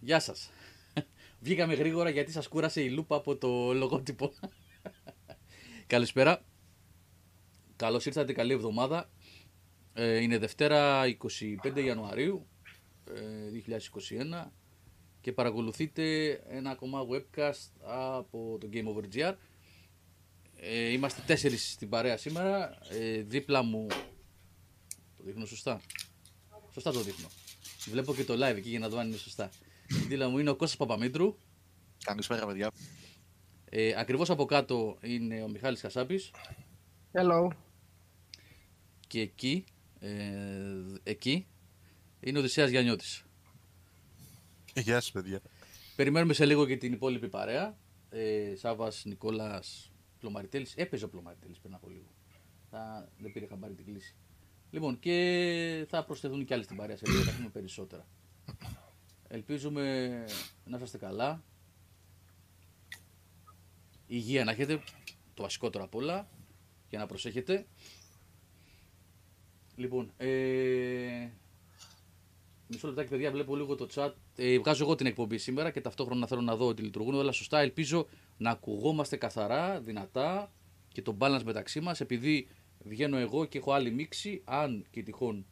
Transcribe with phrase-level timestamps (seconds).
[0.00, 0.50] γεια σας.
[1.40, 4.32] Βγήκαμε γρήγορα γιατί σας κούρασε η λούπα από το λογότυπο.
[5.86, 6.44] Καλησπέρα.
[7.76, 9.10] Καλώς ήρθατε, καλή εβδομάδα.
[9.92, 11.04] Ε, είναι Δευτέρα
[11.64, 12.46] 25 Ιανουαρίου
[13.04, 13.20] ε,
[14.44, 14.50] 2021
[15.20, 19.34] και παρακολουθείτε ένα ακόμα webcast από το Game Over GR.
[20.56, 22.78] Ε, είμαστε τέσσερις στην παρέα σήμερα.
[22.90, 23.86] Ε, δίπλα μου...
[25.16, 25.80] Το δείχνω σωστά;
[26.72, 27.28] Σωστά το δείχνω.
[27.86, 29.50] Βλέπω και το live εκεί για να δω αν είναι σωστά.
[29.88, 31.36] Δίπλα μου είναι ο Κώστας Παπαμήτρου.
[32.04, 32.70] Καλησπέρα, παιδιά.
[33.64, 36.30] Ε, ακριβώς από κάτω είναι ο Μιχάλης Κασάπης.
[37.12, 37.48] Hello.
[39.06, 39.64] Και εκεί,
[40.00, 40.12] ε,
[41.02, 41.46] εκεί
[42.20, 43.24] είναι ο Οδυσσέας Γιαννιώτης.
[44.74, 45.40] Γεια σας, παιδιά.
[45.96, 47.78] Περιμένουμε σε λίγο και την υπόλοιπη παρέα.
[48.10, 50.74] Ε, Σάβας Νικόλας Πλωμαριτέλης.
[50.76, 52.14] Έπαιζε ο Πλωμαριτέλης πριν από λίγο.
[52.70, 54.16] Θα, δεν πήρε χαμπάρι την κλίση.
[54.70, 58.06] Λοιπόν, και θα προσθεθούν και άλλοι στην παρέα σε λίγο, θα έχουμε περισσότερα.
[59.28, 60.24] Ελπίζουμε
[60.64, 61.42] να είστε καλά.
[64.06, 64.82] Υγεία να έχετε,
[65.34, 66.28] το βασικότερο απ' όλα,
[66.88, 67.66] για να προσέχετε.
[69.76, 71.28] Λοιπόν, ε,
[72.66, 74.12] μισό λεπτάκι παιδιά, βλέπω λίγο το chat.
[74.36, 77.60] Ε, βγάζω εγώ την εκπομπή σήμερα και ταυτόχρονα θέλω να δω ότι λειτουργούν όλα σωστά.
[77.60, 78.06] Ελπίζω
[78.36, 80.52] να ακουγόμαστε καθαρά, δυνατά
[80.88, 82.48] και το balance μεταξύ μας, επειδή
[82.78, 85.46] βγαίνω εγώ και έχω άλλη μίξη, αν και τυχόν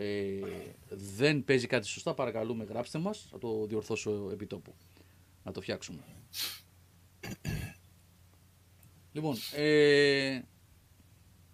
[0.00, 0.40] ε,
[0.88, 4.74] δεν παίζει κάτι σωστά, παρακαλούμε γράψτε μας, θα το διορθώσω επί τόπου.
[5.44, 6.02] Να το φτιάξουμε.
[9.12, 10.40] Λοιπόν, ε,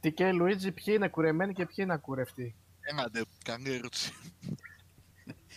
[0.00, 4.12] Τι και Λουίτζι, ποιοι είναι κουρεμένοι και ποιοι είναι ακούρευτοι; Έναντε, καλή ερώτηση.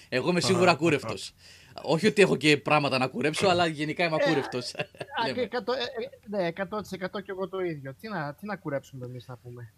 [0.09, 1.33] εγώ είμαι σίγουρα ακούρευτος.
[1.81, 4.73] Όχι ότι έχω και πράγματα να κουρέψω, αλλά γενικά είμαι ακούρευτος.
[4.75, 5.81] Α, και εκατό- ε,
[6.37, 7.93] ε, ναι, 100% και εγώ το ίδιο.
[7.93, 9.73] Τι να, τι να κουρέψουμε εμείς να πούμε.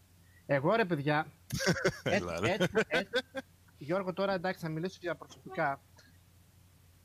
[0.51, 1.27] Εγώ ρε παιδιά,
[2.03, 2.51] έτσι, Έλα, ρε.
[2.51, 3.09] έτσι, έτσι,
[3.77, 5.81] Γιώργο τώρα εντάξει θα μιλήσω για προσωπικά.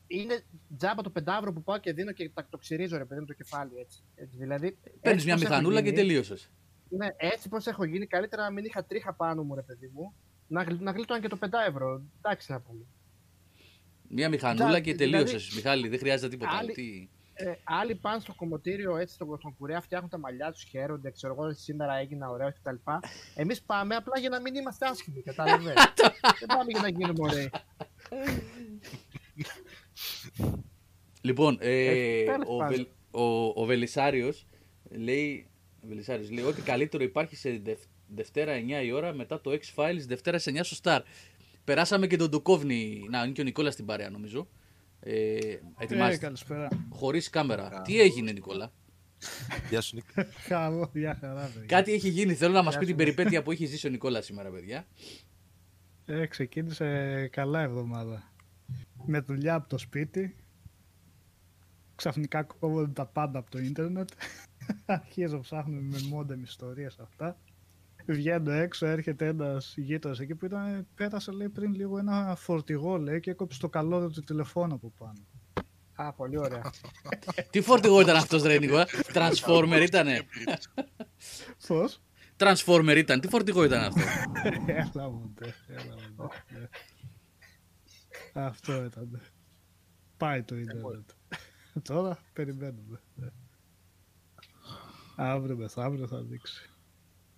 [0.07, 0.43] Είναι
[0.77, 3.33] τζάμπα το πεντάβρο που πάω και δίνω και τα- το ξυρίζω ρε παιδί μου το
[3.33, 4.03] κεφάλι έτσι.
[4.15, 4.71] έτσι δηλαδή,
[5.01, 6.51] Παίρνεις έτσι μια πως έχω μηχανούλα και γίνει- τελείωσες.
[6.89, 10.15] Ναι, έτσι πως έχω γίνει, καλύτερα να μην είχα τρίχα πάνω μου ρε παιδί μου.
[10.47, 12.03] Να, γλ- να γλίτωνα και το 5 ευρώ.
[12.21, 12.85] Εντάξει να πούμε.
[14.09, 15.55] Μια μηχανούλα Τζα- και δηλαδή- τελείωσες.
[15.55, 16.57] Μιχάλη, δεν χρειάζεται τίποτα.
[16.57, 17.09] Άλλη- Τι...
[17.35, 21.11] Ε, άλλοι πάνε στο κομμωτήριο έτσι στον, στον κουρέα, φτιάχνουν τα μαλλιά τους, χαίρονται.
[21.11, 22.75] Ξέρω εγώ, σήμερα έγινα ωραίος κτλ.
[23.35, 25.75] Εμείς πάμε απλά για να μην είμαστε άσχημοι, κατάλαβες.
[26.41, 27.51] Δεν πάμε για να γίνουμε ωραίοι.
[31.21, 31.87] Λοιπόν, ε,
[32.21, 32.77] Ε, τέλος ο, πάντων.
[32.77, 32.87] Βελ,
[33.23, 34.47] ο, ο Βελισάριος
[34.91, 35.51] λέει,
[35.85, 40.05] ο Βελισάριος λέει ότι καλύτερο υπάρχει σε Δευ- Δευτέρα 9 η ώρα μετά το X-Files
[40.07, 41.01] Δευτέρα σε 9 στο Star.
[41.65, 44.49] Περάσαμε και τον Ντοκόβνη, να είναι και ο Νικόλας στην παρέα νομίζω.
[45.07, 46.17] Ε, Ε, ετοιμάζεται.
[46.25, 46.69] καλησπέρα.
[46.91, 47.83] Χωρίς κάμερα.
[47.83, 48.73] Τι έγινε Νικόλα;
[49.71, 50.05] Γεια σου, Νίκ.
[50.49, 51.67] Χαλό, για χαρά, παιδιά.
[51.67, 52.35] Κάτι έχει γίνει.
[52.35, 53.13] Θέλω να μας πει Γεια την σου.
[53.15, 54.87] περιπέτεια που έχει ζήσει ο Νικόλας σήμερα παιδιά.
[56.05, 58.33] Ε, ξεκίνησε καλά εβδομάδα.
[59.07, 60.37] Με δουλειά από το σπίτι.
[61.95, 64.09] Ξαφνικά κόβονται τα πάντα από το ίντερνετ.
[64.87, 67.39] Αρχίζω ψάχνω με μόντεμ ιστορίες αυτά.
[68.07, 73.21] Βγαίνω έξω, έρχεται ένας γείτονας εκεί που ήταν, πέρασε λέει πριν λίγο ένα φορτηγό λέει
[73.21, 75.19] και έκοψε το καλώδιο του τηλεφώνου από πάνω.
[75.95, 76.63] Α, πολύ ωραία.
[77.51, 78.87] Τι φορτηγό ήταν αυτός ρε Νικόλα.
[79.13, 80.21] Transformer ήτανε.
[81.67, 82.03] Πώς;
[82.37, 83.21] Transformer ήταν.
[83.21, 84.01] Τι φορτηγό ήταν αυτό;
[84.67, 86.69] έλα μου ντε, έλα μου ντε, ναι.
[88.33, 89.21] Αυτό ήταν.
[90.17, 91.11] Πάει το ίντερνετ.
[91.83, 93.01] Τώρα περιμένουμε.
[93.15, 93.29] ναι.
[95.17, 96.69] Αύριο μεθαύριο θα δείξει.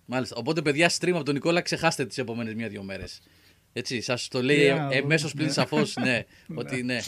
[0.09, 0.35] Μάλιστα.
[0.35, 3.21] Οπότε, παιδιά, stream από τον Νικόλα ξεχάστε τις επόμενες μία-δύο μέρες.
[3.73, 5.51] Έτσι, σας το λέει Ναι, εμέσω πλην ναι.
[5.51, 6.25] σαφώς, ναι.
[6.61, 6.99] ότι ναι.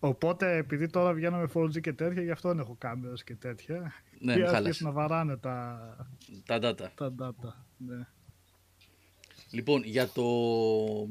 [0.00, 3.92] Οπότε επειδή τώρα βγαίνω με 4G και τέτοια, γι' αυτό δεν έχω κάμερες και τέτοια.
[4.18, 4.84] Ναι, και μην αρχίσει χάλασε.
[4.84, 5.80] να βαράνε τα,
[6.46, 6.88] Τα data.
[6.94, 7.52] τα data.
[7.76, 8.06] Ναι.
[9.50, 10.22] Λοιπόν, για το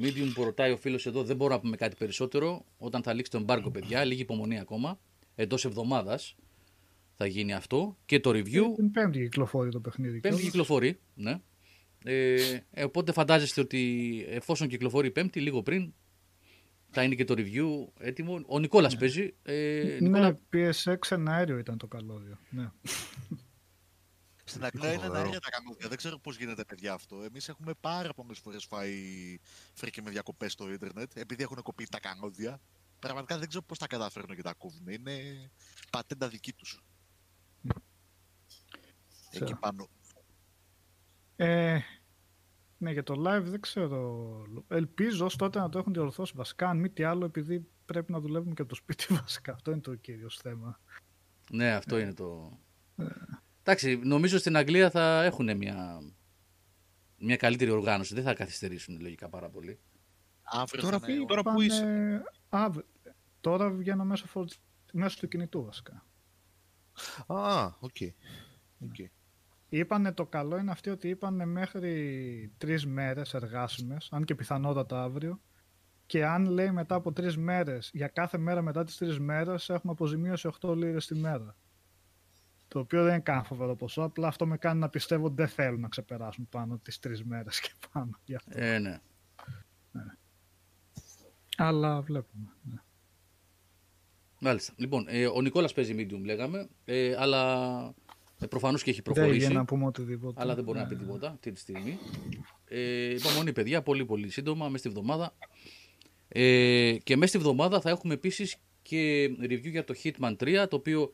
[0.01, 2.65] medium που ρωτάει ο φίλος εδώ, δεν μπορώ να πούμε κάτι περισσότερο.
[2.77, 4.99] Όταν θα λήξει το embargo, παιδιά, λίγη υπομονή ακόμα.
[5.35, 6.35] Εντός εβδομάδας
[7.17, 7.97] θα γίνει αυτό.
[8.05, 8.63] Και το review.
[8.75, 10.11] Την πέμπτη κυκλοφορεί το παιχνίδι.
[10.19, 10.43] Πέμπτη κιόλας.
[10.43, 10.99] κυκλοφορεί.
[11.13, 11.41] Ναι.
[12.03, 15.93] Ε, ε, οπότε φαντάζεστε ότι εφόσον κυκλοφορεί Πέμπτη, λίγο πριν,
[16.89, 17.67] θα είναι και το review
[17.99, 18.43] έτοιμο.
[18.47, 19.35] Ο Νικόλας παίζει.
[19.43, 22.37] Ε, Νικόλα, Ναι, PSX ένα αέριο ήταν το καλώδιο.
[22.49, 22.71] Ναι.
[24.43, 25.19] Στην Αγγλία είναι Φοβερό.
[25.23, 25.87] αέρια τα κανόδια.
[25.87, 27.21] Δεν ξέρω πώς γίνεται, παιδιά, αυτό.
[27.21, 28.93] Εμείς έχουμε πάρα πολλές φορές φάει
[29.73, 32.61] φρίκι με διακοπές στο Ιντερνετ επειδή έχουν κοπεί τα κανόδια.
[32.99, 34.87] Πραγματικά δεν ξέρω πώς τα καταφέρνουν και τα κόβουν.
[34.87, 35.13] Είναι
[35.91, 36.81] πατέντα δική τους.
[37.63, 39.57] Εκεί Ξέρω.
[39.59, 39.88] πάνω.
[41.36, 41.80] Ε,
[42.77, 44.44] ναι, για το live δεν ξέρω.
[44.68, 46.69] Ελπίζω ως τότε να το έχουν διορθώσει βασικά.
[46.69, 49.54] Αν μη τι άλλο, επειδή πρέπει να δουλεύουμε και από το σπίτι βασικά.
[49.54, 50.80] Αυτό είναι το κύριος θέμα.
[51.51, 52.57] ναι, αυτό είναι το...
[53.63, 55.99] Εντάξει, νομίζω στην Αγγλία θα έχουν μια,
[57.18, 58.14] μια καλύτερη οργάνωση.
[58.14, 59.80] Δεν θα καθυστερήσουν λογικά πάρα πολύ.
[60.44, 62.23] Αύριο Τώρα θα είναι πει- ο- τώρα που Πάνε- είσαι.
[62.49, 62.85] Α, β-
[63.42, 64.45] τώρα βγαίνω μέσω, 4G
[64.92, 66.06] μέσω του κινητού βασικά.
[67.27, 67.95] Α, OK.
[68.80, 68.95] OK.
[69.69, 75.42] Είπανε το καλό είναι αυτή ότι είπανε μέχρι τρεις μέρες εργάσιμες, αν και πιθανότατα αύριο,
[76.06, 79.94] και αν λέει μετά από τρεις μέρες, για κάθε μέρα μετά τις τρεις μέρες έχουμε
[79.94, 81.56] αποζημίωση 8 λίρες τη μέρα.
[82.68, 85.47] Το οποίο δεν είναι καν φοβερό ποσό, απλά αυτό με κάνει να πιστεύω ότι δεν
[85.47, 88.19] θέλουν να ξεπεράσουν πάνω τις τρεις μέρες και πάνω.
[88.25, 88.51] Γι' αυτό.
[88.59, 89.01] Ε, ναι.
[91.57, 92.49] Αλλά βλέπουμε.
[92.61, 92.81] Ναι.
[94.39, 94.73] Μάλιστα.
[94.77, 97.94] Λοιπόν, ε, ο Νικόλας παίζει medium λέγαμε, ε, αλλά
[98.39, 99.45] ε, προφανώς και έχει Δεν προχωρήσει.
[99.45, 100.41] για να πούμε οτιδήποτε.
[100.41, 101.97] αλλά δεν μπορεί να πει τίποτα αυτή τη στιγμή.
[102.67, 105.33] Ε, υπομονή, παιδιά, πολύ πολύ σύντομα, μέσα στη βδομάδα.
[106.27, 110.75] Ε, και μέσα στη βδομάδα θα έχουμε επίσης και review για το Hitman 3, το
[110.75, 111.11] οποίο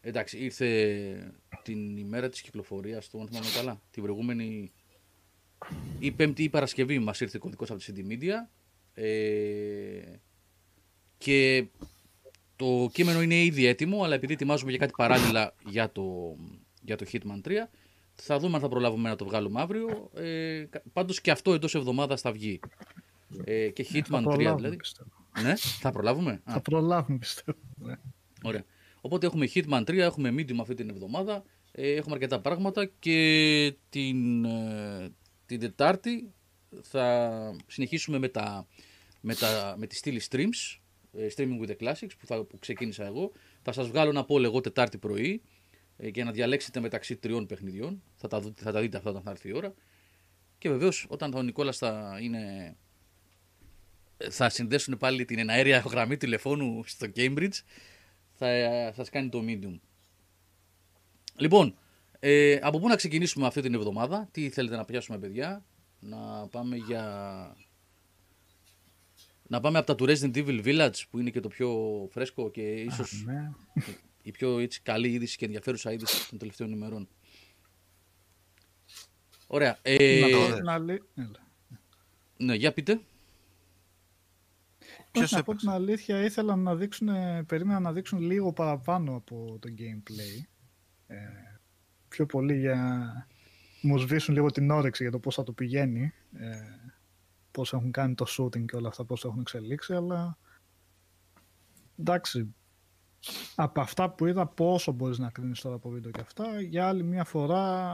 [0.00, 4.72] εντάξει, ήρθε την ημέρα της κυκλοφορίας του, αν θυμάμαι καλά, την προηγούμενη
[5.98, 8.34] ή Πέμπτη ή Παρασκευή μας ήρθε κωδικός από τη CD Media.
[8.94, 10.02] Ε,
[11.18, 11.66] και
[12.60, 16.36] το κείμενο είναι ήδη έτοιμο, αλλά επειδή ετοιμάζουμε για κάτι παράλληλα για το,
[16.82, 17.50] για το Hitman 3,
[18.14, 20.10] θα δούμε αν θα προλάβουμε να το βγάλουμε αύριο.
[20.14, 22.60] Ε, κα- πάντως και αυτό εντός εβδομάδας θα βγει.
[23.44, 24.76] Ε, και Θα Hitman 3 προλάβουμε, δηλαδή.
[24.76, 25.10] πιστεύω.
[25.42, 27.58] Ναι, θα προλάβουμε; Α, Θα προλάβουμε πιστεύω.
[27.76, 27.94] Ναι.
[28.42, 28.64] Ωραία.
[29.00, 34.44] Οπότε έχουμε Hitman 3, έχουμε Medium αυτή την εβδομάδα, ε, έχουμε αρκετά πράγματα και την,
[34.44, 35.10] ε,
[35.46, 36.32] την Τετάρτη
[36.82, 37.30] θα
[37.66, 38.66] συνεχίσουμε με, τα,
[39.20, 40.79] με, τα, με τη στήλη streams, ε,
[41.14, 43.32] streaming with the classics που, θα, που ξεκίνησα εγώ.
[43.62, 45.42] Θα σας βγάλω ένα poll εγώ Τετάρτη πρωί
[45.96, 48.02] ε, για να διαλέξετε μεταξύ τριών παιχνιδιών.
[48.14, 49.74] Θα τα, δω- θα τα δείτε αυτά όταν θα έρθει η ώρα.
[50.58, 52.76] Και βεβαίως όταν ο Νικόλας θα είναι...
[54.30, 57.58] Θα συνδέσουν πάλι την εναέρια γραμμή τηλεφώνου στο Cambridge
[58.32, 59.78] θα ε, σας κάνει το medium.
[61.36, 61.76] Λοιπόν,
[62.18, 65.64] ε, από πού να ξεκινήσουμε αυτή την εβδομάδα, τι θέλετε να πιάσουμε παιδιά,
[66.00, 67.56] να πάμε για...
[69.50, 71.70] Να πάμε από τα του Resident Evil Village που είναι και το πιο
[72.12, 73.50] φρέσκο και ίσως Ναι.
[74.22, 77.08] η πιο έτσι, καλή είδηση και ενδιαφέρουσα είδηση των τελευταίων ημερών.
[79.46, 79.78] Ωραία.
[79.82, 80.56] Ε, Να πω ωραία.
[80.56, 81.46] την αλή- Έλα.
[82.36, 83.00] ναι, για πείτε.
[85.10, 87.08] Ποιος να πω έπαιξε; την αλήθεια, ήθελα να δείξουν,
[87.46, 90.44] περίμενα να δείξουν λίγο παραπάνω από το gameplay.
[91.06, 91.16] Ε,
[92.08, 93.26] πιο πολύ για
[93.82, 96.12] μου σβήσουν λίγο την όρεξη για το πώς θα το πηγαίνει.
[96.38, 96.56] Ε,
[97.60, 100.38] πώς έχουν κάνει το shooting και όλα αυτά, πώς το έχουν εξελίξει, αλλά
[101.98, 102.54] εντάξει,
[103.54, 107.02] από αυτά που είδα πόσο μπορείς να κρίνεις τώρα από βίντεο και αυτά, για άλλη
[107.02, 107.84] μια φορά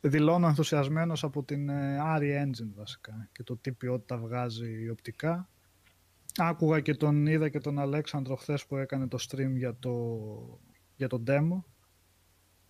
[0.00, 5.48] δηλώνω ενθουσιασμένος από την ε, RE Engine βασικά και το τι ποιότητα βγάζει οπτικά.
[6.36, 10.18] Άκουγα και τον είδα και τον Αλέξανδρο χθες που έκανε το stream για το,
[10.96, 11.62] για το demo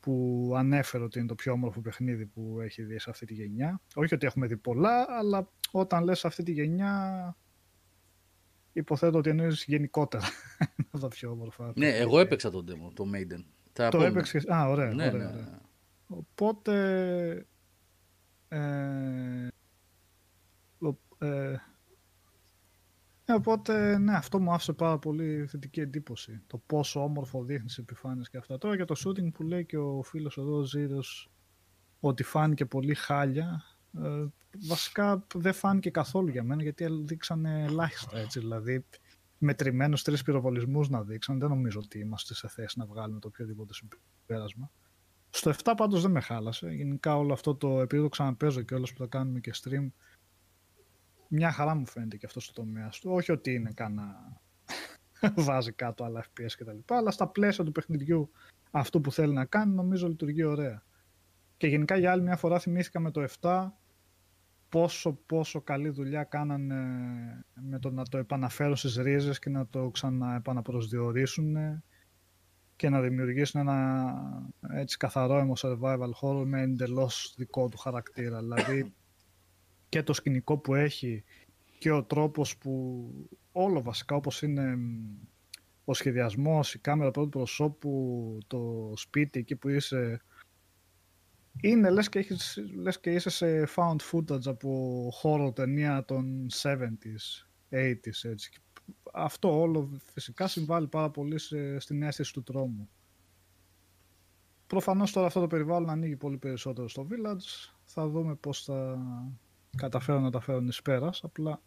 [0.02, 3.80] που ανέφερε ότι είναι το πιο όμορφο παιχνίδι που έχει δει σε αυτή τη γενιά.
[3.94, 7.36] Όχι ότι έχουμε δει πολλά, αλλά όταν λες αυτή τη γενιά
[8.72, 10.24] υποθέτω ότι εννοείς γενικότερα
[10.76, 11.72] είναι τα πιο όμορφα.
[11.76, 13.44] Ναι, εγώ έπαιξα το demo, το Maiden.
[13.72, 14.08] Τα Το επόμενα.
[14.08, 14.92] έπαιξες; Α, ωραία.
[14.92, 15.44] Ναι, ωραία, ναι, ωραία.
[15.46, 15.58] ναι.
[16.06, 17.46] Οπότε.
[18.48, 18.58] Ε,
[20.78, 21.60] ο- ε, ε,
[23.28, 26.42] οπότε, ναι, αυτό μου άφησε πάρα πολύ θετική εντύπωση.
[26.46, 28.58] Το πόσο όμορφο δείχνεις τι επιφάνειες και αυτά.
[28.58, 31.30] Τώρα για το shooting που λέει και ο φίλος εδώ, ο Ζήρος,
[32.00, 33.64] ότι φάνηκε πολύ χάλια.
[33.98, 34.26] Ε,
[34.68, 38.38] βασικά δεν φάνηκε καθόλου για μένα γιατί δείξανε ελάχιστα έτσι.
[38.38, 38.84] Δηλαδή,
[39.38, 43.72] μετρημένους τρεις πυροβολισμούς να δείξαν, δεν νομίζω ότι είμαστε σε θέση να βγάλουμε το οποιοδήποτε
[43.74, 44.70] συμπέρασμα.
[45.30, 46.70] Στο 7 πάντως δεν με χάλασε.
[46.70, 49.88] Γενικά όλο αυτό το, επειδή το ξαναπέζω και όλος που το κάνουμε και stream,
[51.34, 53.10] μια χαρά μου φαίνεται και αυτό στο τομέα του.
[53.10, 54.40] Όχι ότι είναι κανένα
[55.46, 58.30] βάζει κάτω άλλα FPS και τα λοιπά, αλλά στα πλαίσια του παιχνιδιού
[58.70, 60.82] αυτό που θέλει να κάνει νομίζω λειτουργεί ωραία.
[61.56, 63.68] Και γενικά για άλλη μια φορά θυμήθηκα με το 7
[64.68, 66.84] πόσο πόσο καλή δουλειά κάνανε
[67.54, 71.56] με το να το επαναφέρουν στις ρίζες και να το ξαναεπαναπροσδιορίσουν
[72.76, 74.14] και να δημιουργήσουν ένα
[74.72, 78.40] έτσι καθαρό emo survival horror με εντελώς δικό του χαρακτήρα.
[78.40, 78.94] Δηλαδή
[79.92, 81.24] και το σκηνικό που έχει
[81.78, 83.04] και ο τρόπος που
[83.52, 85.18] όλο βασικά όπως είναι μ,
[85.84, 90.22] ο σχεδιασμός, η κάμερα πρώτου προσώπου, το σπίτι εκεί που είσαι
[91.60, 97.46] είναι λες και, έχεις, λες και είσαι σε found footage από χώρο ταινία των 70s,
[97.70, 98.50] 80s έτσι.
[99.12, 102.88] Αυτό όλο φυσικά συμβάλλει πάρα πολύ σε, στην αίσθηση του τρόμου.
[104.66, 107.72] Προφανώς τώρα αυτό το περιβάλλον ανοίγει πολύ περισσότερο στο Village.
[107.84, 108.98] Θα δούμε πώς θα
[109.76, 111.24] καταφέρουν να τα φέρουν εις πέρας.
[111.24, 111.62] Απλά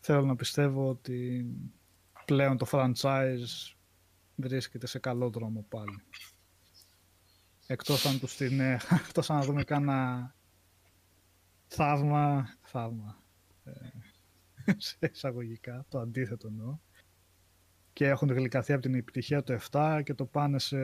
[0.00, 1.46] θέλω να πιστεύω ότι
[2.24, 3.74] πλέον το franchise
[4.36, 6.02] βρίσκεται σε καλό δρόμο πάλι.
[7.66, 8.60] Εκτός αν τους την...
[8.60, 10.34] ε, εκτός αν να δούμε κάνα
[11.66, 13.16] θαύμα, θαύμα.
[13.64, 13.72] Ε,
[14.76, 16.78] σε εισαγωγικά, το αντίθετο εννοώ.
[17.92, 20.78] Και έχουν γλυκαθεί από την επιτυχία το 7 και το πάνε σε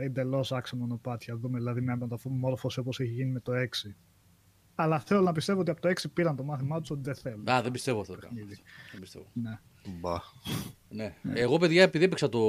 [0.00, 1.36] εντελώς άξιο μονοπάτια.
[1.36, 3.66] Δούμε δηλαδή μια μεταμόρφωση όπως έχει γίνει με το 6.
[4.82, 7.48] Αλλά θέλω να πιστεύω ότι από το 6 πήραν το μάθημά τους ότι δεν θέλουν.
[7.48, 8.16] Α, δεν πιστεύω αυτό.
[8.90, 9.26] Δεν πιστεύω.
[9.32, 9.58] Ναι.
[10.00, 10.16] Μπα.
[10.88, 11.14] Ναι.
[11.34, 12.40] Εγώ, παιδιά, επειδή έπαιξα το,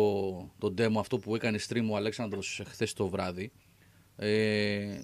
[0.57, 3.51] το demo αυτό που έκανε stream ο Αλέξανδρος χθες το βράδυ.
[4.15, 4.27] Ε,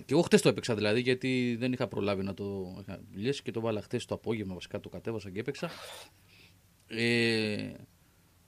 [0.05, 2.77] και εγώ χθες το έπαιξα δηλαδή, γιατί δεν είχα προλάβει να το.
[2.81, 4.53] Είχα δουλειές και το βάλα χθες το απόγευμα.
[4.53, 5.69] Βασικά το κατέβασα και έπαιξα.
[6.87, 7.71] Ε,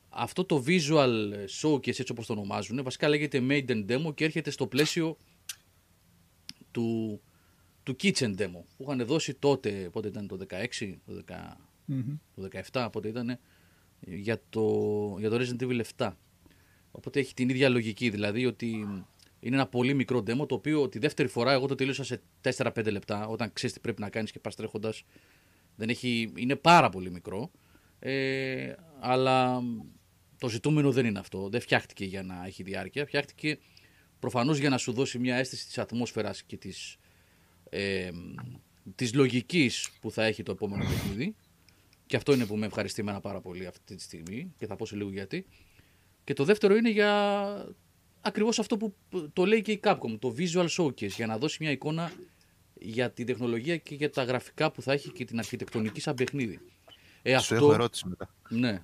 [0.09, 4.67] αυτό το visual showcase, έτσι όπως το ονομάζουν, βασικά λέγεται Maiden Demo και έρχεται στο
[4.67, 5.17] πλαίσιο
[6.71, 7.21] του,
[7.89, 11.33] του Kitchen Demo που είχαν δώσει τότε, πότε ήταν το 16, το, 10,
[11.85, 12.17] Μμμ.
[12.35, 13.39] το 17, πότε ήταν,
[13.99, 16.11] για το, για το Resident Evil 7.
[16.91, 18.67] Οπότε έχει την ίδια λογική, δηλαδή ότι
[19.39, 22.21] είναι ένα πολύ μικρό demo το οποίο τη δεύτερη φορά εγώ το τελείωσα σε
[22.57, 25.03] 4-5 λεπτά όταν ξέρεις τι πρέπει να κάνεις και πας τρέχοντας.
[25.75, 27.51] Δεν έχει, είναι πάρα πολύ μικρό.
[27.99, 29.61] Ε, αλλά
[30.37, 31.49] το ζητούμενο δεν είναι αυτό.
[31.49, 33.05] Δεν φτιάχτηκε για να έχει διάρκεια.
[33.05, 33.57] Φτιάχτηκε
[34.19, 36.97] προφανώς για να σου δώσει μια αίσθηση της ατμόσφαιρας και της,
[37.69, 38.09] ε,
[38.95, 41.35] της λογικής που θα έχει το επόμενο παιχνίδι.
[42.05, 44.85] Και αυτό είναι που με ευχαριστεί εμένα πάρα πολύ αυτή τη στιγμή και θα πω
[44.85, 45.45] σε λίγο γιατί.
[46.23, 47.75] Και το δεύτερο είναι για
[48.21, 48.95] ακριβώς αυτό που
[49.33, 52.11] το λέει και η Capcom, το visual showcase, για να δώσει μια εικόνα
[52.73, 56.59] για την τεχνολογία και για τα γραφικά που θα έχει και την αρχιτεκτονική σαν παιχνίδι.
[57.21, 58.33] Ε, Σου έχω ερώτηση μετά.
[58.49, 58.83] ναι.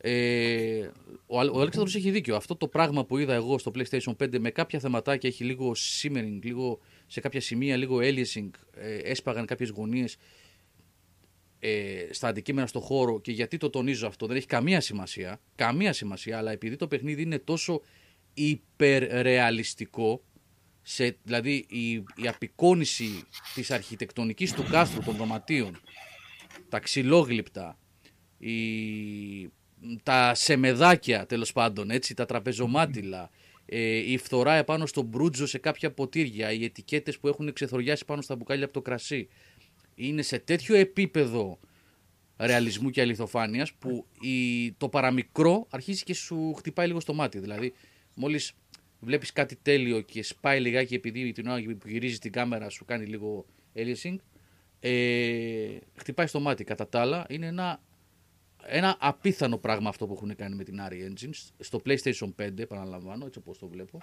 [0.00, 0.90] Ε,
[1.26, 2.36] ο, Αλ- ο Αλέξανδρος έχει δίκιο.
[2.36, 6.38] Αυτό το πράγμα που είδα εγώ στο PlayStation 5 με κάποια θεματάκια έχει λίγο simmering,
[6.42, 10.16] λίγο σε κάποια σημεία, λίγο aliasing, ε, έσπαγαν κάποιες γωνίες
[11.58, 15.92] ε, στα αντικείμενα στο χώρο και γιατί το τονίζω αυτό δεν έχει καμία σημασία, καμία
[15.92, 17.80] σημασία, αλλά επειδή το παιχνίδι είναι τόσο
[18.34, 20.22] υπερρεαλιστικό,
[20.82, 23.22] σε, δηλαδή η, η απεικόνηση
[23.54, 25.80] της αρχιτεκτονικής του κάστρου των δωματίων,
[26.68, 27.78] τα ξυλόγλυπτα,
[28.38, 28.52] η,
[30.02, 33.30] τα σεμεδάκια τέλος πάντων, έτσι, τα τραπεζομάτιλα,
[33.70, 38.22] ε, η φθορά επάνω στο μπρούτζο σε κάποια ποτήρια, οι ετικέτες που έχουν ξεθοριάσει πάνω
[38.22, 39.28] στα μπουκάλια από το κρασί.
[39.94, 41.58] Είναι σε τέτοιο επίπεδο
[42.38, 47.38] ρεαλισμού και αληθοφάνειας που η, το παραμικρό αρχίζει και σου χτυπάει λίγο στο μάτι.
[47.38, 47.72] Δηλαδή,
[48.14, 48.52] μόλις
[49.00, 53.06] βλέπεις κάτι τέλειο και σπάει λιγάκι επειδή την ώρα που γυρίζεις την κάμερα σου κάνει
[53.06, 54.16] λίγο aliasing,
[54.80, 56.64] ε, χτυπάει στο μάτι.
[56.64, 57.82] Κατά τα άλλα, είναι ένα,
[58.68, 63.26] ένα απίθανο πράγμα αυτό που έχουν κάνει με την Ari Engines στο PlayStation 5, επαναλαμβάνω,
[63.26, 63.98] έτσι όπως το βλέπω.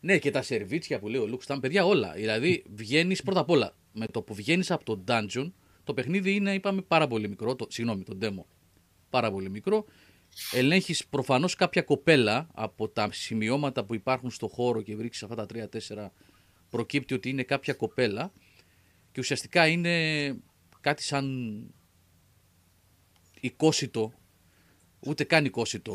[0.00, 2.12] Ναι, και τα σερβίτσια που λέει ο Λουκ Σταμ, παιδιά όλα.
[2.12, 5.52] Δηλαδή, βγαίνεις πρώτα απ' όλα με το που βγαίνεις από το dungeon,
[5.84, 7.56] το παιχνίδι είναι, είπαμε, πάρα πολύ μικρό.
[7.56, 8.44] Το, συγγνώμη, το demo.
[9.10, 9.84] Πάρα πολύ μικρό.
[10.52, 15.46] Ελέγχεις προφανώς κάποια κοπέλα από τα σημειώματα που υπάρχουν στο χώρο και βρίσκεις αυτά τα
[15.46, 16.08] 3-4.
[16.70, 18.32] Προκύπτει ότι είναι κάποια κοπέλα
[19.12, 20.36] και ουσιαστικά είναι
[20.80, 21.26] κάτι σαν
[23.42, 24.12] οικόσιτο,
[25.00, 25.94] ούτε καν οικόσιτο,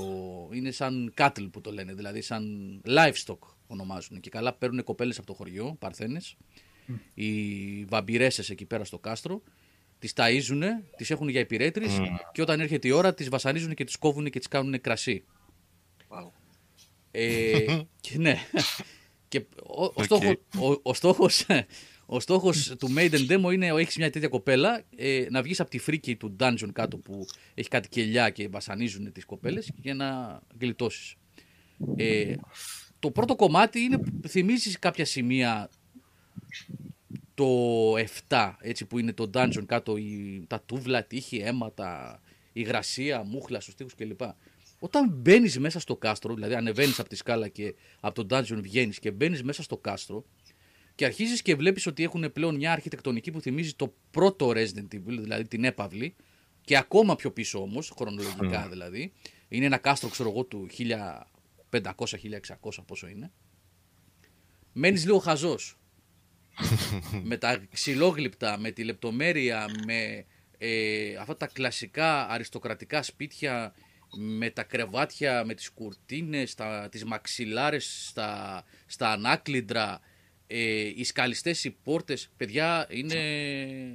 [0.54, 2.44] είναι σαν cattle που το λένε, δηλαδή σαν
[2.86, 3.38] livestock
[3.68, 4.20] ονομάζουν.
[4.20, 6.36] Και καλά παίρνουν κοπέλες από το χωριό, παρθένες,
[7.14, 9.42] οι βαμπυρέσες εκεί πέρα στο κάστρο,
[10.00, 10.62] τις ταΐζουν,
[10.98, 12.00] τις έχουν για υπηρέτρες
[12.32, 15.24] και όταν έρχεται η ώρα τις βασανίζουν και τις κόβουν και τις κάνουν κρασί.
[17.12, 17.66] Ε,
[18.02, 18.36] και ναι.
[19.28, 20.04] Και ο, ο, Οκ.
[20.04, 21.46] στόχος, ο, ο στόχος,
[22.10, 25.78] ο στόχος του Maiden Demo είναι έχεις μια τέτοια κοπέλα ε, να βγεις από τη
[25.78, 31.16] φρίκη του dungeon κάτω που έχει κάτι κελιά και βασανίζουν τις κοπέλες για να γλιτώσεις.
[31.96, 32.36] Ε,
[33.00, 35.70] το πρώτο κομμάτι είναι, θυμίζεις κάποια σημεία
[37.34, 37.46] το
[38.30, 42.22] 7, έτσι που είναι το dungeon κάτω, η, τα τούβλα, τείχη, αίματα,
[42.54, 44.22] υγρασία, μούχλα στους τοίχους κλπ.
[44.80, 49.00] Όταν μπαίνεις μέσα στο κάστρο, δηλαδή ανεβαίνεις από τη σκάλα και από το dungeon βγαίνεις
[49.00, 50.26] και μπαίνεις μέσα στο κάστρο
[50.98, 55.18] και αρχίζεις και βλέπεις ότι έχουν πλέον μια αρχιτεκτονική που θυμίζει το πρώτο Resident Evil,
[55.20, 56.16] δηλαδή την έπαυλη,
[56.62, 59.14] και ακόμα πιο πίσω όμως, χρονολογικά δηλαδή.
[59.48, 60.68] Είναι ένα κάστρο, ξέρω εγώ, του
[61.72, 61.80] 1500-1600
[62.86, 63.32] πόσο είναι.
[64.74, 65.78] Μένεις λίγο χαζός.
[67.30, 70.26] με τα ξυλόγλυπτα, με τη λεπτομέρεια, με
[70.58, 73.74] ε, αυτά τα κλασικά αριστοκρατικά σπίτια,
[74.18, 80.02] με τα κρεβάτια, με τις κουρτίνες, τα, τις μαξιλάρες στα, στα ανάκλυντρα,
[80.48, 83.20] ε, οι σκαλιστές, οι πόρτες, παιδιά είναι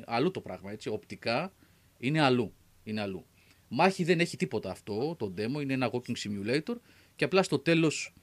[0.07, 1.53] αλλού το πράγμα, έτσι, οπτικά
[1.99, 3.27] είναι αλλού, είναι αλλού.
[3.69, 6.77] Μάχη δεν έχει τίποτα αυτό, το demo, είναι ένα walking simulator
[7.17, 8.15] και απλά στο τέλος,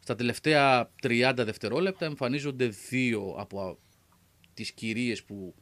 [0.00, 3.78] στα τελευταία 30 δευτερόλεπτα εμφανίζονται δύο από
[4.54, 5.54] τις κυρίες που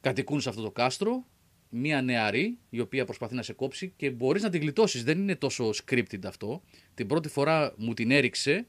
[0.00, 1.24] κατοικούν σε αυτό το κάστρο
[1.70, 5.04] μία νεαρή η οποία προσπαθεί να σε κόψει και μπορείς να την γλιτώσεις.
[5.04, 6.62] Δεν είναι τόσο scripted αυτό.
[6.94, 8.66] Την πρώτη φορά μου την έριξε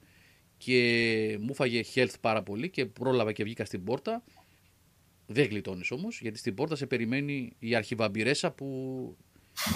[0.64, 4.24] και μου φάγε health πάρα πολύ και πρόλαβα και βγήκα στην πόρτα.
[5.26, 8.68] Δεν γλιτώνεις όμως, γιατί στην πόρτα σε περιμένει η αρχιβαμπυρέσα που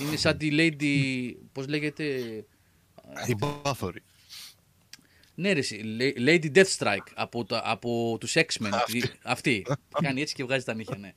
[0.01, 1.33] είναι σαν τη Lady.
[1.51, 2.03] Πώς λέγεται.
[3.27, 4.01] Η Μπάφορη.
[5.35, 8.71] Ναι, ρε, εσύ, Lady- Lady Deathstrike από, τα, από τους X-Men.
[8.85, 9.65] Τη- Αυτή.
[10.01, 11.13] Κάνει έτσι και βγάζει τα νύχια, ναι.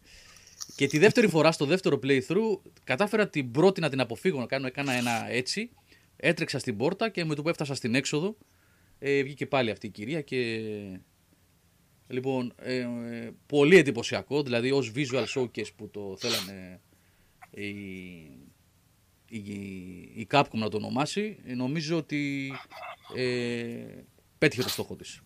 [0.76, 4.66] Και τη δεύτερη φορά, στο δεύτερο playthrough, κατάφερα την πρώτη να την αποφύγω, να κάνω
[4.66, 5.70] έκανα ένα έτσι.
[6.16, 8.36] Έτρεξα στην πόρτα και με το που έφτασα στην έξοδο,
[8.98, 11.00] ε, βγήκε πάλι αυτή η κυρία και...
[12.10, 16.80] Λοιπόν, ε, ε, πολύ εντυπωσιακό, δηλαδή ως visual showcase που το θέλανε
[17.50, 17.68] η,
[19.28, 19.38] η,
[20.14, 22.52] η Capcom να το ονομάσει, ε, νομίζω ότι
[23.16, 23.84] ε,
[24.38, 25.20] πέτυχε το στόχο της.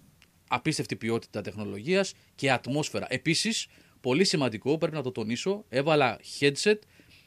[0.49, 3.07] Απίστευτη ποιότητα τεχνολογίας και ατμόσφαιρα.
[3.09, 3.67] Επίσης,
[4.01, 6.79] πολύ σημαντικό, πρέπει να το τονίσω, έβαλα headset,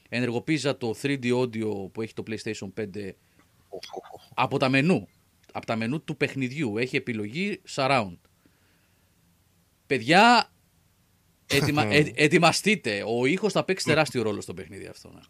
[0.09, 3.11] ενεργοποίησα το 3D audio που έχει το PlayStation 5
[4.33, 5.07] από τα μενού.
[5.55, 6.77] Από τα μενού του παιχνιδιού.
[6.77, 8.17] Έχει επιλογή surround.
[9.87, 10.51] Παιδιά,
[11.45, 13.03] ετοιμα, ε, ετοιμαστείτε.
[13.07, 15.11] Ο ήχος θα παίξει τεράστιο ρόλο στο παιχνίδι αυτό.
[15.11, 15.21] ναι.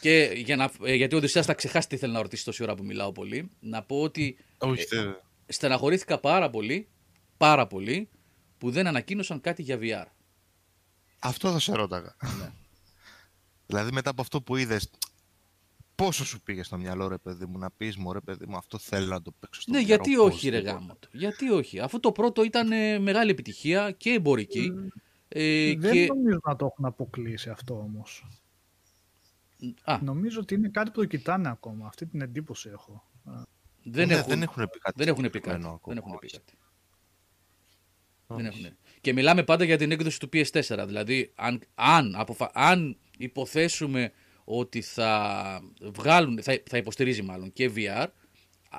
[0.00, 2.74] Και για να, ε, γιατί ο Οδυσσέας θα ξεχάσει τι θέλει να ρωτήσει τόση ώρα
[2.74, 6.88] που μιλάω πολύ, να πω ότι Όχι, δεν- στεναχωρήθηκα πάρα πολύ,
[7.36, 8.08] πάρα πολύ,
[8.58, 10.06] που δεν ανακοίνωσαν κάτι για VR.
[11.18, 12.16] Αυτό θα σε ρώταγα.
[13.66, 14.90] δηλαδή μετά από αυτό που είδες,
[15.94, 18.78] πόσο σου πήγε στο μυαλό, ρε παιδί μου, να πεις μου, ρε παιδί μου, αυτό
[18.78, 20.70] θέλω να το παίξω στο Ναι, VR, γιατί όχι ρε οπωσδήποτε».
[20.70, 21.08] γάμο του.
[21.12, 21.80] Γιατί όχι.
[21.80, 24.72] Αφού το πρώτο ήταν ε, μεγάλη επιτυχία και εμπορική.
[25.28, 26.06] Ε, Δεν και...
[26.06, 28.26] νομίζω να το έχουν αποκλείσει αυτό όμως.
[29.84, 31.86] Α, Νομίζω ότι είναι κάτι που το κοιτάνε ακόμα.
[31.86, 33.10] Αυτή την εντύπωση έχω.
[33.82, 35.38] δεν, Ναι, έχουν, δεν έχουν πει κάτι δεν έχουν πει κάτι.
[35.38, 36.36] συγκεκριμένο Δεν ακόμα, έχουν πει όχι.
[36.36, 36.54] κάτι.
[38.26, 38.76] Δεν έχουν.
[39.00, 40.84] Και μιλάμε πάντα για την έκδοση του PS4.
[40.86, 42.50] Δηλαδή, αν, αν, αποφα...
[42.54, 44.12] αν υποθέσουμε
[44.58, 48.06] ότι θα βγάλουν, θα, θα υποστηρίζει μάλλον και VR,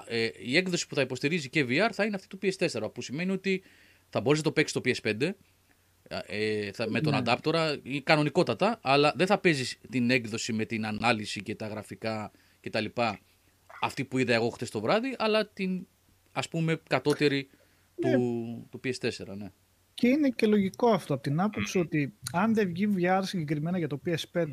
[0.07, 3.31] ε, η έκδοση που θα υποστηρίζει και VR θα είναι αυτή του PS4, που σημαίνει
[3.31, 3.63] ότι
[4.09, 5.29] θα μπορείς να το παίξεις στο PS5
[6.27, 7.21] ε, θα, με τον Ναι.
[7.25, 12.31] adapter ή κανονικότατα, αλλά δεν θα παίζεις την έκδοση με την ανάλυση και τα γραφικά
[12.61, 12.85] κτλ.
[13.81, 15.87] Αυτή που είδα εγώ χτες το βράδυ, αλλά την
[16.31, 17.49] ας πούμε κατώτερη
[18.01, 19.51] του, του PS4, ναι.
[19.93, 23.87] Και είναι και λογικό αυτό από την άποψη ότι αν δεν βγει VR συγκεκριμένα για
[23.87, 24.45] το PS5,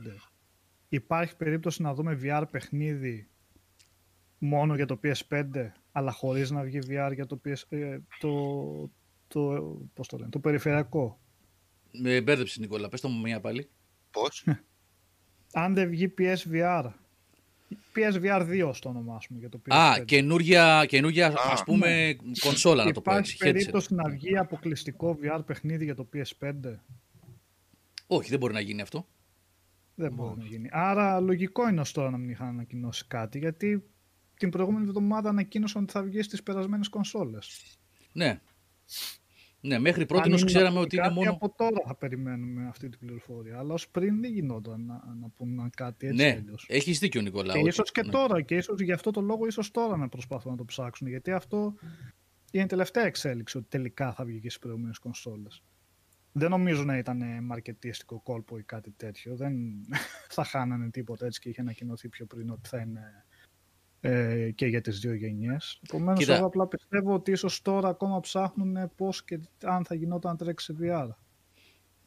[0.91, 3.29] υπάρχει περίπτωση να δούμε VR παιχνίδι
[4.39, 5.45] μόνο για το PS5,
[5.93, 8.91] αλλά χωρίς να βγει VR για το, PS, ε, το,
[9.29, 9.41] το,
[9.95, 11.21] πώς το, λένε, το περιφερειακό;
[11.93, 13.69] Με μπέρδεψε Νικόλα, πες το μου μία πάλι.
[14.11, 14.45] Πώς;
[15.53, 16.91] Αν δεν βγει PSVR,
[17.95, 19.75] PSVR 2 στο ονομάσουμε για το PS5.
[19.75, 23.53] Α, καινούργια, καινούργια Α, ας πούμε κονσόλα να το πω Υπάρχει έτσι, headset.
[23.53, 26.53] περίπτωση να βγει αποκλειστικό VR παιχνίδι για το PS5.
[28.07, 29.07] Όχι, δεν μπορεί να γίνει αυτό.
[30.01, 30.69] Δεν μπορεί να γίνει.
[30.73, 33.85] Άρα λογικό είναι ως τώρα να μην είχαν ανακοινώσει κάτι, γιατί
[34.37, 37.79] την προηγούμενη εβδομάδα ανακοίνωσαν ότι θα βγει στις περασμένες κονσόλες.
[38.13, 38.41] Ναι.
[39.63, 41.31] Ναι, μέχρι Αν πρώτη είναι ξέραμε να ότι πούνε είναι κάτι, μόνο...
[41.31, 43.59] Από τώρα θα περιμένουμε αυτή την πληροφορία.
[43.59, 46.67] Αλλά ως πριν δεν γινόταν να, να πούνε κάτι έτσι Ναι, αλλιώς.
[46.69, 47.53] έχεις δίκιο Νικόλα.
[47.53, 48.11] Και ότι- ίσως και ναι.
[48.11, 51.09] τώρα, και ίσως γι' αυτό το λόγο, ίσως τώρα να προσπαθούν να το ψάξουν.
[51.09, 51.75] Γιατί αυτό
[52.51, 55.63] είναι η τελευταία εξέλιξη, ότι τελικά θα βγει και στις προηγούμενες κονσόλες.
[56.33, 59.37] Δεν νομίζω να ήταν μαρκετίστικο κόλπο ή κάτι τέτοιο.
[59.37, 59.55] Δεν
[60.37, 63.25] θα χάνανε τίποτα έτσι και είχε ανακοινωθεί πιο πριν ότι θα είναι
[64.01, 65.81] ε, και για τις δύο γενιές.
[65.89, 66.37] Επομένως, Κοίτα.
[66.37, 70.65] εγώ απλά πιστεύω ότι ίσως τώρα ακόμα ψάχνουν πώς και αν θα γινόταν να τρέξει
[70.65, 71.09] σε VR.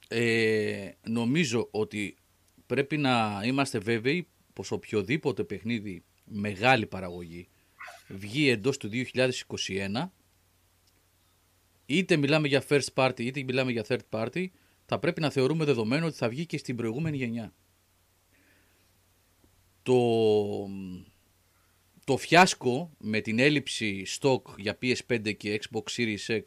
[0.07, 2.17] Ε, νομίζω ότι
[2.65, 7.47] πρέπει να είμαστε βέβαιοι πως οποιοδήποτε παιχνίδι μεγάλη παραγωγή
[8.07, 10.09] βγει εντός του 2021
[11.97, 14.45] είτε μιλάμε για first party είτε μιλάμε για third party
[14.85, 17.53] θα πρέπει να θεωρούμε δεδομένο ότι θα βγει και στην προηγούμενη γενιά.
[19.83, 20.03] Το,
[22.03, 26.41] το φιάσκο με την έλλειψη stock για PS5 και Xbox Series X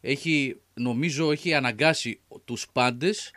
[0.00, 3.32] έχει, νομίζω έχει αναγκάσει τους πάντες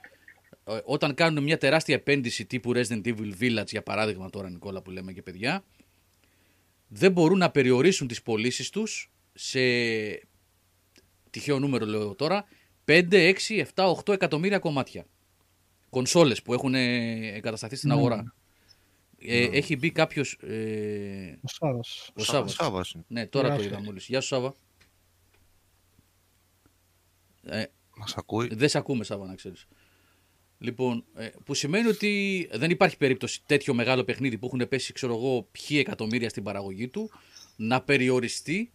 [0.64, 4.92] ε, όταν κάνουν μια τεράστια επένδυση τύπου Resident Evil Village για παράδειγμα τώρα Νικόλα που
[4.92, 5.64] λέμε και παιδιά
[6.88, 9.60] δεν μπορούν να περιορίσουν τις πωλήσεις τους σε
[11.34, 12.46] τυχαίο νούμερο λέω τώρα
[12.86, 15.06] 5, 6, 7, 8 εκατομμύρια κομμάτια
[15.90, 17.96] κονσόλες που έχουν ε, εγκατασταθεί στην Ναι.
[17.96, 18.34] αγορά
[19.20, 22.12] ε, έχει μπει κάποιος ε, Ο Σάβας.
[22.16, 23.04] ο Σάββας Σάββας είναι.
[23.08, 23.68] ναι τώρα Γεια το σου.
[23.70, 24.56] είδα μόλις Γεια σου Σάββα
[27.44, 27.64] ε,
[27.98, 29.68] Μας ακούει; δεν σε ακούμε, Σάβα, να ξέρεις.
[30.58, 35.14] Λοιπόν, ε, που σημαίνει ότι δεν υπάρχει περίπτωση τέτοιο μεγάλο παιχνίδι που έχουν πέσει, ξέρω
[35.16, 37.12] εγώ, ποιοι εκατομμύρια στην παραγωγή του,
[37.56, 38.72] να περιοριστεί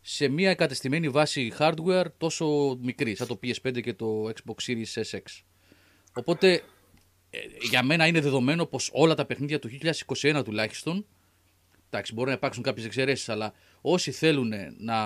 [0.00, 5.22] σε μια εγκατεστημένη βάση hardware τόσο μικρή, σαν το PS5 και το Xbox Series SX.
[6.12, 6.62] Οπότε,
[7.30, 7.38] ε,
[7.70, 11.06] για μένα είναι δεδομένο πως όλα τα παιχνίδια του 2021 τουλάχιστον,
[11.86, 14.96] εντάξει, μπορεί να υπάρξουν κάποιες εξαιρέσεις, αλλά όσοι θέλουν να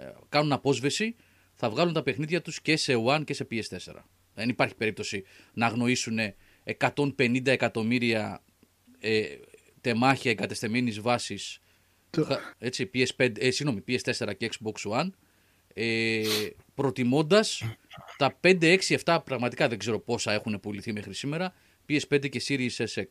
[0.00, 1.16] ε, κάνουν απόσβεση,
[1.54, 3.94] θα βγάλουν τα παιχνίδια τους και σε One και σε PS4.
[4.34, 6.18] Δεν υπάρχει περίπτωση να αγνοήσουν
[6.78, 8.42] 150 εκατομμύρια
[9.00, 9.24] ε,
[9.80, 11.58] τεμάχια εγκατεστημένης βάσης
[12.58, 15.08] έτσι, PS5, ες, συγγνώμη, PS4 και Xbox One
[15.74, 16.22] ε,
[16.74, 17.62] προτιμώντας
[18.16, 21.54] τα 5, 6, 7 πραγματικά δεν ξέρω πόσα έχουν πουληθεί μέχρι σήμερα
[21.88, 23.04] PS5 και Series SX.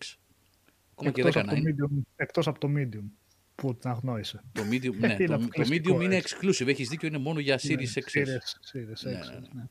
[0.91, 1.75] Ακόμα και 10 Εκτός από, να το είναι.
[1.79, 3.03] medium, εκτός από το medium
[3.55, 4.43] που την αγνόησε.
[4.51, 6.35] Το medium, ναι, Είναι το, το αποκλειστικό, medium είναι έτσι.
[6.41, 6.67] exclusive.
[6.67, 8.17] Έχεις δίκιο, είναι μόνο για Series Ναι, XS.
[8.17, 9.47] Series, Series Ναι, X, ναι, ναι.
[9.51, 9.63] ναι.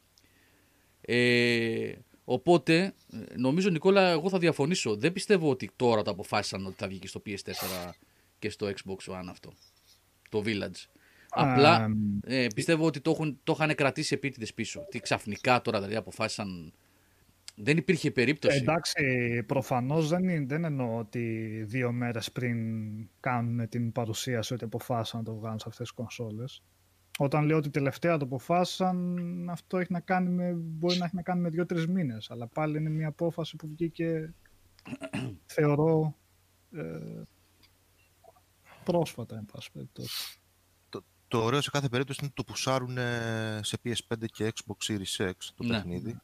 [1.00, 2.74] Ε, οπότε,
[3.12, 4.96] ε, νομίζω Νικόλα, εγώ θα διαφωνήσω.
[4.96, 7.90] Δεν πιστεύω ότι τώρα το αποφάσισαν ότι θα βγει και στο PS4
[8.42, 9.52] και στο Xbox One αυτό.
[10.28, 10.86] Το Village.
[11.30, 11.88] Απλά
[12.24, 14.86] ε, πιστεύω ότι το, έχουν, το είχαν κρατήσει επίτηδες πίσω.
[14.90, 16.72] Τι ξαφνικά τώρα δηλαδή αποφάσισαν.
[17.56, 18.56] Δεν υπήρχε περίπτωση.
[18.56, 19.02] Εντάξει,
[19.46, 21.22] προφανώς δεν, είναι, δεν εννοώ ότι
[21.66, 22.58] δύο μέρες πριν
[23.20, 26.62] κάνουν την παρουσίαση ότι αποφάσισαν να το βγάλουν σε αυτές τις κονσόλες.
[27.18, 29.18] Όταν λέω ότι τελευταία το αποφάσισαν,
[29.50, 32.30] αυτό έχει να κάνει με, μπορεί να έχει να κάνει με δύο-τρεις μήνες.
[32.30, 34.34] Αλλά πάλι είναι μια απόφαση που βγήκε,
[35.54, 36.16] θεωρώ,
[36.72, 37.22] ε,
[38.84, 40.38] πρόσφατα, εν πάση περιπτώσει.
[40.88, 44.92] Το, το ωραίο σε κάθε περίπτωση είναι ότι το πουσάρουν ε, σε PS5 και Xbox
[44.92, 45.74] Series X το Ναι.
[45.76, 46.20] παιχνίδι.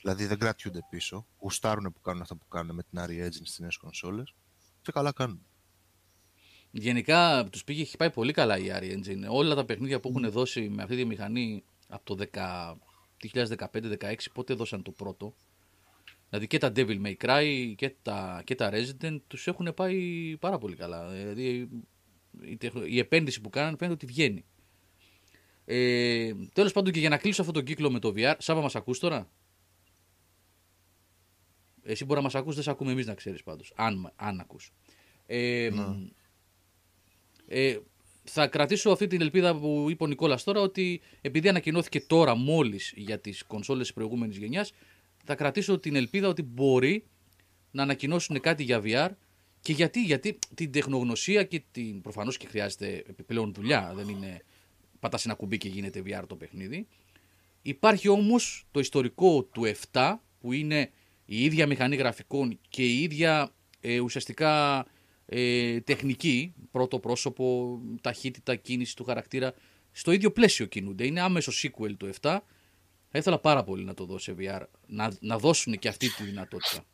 [0.00, 1.26] Δηλαδή δεν κρατιούνται πίσω.
[1.40, 4.34] Γουστάρουν που κάνουν αυτά που κάνουν με την Ari Engine στις νέες κονσόλες.
[4.82, 5.46] Και καλά κάνουν.
[6.70, 9.24] Γενικά τους πήγε, έχει πάει πολύ καλά η Ari Engine.
[9.28, 12.74] Όλα τα παιχνίδια που έχουν δώσει με αυτή τη μηχανή από το 10
[13.34, 15.34] 2015-16, πότε δώσαν το πρώτο.
[16.28, 20.58] Δηλαδή και τα Devil May Cry και τα, και τα Resident τους έχουν πάει πάρα
[20.58, 21.08] πολύ καλά.
[21.08, 21.68] Δηλαδή
[22.40, 24.44] η, τεχνο- η επένδυση που κάνανε φαίνεται ότι βγαίνει.
[25.64, 28.76] Ε, τέλος πάντων και για να κλείσω αυτό το κύκλο με το VR, Σάβα μας
[28.76, 29.30] ακούς τώρα;
[31.82, 34.72] Εσύ μπορεί να μας ακούς, δεν σε ακούμε εμείς να ξέρεις πάντως, αν, αν ακούς.
[35.26, 35.70] Ε,
[37.46, 37.78] ε,
[38.24, 42.92] θα κρατήσω αυτή την ελπίδα που είπε ο Νικόλας τώρα ότι επειδή ανακοινώθηκε τώρα μόλις
[42.96, 44.72] για τις κονσόλες της προηγούμενης γενιάς
[45.24, 47.04] θα κρατήσω την ελπίδα ότι μπορεί
[47.70, 49.10] να ανακοινώσουν κάτι για VR
[49.60, 54.42] και γιατί, γιατί την τεχνογνωσία και την, προφανώς και χρειάζεται επιπλέον δουλειά, δεν είναι
[55.00, 56.86] πατάς ένα κουμπί και γίνεται VR το παιχνίδι.
[57.62, 60.90] Υπάρχει όμως το ιστορικό του 7 που είναι
[61.24, 64.86] η ίδια μηχανή γραφικών και η ίδια ε, ουσιαστικά
[65.26, 69.54] ε, τεχνική, πρώτο πρόσωπο, ταχύτητα, κίνηση του χαρακτήρα,
[69.92, 71.06] στο ίδιο πλαίσιο κινούνται.
[71.06, 72.38] Είναι άμεσο sequel του 7.
[73.10, 76.22] Θα ήθελα πάρα πολύ να το δω σε VR, να, να δώσουν και αυτή τη
[76.22, 76.84] δυνατότητα.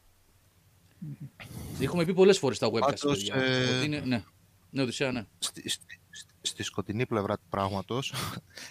[1.80, 4.24] Έχουμε πει πολλές φορές στα webcast, Πάντως, παιδιά, ε, ότι είναι, ναι,
[4.70, 5.26] ναι, Οδυσσέα, ναι.
[5.38, 6.00] Στη, στη,
[6.40, 8.14] στη σκοτεινή πλευρά του πράγματος,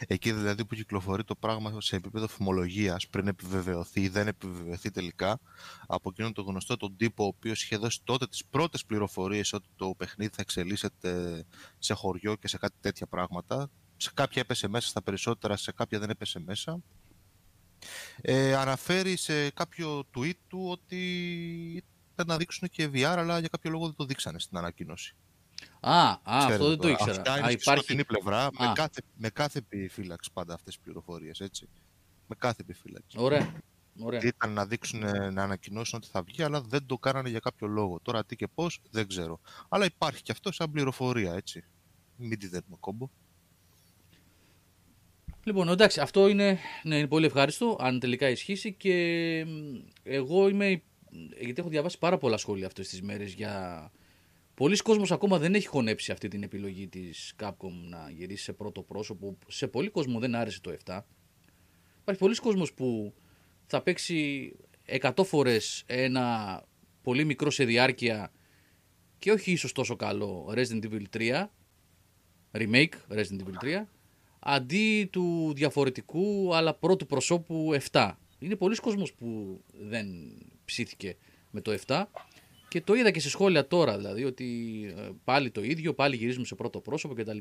[0.07, 5.39] εκεί δηλαδή που κυκλοφορεί το πράγμα σε επίπεδο φημολογίας πριν επιβεβαιωθεί ή δεν επιβεβαιωθεί τελικά,
[5.87, 9.67] από εκείνον τον γνωστό τον τύπο ο οποίος είχε δώσει τότε τις πρώτες πληροφορίες ότι
[9.75, 11.45] το παιχνίδι θα εξελίσσεται
[11.79, 13.69] σε χωριό και σε κάτι τέτοια πράγματα.
[13.97, 16.79] Σε κάποια έπεσε μέσα, στα περισσότερα, σε κάποια δεν έπεσε μέσα.
[18.21, 20.97] Ε, αναφέρει σε κάποιο tweet του ότι
[22.13, 25.15] ήταν να δείξουν και VR, αλλά για κάποιο λόγο δεν το δείξανε στην ανακοίνωση.
[25.79, 27.11] Α, α Ξέρετε αυτό δεν το τώρα, ήξερα.
[27.11, 27.83] Αυτά είναι Α, στη υπάρχει...
[27.83, 28.73] σκοτεινή πλευρά, με Α.
[28.73, 31.69] κάθε, με κάθε επιφύλαξη πάντα αυτές τις πληροφορίες, έτσι.
[32.27, 33.17] Με κάθε επιφύλαξη.
[33.19, 33.53] Ωραία.
[33.99, 34.19] Ωραία.
[34.23, 34.99] Ήταν να δείξουν,
[35.33, 37.99] να ανακοινώσουν ότι θα βγει, αλλά δεν το κάνανε για κάποιο λόγο.
[38.01, 39.39] Τώρα τι και πώς, δεν ξέρω.
[39.69, 41.63] Αλλά υπάρχει και αυτό σαν πληροφορία, έτσι.
[42.15, 43.09] Μην τη δένουμε κόμπο.
[45.45, 50.81] Λοιπόν, εντάξει, αυτό είναι, ναι, είναι πολύ ευχάριστο αν τελικά ισχύσει και μ, εγώ είμαι,
[51.39, 53.91] γιατί έχω διαβάσει πάρα πολλά σχόλια αυτές τις μέρες για...
[54.53, 58.81] Πολλοί κόσμος ακόμα δεν έχει χωνέψει αυτή την επιλογή της Capcom να γυρίσει σε πρώτο
[58.81, 59.37] πρόσωπο.
[59.47, 60.99] Σε πολλοί κόσμο δεν άρεσε το 7.
[62.01, 63.13] Υπάρχει πολλοί κόσμος που
[63.65, 64.51] θα παίξει
[65.01, 66.63] 100 φορές ένα
[67.01, 68.31] πολύ μικρό σε διάρκεια
[69.19, 71.45] και όχι ίσως τόσο καλό Resident Evil 3,
[72.51, 73.83] remake Resident Evil 3,
[74.43, 78.11] αντί του διαφορετικού αλλά πρώτου προσώπου 7.
[78.39, 80.07] Είναι πολλοί κόσμος που δεν
[80.65, 81.15] ψήθηκε
[81.51, 82.03] με το 7
[82.67, 84.45] και το είδα και σε σχόλια τώρα δηλαδή ότι
[84.97, 87.37] ε, πάλι το ίδιο, πάλι γυρίζουμε σε πρώτο πρόσωπο κτλ.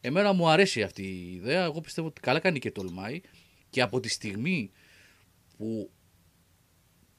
[0.00, 3.20] Εμένα μου αρέσει αυτή η ιδέα, εγώ πιστεύω ότι καλά κάνει και τολμάει
[3.70, 4.70] και από τη στιγμή
[5.56, 5.90] που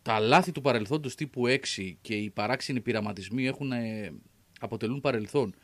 [0.02, 4.14] τα λάθη του παρελθόντος τύπου 6 και οι παράξενοι πειραματισμοί έχουν, ε,
[4.60, 5.56] αποτελούν παρελθόν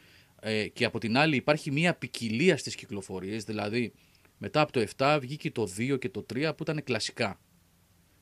[0.42, 3.94] ε, και από την άλλη υπάρχει μια ποικιλία στις κυκλοφορίες, δηλαδή
[4.38, 7.40] μετά από το 7 βγήκε το 2 και το 3 που ήταν κλασικά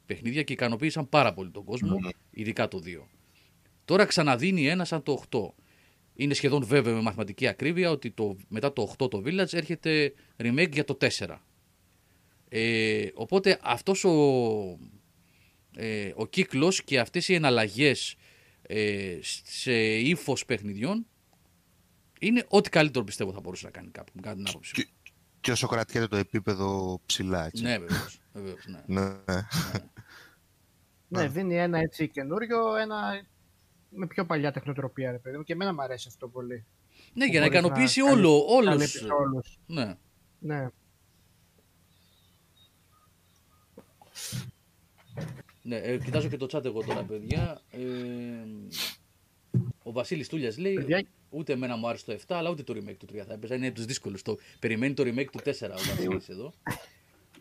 [0.06, 1.98] παιχνίδια και ικανοποίησαν πάρα πολύ τον κόσμο,
[2.32, 2.90] ειδικά το 2.
[3.86, 5.40] Τώρα ξαναδίνει ένα σαν το 8.
[6.16, 10.72] Είναι σχεδόν βέβαιο με μαθηματική ακρίβεια ότι το, μετά το 8 το Village έρχεται remake
[10.72, 11.38] για το 4.
[12.50, 14.12] Ε, οπότε αυτός ο,
[15.76, 18.16] ε, ο κύκλος και αυτές οι εναλλαγές
[18.62, 21.06] ε, σε ύφος παιχνιδιών
[22.28, 24.12] είναι ό,τι καλύτερο πιστεύω θα μπορούσε να κάνει κάπου.
[24.22, 24.74] Κατά την άποψη.
[24.78, 24.84] μου.
[24.84, 24.90] Και,
[25.42, 27.64] Και όσο κρατιέται το επίπεδο ψηλά, έτσι.
[27.64, 28.20] Ναι, βεβαίως.
[28.34, 29.02] βεβαίως ναι.
[29.02, 29.14] Ναι.
[31.08, 33.26] Ναι, δίνει ένα έτσι καινούριο, ένα
[33.90, 35.44] με πιο παλιά τεχνοτροπία, ρε παιδί μου.
[35.44, 36.66] Και εμένα μου αρέσει αυτό πολύ.
[37.14, 38.70] ναι, Που για να μπορείς ικανοποιήσει καλύ- όλο, όλους.
[38.70, 39.58] καλύπτεις όλους.
[39.66, 39.96] Ναι.
[40.40, 40.68] Ναι.
[45.62, 47.62] Ναι, ε, κοιτάζω και το chat εγώ τώρα, παιδιά.
[47.72, 47.80] Ε,
[49.84, 52.96] ο Βασίλης Τούλιας λέει, Παιδιά, ούτε εμένα μου άρεσε το 7, αλλά ούτε το remake
[52.98, 53.56] του 3 θα έπαιζα.
[53.56, 54.22] Είναι από τους δύσκολους.
[54.22, 56.54] Το, περιμένει το remake του 4 ο Βασίλης εδώ.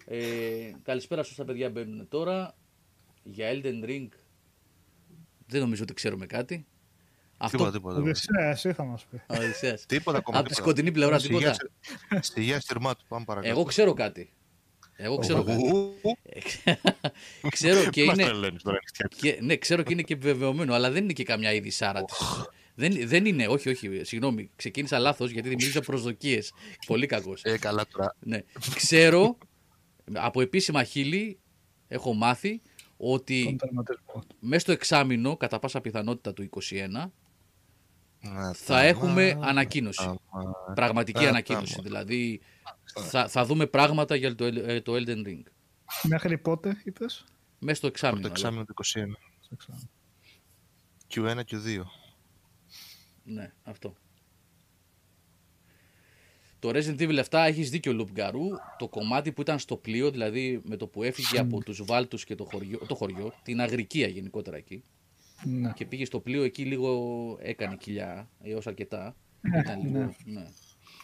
[0.06, 0.18] Ε,
[0.82, 2.54] καλησπέρα σε όσα παιδιά μπαίνουν τώρα.
[3.22, 4.08] Για Elden Ring
[5.46, 6.66] δεν νομίζω ότι ξέρουμε κάτι.
[7.36, 7.94] Αυτό Τίποτα, τίποτα.
[7.94, 8.10] τίποτα.
[8.10, 9.16] Οδυσσέας, εσύ θα μας πει.
[9.16, 9.86] Α, Οδυσσέας.
[9.86, 10.38] Τίποτα ακόμα.
[10.38, 10.70] Από τη τίποτα.
[10.70, 11.54] σκοτεινή πλευρά Στη γεία τίποτα.
[12.22, 13.52] στη- Στη γεία στυρμά του, πάμε παρακάτω.
[13.54, 14.32] Εγώ ξέρω κάτι.
[14.96, 15.62] Εγώ ξέρω κάτι.
[17.42, 18.24] Ου, ξέρω και μας είναι.
[18.24, 19.16] τρελαίνεις τώρα, νυχτιάτη.
[19.16, 22.16] Και, ναι, ξέρω και είναι και επιβεβαιωμένο, αλλά δεν είναι και καμιά είδη σάρα της.
[22.74, 24.50] Δεν, δεν είναι, όχι, όχι, συγγνώμη.
[24.56, 26.52] Ξεκίνησα λάθος γιατί δημιούργησα προσδοκίες.
[26.86, 27.42] Πολύ κακός.
[27.44, 28.16] Ε, καλά τώρα.
[28.20, 28.42] Ναι.
[28.74, 29.38] Ξέρω
[30.12, 31.38] από επίσημα χείλη
[31.88, 32.60] έχω μάθει
[32.96, 34.22] Τον ότι τερματισμό.
[34.38, 37.10] μέσα στο εξάμεινο, κατά πάσα πιθανότητα του 2021, Να
[38.54, 39.98] θα τα έχουμε μα- ανακοίνωση.
[40.04, 41.74] τα μα- Πραγματική Α, ανακοίνωση.
[41.74, 41.88] τα μα.
[41.88, 42.40] Δηλαδή
[43.08, 45.42] θα, θα δούμε πράγματα για το, ε, το Elden Ring.
[46.02, 47.24] Μέχρι πότε είπες;
[47.58, 48.20] Μέσα στο εξάμεινο.
[48.22, 49.16] Το εξάμεινο του 21.
[49.40, 49.88] Στο εξάμεινο.
[51.14, 51.82] Q1, Q2.
[53.24, 53.94] Ναι, αυτό.
[56.58, 58.46] Το Resident Evil 7 έχεις δίκιο Λουπγκαρού.
[58.78, 62.34] Το κομμάτι που ήταν στο πλοίο, δηλαδή με το που έφυγε από τους Βάλτους και
[62.34, 64.84] το χωριό, το χωριό την Αγρικία γενικότερα εκεί,
[65.42, 65.72] Ναι.
[65.74, 69.16] και πήγε στο πλοίο εκεί λίγο έκανε κοιλιά, έως αρκετά.
[69.40, 70.08] Ε, Ήταν λίγο, ναι.
[70.24, 70.46] ναι.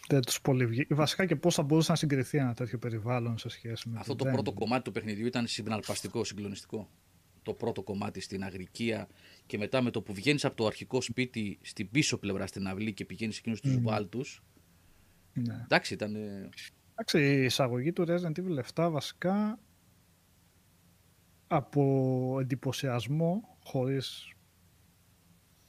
[0.08, 3.48] Δεν τους πολύ βγει- Βασικά και πώς θα μπορούσε να συγκριθεί ένα τέτοιο περιβάλλον σε
[3.48, 6.88] σχέση με Αυτό το δεν- πρώτο κομμάτι του παιχνιδιού ήταν συναρπαστικό, συγκλονιστικό.
[7.42, 9.08] Το πρώτο κομμάτι στην Αγρικία
[9.46, 12.92] και μετά με το που βγαίνεις από το αρχικό σπίτι στην πίσω πλευρά στην αυλή
[12.92, 13.82] και πηγαίνεις εκείνους τους Μμμ.
[13.82, 14.42] Βάλτους.
[15.32, 15.54] Ναι.
[15.64, 16.14] Εντάξει, ήταν...
[16.14, 16.48] ε,
[16.92, 19.58] Εντάξει, η εισαγωγή του Resident Evil 7 βασικά
[21.46, 24.35] από εντυπωσιασμό, χωρίς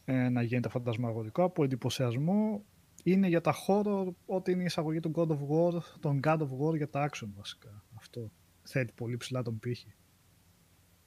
[0.05, 2.63] ε, να γίνεται φαντασμαγορικό, από εντυπωσιασμό
[3.03, 6.49] είναι για τα χώρο ό,τι είναι η εισαγωγή του God of War, των God of
[6.59, 7.83] War για τα action βασικά.
[7.97, 8.31] Αυτό
[8.63, 9.93] θέτει πολύ ψηλά τον πύχη.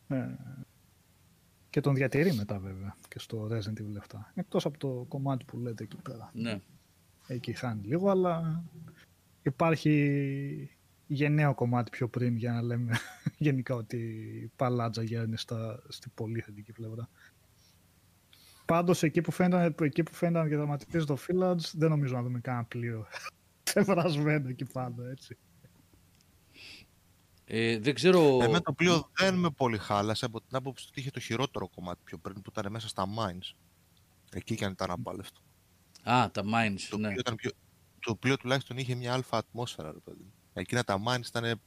[0.09, 0.27] Ε,
[1.71, 4.19] και τον διατηρεί μετά βέβαια και στο Resident Evil 7.
[4.35, 6.61] Εκτός από το κομμάτι που λέτε εκεί πέρα ναι.
[7.27, 8.65] εκεί χάνει λίγο, αλλά
[9.43, 10.74] υπάρχει
[11.07, 12.99] γενναίο κομμάτι πιο πριν για να λέμε
[13.39, 13.97] γενικά ότι
[14.45, 17.09] η παλάτζα γέρνει στα, στη πολύ θετική πλευρά.
[18.65, 22.41] Πάντως εκεί που φαίνονταν, εκεί που φαίνονταν και δραματίζει το Village δεν νομίζω να δούμε
[22.41, 23.07] κανένα πλοίο
[23.63, 25.39] ξεφρασμένο εκεί πάνω, έτσι.
[27.47, 28.39] Ε, δεν ξέρω...
[28.43, 32.01] Εμένα το πλοίο δεν με πολύ χάλασε από την άποψη ότι είχε το χειρότερο κομμάτι
[32.05, 33.55] πιο πριν που ήταν μέσα στα mines.
[34.31, 35.41] Εκεί και αν ήταν απάλευτο.
[36.03, 37.09] Α, τα mines, Το, ναι.
[37.09, 37.51] πλοίο ήταν πιο...
[38.01, 40.33] το πλοίο τουλάχιστον είχε μια αλφα ατμόσφαιρα, ρε παιδί.
[40.55, 41.61] Εκείνα τα mines ήταν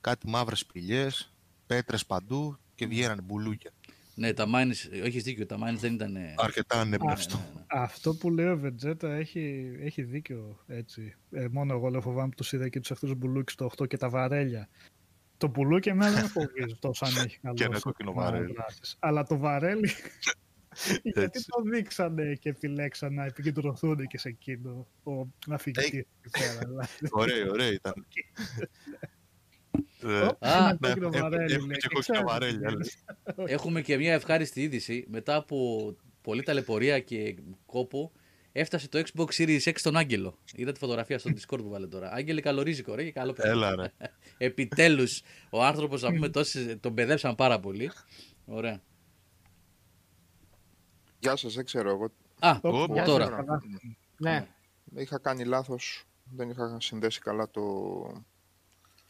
[0.00, 1.34] κάτι μαύρες σπηλιές,
[1.66, 3.70] πέτρες παντού και βγαίνανε μπουλούκια.
[4.14, 6.16] Ναι, τα mines, έχεις δίκιο, τα mines δεν ήταν...
[6.16, 7.36] ε, Αρκετά ανεμπνευστό.
[7.36, 7.60] ναι, ναι.
[7.68, 11.14] Αυτό που λέει ο Βετζέτα έχει, έχει δίκιο έτσι.
[11.30, 13.96] Ε, μόνο εγώ λέω φοβάμαι που τους είδα και τους αυτούς μπουλούκι στο 8 και
[13.96, 14.68] τα βαρέλια.
[15.36, 18.52] Το μπουλούκι εμένα δεν με φοβίζει τόσο αν έχει καλό Και ένα σύστημα κόκκινο βαρέλι.
[18.52, 18.96] δράσης.
[18.98, 19.90] Αλλά το βαρέλι,
[21.02, 21.44] γιατί Έτσι.
[21.48, 25.12] το δείξανε και επιλέξαν να επικεντρωθούν και σε εκείνο ο
[25.46, 26.58] ναυηγητής εκεί πέρα.
[26.66, 26.88] δηλαδή.
[27.10, 27.94] Ωραίο, ωραίο ήταν.
[30.02, 32.24] Ε, Ω, Α, ένα ναι, κόκκινο έχω- βαρέλι, έχω λέει, και και κόκκινα ξέρεις τι
[32.26, 32.88] βαρέλια, γίνεται.
[33.54, 35.04] Έχουμε και μια ευχάριστη είδηση.
[35.08, 37.36] Μετά από πολλή ταλαιπωρία και
[37.66, 38.12] κόπο,
[38.52, 40.38] έφτασε το Xbox Series X στον Άγγελο.
[40.54, 42.12] Είδα τη φωτογραφία στο Discord που βάλε τώρα.
[42.12, 43.48] Άγγελε, καλορίζικο, ρε, και καλό παιδί.
[43.48, 43.92] Έλα ρε.
[44.38, 47.90] Επιτέλους, ο άνθρωπος, να πούμε, τόσες, τον παιδεύσαν πάρα πολύ.
[48.44, 48.82] Ωραία.
[51.18, 52.10] Γεια σας, δεν ξέρω εγώ.
[52.38, 53.28] Α, Ω, Ω, Γεια σας, τώρα.
[53.28, 53.62] καλά.
[54.18, 54.48] Ναι,
[54.94, 57.62] Είχα κάνει λάθος, δεν είχα συνδέσει καλά το...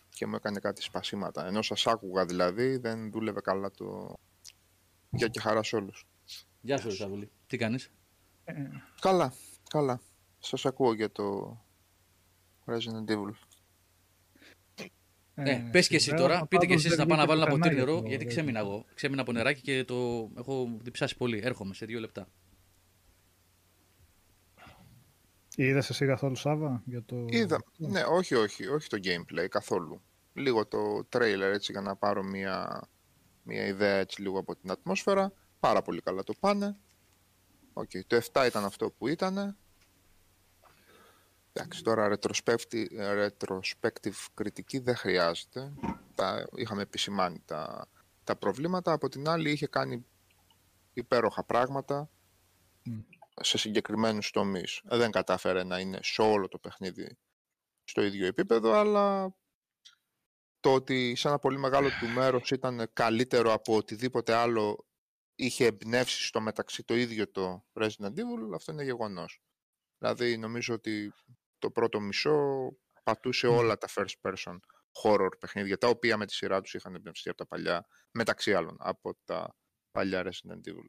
[0.09, 1.47] και μου έκανε κάτι σπασίματα.
[1.47, 4.15] Ενώ σας άκουγα δηλαδή, δεν δούλευε καλά το...
[5.11, 6.07] Για και χαρά σε όλους.
[6.61, 7.31] Γεια σου, ρε Σαβούλη.
[7.47, 7.91] Τι κάνεις;
[8.45, 8.53] Ε,
[9.01, 9.33] Καλά,
[9.71, 10.01] καλά.
[10.39, 11.57] Σας ακούω για το
[12.67, 13.31] Resident Evil.
[15.39, 17.41] Ε, πες και εσύ σήμερα, τώρα, πείτε και πάντως εσείς δεν να πάω να βγήκε
[17.41, 18.65] βάλω ένα πουθενά ποτήρι για νερό, το γιατί Resident ξέμεινα Evil.
[18.65, 18.85] εγώ.
[18.95, 21.41] Ξέμεινα από νεράκι και το έχω διψάσει πολύ.
[21.45, 22.29] Έρχομαι σε δύο λεπτά.
[25.57, 27.25] Είδες εσύ καθόλου Σάβα για το...
[27.29, 30.03] Είδα, ναι, όχι, όχι, όχι το gameplay καθόλου.
[30.33, 30.79] Λίγο το
[31.13, 32.83] trailer έτσι για να πάρω μια,
[33.43, 35.33] μια ιδέα έτσι λίγο από την ατμόσφαιρα.
[35.61, 36.77] Πάρα πολύ καλά το πάνε.
[37.73, 39.57] Οκ, το 7 ήταν αυτό που ήταν.
[41.59, 42.87] Εντάξει, τώρα retrospective,
[43.29, 45.73] retrospective κριτική δεν χρειάζεται.
[46.15, 47.89] Τα, είχαμε επισημάνει τα,
[48.25, 48.93] τα προβλήματα.
[48.93, 50.07] Από την άλλη είχε κάνει
[50.93, 52.11] υπέροχα πράγματα
[52.85, 52.99] Μμ.
[53.41, 54.81] σε συγκεκριμένους τομείς.
[54.85, 57.19] Δεν κατάφερε να είναι σε όλο το παιχνίδι
[57.85, 59.35] στο ίδιο επίπεδο, αλλά
[60.61, 64.87] το ότι σε ένα πολύ μεγάλο του μέρος ήταν καλύτερο από οτιδήποτε άλλο
[65.35, 69.41] είχε εμπνεύσει στο μεταξύ το ίδιο το Resident Evil, αυτό είναι γεγονός.
[69.99, 71.13] Δηλαδή νομίζω ότι
[71.67, 72.69] το πρώτο μισό
[73.03, 74.57] πατούσε όλα τα first person
[75.03, 78.77] horror παιχνίδια, τα οποία με τη σειρά τους είχαν εμπνευστεί από τα παλιά, μεταξύ άλλων
[78.81, 79.57] από τα
[79.91, 80.89] παλιά Resident Evil.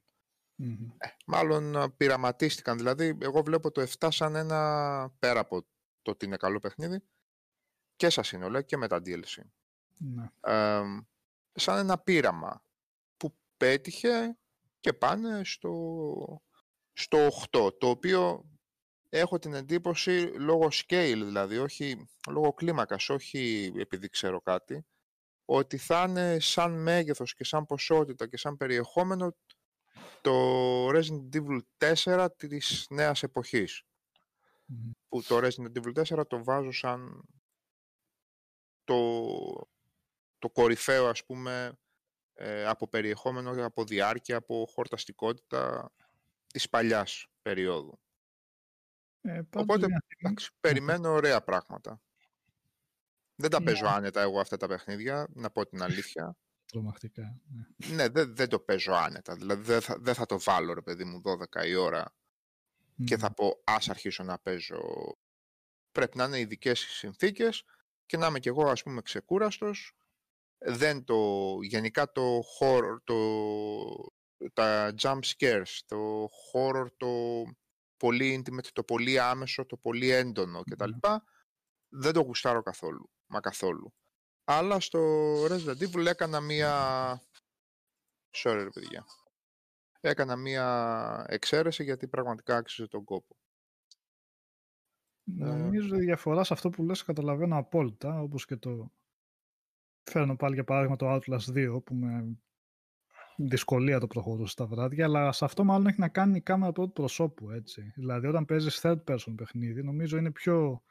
[0.98, 5.68] Ε, μάλλον πειραματίστηκαν, δηλαδή εγώ βλέπω το 7 σαν ένα, πέρα από
[6.02, 7.04] το ότι είναι καλό παιχνίδι,
[7.96, 9.42] και σαν σύνολο και με τα DLC.
[9.98, 10.32] Ναι.
[11.54, 12.64] σαν ένα πείραμα
[13.18, 14.38] που πέτυχε
[14.80, 16.41] και πάνε στο,
[16.93, 18.45] στο 8, το οποίο
[19.10, 24.86] έχω την εντύπωση λόγω scale δηλαδή, όχι λόγω κλίμακας, όχι επειδή ξέρω κάτι,
[25.45, 29.36] ότι θα είναι σαν μέγεθος και σαν ποσότητα και σαν περιεχόμενο
[30.22, 31.60] το Resident Evil
[32.03, 33.84] 4 της νέας εποχής.
[35.10, 37.24] Που το Resident Evil 4 το βάζω σαν
[38.84, 39.30] το,
[40.39, 41.78] το κορυφαίο ας πούμε
[42.34, 45.91] ε, από περιεχόμενο, από διάρκεια, από χορταστικότητα
[46.47, 47.99] της παλιάς περίοδου.
[49.28, 52.01] Ε, Οπότε, εντάξει, περιμένω ωραία πράγματα.
[53.36, 56.38] Δεν τα παίζω άνετα εγώ αυτά τα παιχνίδια, να πω την αλήθεια.
[56.65, 57.41] Τρομακτικά.
[57.47, 59.36] Ναι, ναι δεν, δεν το παίζω άνετα.
[59.36, 62.15] Δηλαδή δεν θα, δεν θα το βάλω, ρε παιδί μου, 12 η ώρα
[63.03, 64.82] και θα πω ας αρχίσω να παίζω.
[65.91, 67.63] Πρέπει να είναι ειδικές συνθήκες
[68.05, 69.95] και να είμαι κι εγώ ας πούμε ξεκούραστος.
[70.57, 73.17] Δεν το, γενικά το horror, το,
[74.53, 77.07] τα jump scares, το horror, το
[77.98, 80.91] πολύ intimate, το πολύ άμεσο, το πολύ έντονο κτλ.
[81.89, 83.93] Δεν το γουστάρω καθόλου, μα καθόλου.
[84.43, 85.00] Αλλά στο
[85.45, 86.72] Resident Evil έκανα μία...
[88.32, 89.06] Sorry ρε παιδιά.
[90.00, 93.38] Έκανα μία εξαίρεση γιατί πραγματικά άξιζε τον κόπο.
[95.24, 98.91] Νομίζω η διαφορά σε αυτό που λες καταλαβαίνω απόλυτα, όπως και το...
[100.04, 102.38] Φέρνω πάλι για παράδειγμα το Outlast 2, που με
[103.40, 106.92] δυσκολία το προχωρούσε στα βράδια, αλλά σε αυτό μάλλον έχει να κάνει η κάμερα πρώτου
[106.92, 107.92] προσώπου, έτσι.
[107.96, 110.84] Δηλαδή όταν παίζεις third person παιχνίδι, νομίζω είναι πιο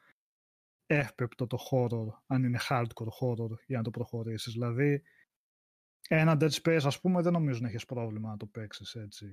[0.87, 4.53] εύπεπτο το horror, αν είναι hardcore horror, για να το προχωρήσεις.
[4.53, 5.03] Δηλαδή,
[6.09, 9.27] ένα Dead Space, ας πούμε, δεν νομίζω να έχεις πρόβλημα να το παίξεις έτσι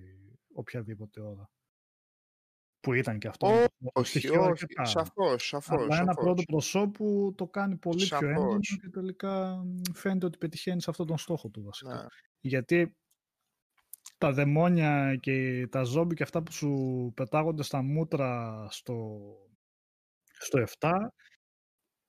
[0.53, 1.49] οποιαδήποτε ώρα.
[2.79, 3.47] Που ήταν και αυτό.
[3.93, 5.81] Όχι, όχι, όχι σαφώς, σαφώς.
[5.81, 10.89] Αλλά ένα πρώτο προσώπου το κάνει πολύ πιο έντονο και τελικά φαίνεται ότι πετυχαίνει σε
[10.89, 11.95] αυτόν τον στόχο του βασικά.
[11.95, 12.05] Ναι.
[12.39, 12.97] Γιατί
[14.23, 19.19] τα δαιμόνια και τα ζόμπι και αυτά που σου πετάγονται στα μούτρα στο,
[20.39, 20.91] στο 7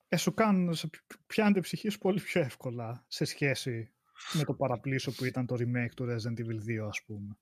[0.09, 0.91] ε, σου κάνουν, σε
[1.27, 3.93] πιάνεται ψυχή σου πολύ πιο εύκολα σε σχέση
[4.33, 7.37] με το παραπλήσιο που ήταν το remake του Resident Evil 2 ας πούμε.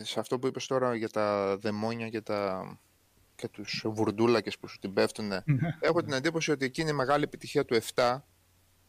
[0.00, 2.62] σε αυτό που είπες τώρα για τα δαιμόνια και, τα,
[3.34, 5.42] και τους βουρντούλακες που σου την πέφτουν ναι.
[5.80, 8.18] έχω την εντύπωση ότι εκείνη η μεγάλη επιτυχία του 7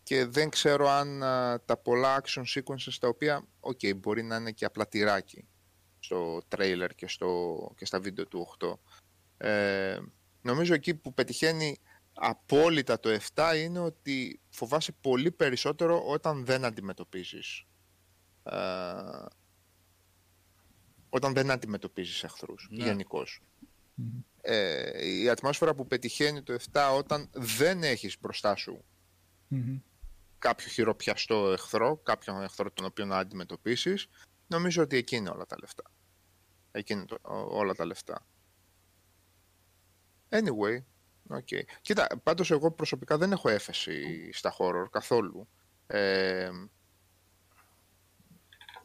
[0.03, 1.19] και δεν ξέρω αν
[1.65, 5.45] τα πολλά action sequences τα οποία, ok, μπορεί να είναι και απλά τυράκι
[5.99, 8.73] στο trailer και, στο, και στα βίντεο του 8.
[9.37, 9.99] Ε,
[10.41, 11.79] νομίζω εκεί που πετυχαίνει
[12.13, 17.65] απόλυτα το 7 είναι ότι φοβάσαι πολύ περισσότερο όταν δεν αντιμετωπίζεις
[18.43, 18.55] ε,
[21.09, 22.83] όταν δεν αντιμετωπίζεις εχθρούς ναι.
[22.83, 23.41] γενικώς.
[24.41, 28.83] Ε, η ατμόσφαιρα που πετυχαίνει το 7 όταν δεν έχεις μπροστά σου
[30.41, 34.07] κάποιο χειροπιαστό εχθρό, κάποιον εχθρό τον οποίο να αντιμετωπίσεις,
[34.47, 35.83] νομίζω ότι εκεί είναι όλα τα λεφτά.
[36.71, 37.17] Εκεί είναι το,
[37.49, 38.25] όλα τα λεφτά.
[40.29, 40.83] Anyway,
[41.29, 41.61] okay.
[41.81, 45.47] Κοίτα, πάντως εγώ προσωπικά δεν έχω έφεση στα horror καθόλου.
[45.87, 46.49] Ε,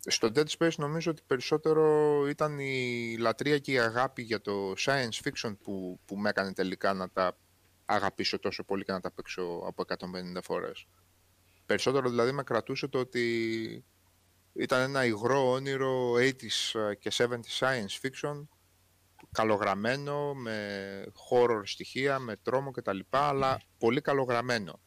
[0.07, 5.21] στο Dead Space νομίζω ότι περισσότερο ήταν η λατρεία και η αγάπη για το science
[5.25, 7.37] fiction που, που με έκανε τελικά να τα
[7.85, 10.87] αγαπήσω τόσο πολύ και να τα παίξω από 150 φορές.
[11.67, 13.85] Περισσότερο δηλαδή με κρατούσε το ότι
[14.53, 18.47] ήταν ένα υγρό όνειρο 80s και 70s science fiction
[19.33, 22.99] καλογραμμένο, με horror στοιχεία, με τρόμο κτλ.
[23.11, 24.81] Αλλά πολύ καλογραμμένο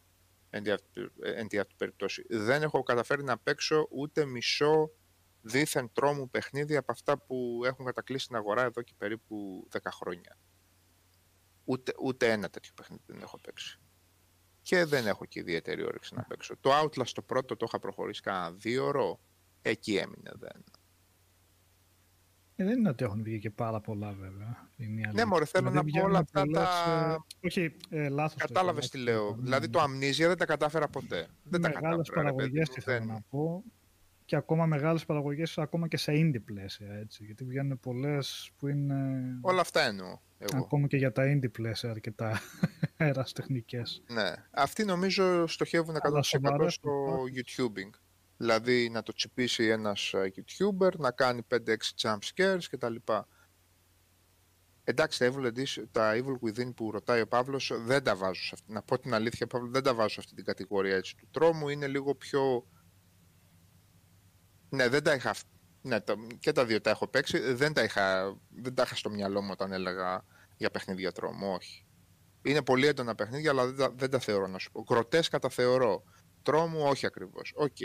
[0.50, 2.24] εν τη αυτή περιπτώσει.
[2.28, 4.90] Δεν έχω καταφέρει να παίξω ούτε μισό
[5.40, 10.38] δίθεν τρόμου παιχνίδι από αυτά που έχουν κατακλείσει στην αγορά εδώ και περίπου 10 χρόνια.
[11.64, 13.80] Ούτε, ούτε ένα τέτοιο παιχνίδι δεν έχω παίξει
[14.70, 16.54] και δεν έχω και ιδιαίτερη όρεξη να παίξω.
[16.60, 19.20] Το Outlast το πρώτο το είχα προχωρήσει κανένα δύο ώρο.
[19.62, 20.64] Εκεί έμεινε, δεν.
[22.56, 24.68] Ε, δεν είναι ότι έχουν βγει και πάρα πολλά βέβαια.
[25.12, 26.68] ναι, μωρέ, θέλω δηλαδή, να πω όλα αυτά τα...
[27.40, 28.40] Ε, όχι, ε, λάθος.
[28.40, 29.34] Κατάλαβες τι λέω.
[29.36, 29.42] Ναι.
[29.42, 31.26] Δηλαδή το Amnesia δεν τα κατάφερα ποτέ.
[31.42, 32.02] Δεν τα κατάφερα.
[32.14, 33.64] παραγωγές θέλω να πω.
[34.30, 37.24] Και ακόμα μεγάλες παραγωγές ακόμα και σε indie πλαίσια, έτσι.
[37.24, 38.94] Γιατί βγαίνουν πολλές που είναι...
[39.40, 40.18] Όλα αυτά εννοώ.
[40.38, 40.58] Εγώ.
[40.58, 42.40] Ακόμα και για τα indie πλαίσια αρκετά
[42.96, 44.02] εραστεχνικές.
[44.08, 44.32] Ναι.
[44.50, 46.90] Αυτοί νομίζω στοχεύουν 100% Αλλά σοβαρά στο
[47.34, 47.90] YouTubing.
[48.36, 51.56] Δηλαδή να το τσιπήσει ένας ε, YouTuber, να κάνει 5-6
[52.02, 52.94] jump scares κτλ.
[54.84, 58.50] Εντάξει, τα Evil, Edition, τα Evil Within που ρωτάει ο Παύλος δεν τα βάζω σε
[58.52, 58.72] αυτή.
[58.72, 61.68] Να πω την αλήθεια, Παύλο, δεν τα βάζω σε αυτή την κατηγορία έτσι, του τρόμου.
[61.68, 62.66] Είναι λίγο πιο...
[64.70, 65.34] Ναι, δεν τα είχα...
[65.82, 67.38] Ναι, τα- και τα δύο τα έχω παίξει.
[67.38, 68.36] Δεν τα, είχα...
[68.48, 70.24] δεν τα είχα στο μυαλό μου όταν έλεγα
[70.56, 71.84] για παιχνίδια τρόμου, όχι.
[72.42, 74.82] Είναι πολύ έντονα παιχνίδια, αλλά δεν τα, δεν τα θεωρώ να σου πω.
[74.82, 76.04] Γκροτέσκα τα θεωρώ.
[76.42, 77.52] Τρόμου, όχι ακριβώς.
[77.56, 77.76] Οκ.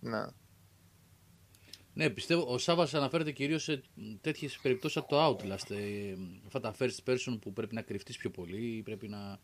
[0.00, 0.24] Ναι.
[1.92, 3.82] Ναι, πιστεύω ο Σάβα αναφέρεται κυρίως σε
[4.20, 5.70] τέτοιες περιπτώσεις από το Outlast.
[5.70, 6.14] Ε,
[6.46, 9.40] αυτά τα first person που πρέπει να κρυφτείς πιο πολύ ή πρέπει να.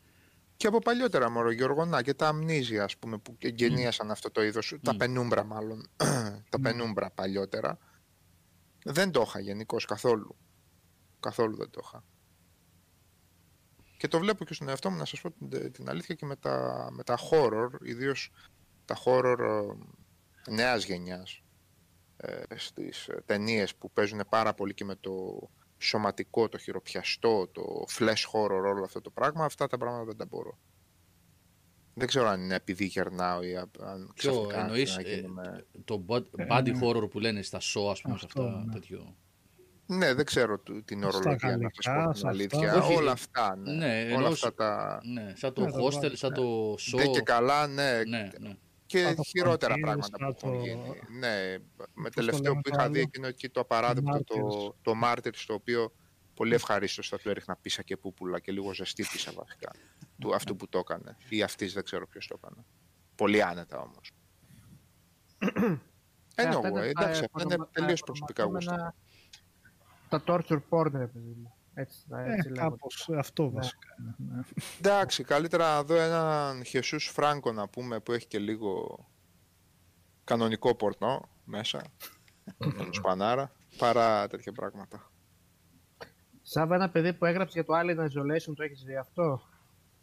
[0.63, 4.77] Και από παλιότερα, μωρέ Γιώργο, και τα Amnesia, ας πούμε, που εγκαινίασαν αυτό το είδος,
[4.83, 5.87] τα Penumbra μάλλον,
[6.51, 7.79] τα Penumbra παλιότερα,
[8.85, 10.37] δεν το είχα γενικώ καθόλου.
[11.21, 12.05] Καθόλου δεν το είχα.
[13.97, 16.37] Και το βλέπω και στον εαυτό μου, να σας πω την, την αλήθεια, και με
[16.37, 18.31] τα, με τα horror, ιδίως
[18.85, 19.39] τα horror
[20.47, 21.43] ε, νέας γενιάς,
[22.17, 25.49] ε, στις ε, ταινίες που παίζουν πάρα πολύ και με το
[25.83, 27.63] σωματικό, το χειροπιαστό, το
[27.99, 30.59] flash horror, όλο αυτό το πράγμα, αυτά τα πράγματα δεν τα μπορώ.
[31.95, 33.71] Δεν ξέρω αν είναι επειδή γερνάω ή αν
[34.15, 35.67] Ποιο ξαφνικά εννοείς να γίνομαι...
[35.85, 38.65] το body body horror που λένε στα show, ας πούμε, σε Αυτό, αυτά.
[38.65, 38.73] ναι.
[38.73, 39.17] Τέτοιο;
[39.87, 42.29] Ναι, δεν ξέρω του- την Στα ορολογία να σας γαλλικά, πω σε την αυτά.
[42.29, 42.75] αλήθεια.
[42.83, 43.73] Όχι, όλα ε, αυτά, ναι.
[43.73, 45.01] ναι, όλα εννοώς αυτά σου- τα...
[45.05, 46.97] Ναι, σαν το Ναι, το hostel, βάζω, σαν το show.
[46.97, 48.03] Δεν και καλά, ναι.
[48.09, 48.57] Ναι, ναι.
[48.93, 51.01] Και Σαν το χειρότερα Frontiers, πράγματα που σαν έχουν το- γίνει.
[51.19, 51.57] Ναι,
[51.95, 54.75] με το τελευταίο λέμε που το είχα άλλο; δει εκείνο εκεί το απαράδεκτο, το, Martyrs.
[54.83, 55.93] το Martyrs, το οποίο
[56.35, 59.71] πολύ ευχαρίστως θα του έριχνα πίσα και πούπουλα και λίγο ζεστή πίσα βασικά.
[60.19, 61.17] του αυτού που το έκανε.
[61.29, 62.65] Ή αυτής δεν ξέρω ποιος το έκανε.
[63.15, 64.11] Πολύ άνετα όμως.
[66.35, 68.73] Ε, αυτά Anyway, είναι τα εντάξει, αυτά είναι εφορμα- τα τελείως προσωπικά γούστα.
[68.75, 68.95] εφορμαζόμενα-
[70.09, 71.55] Τα torture porn, ρε παιδί μου.
[71.75, 72.61] Έτσι, Ε, έτσι λέγονται.
[72.61, 73.89] κάπως αυτό βασικά.
[74.01, 74.43] είναι, ναι.
[74.79, 78.99] Εντάξει, καλύτερα να δω έναν Χεσούς Φράγκο να πούμε που έχει και λίγο
[80.25, 81.83] κανονικό πορνό μέσα.
[82.79, 85.11] τον Σπανάρα, παρά τέτοια πράγματα.
[86.43, 89.43] Σάβα ένα παιδί που έγραψε για το Alien Isolation, το έχεις δει αυτό;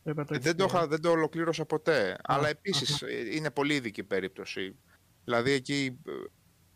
[0.04, 0.88] Πρέπει να το Ε, έχεις δεν, το δει, είχα, ε.
[0.88, 2.16] δεν το ολοκλήρωσα ποτέ.
[2.24, 4.76] αλλά επίσης ε, είναι πολύ ειδική περίπτωση.
[5.24, 6.12] Δηλαδή εκεί ε,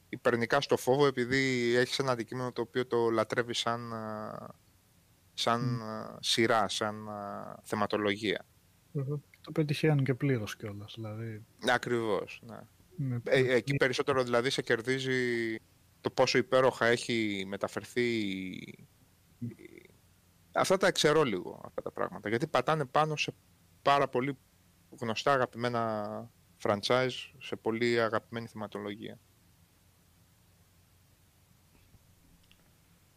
[0.10, 4.48] υπερνικά στο φόβο επειδή έχεις ένα αντικείμενο το οποίο το λατρεύεις σαν, ε,
[5.34, 8.46] σαν ε, σειρά, σαν ε, θεματολογία.
[8.92, 9.16] Μμμ.
[9.42, 10.94] Το πετυχαίνουν και πλήρως κιόλας.
[10.96, 12.58] Δηλαδή, Ακριβώς, ναι.
[12.96, 15.56] με- Ε, εκεί περισσότερο δηλαδή σε κερδίζει
[16.02, 18.88] το πόσο υπέροχα έχει μεταφερθεί η-
[19.40, 19.90] η-
[20.54, 23.34] αυτά τα εξαιρώ λίγο αυτά τα πράγματα γιατί πατάνε πάνω σε
[23.82, 24.38] πάρα πολύ
[25.00, 26.32] γνωστά αγαπημένα
[26.64, 27.10] franchise
[27.40, 29.20] σε πολύ αγαπημένη θεματολογία.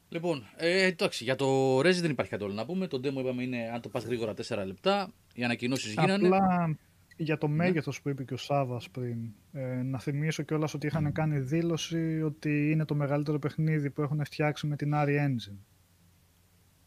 [0.08, 2.86] Λοιπόν, ε, εντάξει, για το Rezi δεν υπάρχει κάτι άλλο να πούμε.
[2.86, 5.12] Το demo είπαμε είναι αν το πας γρήγορα 4 λεπτά.
[5.34, 6.26] Οι ανακοινώσεις γίνανε.
[6.26, 6.76] Απλά
[7.16, 7.54] για το Ναι.
[7.54, 9.18] μέγεθος που είπε και ο Σάβας πριν,
[9.52, 14.24] ε, να θυμίσω κιόλας ότι είχαν κάνει δήλωση ότι είναι το μεγαλύτερο παιχνίδι που έχουν
[14.24, 15.58] φτιάξει με την RE Engine.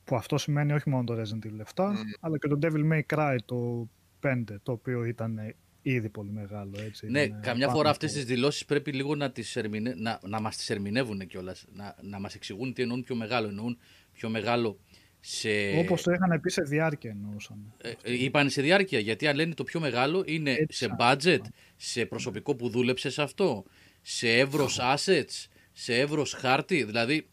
[0.03, 3.38] Που αυτό σημαίνει όχι μόνο το Resident Evil 7, αλλά και το Devil May Cry
[3.45, 3.89] το
[4.20, 6.72] 5, το οποίο ήταν ήδη πολύ μεγάλο.
[6.80, 9.94] Έτσι, Ναι, Είναι καμιά πάνω φορά από- αυτές τις δηλώσεις πρέπει λίγο να, τις ερμηνε...
[9.98, 11.66] να, να μας τις ερμηνεύουν κιόλας.
[11.74, 13.48] Να, να μας εξηγούν τι εννοούν πιο μεγάλο.
[13.48, 13.78] Εννοούν
[14.14, 14.80] πιο μεγάλο
[15.20, 15.50] σε.
[15.78, 17.74] Όπως το είχαν πει σε διάρκεια εννοούσαν.
[17.82, 19.00] Ε, ε, είπαν σε διάρκεια.
[19.00, 21.42] Γιατί αν λένε το πιο μεγάλο είναι Έτσι σε σαν- budget,
[21.76, 23.64] σε προσωπικό που δούλεψες σε αυτό,
[24.02, 26.84] σε εύρος assets, σε εύρος χάρτη.
[26.84, 27.28] Δηλαδή,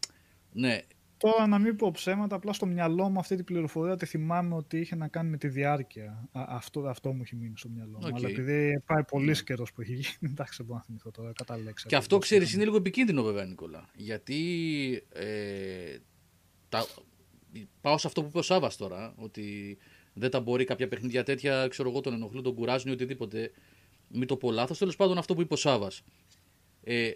[0.51, 0.79] ναι,
[1.17, 4.79] Τώρα να μην πω ψέματα, απλά στο μυαλό μου αυτή την πληροφορία τη θυμάμαι ότι
[4.79, 6.29] είχε να κάνει με τη διάρκεια.
[6.31, 8.07] Α, αυτό, αυτό μου έχει μείνει στο μυαλό μου.
[8.07, 8.15] Οκ.
[8.15, 11.57] Αλλά επειδή πάει πολύς καιρός που έχει γίνει, εντάξει, δεν μπορώ να θυμηθώ τώρα κατά
[11.57, 11.87] λέξη.
[11.87, 13.89] Και αυτό ξέρεις είναι λίγο επικίνδυνο βέβαια, Νικόλα.
[13.95, 14.37] Γιατί
[15.13, 15.97] ε,
[16.69, 16.85] τα,
[17.81, 19.77] πάω σε αυτό που είπε ο Σάβα τώρα, ότι
[20.13, 23.51] δεν τα μπορεί κάποια παιχνίδια τέτοια, ξέρω εγώ, τον ενοχλούν, τον κουράζουν ή οτιδήποτε.
[24.07, 24.77] Μην το πω λάθος.
[24.77, 25.91] Τέλος πάντων, αυτό που είπε ο Σάβα.
[26.83, 27.11] Ε,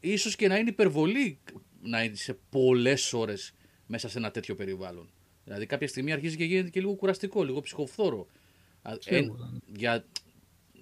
[0.00, 1.38] ίσως και να είναι υπερβολή
[1.82, 3.52] να είσαι πολλές ώρες
[3.86, 5.10] μέσα σε ένα τέτοιο περιβάλλον.
[5.44, 8.26] Δηλαδή, κάποια στιγμή αρχίζει και γίνεται και λίγο κουραστικό, λίγο ψυχοφθόρο.
[8.82, 9.52] Α, ε, Σίγουρα.
[9.66, 10.04] για,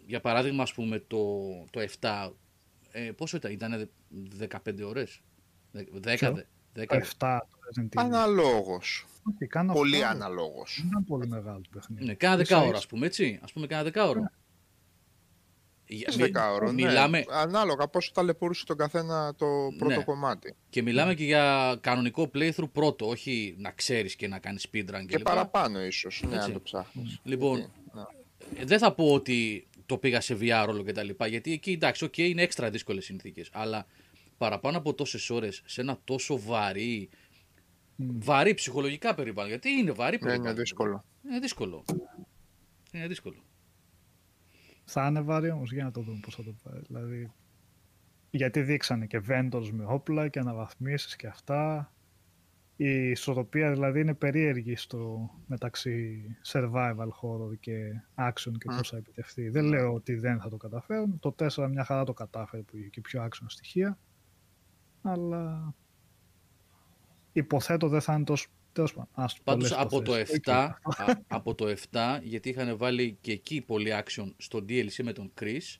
[0.07, 1.39] για παράδειγμα, ας πούμε, το,
[1.71, 2.31] το 7,
[2.93, 3.91] ε, πόσο ήταν, ήταν
[4.39, 5.21] 15 ώρες,
[5.73, 5.85] 10,
[6.17, 7.89] Ποιο; 10, Το 7 το Resident Evil.
[7.95, 9.07] Αναλόγως.
[9.35, 10.07] Όχι, κάνω Πολύ αυτό.
[10.17, 10.77] αναλόγως.
[10.81, 12.05] Δεν ήταν πολύ μεγάλο το παιχνίδι.
[12.05, 12.69] ναι, κάνα Ίσα 10 ίσα.
[12.69, 14.33] ώρα, ας πούμε, έτσι, ας πούμε, κάνα 10 ώρα.
[15.87, 16.73] Για- Τις μι- δεκάωρο, ναι.
[16.73, 19.47] μιλάμε, Ανάλογα πόσο ταλαιπωρούσε τον καθένα το
[19.79, 20.05] πρώτο Ναι.
[20.05, 20.55] κομμάτι.
[20.71, 25.17] και μιλάμε και για κανονικό playthrough πρώτο, όχι να ξέρεις και να κάνεις speedrun Και
[25.17, 25.23] κλπ.
[25.25, 26.47] παραπάνω ίσως, ναι, Έτσι.
[26.47, 27.21] αν το ψάχνεις.
[27.23, 28.03] Λοιπόν, Ναι.
[28.61, 31.27] Ε, δεν θα πω ότι το πήγα σε VR όλο και τα λοιπά.
[31.27, 33.49] Γιατί εκεί εντάξει, okay, είναι έξτρα δύσκολες συνθήκες.
[33.53, 33.87] Αλλά
[34.39, 37.09] παραπάνω από τόσες ώρες σε ένα τόσο βαρύ.
[37.97, 39.51] Βαρύ ψυχολογικά περιβάλλον.
[39.51, 40.47] Γιατί είναι βαρύ Ναι, περιβάλλον.
[40.53, 41.05] είναι δύσκολο.
[41.29, 41.85] Είναι δύσκολο.
[42.93, 43.37] Είναι δύσκολο.
[44.85, 46.81] Θα είναι βαρύ όμως, για να το δούμε πώς θα το πάει.
[46.87, 47.33] Δηλαδή,
[48.31, 51.93] γιατί δείξανε και vendors με όπλα και αναβαθμίσεις και αυτά.
[52.77, 58.77] Η ισορροπία δηλαδή είναι περίεργη στο μεταξύ survival horror και action και Μμ.
[58.77, 59.49] πώς θα επιτευχθεί.
[59.49, 61.19] Δεν λέω ότι δεν θα το καταφέρουν.
[61.19, 63.99] Το 4 μια χαρά το κατάφερε που είχε και πιο action στοιχεία.
[65.03, 65.75] Αλλά
[67.33, 68.49] υποθέτω δεν θα είναι τόσο...
[68.75, 70.31] Τέλος πάντων, ας το Πάντως λες από το, θες.
[70.45, 70.51] 7,
[70.83, 75.33] α, από το 7, γιατί είχαν βάλει και εκεί πολύ action στο DLC με τον
[75.41, 75.77] Chris,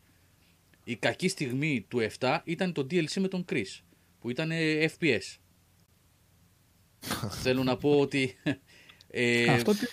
[0.85, 3.81] η κακή στιγμή του 7 ήταν το DLC με τον Chris,
[4.21, 5.37] που ήταν ε, FPS.
[7.43, 8.37] Θέλω να πω ότι...
[9.11, 9.87] ε, Αυτό τι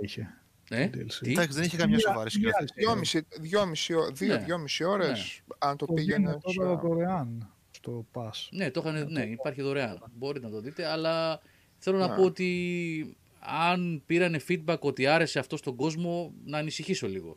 [0.00, 0.28] είχε.
[0.70, 1.12] ε, το DLC.
[1.22, 2.74] τι; Εντάξει, δεν είχε καμιά Μία- σοβαρή μία- σκέψη.
[2.76, 4.44] Δυόμιση, δυόμιση, ώ- δύο, Ναι.
[4.44, 6.28] δυόμιση ώρες, αν το Το πήγαινε...
[6.28, 8.48] δίνει τώρα δωρεάν στο Pass.
[8.50, 10.02] Ναι, το είχαν, ναι, υπάρχει δωρεάν.
[10.14, 11.40] Μπορείτε να το δείτε, αλλά
[11.78, 12.14] θέλω να Ναι.
[12.14, 17.36] πω ότι αν πήρανε feedback ότι άρεσε αυτό στον κόσμο, να ανησυχήσω λίγο.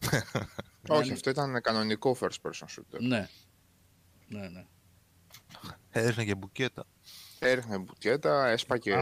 [0.88, 3.00] Όχι, αυτό ήταν κανονικό first person shooter.
[3.00, 3.28] Ναι.
[4.28, 4.64] Ναι, ναι.
[5.90, 6.86] Έδειχνε και μπουκέτα.
[7.38, 8.94] Έριχνε μπουτιέτα, έσπαγε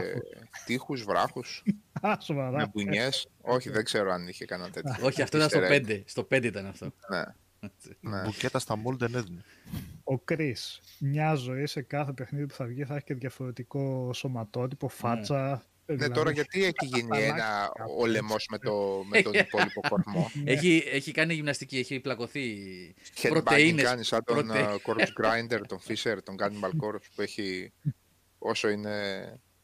[0.65, 1.63] τείχους, βράχους,
[2.01, 2.67] Α, με σοβαρά.
[2.73, 3.27] μπουνιές.
[3.41, 5.05] Όχι, δεν ξέρω αν είχε κανένα τέτοιο.
[5.05, 5.85] Όχι, αυτό ήταν στο Easter egg.
[5.89, 6.01] 5.
[6.05, 6.93] Στο 5 ήταν αυτό.
[7.09, 7.23] Ναι,
[7.99, 8.21] ναι.
[8.23, 9.43] Μπουκέτα στα μόλ δεν έδινε.
[10.11, 10.55] Ο Κρι,
[10.99, 15.65] μια ζωή σε κάθε παιχνίδι που θα βγει θα έχει και διαφορετικό σωματότυπο, φάτσα.
[15.85, 20.31] Ναι, δηλαδή, τώρα γιατί έχει γίνει ένα ο λαιμός με, το, με τον υπόλοιπο κορμό.
[20.43, 22.43] Έχει, έχει κάνει γυμναστική, έχει πλακωθεί
[23.15, 23.83] Headbanging πρωτεΐνες.
[23.83, 27.73] κάνει σαν τον Πρωτε- uh, Corpse Grinder, τον Fisher, τον Cannibal Corpse που έχει
[28.37, 28.95] όσο είναι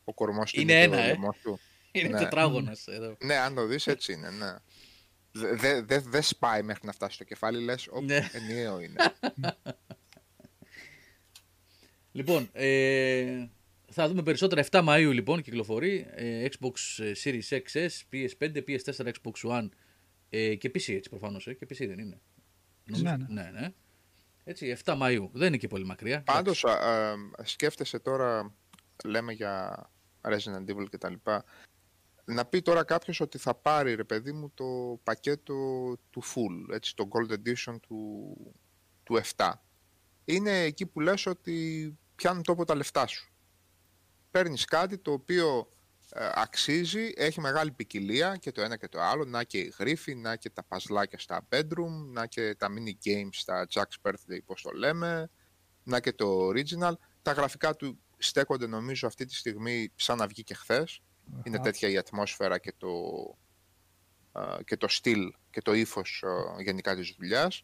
[0.03, 1.07] ο κορμός του Είναι και ένα, ο ε.
[1.07, 1.59] λαιμός του.
[1.91, 2.17] Είναι Ναι.
[2.19, 3.15] τετράγωνος εδώ.
[3.19, 4.53] Ναι, αν το δεις έτσι είναι, ναι.
[5.31, 8.29] Δεν δε, δε, δε σπάει μέχρι να φτάσει στο κεφάλι, λες, «Οπ, Ναι.
[8.33, 8.95] ενιαίο είναι.
[12.11, 13.47] Λοιπόν, ε,
[13.91, 16.73] θα δούμε περισσότερα 7 Μαΐου λοιπόν κυκλοφορεί ε, Xbox
[17.23, 19.69] Series XS, PS5, PS4, Xbox One
[20.29, 22.21] ε, και PC έτσι προφανώς ε, και PC δεν είναι.
[22.83, 23.25] Ναι, ναι.
[23.29, 23.69] ναι, ναι.
[24.43, 25.29] Έτσι, 7 Μαΐου.
[25.31, 26.21] Δεν είναι και πολύ μακριά.
[26.23, 28.55] Πάντως, α, α, σκέφτεσαι τώρα,
[29.03, 29.89] λέμε για
[30.21, 31.43] Resident Evil και τα λοιπά,
[32.25, 35.53] να πει τώρα κάποιος ότι θα πάρει, ρε παιδί μου, το πακέτο
[36.09, 38.35] του full, έτσι, το Gold Edition του,
[39.03, 39.51] του 7.
[40.29, 43.31] Είναι εκεί που λες ότι πιάνουν τόπο τα λεφτά σου.
[44.31, 45.71] Παίρνεις κάτι το οποίο
[46.13, 50.15] ε, αξίζει, έχει μεγάλη ποικιλία και το ένα και το άλλο, να και η γρίφη,
[50.15, 54.61] να και τα παζλάκια στα bedroom, να και τα mini games στα Jack's Birthday, πώς
[54.61, 55.29] το λέμε,
[55.83, 56.93] να και το original.
[57.21, 61.01] Τα γραφικά του στέκονται νομίζω αυτή τη στιγμή σαν να βγει και χθες.
[61.43, 61.65] Είναι Αχα.
[61.65, 62.89] τέτοια η ατμόσφαιρα και το,
[64.31, 67.63] α, και το στυλ και το ύφος α, γενικά της δουλειάς.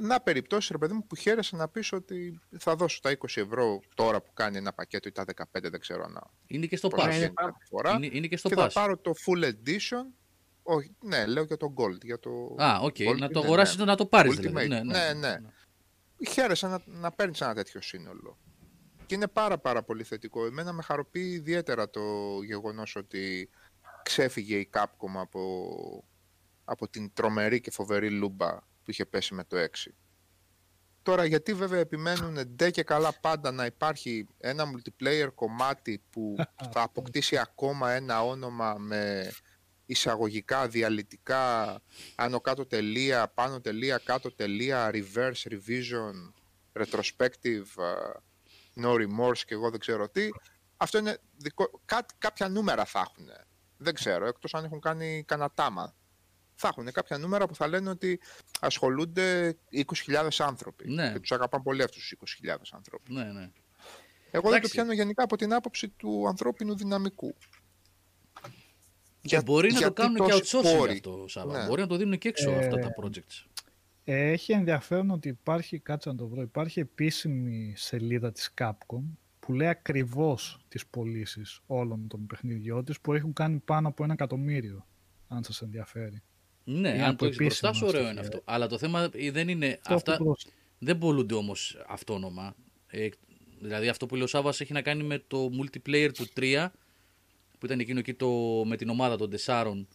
[0.00, 3.80] Να περιπτώσεις, ρε παιδί μου, που χαίρεσαι να πεις ότι θα δώσω τα 20 ευρώ
[3.94, 7.04] τώρα που κάνει ένα πακέτο ή τα 15, δεν ξέρω να Είναι και στο πώς
[7.04, 7.08] Pass.
[7.08, 7.90] βγαίνει κάθε φορά.
[7.90, 8.58] Είναι, είναι και στο και Pass.
[8.58, 10.04] θα πάρω το full edition.
[10.62, 12.02] Όχι, ναι, λέω για το gold.
[12.04, 12.96] Για το Α, οκ.
[12.98, 13.84] gold Να το είναι, αγοράσεις, ναι.
[13.84, 14.40] να το πάρεις Ultimate.
[14.40, 14.68] δηλαδή.
[14.68, 15.12] Ναι, ναι.
[15.12, 15.38] Ναι, ναι.
[16.28, 18.38] Χαίρεσαι να, να παίρνεις ένα τέτοιο σύνολο.
[19.06, 20.46] Και είναι πάρα πάρα πολύ θετικό.
[20.46, 22.00] Εμένα με χαροποιεί ιδιαίτερα το
[22.44, 23.50] γεγονός ότι
[24.02, 26.04] ξέφυγε η Capcom από,
[26.64, 29.66] από την τρομερή και φοβερή λούμπα που είχε πέσει με το 6.
[31.02, 36.34] Τώρα γιατί βέβαια επιμένουν ντε και καλά πάντα να υπάρχει ένα multiplayer κομμάτι που
[36.72, 39.32] θα αποκτήσει ακόμα ένα όνομα με
[39.86, 41.78] εισαγωγικά, διαλυτικά,
[42.14, 46.32] άνω κάτω τελεία, πάνω τελεία, κάτω τελεία, reverse revision,
[46.72, 48.20] retrospective, α,
[48.82, 50.28] no remorse και εγώ δεν ξέρω τι.
[50.76, 53.30] Αυτό είναι δικό, κά, κάποια νούμερα θα έχουν.
[53.76, 55.94] Δεν ξέρω, εκτός αν έχουν κάνει κανατάμα.
[56.54, 58.20] Θα έχουν κάποια νούμερα που θα λένε ότι
[58.60, 60.90] ασχολούνται 20.000 άνθρωποι.
[60.92, 61.12] Ναι.
[61.12, 63.14] Και τους αγαπάνε πολύ αυτούς τους 20.000 ανθρώπους.
[63.16, 63.50] ναι, ναι.
[64.34, 64.70] Εγώ δεν το Εντάξει.
[64.72, 67.34] πιάνω γενικά από την άποψη του ανθρώπινου δυναμικού.
[69.20, 70.92] Και Για- μπορεί να το γιατί κάνουν και τόσοι outsourcing πόροι.
[70.92, 71.58] αυτό, Σάβα.
[71.60, 71.66] Ναι.
[71.66, 73.46] Μπορεί να το δίνουν και έξω Ε, αυτά τα projects.
[74.04, 79.02] Έχει ενδιαφέρον ότι υπάρχει, κάτσε να το βρω, υπάρχει επίσημη σελίδα της Capcom
[79.40, 84.12] που λέει ακριβώς τις πωλήσεις όλων των παιχνιδιών της που έχουν κάνει πάνω από ένα
[84.12, 84.86] εκατομμύριο,
[85.28, 86.22] αν σας ενδιαφέρει.
[86.64, 88.10] Ναι, είναι αν από το έχεις μπροστά επίσημα σου, ωραίο στοιχεία.
[88.10, 88.42] είναι αυτό.
[88.52, 89.80] Αλλά το θέμα ε, δεν είναι.
[89.88, 90.50] Το Αυτά έχω μπροστά.
[90.78, 92.54] δεν πολλούνται όμως αυτόνομα.
[92.86, 93.08] Ε,
[93.60, 96.68] δηλαδή αυτό που λέει ο Σάβα έχει να κάνει με το multiplayer του 3
[97.58, 98.28] που ήταν εκείνο εκεί το,
[98.66, 99.88] με την ομάδα των τεσσάρων.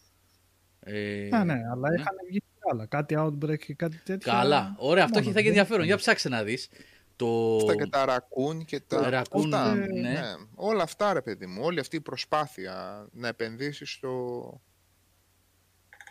[0.80, 1.94] Ε, Ναι, ναι, αλλά ναι.
[2.00, 2.86] είχαν βγει και άλλα.
[2.86, 4.32] Κάτι Outbreak και κάτι τέτοιο.
[4.32, 4.74] Καλά.
[4.78, 5.74] Ωραία, αυτό μόνο, έχει, θα έχει δεν ενδιαφέρον.
[5.76, 5.86] ήταν.
[5.86, 6.68] Για ψάξε να δεις.
[7.16, 7.56] Το...
[7.56, 9.08] Αυτά και τα ρακούν και τα.
[9.12, 10.20] Raccoon, αυτά, ναι.
[10.54, 11.60] Όλα αυτά, ρε παιδί μου.
[11.62, 14.60] Όλη αυτή η προσπάθεια να επενδύσεις στο.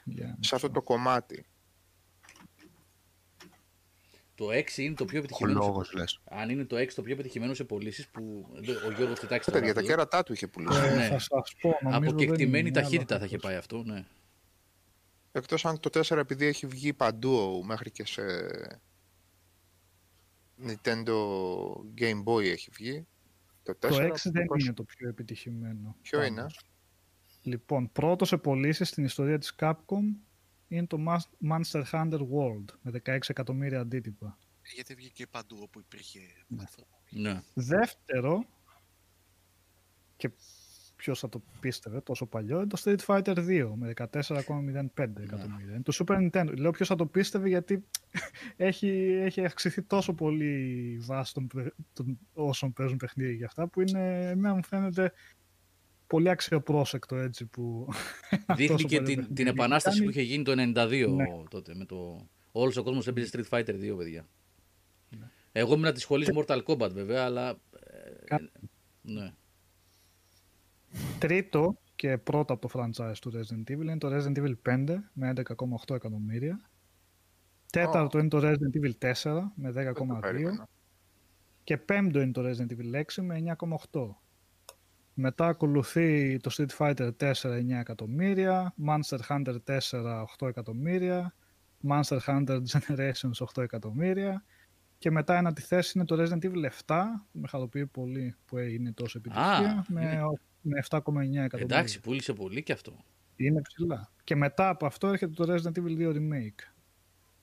[0.07, 0.37] Για...
[0.39, 1.45] σε αυτό το κομμάτι.
[4.35, 5.61] Το 6 είναι το πιο Ο επιτυχημένο.
[5.61, 6.19] σε- λόγος λες.
[6.23, 8.47] Αν είναι το 6 το πιο επιτυχημένο σε πωλήσεις που
[8.87, 10.79] ο Γιώργος Τετάκη Παιδιά, τα κέρατά του είχε πουλήσει.
[10.79, 11.07] Ε, ναι.
[11.07, 14.05] Θα σας πω, νομίζω Από δεν κεκτημένη είναι, ταχύτητα αλλά θα είχε πάει αυτό, ναι.
[15.31, 18.21] Εκτός αν το 4 επειδή έχει βγει παντού μέχρι και σε
[20.65, 21.15] Nintendo
[21.97, 23.05] Game Boy έχει βγει.
[23.63, 25.95] Το 4 Το 6 δεν πώς- είναι το πιο επιτυχημένο.
[26.01, 26.31] Ποιο πάντως.
[26.31, 26.45] είναι;
[27.47, 30.03] Λοιπόν, πρώτος σε πωλήσει στην ιστορία της Capcom
[30.67, 34.37] είναι το Mas- Monster Hunter World με 16 εκατομμύρια αντίτυπα.
[34.75, 36.61] Γιατί βγήκε παντού όπου υπήρχε Ναι.
[36.61, 36.89] άνθρωπο.
[37.09, 37.41] ναι.
[37.53, 38.45] Δεύτερο,
[40.15, 40.29] και
[40.95, 45.73] ποιος θα το πίστευε τόσο παλιό, είναι το Street Fighter 2 με 14,05 εκατομμύρια.
[45.73, 46.53] Είναι το Super Nintendo.
[46.57, 47.85] Λέω ποιος θα το πίστευε γιατί
[48.57, 48.87] έχει,
[49.21, 53.81] έχει αυξηθεί τόσο πολύ η βάση των, παι- των όσων παίζουν παιχνίδια για αυτά που
[53.81, 55.11] είναι, εμένα μου φαίνεται
[56.07, 57.87] πολύ αξιοπρόσεκτο έτσι που
[58.55, 59.33] Δείχνει τόσο και πολύ την, παιχνίδι.
[59.33, 61.25] την επανάσταση Κάνει- που είχε γίνει το 92 Ναι.
[61.49, 61.75] τότε.
[61.75, 62.27] Με το...
[62.51, 64.27] Όλος ο κόσμος έπαιζε Street Fighter 2, παιδιά.
[65.19, 65.25] Ναι.
[65.51, 67.49] Εγώ ήμουν της σχολής Mortal Kombat, βέβαια, αλλά.
[67.49, 68.49] ε, Κα-
[69.01, 69.31] ναι.
[71.19, 75.33] Τρίτο και πρώτο από το franchise του Resident Evil είναι το Resident Evil 5 με
[75.35, 76.69] 11,8 εκατομμύρια.
[77.71, 80.67] Τέταρτο είναι το Resident Evil 4 με Δεν το 10,2 περίμενα.
[81.63, 83.55] και πέμπτο είναι το Resident Evil 6 με
[83.91, 84.15] 9,8.
[85.19, 91.35] Μετά ακολουθεί το Street Fighter 4 9 εκατομμύρια, Monster Hunter 4 8 εκατομμύρια,
[91.89, 94.43] Monster Hunter Generations 8 εκατομμύρια
[94.97, 96.95] και μετά ένα τη θέση είναι το Resident Evil 7
[97.31, 100.21] που με χαροποιεί πολύ που είναι τόσο επιτυχία με, είναι-
[100.61, 100.99] με 7,9
[101.43, 101.45] εκατομμύρια.
[101.59, 103.03] Εντάξει, πούλησε πολύ και αυτό.
[103.35, 104.11] Είναι ψηλά.
[104.23, 106.76] Και μετά από αυτό έρχεται το Resident Evil 2 Remake.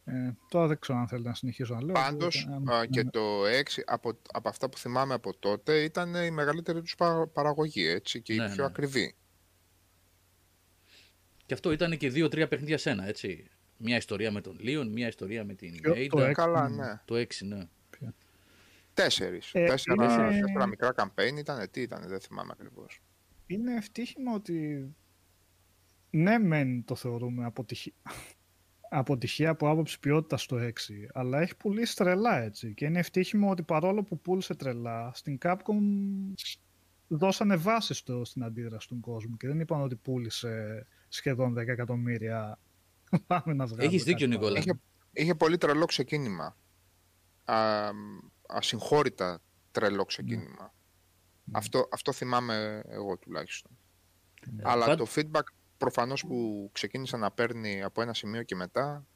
[0.06, 1.92] Ε, τώρα δεν ξέρω αν θέλετε να συνεχίσω να λέω.
[1.94, 6.30] Πάντως αν- α, και το 6 από, από αυτά που θυμάμαι από τότε ήταν η
[6.30, 8.64] μεγαλύτερη τους πα- παραγωγή έτσι, και Ναι, η πιο ναι.
[8.64, 9.14] ακριβή.
[11.46, 13.48] Και αυτό ήταν και δύο-τρία παιχνίδια σένα, έτσι.
[13.76, 16.22] Μια ιστορία με τον Λίον, μια ιστορία με την Ποιο- το Ada.
[16.22, 16.34] έξι.
[16.34, 16.84] Καλά, ναι.
[16.86, 17.00] ναι.
[17.04, 17.66] Το 6, ναι.
[18.94, 19.50] Τέσσερις.
[19.54, 23.00] Ε, τέσσερα, είναι- τέσσερα μικρά campaign ήταν, τι ήταν, δεν θυμάμαι ακριβώς.
[23.46, 24.88] Είναι ευτύχημα ότι
[26.10, 27.92] ναι μεν το θεωρούμε αποτυχία,
[28.98, 30.70] αποτυχία από άποψη ποιότητας στο 6,
[31.12, 32.74] αλλά έχει πουλήσει τρελά έτσι.
[32.74, 35.78] Και είναι ευτύχημα ότι παρόλο που πούλησε τρελά, στην Capcom
[37.08, 42.58] δώσανε βάση στο, στην αντίδραση του κόσμου και δεν είπαν ότι πούλησε σχεδόν 10 εκατομμύρια.
[43.26, 44.52] Πάμε να βγάλουμε Έχεις κάτι δίκιο, παραπάνω.
[44.54, 44.58] Νικόλα.
[44.58, 44.80] Είχε,
[45.12, 46.56] είχε πολύ τρελό ξεκίνημα.
[47.44, 47.90] Α,
[48.48, 49.40] ασυγχώρητα
[49.70, 50.74] τρελό ξεκίνημα.
[51.52, 53.70] Αυτό, αυτό θυμάμαι εγώ τουλάχιστον.
[54.62, 55.42] Αλλά Πάντ- το feedback
[55.76, 59.06] προφανώς που ξεκίνησε να παίρνει από ένα σημείο και μετά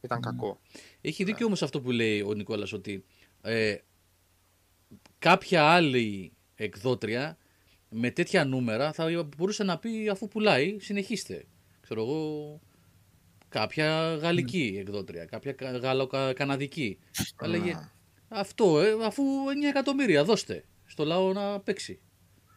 [0.00, 0.60] ήταν κακό.
[1.00, 3.04] Έχει δίκιο όμως αυτό που λέει ο Νικόλας ότι
[3.42, 3.76] ε,
[5.18, 7.36] κάποια άλλη εκδότρια
[7.88, 11.44] με τέτοια νούμερα θα μπορούσε να πει αφού πουλάει συνεχίστε.
[11.80, 12.60] Ξέρω εγώ
[13.48, 16.98] κάποια γαλλική εκδότρια, κάποια κα- γαλλοκαναδική.
[17.36, 17.78] Θα λέγε
[18.28, 19.22] αυτό ε, αφού
[19.64, 22.00] 9 εκατομμύρια δώστε στο λαό να παίξει.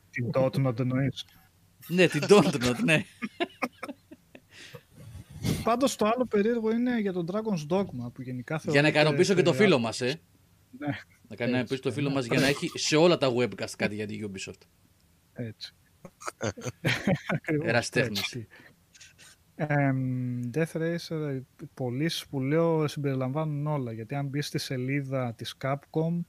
[0.10, 1.26] Την τότε να το εννοείς.
[1.88, 3.04] Ναι την Dontnod, ναι.
[5.64, 9.34] Πάντως το άλλο περίεργο είναι για τον Dragon's Dogma που γενικά Για να θεωρείται ικανοποιήσω
[9.34, 10.20] και το σε- φίλο μας, ε.
[10.80, 10.88] Ναι,
[11.28, 14.08] Να κάνει να το φίλο μας για να έχει σε όλα τα webcast κάτι για
[14.08, 14.62] την Ubisoft.
[15.34, 15.76] έτσι.
[17.28, 18.20] Ακριβώς, Εραστέχνης.
[18.20, 18.48] έτσι.
[19.56, 23.92] Εμ, Death Racer, οι πωλήσεις που λέω συμπεριλαμβάνουν όλα.
[23.92, 26.20] Γιατί αν μπεις στη σελίδα της Capcom,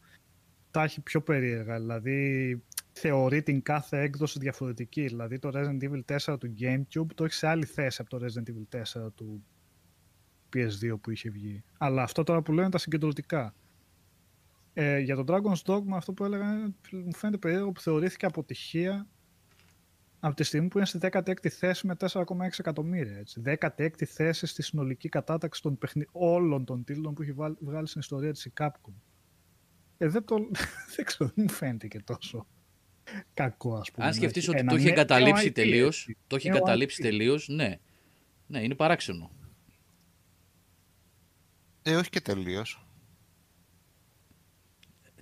[0.70, 1.78] τα έχει πιο περίεργα.
[1.78, 2.62] Δηλαδή,
[2.98, 5.02] θεωρεί την κάθε έκδοση διαφορετική.
[5.06, 8.50] Δηλαδή, το Resident Evil 4 του GameCube το έχει σε άλλη θέση από το Resident
[8.50, 9.44] Evil 4 του
[10.56, 11.62] PS2 που είχε βγει.
[11.78, 13.54] Αλλά αυτό τώρα που λέω είναι τα συγκεντρωτικά.
[14.74, 19.06] Ε, για τον Dragon's Dogma αυτό που έλεγα είναι- μου φαίνεται περίεργο που θεωρήθηκε αποτυχία
[20.20, 23.16] από τη στιγμή που είναι στη 16η θέση με 4,6 εκατομμύρια.
[23.18, 23.42] Έτσι.
[23.44, 26.04] 16η θέση στη συνολική κατάταξη των παιχνι...
[26.12, 28.92] όλων των τίτλων που έχει βάλει- βγάλει στην ιστορία της η Capcom.
[29.98, 30.36] Ε, δεν, το...
[30.96, 32.46] δεν ξέρω, δεν μου φαίνεται και τόσο
[33.34, 34.06] κακό, ας πούμε.
[34.06, 36.16] Αν σκεφτείς να ότι έχει το ένα είχε νέο καταλήψει IP, τελείως, έτσι.
[36.26, 37.04] το είχε Νέο καταλήψει IP.
[37.06, 37.78] τελείως, ναι.
[38.46, 39.30] Ναι, είναι παράξενο.
[41.82, 42.80] Ε, όχι και τελείως.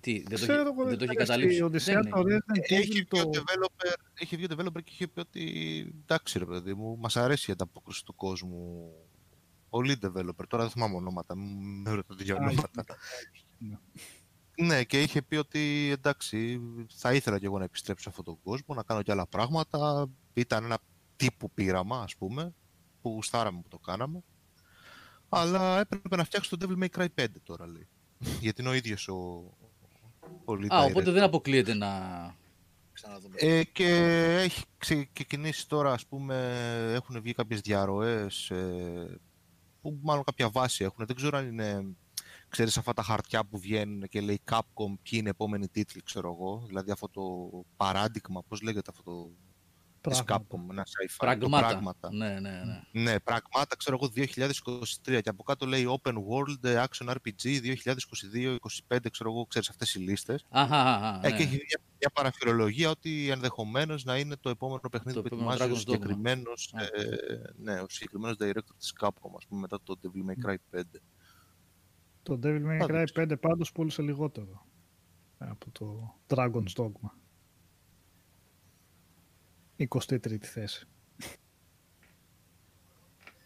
[0.01, 1.57] Τι, δεν το, Ξέρω είχε- εγώ, δεν το είχε εντάξει, καταλήψει.
[1.59, 2.37] Η Οδυσσέα Δεν το είναι.
[2.37, 3.31] Resident Έχει Evil βγει, ο το...
[3.35, 5.43] developer, έχει βγει ο developer και είχε πει ότι
[6.03, 8.91] εντάξει ρε παιδί μου, μας αρέσει η ανταπόκριση του κόσμου.
[9.69, 12.85] Πολύ developer, τώρα δεν θυμάμαι ονόματα, μην με ρωτάτε για Α, ονόματα.
[14.57, 14.67] Ναι.
[14.67, 16.61] Ναι, και είχε πει ότι εντάξει,
[16.95, 20.07] θα ήθελα και εγώ να επιστρέψω σε αυτόν τον κόσμο, να κάνω και άλλα πράγματα.
[20.33, 20.79] Ήταν ένα
[21.17, 22.55] τύπου πείραμα, ας πούμε,
[23.03, 24.23] που γουστάραμε που το κάναμε.
[25.29, 27.89] Αλλά έπρεπε να φτιάξει το Devil May Cry 5 τώρα, λέει.
[28.41, 29.15] Γιατί είναι ο ίδιος ο,
[30.45, 31.13] ο lead Α, οπότε director.
[31.13, 31.91] δεν αποκλείεται να,
[32.95, 33.35] Ξαναδούμε.
[33.39, 33.85] Ε, και
[34.43, 34.65] έχει
[35.13, 36.37] ξεκινήσει τώρα, ας πούμε,
[36.95, 39.21] έχουν βγει κάποιες διαρροές ε,
[39.83, 41.07] που μάλλον κάποια βάση έχουν.
[41.07, 41.97] Δεν ξέρω αν είναι,
[42.55, 44.61] ξέρεις, αυτά τα χαρτιά που βγαίνουν και λέει Capcom
[45.03, 46.65] ποιοι είναι οι επόμενοι τίτλοι, ξέρω εγώ.
[46.67, 47.23] Δηλαδή αυτό το
[47.77, 49.31] παράδειγμα, πώς λέγεται αυτό το...
[50.11, 50.47] Της Πράγματα.
[50.57, 51.17] Capcom, ένα sci-fi.
[51.19, 51.67] το Πραγμάτα.
[51.69, 52.13] πράγματα.
[52.13, 53.03] Ναι, ναι, ναι.
[53.03, 57.75] Ναι, πραγμάτα, ξέρω εγώ, 2023 και από κάτω λέει Open World ε, Action RPG
[58.89, 60.45] 2022-2025, ξέρω εγώ, ξέρεις αυτές οι λίστες.
[60.49, 61.37] Αχα, αχα, Ε, ναι.
[61.37, 65.53] και έχει μια, μια παραφυρολογία ότι ενδεχομένως να είναι το επόμενο παιχνίδι Το που επόμενο
[65.53, 65.93] ετοιμάζει ο Dragon's Dogma.
[65.93, 66.83] συγκεκριμένος, Α.
[66.83, 70.81] ε, ναι, ο συγκεκριμένος director της Capcom, ας πούμε, μετά το Devil May Cry 5.
[72.25, 73.13] Το Devil May Πάντως.
[73.15, 74.67] Cry 5 πάντως πούλησε λιγότερο
[75.39, 77.11] από το Dragon's Dogma.
[79.79, 80.87] 23η θέση.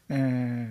[0.06, 0.66] Ε,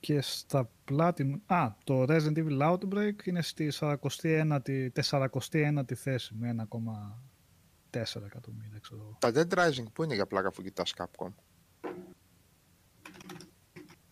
[0.00, 1.40] και στα Platinum...
[1.46, 9.16] Α, το Resident Evil Outbreak είναι στη 41η, 41η θέση με 1,4 εκατομμύρια, ξέρω εγώ.
[9.20, 11.28] Τα Dead Rising που είναι για πλάκα αφού κοιτάς Capcom;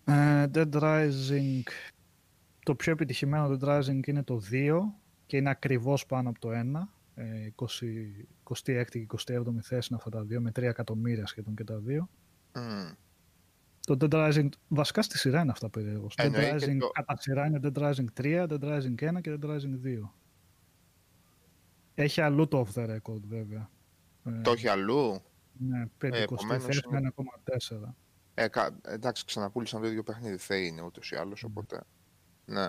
[0.05, 1.63] Ε, Dead Rising.
[2.65, 4.79] Το πιο επιτυχημένο Dead Rising είναι το 2
[5.27, 6.89] και είναι ακριβώς πάνω από το 1.
[7.15, 7.67] Ε, 20,
[8.45, 12.09] 26η και 27η θέση είναι αυτά τα δύο με 3 εκατομμύρια σχεδόν και τα δύο.
[12.55, 12.93] Μμμ.
[13.81, 16.15] Το Dead Rising, βασικά στη σειρά είναι αυτά περίεργως.
[16.19, 19.39] Dead Εννοεί και Rising το- κατά σειρά είναι Dead Rising 3, Dead Rising 1 και
[19.41, 20.15] Dead Rising 2.
[21.95, 23.71] Έχει αλλού το off the record βέβαια.
[24.25, 25.23] Ε, Το έχει αλλού;
[25.59, 27.95] Ναι, 50 επομένως θέση με είναι- 1,4.
[28.35, 30.37] Ε, κα- εντάξει, ξαναπούλησαν το ίδιο παιχνίδι.
[30.37, 31.81] Θεοί είναι ούτως ή άλλως, οπότε.
[32.45, 32.69] Ναι.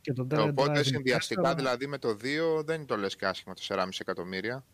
[0.00, 3.16] Και το Ε, Dead Οπότε Rising συνδυαστικά 4, δηλαδή με το 2 δεν το λες
[3.16, 4.64] και άσχημα 4,5 εκατομμύρια.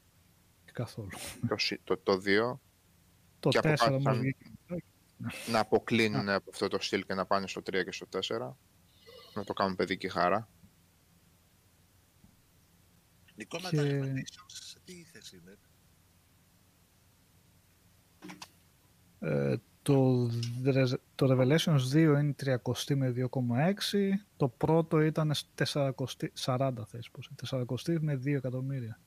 [0.72, 1.08] Καθόλου.
[1.48, 2.58] Το, σι- το, το 2
[3.40, 4.50] Το Και από 4 κάτω όμως θα- βγήκε.
[5.50, 8.56] να αποκλίνουν από αυτό το στυλ και να πάνε στο 3 και στο 4.
[9.34, 10.48] Να το κάνουν παιδική χαρά.
[13.34, 15.58] Νικό με Και- τα Revelations, σε τι θέση είναι.
[19.20, 19.56] Ε,
[19.88, 20.30] το,
[20.64, 23.24] Res- το Revelations 2 είναι 30 με 2,6.
[24.36, 25.32] Το πρώτο ήταν
[25.72, 25.90] 40,
[26.34, 29.00] 40 θέση, πώς είναι, 40 με 2 εκατομμύρια.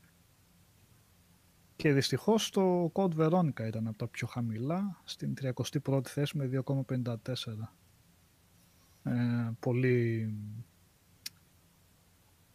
[1.75, 7.75] Και δυστυχώς το Code Veronica ήταν από τα πιο χαμηλά, στην 31η θέση με 2,54.
[9.03, 10.33] Ε, πολύ,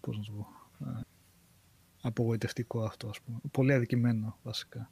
[0.01, 0.47] πώς να σου πω,
[0.85, 1.01] ε,
[2.03, 3.39] απογοητευτικό αυτό, ας πούμε.
[3.51, 4.91] Πολύ αδικημένο, βασικά.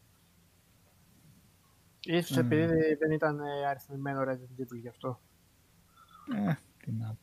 [2.04, 2.40] Ίσως Mm.
[2.40, 5.20] επειδή δεν ήταν ε, αριθμημένο Resident Evil γι' αυτό.
[6.48, 6.52] Ε,
[6.84, 7.16] τι να...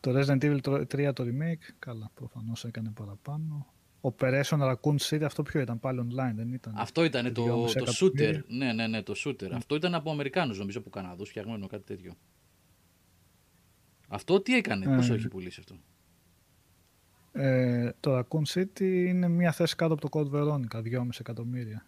[0.00, 3.66] Το Resident Evil τρο- 3 το remake, καλά, προφανώς έκανε παραπάνω.
[4.00, 4.42] Operation
[4.74, 6.74] Raccoon City, αυτό ποιο ήταν, πάλι online, δεν ήταν.
[6.76, 8.10] Αυτό ήταν το, 2,5 το shooter.
[8.10, 8.44] εκατομμύρια.
[8.48, 9.50] Ναι, ναι, ναι, το shooter.
[9.52, 12.12] Αυτό ήταν από Αμερικάνους νομίζω από Καναδούς φτιαγμένο κάτι τέτοιο.
[14.08, 14.96] Αυτό τι έκανε, Ε.
[14.96, 15.74] πόσο έχει πουλήσει αυτό;
[17.32, 21.86] Ε, το Raccoon City είναι μία θέση κάτω από το Code Veronica, 2,5 εκατομμύρια.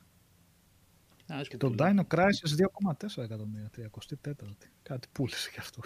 [1.32, 1.94] Α, ας Και που το πουλάει.
[1.96, 4.66] Dino Crisis 2,4 εκατομμύρια, 34η.
[4.82, 5.80] Κάτι πούλησε γι' αυτό.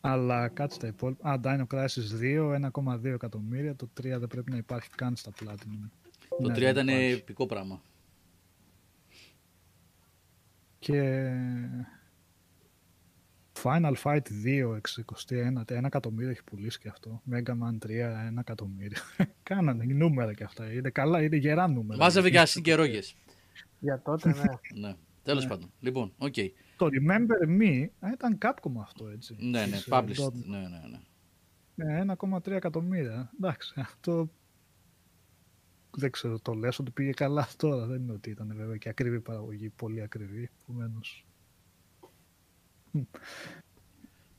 [0.00, 1.30] Αλλά κάτσε τα υπόλοιπα.
[1.30, 3.76] Α, Dino Crisis 2, 1,2 εκατομμύρια.
[3.76, 5.88] Το 3 δεν πρέπει να υπάρχει καν στα Platinum.
[6.28, 7.12] Το Ναι, 3 δεν ήταν υπάρχει.
[7.12, 7.82] επικό πράγμα.
[10.78, 11.30] Και
[13.62, 14.78] Final Fight 2,
[15.28, 17.22] 61, 1 εκατομμύριο έχει πουλήσει και αυτό.
[17.32, 19.02] Mega Man 3, 1 εκατομμύριο.
[19.42, 20.72] Κάνανε νούμερα και αυτά.
[20.72, 22.02] Είναι καλά, είναι γερά νούμερα.
[22.02, 23.14] Μάζευε κι ας είν' και ρώγες.
[23.80, 24.42] Για τότε, ναι.
[24.88, 24.94] Ναι.
[25.22, 25.72] Τέλος πάντων.
[25.80, 26.34] Λοιπόν, οκ.
[26.76, 29.36] Το Remember Me α, ήταν Capcom αυτό, έτσι.
[29.38, 30.24] Ναι, ναι, Της, ε, published.
[30.26, 31.00] Dot- Ναι, ναι, ναι.
[31.74, 33.30] Ναι, 1,3 εκατομμύρια.
[33.36, 34.30] Εντάξει, αυτό
[35.90, 37.86] δεν ξέρω, το λες ότι πήγε καλά τώρα.
[37.86, 40.50] Δεν είναι ότι ήταν βέβαια και ακριβή παραγωγή, πολύ ακριβή.
[40.62, 41.26] Επομένως,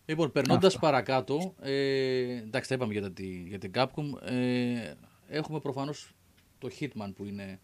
[0.06, 0.86] Λοιπόν, περνώντας Αυτά.
[0.88, 4.22] παρακάτω, ε, εντάξει, τα είπαμε για, τη, για την Capcom.
[4.22, 4.94] Ε,
[5.28, 6.14] έχουμε προφανώς
[6.58, 7.60] το Hitman που είναι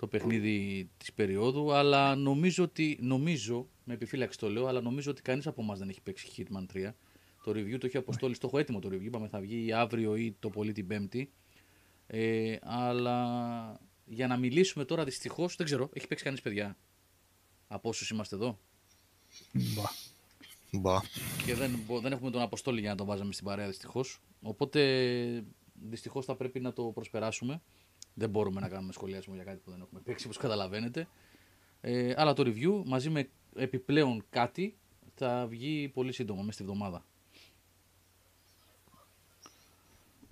[0.00, 5.22] το παιχνίδι της περίοδου, αλλά νομίζω ότι, νομίζω, με επιφύλαξη το λέω, αλλά νομίζω ότι
[5.22, 6.90] κανείς από εμάς δεν έχει παίξει Hitman 3.
[7.44, 10.36] Το review το έχει αποστόλει, το έχω έτοιμο το review, είπαμε θα βγει αύριο ή
[10.38, 11.30] το πολύ την Πέμπτη.
[12.06, 16.76] Ε, αλλά για να μιλήσουμε τώρα δυστυχώς, δεν ξέρω, έχει παίξει κανείς παιδιά;
[17.68, 18.58] Από όσους είμαστε εδώ.
[19.52, 19.82] μπα.
[20.80, 21.00] Μπα.
[21.46, 24.20] και δεν, μπο- δεν έχουμε τον Αποστόλη για να τον βάζαμε στην παρέα δυστυχώς.
[24.42, 25.44] Οπότε
[25.88, 27.62] δυστυχώς θα πρέπει να το προσπεράσουμε.
[28.14, 31.08] Δεν μπορούμε να κάνουμε σχολιασμό για κάτι που δεν έχουμε παίξει, όπως καταλαβαίνετε.
[31.80, 34.76] Ε, αλλά το review μαζί με επιπλέον κάτι
[35.14, 37.04] θα βγει πολύ σύντομα, μέσα στη βδομάδα.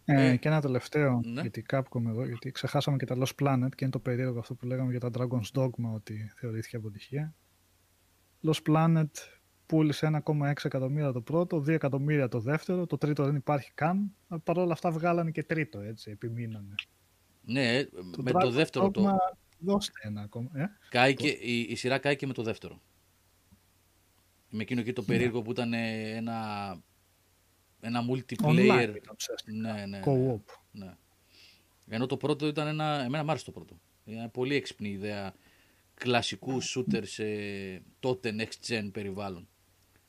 [0.05, 1.41] Ε, Ε, και ένα τελευταίο ναι.
[1.41, 4.55] για την Capcom εδώ, γιατί ξεχάσαμε και τα Lost Planet και είναι το περίεργο αυτό
[4.55, 7.35] που λέγαμε για τα Dragon's Dogma ότι θεωρήθηκε αποτυχία.
[8.43, 9.11] Lost Planet
[9.67, 14.15] πούλησε 1,6 εκατομμύρια το πρώτο, 2 εκατομμύρια το δεύτερο, το τρίτο δεν υπάρχει καν.
[14.45, 16.75] Παρ' όλα αυτά βγάλανε και τρίτο, έτσι, επιμείνανε.
[17.51, 19.05] Ναι, Το με το Dragon's δεύτερο το.
[19.07, 20.51] Dogma, Δώστε ένα ακόμα.
[20.55, 22.81] Ε; Κάει και, η, η σειρά κάει και με το δεύτερο.
[24.51, 26.79] Με εκείνο εκεί το περίεργο που ήταν ε, ένα,
[27.81, 28.45] ένα multiplayer.
[28.45, 29.57] Online ήταν ουσιαστικά.
[29.57, 30.41] Ναι, ναι, ναι, Co-op.
[30.71, 30.95] ναι.
[31.89, 33.03] Ενώ το πρώτο ήταν ένα.
[33.05, 33.81] Εμένα μου άρεσε το πρώτο.
[34.05, 35.35] Είναι μια πολύ έξυπνη ιδέα
[35.95, 37.25] κλασικού shooter σε
[38.01, 39.49] τότε next gen περιβάλλον.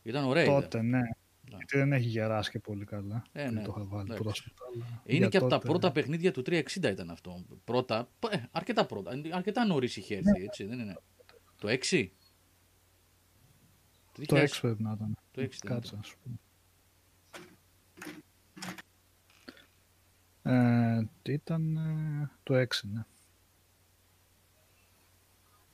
[0.04, 0.62] Ήταν ωραία ιδέα.
[0.62, 1.02] Τότε, ναι.
[1.58, 3.24] Γιατί δεν έχει γεράσει και πολύ καλά.
[3.32, 3.62] Ε, Δεν ναι.
[3.62, 4.24] το είχα βάλει Εντάξει.
[4.24, 4.64] πρόσφατα.
[4.74, 7.46] αλλά Είναι για και από τα τότε- πρώτα παιχνίδια του 360 ήταν αυτό.
[7.64, 9.12] Πρώτα, ε, αρκετά πρώτα.
[9.32, 10.22] Αρκετά νωρίς είχε Ναι.
[10.30, 10.98] έρθει, έτσι, δεν είναι.
[11.58, 12.12] Το 6.
[14.12, 14.44] Το 2000.
[14.44, 15.18] 6 πρέπει να ήταν.
[15.32, 16.40] Το 6 δεν Κάτσε να σου πω.
[20.52, 23.06] Ε, τι ήταν ε, το 6, ναι.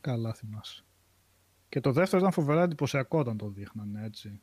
[0.01, 0.83] Καλά θυμάσαι.
[1.69, 4.39] Και το δεύτερο ήταν φοβερά εντυπωσιακό όταν το δείχνανε έτσι.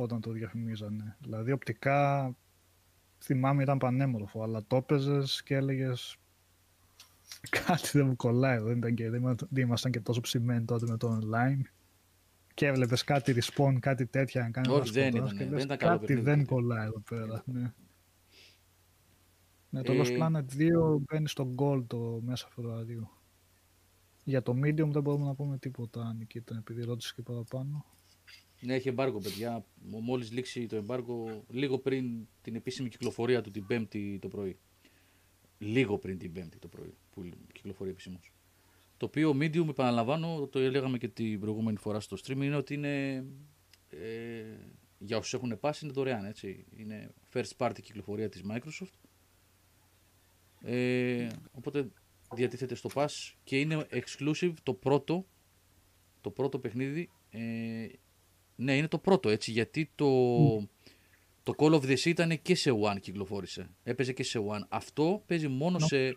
[0.00, 1.16] Όταν το διαφημίζανε.
[1.20, 2.34] Δηλαδή οπτικά
[3.18, 6.16] θυμάμαι ήταν πανέμορφο, αλλά το έπαιζες και έλεγες
[7.66, 8.58] κάτι δεν μου κολλάει.
[8.58, 11.60] Δεν, ήταν και, δεν είμα- δεν ήμασταν και τόσο ψημένοι τότε με το online.
[12.54, 15.52] Και έβλεπες κάτι respawn, κάτι τέτοια να κάνεις Όχι, να δεν σκοτώσεις ήταν, και δεν
[15.54, 16.54] λες, ήταν καλό Κάτι παιχνίδι δεν τότε.
[16.54, 17.42] κολλάει εδώ πέρα.
[17.46, 17.72] Ναι.
[19.70, 23.08] Ναι, το Ε, Lost Planet 2 μπαίνει στο Gold το μέσα Φεβρουαρίου.
[24.24, 27.84] Για το Medium δεν μπορούμε να πούμε τίποτα, Νικήτα, επειδή ρώτησες και παραπάνω.
[28.60, 29.64] Ναι, έχει εμπάργκο, παιδιά.
[29.82, 34.58] Μόλις λήξει το εμπάργκο, λίγο πριν την επίσημη κυκλοφορία του την Πέμπτη το πρωί.
[35.58, 38.20] Λίγο πριν την Πέμπτη το πρωί που κυκλοφορεί επισήμω.
[38.96, 43.24] Το οποίο medium, επαναλαμβάνω, το έλεγαμε και την προηγούμενη φορά στο stream, είναι ότι είναι.
[43.88, 44.44] Ε,
[44.98, 46.66] για όσους έχουν πάσει είναι δωρεάν, έτσι.
[46.76, 49.08] Είναι first party κυκλοφορία της Microsoft.
[50.62, 51.88] Ε, οπότε
[52.34, 55.26] διατίθεται στο Pass και είναι exclusive το πρώτο
[56.20, 57.86] το πρώτο παιχνίδι ε,
[58.60, 60.06] ναι είναι το πρώτο έτσι γιατί το,
[61.42, 65.22] το Call of the Sea ήταν και σε One κυκλοφόρησε έπαιζε και σε One αυτό
[65.26, 66.16] παίζει μόνο σε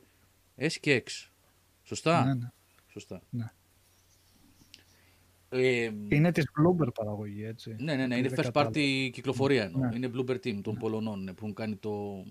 [0.58, 1.30] S και X
[1.84, 2.48] σωστά; Ναι, ναι.
[2.88, 3.52] σωστά Ναι.
[5.54, 7.76] Ε, Είναι της Bloomberg παραγωγή, έτσι.
[7.80, 8.70] ναι, ναι, ναι, είναι Δεν first κατάλαβα.
[8.76, 9.82] party κυκλοφορία εννοώ.
[9.82, 9.96] Ναι.
[9.96, 12.24] Είναι Bloober Team των Πολωνών ναι, που έχουν κάνει το.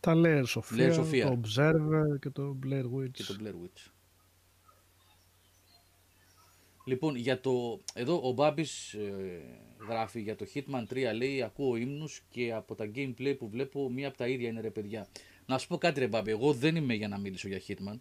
[0.00, 1.20] Τα Layers of Fear, Layers of Fear.
[1.22, 3.10] το Observer και το Blair Witch.
[3.10, 3.90] και το Blair Witch.
[6.88, 7.80] Λοιπόν, για το...
[7.94, 9.40] εδώ ο Μπάμπης ε,
[9.88, 14.08] γράφει για το Hitman 3, λέει ακούω ύμνους και από τα gameplay που βλέπω μία
[14.08, 15.08] από τα ίδια είναι ρε παιδιά.
[15.46, 17.98] Να σου πω κάτι ρε Μπάμπη, εγώ δεν είμαι για να μιλήσω για Hitman.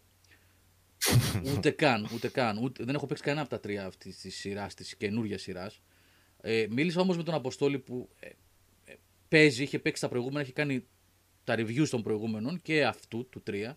[1.55, 2.57] ούτε καν, ούτε καν.
[2.63, 5.81] Ούτε, δεν έχω παίξει κανένα από τα τρία αυτής της σειράς, της καινούργια σειράς.
[6.41, 8.29] Ε, μίλησα όμως με τον Αποστόλη που ε,
[8.85, 8.95] ε,
[9.27, 10.85] παίζει, είχε παίξει τα προηγούμενα, έχει κάνει
[11.43, 13.73] τα reviews των προηγούμενων και αυτού του 3.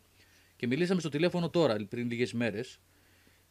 [0.56, 2.80] Και μιλήσαμε στο τηλέφωνο τώρα, πριν λίγες μέρες.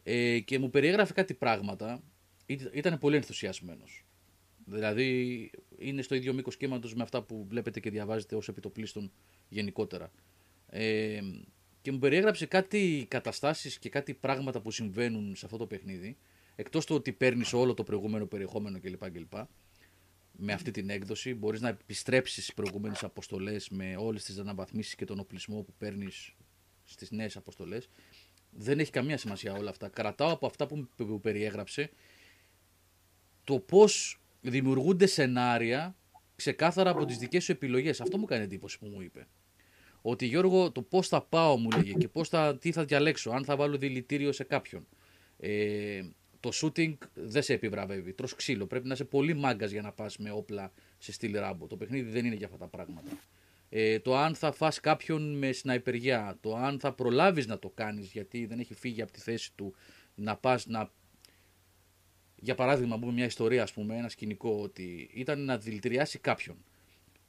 [0.02, 2.02] Ε, και μου περιέγραφε κάτι πράγματα.
[2.46, 4.04] Ή- Ήταν πολύ ενθουσιασμένος.
[4.64, 9.12] Δηλαδή είναι στο ίδιο μήκος κύματος με αυτά που βλέπετε και διαβάζετε ως επιτοπλίστων
[9.48, 10.10] γενικότερα.
[10.68, 11.20] Ε,
[11.82, 16.16] και μου περιέγραψε κάτι καταστάσεις και κάτι πράγματα που συμβαίνουν σε αυτό το παιχνίδι.
[16.56, 19.10] Εκτός του ότι παίρνεις όλο το προηγούμενο περιεχόμενο κλπ.
[19.10, 19.32] κλπ
[20.42, 25.04] με αυτή την έκδοση μπορείς να επιστρέψεις στις προηγούμενες αποστολές με όλες τις αναβαθμίσεις και
[25.04, 26.34] τον οπλισμό που παίρνεις
[26.84, 27.88] στις νέες αποστολές.
[28.50, 29.88] Δεν έχει καμία σημασία όλα αυτά.
[29.88, 31.90] Κρατάω από αυτά που μου που περιέγραψε
[33.44, 35.96] το πώς δημιουργούνται σενάρια
[36.36, 38.00] ξεκάθαρα από τις δικές σου επιλογές.
[38.00, 39.26] Αυτό μου κάνει εντύπωση που μου είπε.
[40.02, 43.44] Ότι Γιώργο, το πώς θα πάω μου λέγε και πώς θα, τι θα διαλέξω, αν
[43.44, 44.86] θα βάλω δηλητήριο σε κάποιον.
[45.38, 46.02] Ε,
[46.40, 48.12] το shooting δεν σε επιβραβεύει.
[48.12, 48.66] Τρως ξύλο.
[48.66, 51.66] Πρέπει να είσαι πολύ μάγκας για να πας με όπλα σε στυλ ράμπο.
[51.66, 53.10] Το παιχνίδι δεν είναι για αυτά τα πράγματα.
[53.72, 58.12] Ε, το αν θα φας κάποιον με σναϊπεριά, το αν θα προλάβεις να το κάνεις
[58.12, 59.74] γιατί δεν έχει φύγει από τη θέση του
[60.14, 60.92] να πας να...
[62.36, 66.64] Για παράδειγμα, πούμε μια ιστορία, ας πούμε, ένα σκηνικό ότι ήταν να δηλητηριάσει κάποιον.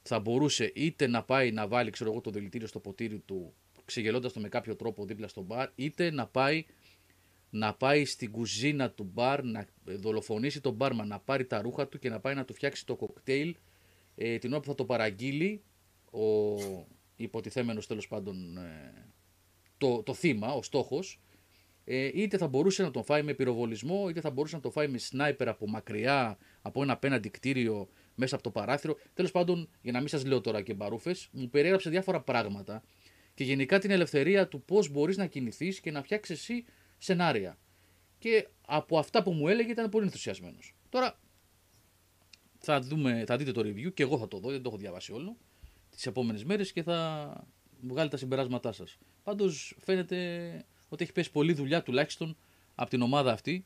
[0.02, 4.32] Θα μπορούσε είτε να πάει να βάλει, ξέρω εγώ, το δηλητήριο στο ποτήρι του, ξεγελώντας
[4.32, 6.64] το με κάποιο τρόπο δίπλα στο μπαρ, είτε να πάει
[7.50, 11.98] να πάει στην κουζίνα του μπαρ, να δολοφονήσει τον μπάρμα, να πάρει τα ρούχα του
[11.98, 13.56] και να πάει να του φτιάξει το κοκτέιλ
[14.14, 15.62] ε, την ώρα που θα το παραγγείλει
[16.12, 16.56] ο
[17.16, 19.12] υποτιθέμενος τέλος πάντων ε,
[19.78, 21.20] το, το θύμα, ο στόχος
[21.84, 24.88] ε, είτε θα μπορούσε να τον φάει με πυροβολισμό είτε θα μπορούσε να τον φάει
[24.88, 29.92] με σνάιπερ από μακριά από ένα απέναντι κτίριο μέσα από το παράθυρο τέλος πάντων για
[29.92, 32.82] να μην σας λέω τώρα και μπαρούφες μου περιέγραψε διάφορα πράγματα
[33.34, 36.64] και γενικά την ελευθερία του πώς μπορείς να κινηθείς και να φτιάξεις εσύ
[36.98, 37.58] σενάρια.
[38.18, 40.74] Και από αυτά που μου έλεγε ήταν πολύ ενθουσιασμένος.
[40.88, 41.18] Τώρα
[42.58, 45.12] θα, δούμε, θα δείτε το review και εγώ θα το δω, δεν το έχω διαβάσει
[45.12, 45.36] όλο,
[45.94, 47.46] τις επόμενες μέρες και θα
[47.80, 48.98] βγάλει τα συμπεράσματά σας.
[49.22, 50.16] Πάντως φαίνεται
[50.88, 52.36] ότι έχει πέσει πολλή δουλειά τουλάχιστον
[52.74, 53.64] από την ομάδα αυτή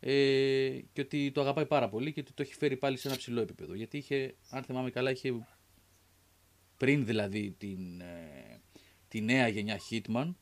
[0.00, 3.16] ε, και ότι το αγαπάει πάρα πολύ και ότι το έχει φέρει πάλι σε ένα
[3.16, 3.74] ψηλό επίπεδο.
[3.74, 5.46] Γιατί είχε, αν θυμάμαι καλά, είχε
[6.76, 8.60] πριν δηλαδή την, ε,
[9.08, 10.34] τη νέα γενιά Hitman.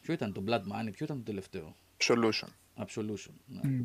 [0.00, 2.48] Ποιο ήταν το Blood Money, ποιο ήταν το τελευταίο; Absolution.
[2.76, 3.32] Absolution.
[3.46, 3.60] Ναι.
[3.68, 3.84] Μμ.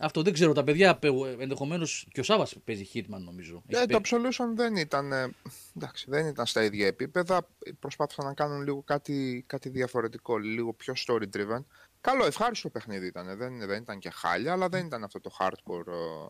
[0.00, 0.52] Αυτό δεν ξέρω.
[0.52, 0.98] Τα παιδιά
[1.38, 3.62] ενδεχομένως και ο Σάβα παίζει Hitman νομίζω.
[3.66, 5.34] Έχει Ε, το παί- Absolution δεν ήταν, ε,
[5.76, 7.48] εντάξει, δεν ήταν στα ίδια επίπεδα.
[7.78, 11.64] Προσπάθησαν να κάνουν λίγο κάτι, κάτι διαφορετικό, λίγο πιο story driven.
[12.00, 13.36] Καλό, ευχάριστο παιχνίδι ήταν.
[13.36, 16.26] Δεν, δεν ήταν και χάλια, αλλά δεν ήταν αυτό το hardcore ε,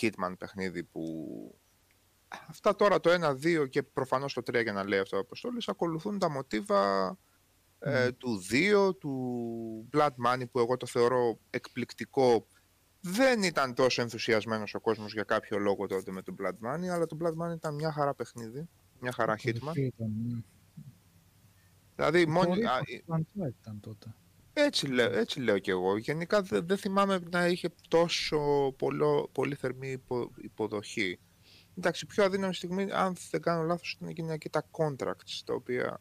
[0.00, 1.04] Hitman παιχνίδι που...
[2.48, 3.10] Αυτά τώρα το
[3.44, 7.16] 1-2 και προφανώς το 3 για να λέει αυτό ο Αποστόλης ακολουθούν τα μοτίβα
[7.78, 8.42] ε, του
[8.90, 12.46] 2, του Blood Money που εγώ το θεωρώ εκπληκτικό
[13.06, 17.06] δεν ήταν τόσο ενθουσιασμένος ο κόσμος για κάποιο λόγο τότε με το Blood Money, αλλά
[17.06, 18.68] το Blood Money ήταν μια χαρά παιχνίδι,
[19.00, 19.58] μια χαρά Hitman.
[19.60, 20.38] Κορυφή ήταν, ναι.
[21.96, 24.14] Δηλαδή, μόνη, Πολύ α, franchise ήταν τότε.
[24.52, 25.96] έτσι, λέω, έτσι λέω κι εγώ.
[25.96, 28.38] Γενικά δεν δεν θυμάμαι να είχε τόσο
[28.78, 31.18] πολλο, πολύ θερμή υπο- υποδοχή.
[31.78, 36.00] Εντάξει, πιο αδύναμη στιγμή, αν δεν κάνω λάθος, ήταν εκείνα και τα contracts, τα οποία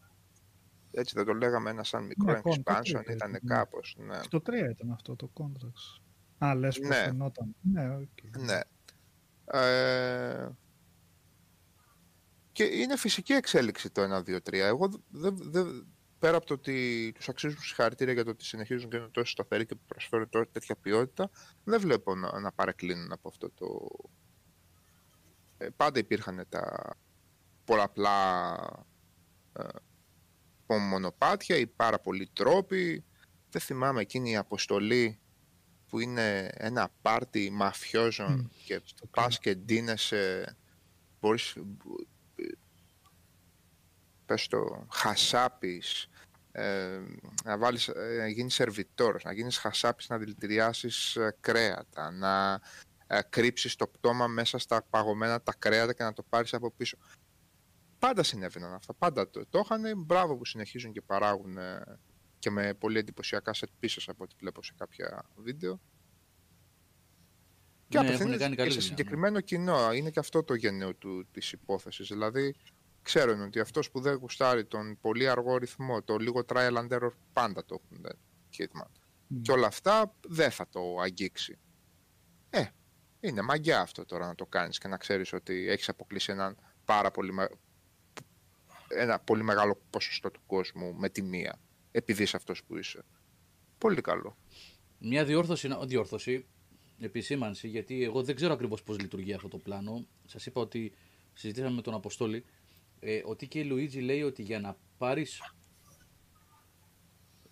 [0.92, 3.40] έτσι δεν το λέγαμε ένα σαν μικρό Ναι, contract expansion, ήταν, ήταν ναι.
[3.40, 4.24] κάπως, ναι.
[4.24, 6.02] Στο 3 ήταν αυτό το contract.
[6.44, 6.96] Α, λες πως Ναι.
[6.96, 7.56] φαινόταν.
[7.62, 8.38] Ναι, οκ.
[8.38, 8.60] Ναι.
[9.46, 10.50] Ε,
[12.52, 14.54] και είναι φυσική εξέλιξη το 1-2-3.
[14.54, 15.88] Εγώ δεν, δεν,
[16.20, 19.66] πέρα από το ότι τους αξίζουν συγχαρητήρια για το ότι συνεχίζουν και είναι τόσο σταθεροί
[19.66, 21.30] και προσφέρουν τόσο τέτοια ποιότητα,
[21.64, 23.90] δεν βλέπω να, να παρεκκλίνουν από αυτό το...
[25.58, 26.94] Ε, πάντα υπήρχαν τα
[27.66, 28.56] πολλαπλά
[29.54, 29.64] ε,
[30.78, 33.06] μονοπάτια, οι πάρα πολλοί τρόποι.
[33.50, 35.20] Δεν θυμάμαι εκείνη η αποστολή
[35.94, 40.56] που είναι ένα πάρτι μαφιόζων Μμ, και στο πας και ντύνεσαι,
[41.20, 41.56] μπορείς,
[44.26, 46.10] πες το, χασάπης,
[46.52, 47.00] ε,
[47.44, 52.62] να, βάλεις, ε, να γίνεις σερβιτόρος, να γίνεις χασάπης, να δηλητηριάσεις ε, κρέατα, να
[53.08, 56.98] ε, κρύψεις το πτώμα μέσα στα παγωμένα τα κρέατα και να το πάρεις από πίσω.
[58.00, 59.98] Πάντα συνέβαιναν αυτά, πάντα το, το είχαν.
[59.98, 62.00] Μπράβο που συνεχίζουν και παράγουν ε,
[62.44, 65.80] και με πολύ εντυπωσιακά set pieces από ό,τι βλέπω σε κάποια βίντεο.
[67.88, 68.98] Και Ναι, απευθύνεται έχουν κάνει και καλή σε δουλειά, ναι.
[68.98, 69.94] συγκεκριμένο κοινό.
[69.94, 72.08] Είναι και αυτό το γενναίο του, της υπόθεσης.
[72.08, 72.56] Δηλαδή,
[73.02, 77.10] ξέρουν ότι αυτός που δεν γουστάρει τον πολύ αργό ρυθμό, το λίγο trial and error,
[77.34, 78.10] πάντα το έχουν ε,
[78.58, 78.90] Hitman.
[79.28, 79.42] Μμ.
[79.42, 81.58] Και όλα αυτά δεν θα το αγγίξει.
[82.50, 82.64] Ε,
[83.20, 87.12] είναι μαγιά αυτό τώρα να το κάνεις και να ξέρεις ότι έχεις αποκλείσει έναν πάρα
[87.12, 87.50] πολύ, με-
[88.88, 91.60] ένα πολύ μεγάλο ποσοστό του κόσμου με τη μία,
[91.96, 93.06] επειδή είσαι αυτός που είσαι.
[93.78, 94.38] Πολύ καλό.
[95.00, 96.46] Μια διόρθωση, να- διόρθωση,
[97.00, 100.06] επισήμανση, γιατί εγώ δεν ξέρω ακριβώς πώς λειτουργεί αυτό το πλάνο.
[100.26, 100.94] Σας είπα ότι
[101.34, 102.46] συζητήσαμε με τον Αποστόλη,
[103.00, 105.42] ε, ότι και η Λουίτζι λέει ότι για να πάρεις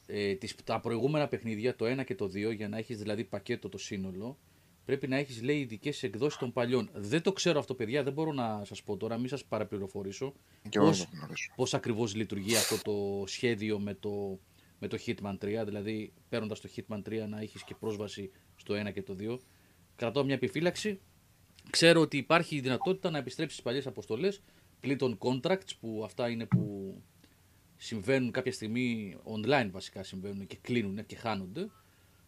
[0.06, 3.70] ε, τις, τα προηγούμενα παιχνίδια, το 1 και το 2, για να έχεις δηλαδή πακέτο
[3.70, 4.38] το σύνολο,
[4.86, 6.90] πρέπει να έχεις λέει ειδικές εκδόσεις των παλιών.
[6.94, 10.34] Δεν το ξέρω αυτό παιδιά, δεν μπορώ να σας πω τώρα, μην σας παραπληροφορήσω
[10.70, 11.52] Και εγώ Πώς- δεν το γνωρίζω.
[11.56, 14.40] πώς ακριβώς λειτουργεί αυτό το σχέδιο με το,
[14.80, 18.92] με το Hitman 3, δηλαδή παίρνοντας το Hitman 3 να έχεις και πρόσβαση στο 1
[18.94, 19.40] και το 2.
[19.96, 21.00] Κρατώ μια επιφύλαξη.
[21.70, 24.42] Ξέρω ότι υπάρχει η δυνατότητα να επιστρέψεις στις παλιές αποστολές
[24.80, 26.96] πλην των contracts που αυτά είναι που
[27.78, 31.70] συμβαίνουν κάποια στιγμή online βασικά συμβαίνουν και κλείνουν και χάνονται.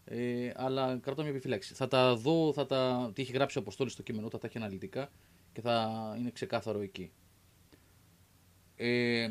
[0.06, 1.74] Ε, αλλά κρατώ μια επιφύλαξη.
[1.74, 4.58] Θα τα δω, θα τα, τι έχει γράψει ο Αποστόλης στο κείμενο, θα τα έχει
[4.58, 5.12] αναλυτικά
[5.52, 7.12] και θα είναι ξεκάθαρο εκεί.
[8.76, 9.30] Ε,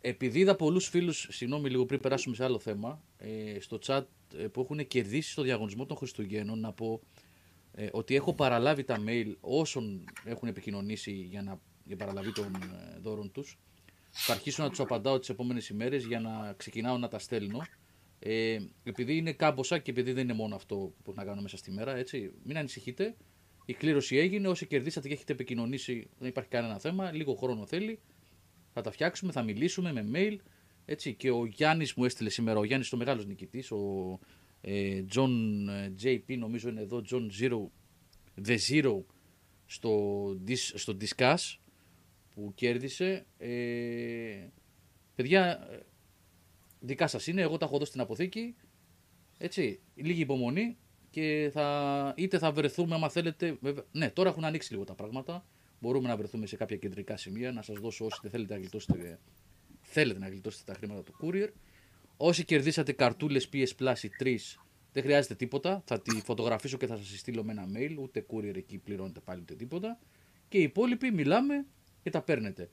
[0.00, 4.04] επειδή είδα πολλούς φίλους, συγγνώμη λίγο πριν περάσουμε σε άλλο θέμα, ε, στο chat
[4.36, 7.00] ε, που έχουν κερδίσει στο διαγωνισμό των Χριστουγέννων, να πω
[7.72, 12.98] ε, ότι έχω παραλάβει τα mail όσων έχουν επικοινωνήσει για να για παραλαβή των ε,
[13.00, 13.58] δώρων τους.
[14.10, 17.62] Θα αρχίσω να τους απαντάω τις επόμενες ημέρες για να ξεκινάω να τα στέλνω.
[18.18, 21.56] Ε, επειδή είναι κάμποσα και επειδή δεν είναι μόνο αυτό που μπορώ να κάνω μέσα
[21.56, 23.16] στη μέρα, έτσι, μην ανησυχείτε.
[23.64, 28.00] Η κλήρωση έγινε, όσοι κερδίσατε και έχετε επικοινωνήσει δεν υπάρχει κανένα θέμα, λίγο χρόνο θέλει.
[28.72, 30.36] Θα τα φτιάξουμε, θα μιλήσουμε με mail.
[30.84, 34.18] Έτσι, και ο Γιάννης μου έστειλε σήμερα, ο Γιάννης το μεγάλος νικητής, ο
[34.60, 35.30] ε, John
[35.68, 37.66] ε, JP νομίζω είναι εδώ, John Zero,
[38.48, 39.02] The Zero
[39.66, 41.56] στο, Dis- στο Discuss
[42.34, 43.26] που κέρδισε.
[43.38, 44.48] Ε,
[45.14, 45.78] παιδιά, ε,
[46.80, 48.54] δικά σας είναι, εγώ τα έχω δώσει στην αποθήκη.
[49.38, 50.76] Έτσι, λίγη υπομονή
[51.10, 53.58] και θα, είτε θα βρεθούμε άμα θέλετε.
[53.60, 55.46] βέβαια- ναι, τώρα έχουν ανοίξει λίγο τα πράγματα.
[55.80, 59.18] Μπορούμε να βρεθούμε σε κάποια κεντρικά σημεία, να σας δώσω όσοι δεν θέλετε να γλιτώσετε,
[59.80, 61.48] θέλετε να γλιτώσετε τα χρήματα του courier.
[62.16, 64.36] Όσοι κερδίσατε καρτούλες PS Plus ή 3,
[64.92, 65.82] δεν χρειάζεται τίποτα.
[65.86, 67.96] Θα τη φωτογραφίσω και θα σας στείλω με ένα mail.
[67.98, 69.98] Ούτε courier εκεί πληρώνετε πάλι ούτε τίποτα.
[70.48, 71.66] Και οι υπόλοιποι μιλάμε
[72.02, 72.70] και τα παίρνετε.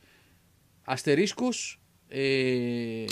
[0.83, 3.05] Αστερίσκος, ε,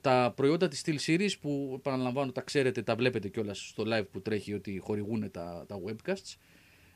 [0.00, 4.54] τα προϊόντα της SteelSeries που επαναλαμβάνω τα ξέρετε, τα βλέπετε κιόλας στο live που τρέχει
[4.54, 6.36] ότι χορηγούν τα, τα webcasts.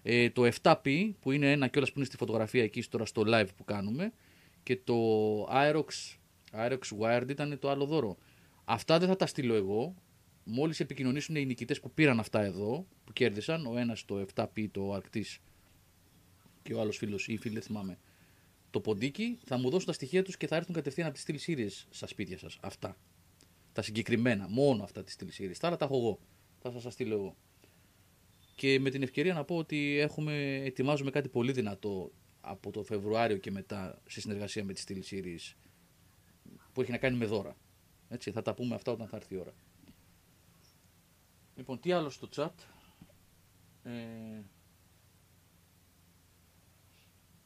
[0.03, 3.49] Ε, το 7P που είναι ένα κιόλας που είναι στη φωτογραφία εκεί τώρα στο live
[3.57, 4.13] που κάνουμε
[4.63, 4.95] και το
[5.45, 6.17] Aerox,
[6.53, 8.17] Aerox Wired ήταν το άλλο δώρο.
[8.65, 9.95] Αυτά δεν θα τα στείλω εγώ.
[10.45, 14.97] Μόλις επικοινωνήσουν οι νικητές που πήραν αυτά εδώ, που κέρδισαν, ο ένας το 7P, το
[14.97, 15.39] Arctis
[16.63, 17.99] και ο άλλος φίλος ή φίλη δεν θυμάμαι,
[18.73, 21.51] το ποντίκι, θα μου δώσουν τα στοιχεία τους και θα έρθουν κατευθείαν από τη Steel
[21.51, 22.59] Series στα σπίτια σας.
[22.63, 22.97] Αυτά.
[23.73, 25.57] Τα συγκεκριμένα, μόνο αυτά τη Steel Series.
[25.59, 26.19] Τα άλλα τα έχω εγώ.
[26.61, 27.37] Θα σας τα στείλω εγώ.
[28.55, 33.37] Και με την ευκαιρία να πω ότι έχουμε, ετοιμάζουμε κάτι πολύ δυνατό από το Φεβρουάριο
[33.37, 35.55] και μετά σε συνεργασία με τη Steel Series
[36.73, 37.57] που έχει να κάνει με δώρα.
[38.09, 39.53] Έτσι, θα τα πούμε αυτά όταν θα έρθει η ώρα.
[41.57, 42.51] Λοιπόν, τι άλλο στο chat;
[43.83, 43.91] Ε,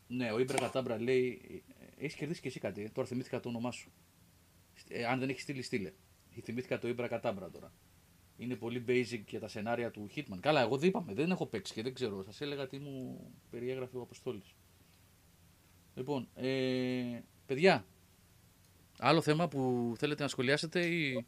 [0.09, 1.63] ναι, ο Ήμπρα Κατάμπρα λέει:
[1.97, 2.83] Έχεις κερδίσει και εσύ κάτι.
[2.83, 2.89] ε.
[2.89, 3.93] Τώρα θυμήθηκα το όνομά σου.
[4.89, 5.93] Ε, αν δεν έχεις στείλει, στείλε.
[6.43, 7.73] Θυμήθηκα το Ήμπρα Κατάμπρα τώρα.
[8.37, 10.39] Είναι πολύ basic για τα σενάρια του Hitman.
[10.41, 12.23] Καλά, εγώ δεν είπαμε, δεν έχω παίξει και δεν ξέρω.
[12.23, 13.21] Σας έλεγα τι μου
[13.51, 14.55] περιέγραφε ο Αποστόλης.
[15.95, 17.87] Λοιπόν, ε, παιδιά,
[18.99, 21.27] άλλο θέμα που θέλετε να σχολιάσετε ή.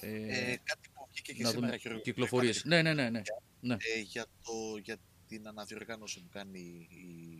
[0.00, 2.56] Ε, κάτι που βγήκε και να σήμερα δούμε Γιώργο, κυκλοφορίες.
[2.56, 3.22] κάτι Ναι, ναι, ναι, ναι.
[3.60, 3.74] ναι.
[3.74, 4.96] ε, για, το, για
[5.26, 7.31] την αναδιοργάνωση που κάνει η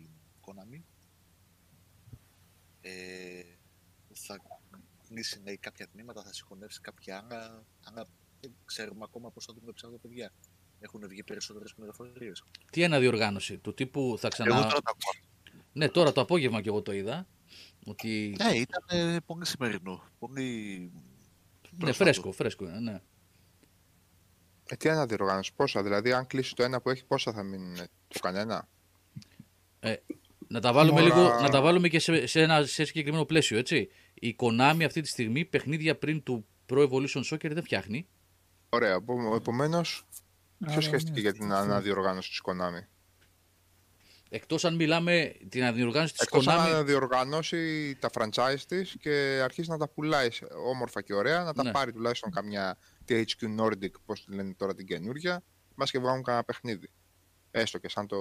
[0.45, 0.81] Konami.
[2.81, 3.43] Ε,
[4.13, 4.41] θα
[5.07, 8.07] κλείσει ναι, κάποια τμήματα, θα συγχωνεύσει κάποια άλλα, αλλά
[8.41, 10.33] δεν ξέρουμε ακόμα πώς θα δουλέψουν τα παιδιά.
[10.79, 12.43] Έχουν βγει περισσότερες πληροφορίες.
[12.71, 14.55] Τι αναδιοργάνωση, του τύπου θα ξανά.
[14.55, 15.21] Εγώ τώρα τα ακούω.
[15.73, 17.27] Ναι, τώρα το απόγευμα και εγώ το είδα.
[17.85, 18.35] Ότι.
[18.37, 20.03] Ναι, ήταν ε, πολύ σημερινό.
[20.19, 20.77] Πολύ...
[21.61, 22.03] ναι, πρόσφατο.
[22.03, 23.01] φρέσκο, φρέσκο είναι, ναι.
[24.63, 25.83] Ε, τι αναδιοργάνωση, πόσα.
[25.83, 27.75] Δηλαδή, αν κλείσει το ένα που έχει, πόσα θα μείνουν.
[28.07, 28.67] Του κανένα;
[30.53, 33.57] Να τα βάλουμε, Ώρα- λίγο, να τα βάλουμε και σε, σε ένα σε συγκεκριμένο πλαίσιο,
[33.57, 33.89] έτσι.
[34.13, 38.07] Η Konami αυτή τη στιγμή παιχνίδια πριν του Pro Evolution Soccer δεν φτιάχνει.
[38.69, 38.99] Ωραία.
[39.35, 40.05] Επομένως,
[40.59, 41.55] ποιος Άρα, σχέστηκε ναι, για την αυτό.
[41.63, 42.87] αναδιοργάνωση της Konami;
[44.29, 46.67] Εκτός αν μιλάμε την αναδιοργάνωση της Εκτός αν Konami.
[46.69, 51.63] αναδιοργανώσει τα franchise της και αρχίσει να τα πουλάει σε- όμορφα και ωραία, να τα
[51.63, 51.71] Ναι.
[51.71, 52.77] πάρει τουλάχιστον καμιά
[53.07, 55.43] THQ Nordic, πώς τη λένε τώρα την καινούργια,
[55.75, 56.89] μα και βγάλουν κανένα παιχνίδι.
[57.55, 58.17] Έστω και σαν το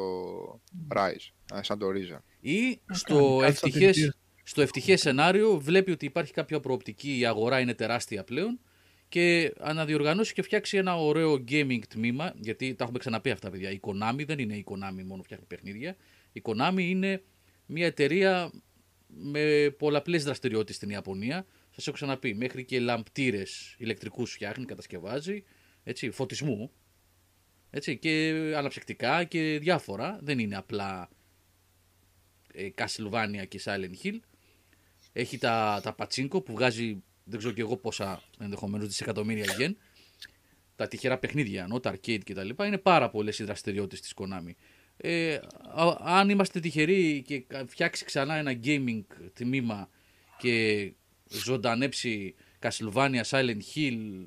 [0.97, 2.19] Rise, ε, σαν το Risa.
[2.41, 6.61] Ή Να στο κάνει κάτι σαν ευτυχές, την στο ευτυχές σενάριο βλέπει ότι υπάρχει κάποια
[6.61, 8.61] προοπτική, η αγορά είναι τεράστια πλέον
[9.09, 13.81] και αναδιοργανώσει και φτιάξει ένα ωραίο gaming τμήμα, γιατί τα έχουμε ξαναπεί αυτά παιδιά, η
[13.83, 15.97] Konami δεν είναι η Konami μόνο φτιάχνει παιχνίδια,
[16.33, 17.23] η Konami είναι
[17.67, 18.53] μια εταιρεία
[19.07, 25.45] με πολλαπλές δραστηριότητες στην Ιαπωνία, σας έχω ξαναπεί, μέχρι και λαμπτήρες ηλεκτρικούς φτιάχνει, κατασκευάζει,
[25.85, 26.71] έτσι, φωτισμού,
[27.75, 31.09] έτσι, και αναψυκτικά και διάφορα, δεν είναι απλά
[32.53, 34.19] ε, Castlevania και Silent Hill.
[35.13, 39.77] Έχει τα, τα πατσίνκο που βγάζει δεν ξέρω και εγώ πόσα ενδεχομένως δισεκατομμύρια γεν.
[40.77, 42.49] Τα τυχερά παιχνίδια, ενώ τα arcade κτλ.
[42.65, 44.53] Είναι πάρα πολλές οι δραστηριότητες της Konami.
[44.97, 45.35] Ε,
[45.75, 49.89] α- αν είμαστε τυχεροί και κα- φτιάξει ξανά ένα gaming τμήμα
[50.39, 50.93] και
[51.29, 54.27] ζωντανέψει Castlevania, Silent Hill,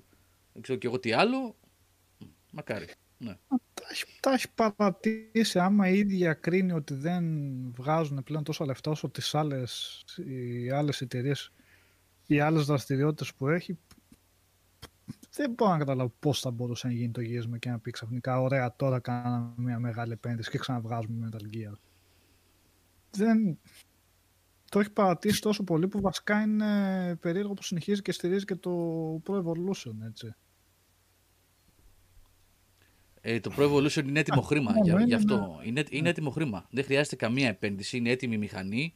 [0.53, 1.55] δεν ξέρω και εγώ τι άλλο,
[2.51, 2.87] μακάρι.
[3.17, 3.37] Ναι.
[3.73, 7.25] Τα έχει, τα έχει παρατήσει άμα η ίδια κρίνει ότι δεν
[7.71, 11.51] βγάζουν πλέον τόσα λεφτά όσο τις άλλες, οι άλλες εταιρείες
[12.25, 13.77] οι άλλες δραστηριότητες που έχει
[15.31, 18.41] δεν μπορώ να καταλάβω πώς θα μπορούσε να γίνει το γύρισμα και να πει ξαφνικά
[18.41, 21.73] ωραία τώρα κάναμε μια μεγάλη επένδυση και ξαναβγάζουμε Metal Gear.
[23.11, 23.59] Δεν...
[24.69, 28.71] Το έχει παρατήσει τόσο πολύ που βασικά είναι περίεργο που συνεχίζει και στηρίζει και το
[29.25, 30.35] Pro Evolution, έτσι.
[33.27, 34.71] Ε, το Pro Evolution είναι έτοιμο χρήμα.
[34.71, 35.15] ναι, για, ναι, γι' ναι.
[35.15, 35.59] αυτό.
[35.63, 36.65] Είναι, είναι έτοιμο χρήμα.
[36.69, 37.97] Δεν χρειάζεται καμία επένδυση.
[37.97, 38.93] Είναι έτοιμη μηχανή.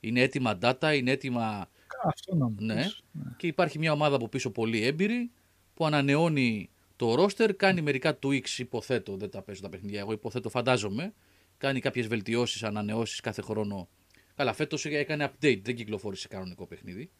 [0.00, 0.92] Είναι έτοιμα data.
[0.96, 1.68] Είναι έτοιμα.
[2.04, 2.74] Αυτό να μου Ναι.
[2.74, 3.02] πεις.
[3.36, 5.30] Και υπάρχει μια ομάδα από πίσω πολύ έμπειρη
[5.74, 7.50] που ανανεώνει το roster.
[7.56, 9.16] Κάνει μερικά tweaks, υποθέτω.
[9.16, 10.00] Δεν τα παίζω τα παιχνίδια.
[10.00, 11.12] Εγώ υποθέτω, φαντάζομαι.
[11.58, 13.88] Κάνει κάποιες βελτιώσεις, ανανεώσεις κάθε χρόνο.
[14.34, 15.60] Καλά, φέτος έκανε update.
[15.62, 17.10] Δεν κυκλοφόρησε κανονικό παιχνίδι.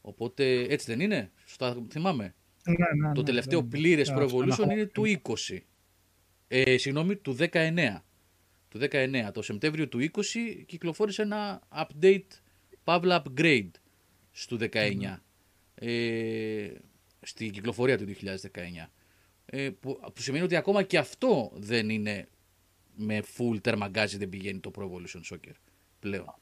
[0.00, 1.30] Οπότε έτσι δεν είναι.
[1.44, 2.34] Σωστά θυμάμαι.
[2.64, 2.74] Ναι,
[3.08, 5.64] ναι, Το ναι, τελευταίο δεν- πλήρες Α, Pro αυτό να Evolution έχω- είναι του 20.
[6.56, 8.02] Ε, συγγνώμη, του 19.
[8.68, 9.30] Του 19.
[9.32, 12.26] Το Σεπτέμβριο του 20 κυκλοφόρησε ένα update,
[12.84, 13.70] παύλα upgrade
[14.30, 15.16] στο 19.
[15.74, 16.72] Ε,
[17.20, 18.90] στη κυκλοφορία του 2019.
[19.46, 22.28] Ε, που, που σημαίνει ότι ακόμα και αυτό δεν είναι
[22.96, 25.54] με full τερμαγκάζι δεν πηγαίνει το Pro Evolution Soccer
[25.98, 26.34] πλέον.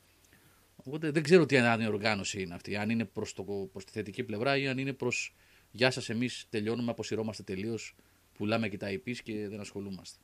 [0.77, 2.77] Οπότε δεν ξέρω τι αναδιοργάνωση είναι αυτή.
[2.77, 5.35] Αν είναι προς, το, προς τη θετική πλευρά ή αν είναι προς
[5.71, 7.95] γεια σας εμείς τελειώνουμε, αποσυρώμαστε τελείως,
[8.35, 10.19] πουλάμε και τα IPs και δεν ασχολούμαστε.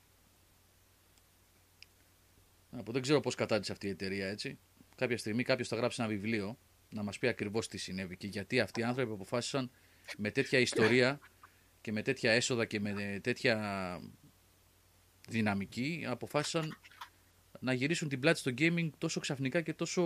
[2.71, 4.59] Από, δεν ξέρω πώς κατάντησε αυτή η εταιρεία έτσι.
[4.97, 6.59] Κάποια στιγμή κάποιος θα γράψει ένα βιβλίο
[6.91, 9.71] να μας πει ακριβώς τι συνέβη και γιατί αυτοί οι άνθρωποι αποφάσισαν
[10.17, 11.21] με τέτοια ιστορία
[11.81, 14.01] και με τέτοια έσοδα και με τέτοια
[15.29, 16.77] δυναμική αποφάσισαν
[17.61, 20.03] να γυρίσουν την πλάτη στο gaming τόσο ξαφνικά και τόσο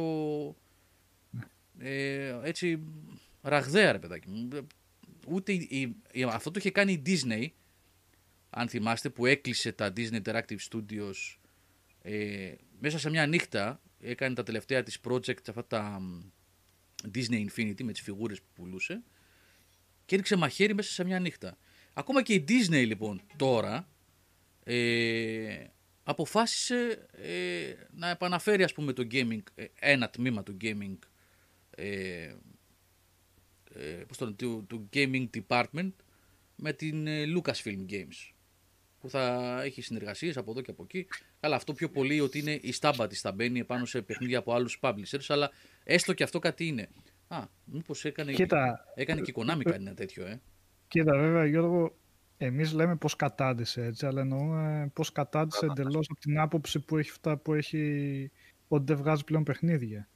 [1.79, 2.83] ε, έτσι
[3.43, 4.49] ραγδαία ρε παιδάκι μου.
[5.29, 7.47] Ούτε η, η- αυτό το είχε κάνει η Disney
[8.55, 11.37] αν θυμάστε που έκλεισε τα Disney Interactive Studios
[12.03, 16.21] ε, μέσα σε μια νύχτα έκανε τα τελευταία της project αυτά τα μ,
[17.15, 19.03] Disney Infinity με τις φιγούρες που πουλούσε
[20.05, 21.59] και έριξε μαχαίρι μέσα σε μια νύχτα.
[21.93, 23.89] Ακόμα και η Disney λοιπόν τώρα
[24.65, 25.65] ε,
[26.03, 30.99] αποφάσισε ε, να επαναφέρει ας πούμε το gaming, ε, ένα τμήμα του gaming
[31.71, 32.35] ε,
[33.75, 35.93] ε, πώς το λένε, του, του gaming department
[36.57, 38.32] με την ε, Lucasfilm Games
[39.03, 41.07] που θα έχει συνεργασίες από εδώ και από εκεί.
[41.41, 44.53] Καλά, αυτό πιο πολύ ότι είναι η στάμπα της θα μπαίνει επάνω σε παιχνίδια από
[44.53, 45.51] άλλους publishers, αλλά
[45.85, 46.89] έστω και αυτό κάτι είναι.
[47.29, 50.41] Α, μήπως έκανε, Κοίτα, έκανε και η Konami κάτι ένα τέτοιο, ε.
[50.89, 51.97] κοίτα βέβαια Γιώργο,
[52.37, 57.11] εμείς λέμε πώς κατάντησε έτσι, αλλά εννοούμε πώς κατάντησε εντελώς από την άποψη που έχει
[57.11, 58.31] φτά, που έχει
[58.69, 60.09] ότι δεν βγάζει πλέον παιχνίδια.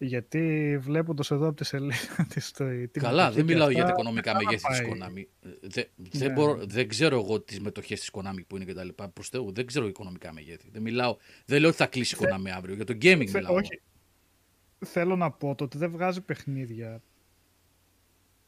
[0.00, 1.96] Γιατί βλέποντας εδώ από τη σελίδα
[2.34, 4.78] της το- την Καλά, εποχή δεν και μιλάω για τα αυτά, οικονομικά καλά μεγέθη της
[4.80, 4.90] πάει.
[4.92, 5.48] Konami.
[5.48, 5.84] Ε, δε-
[6.18, 6.34] δεν, Ναι.
[6.34, 9.08] μπορώ, δεν ξέρω εγώ τις μετοχές της Konami που είναι και τα λοιπά.
[9.08, 10.68] Προς Θεού, δεν ξέρω οικονομικά μεγέθη.
[10.72, 12.74] Δεν, μιλάω, δεν λέω ότι θα κλείσει η Konami αύριο.
[12.74, 13.54] Για το gaming Θε- μιλάω.
[13.54, 13.80] όχι.
[14.86, 17.02] Θέλω να πω το ότι δεν βγάζει παιχνίδια.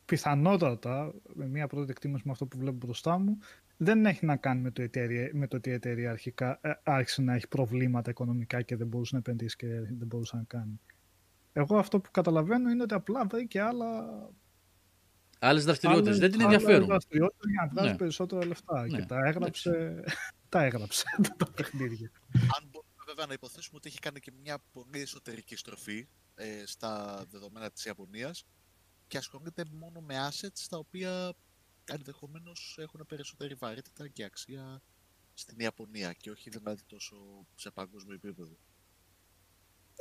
[0.05, 3.39] Πιθανότατα, με μια πρώτη εκτίμηση με αυτό που βλέπω μπροστά μου,
[3.77, 7.22] δεν έχει να κάνει με το, εταιρεία, με το ότι η εταιρεία αρχικά ε, άρχισε
[7.22, 10.81] να έχει προβλήματα οικονομικά και δεν μπορούσε να επενδύσει και δεν μπορούσε να κάνει.
[11.61, 14.09] Εγώ αυτό που καταλαβαίνω είναι ότι απλά βρήκε άλλα.
[15.39, 16.09] Άλλες δραστηριότητες.
[16.16, 16.87] άλλες- δεν την άλλες ενδιαφέρουν.
[16.89, 17.97] δραστηριότητες για να βγάζεις Ναι.
[17.97, 18.87] περισσότερα λεφτά.
[18.87, 20.05] Ναι, Και τα έγραψε.
[20.49, 21.05] τα έγραψε
[21.39, 22.11] τα παιχνίδια.
[22.32, 27.24] Αν μπορούμε βέβαια να υποθέσουμε ότι έχει κάνει και μια πολύ εσωτερική στροφή ε, στα
[27.31, 28.45] δεδομένα της Ιαπωνίας
[29.07, 31.32] και ασχολείται μόνο με assets τα οποία
[31.85, 34.82] ενδεχομένως έχουν περισσότερη βαρύτητα και αξία
[35.35, 37.16] στην Ιαπωνία και όχι δηλαδή τόσο
[37.55, 38.57] σε παγκόσμιο επίπεδο.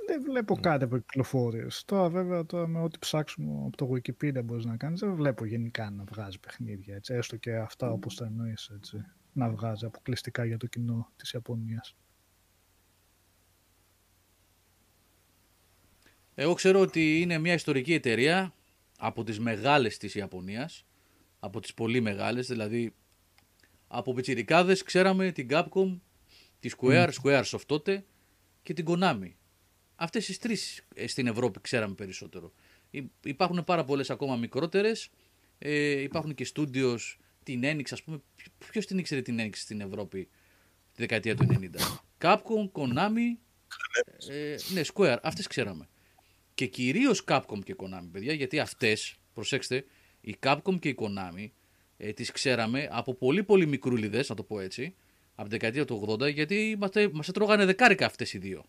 [0.10, 0.62] Δεν βλέπω Ναι.
[0.62, 1.84] κάτι από κυκλοφορίες.
[1.86, 5.90] Τώρα βέβαια τώρα με ό,τι ψάξουμε από το Wikipedia μπορείς να κάνεις, δεν βλέπω γενικά
[5.90, 6.96] να βγάζει παιχνίδια.
[6.96, 7.14] Έτσι.
[7.14, 9.06] Έστω και αυτά όπως τα εννοείς έτσι.
[9.34, 11.96] Να βγάζει αποκλειστικά για το κοινό της Ιαπωνίας.
[16.36, 18.54] Εγώ ξέρω ότι είναι μια ιστορική εταιρεία
[18.98, 20.86] από τις μεγάλες της Ιαπωνίας,
[21.40, 22.94] από τις πολύ μεγάλες, δηλαδή
[23.88, 26.00] από πιτσιρικάδες ξέραμε την Capcom,
[26.60, 28.06] τη Square, Squaresoft τότε
[28.64, 29.32] και την Konami.
[30.02, 32.52] Αυτές τις τρεις ε, στην Ευρώπη ξέραμε περισσότερο.
[32.90, 35.10] Υ- Υπάρχουν πάρα πολλές ακόμα μικρότερες,
[35.58, 36.98] ε, υπάρχουν και studios,
[37.44, 40.24] την Enix ας πούμε, Ποιο- ποιος την ήξερε την Enix στην Ευρώπη
[40.94, 42.04] τη δεκαετία του 90.
[42.22, 43.38] Capcom, Konami,
[44.30, 45.88] ε, ναι, Square, αυτές ξέραμε
[46.54, 49.86] και κυρίως Capcom και Konami, παιδιά, γιατί αυτές, προσέξτε,
[50.22, 51.50] η Capcom και η Konami
[51.98, 54.96] ε, τις ξέραμε από πολύ πολύ μικρούλιδες, να το πω έτσι,
[55.36, 56.78] από την δεκαετία του 80, γιατί
[57.12, 58.66] μας έτρωγανε δεκάρικα αυτές οι δύο.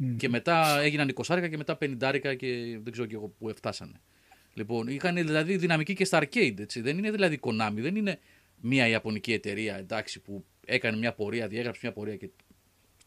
[0.00, 0.16] Μμ.
[0.16, 4.00] Και μετά έγιναν 20 και μετά 50 και δεν ξέρω και εγώ που φτάσανε.
[4.54, 6.80] Λοιπόν, είχαν δηλαδή δυναμική και στα arcade, έτσι.
[6.80, 8.18] Δεν είναι δηλαδή Konami, δεν είναι
[8.60, 12.28] μια ιαπωνική εταιρεία, εντάξει, που έκανε μια πορεία, διέγραψε μια πορεία και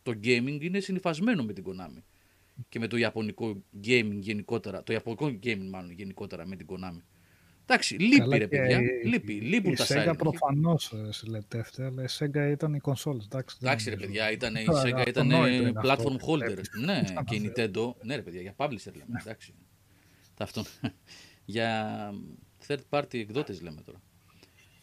[0.04, 2.02] το gaming είναι συνυφασμένο με την Konami
[2.70, 7.02] και με το ιαπωνικό gaming γενικότερα, το ιαπωνικό gaming μάλλον γενικότερα με την Konami.
[7.72, 10.18] Εντάξει, λείπει Καλά ρε και παιδιά, η- λείπει, λείπουν η τα Sega Silent Hill.
[10.18, 13.26] προφανώς ε, συλλετεύεται, αλλά η Sega ήταν η κονσόλες.
[13.26, 14.12] Εντάξει, δεν Εντάξει ρε νομίζω.
[14.12, 16.18] παιδιά, ήταν, η Τώρα, Sega ήταν αυτονόητο είναι platform αυτό.
[16.28, 16.58] holder.
[16.84, 17.94] Ναι, Σαν και η να Nintendo.
[18.02, 19.20] Ναι ρε παιδιά, για publisher λέμε.
[19.20, 19.54] Εντάξει.
[20.36, 20.64] Τα αυτόν.
[21.46, 21.90] για
[22.68, 24.02] third party εκδότες λέμε τώρα.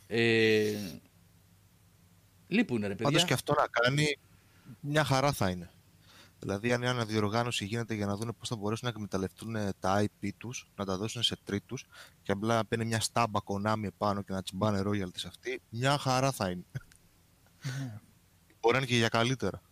[0.06, 0.73] Ε,
[2.48, 3.24] λείπουν ρε Πάντως παιδιά.
[3.27, 4.19] και αυτό να κάνει
[4.81, 5.70] μια χαρά θα είναι.
[6.40, 10.05] Δηλαδή, αν η αναδιοργάνωση γίνεται για να δουν πώς θα μπορέσουν να εκμεταλλευτούν ε, τα
[10.05, 11.86] IP τους, να τα δώσουν σε τρίτους
[12.23, 16.32] και απλά να παίρνει μια στάμπα Konami επάνω και να τσιμπάνε royalties αυτοί, μια χαρά
[16.32, 16.65] θα είναι.
[17.65, 18.01] Ναι.
[18.60, 19.62] Μπορεί να είναι και για καλύτερα.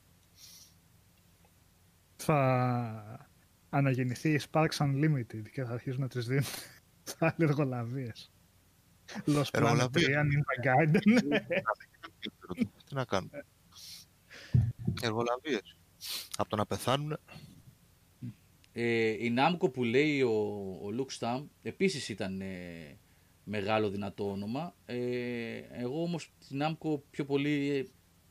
[2.17, 3.29] Θα
[3.71, 6.45] αναγεννηθεί η Sparks Unlimited και θα αρχίσουν να τις δίνουν
[7.19, 8.31] θα άλλοι εργολαβίες.
[9.27, 10.09] Lost Planet 3, Εργολαβίες.
[10.09, 11.01] Ninja Gaiden.
[12.85, 13.31] Τι να κάνουν.
[15.03, 15.59] Εργολαβίε.
[16.37, 17.19] Από το να πεθάνουν.
[18.73, 20.31] Ε, η Namco που λέει ο,
[20.83, 22.99] ο Luke Stam επίσης ήταν ε,
[23.45, 24.75] μεγάλο δυνατό όνομα.
[24.87, 27.85] Ε, εγώ όμως την Namco πιο πολύ ε,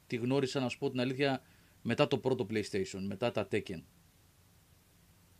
[0.07, 1.41] τη γνώρισα να σου πω την αλήθεια
[1.81, 3.81] μετά το πρώτο PlayStation, μετά τα Tekken.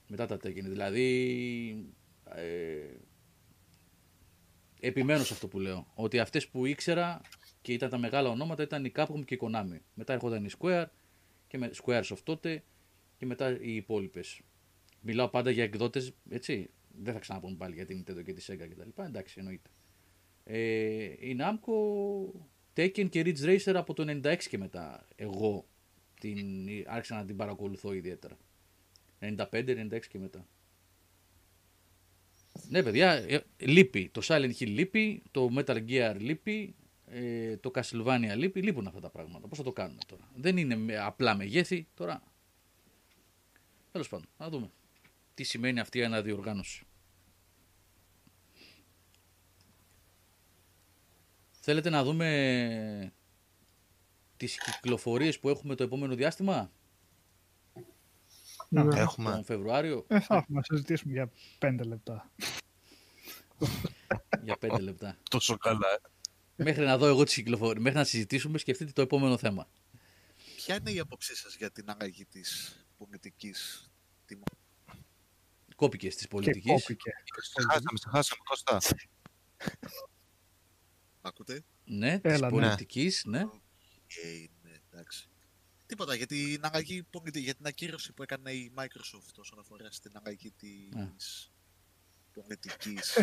[0.08, 1.94] Μετά τα Tekken, δηλαδή
[2.26, 2.98] ε,
[4.80, 5.88] επιμένω σε αυτό που λέω.
[5.94, 7.22] Ότι αυτές που ήξερα
[7.62, 9.80] και ήταν τα μεγάλα ονόματα ήταν η Capcom και η Konami.
[9.94, 10.86] Μετά έρχονταν η Square
[11.56, 12.64] και με Squaresoft τότε
[13.18, 14.42] και μετά οι υπόλοιπες.
[15.02, 16.70] μιλάω πάντα για εκδότες, έτσι.
[17.02, 19.02] Δεν θα ξαναπούμε πάλι για την Nintendo και τη Sega κτλ.
[19.02, 19.70] Εντάξει, εννοείται.
[20.44, 21.74] Ε, η Namco
[22.76, 25.06] Tekken και Ridge Racer από το 96 και μετά.
[25.16, 25.68] Εγώ
[26.20, 28.38] την, άρχισα να την παρακολουθώ ιδιαίτερα.
[29.20, 30.48] 95-96 και μετά.
[32.70, 34.10] Ναι, παιδιά, ε, λείπει.
[34.10, 36.76] Το Silent Hill λείπει, το Metal Gear λείπει,
[37.08, 38.62] ε, το Castlevania λείπει.
[38.62, 39.48] Λείπουν αυτά τα πράγματα.
[39.48, 42.24] Πώς θα το κάνουμε τώρα; Δεν είναι με- απλά μεγέθη τώρα.
[43.92, 44.72] Τέλος πάντων, να δούμε.
[45.34, 46.86] Τι σημαίνει αυτή η αναδιοργάνωση.
[51.60, 53.14] Θέλετε να δούμε
[54.38, 56.72] τις κυκλοφορίες που έχουμε το επόμενο διάστημα,
[58.70, 59.00] Ναι.
[59.00, 59.32] Έχουμε.
[59.32, 62.32] τον Φεβρουάριο, Ε, θα έχουμε να συζητήσουμε για πέντε λεπτά.
[64.44, 65.18] για 5 λεπτά.
[65.30, 66.00] Τόσο καλά.
[66.56, 66.64] Ε.
[66.64, 69.68] Μέχρι να δω εγώ τις κυκλοφορίες, μέχρι να συζητήσουμε, σκεφτείτε το επόμενο θέμα.
[70.56, 73.90] Ποια είναι η άποψή σας για την αλλαγή της πολιτικής
[74.26, 74.44] τιμών;
[75.76, 76.72] Κόπηκες της Και πολιτικής.
[76.72, 77.12] κόπηκε.
[77.42, 78.78] Σε χάσαμε, σε χάσαμε, Κώστα.
[81.22, 82.54] Ακούτε; Ναι, της Έλα, ναι.
[82.54, 83.40] πολιτικής, ναι.
[83.40, 85.30] Ε, ναι, εντάξει.
[85.86, 90.12] Τίποτα για την αλλαγή, πολιτι- για την ακύρωση που έκανε η Microsoft όσον αφορά στην
[90.18, 91.08] αλλαγή Α.
[91.16, 91.52] της
[92.34, 93.18] πολιτικής.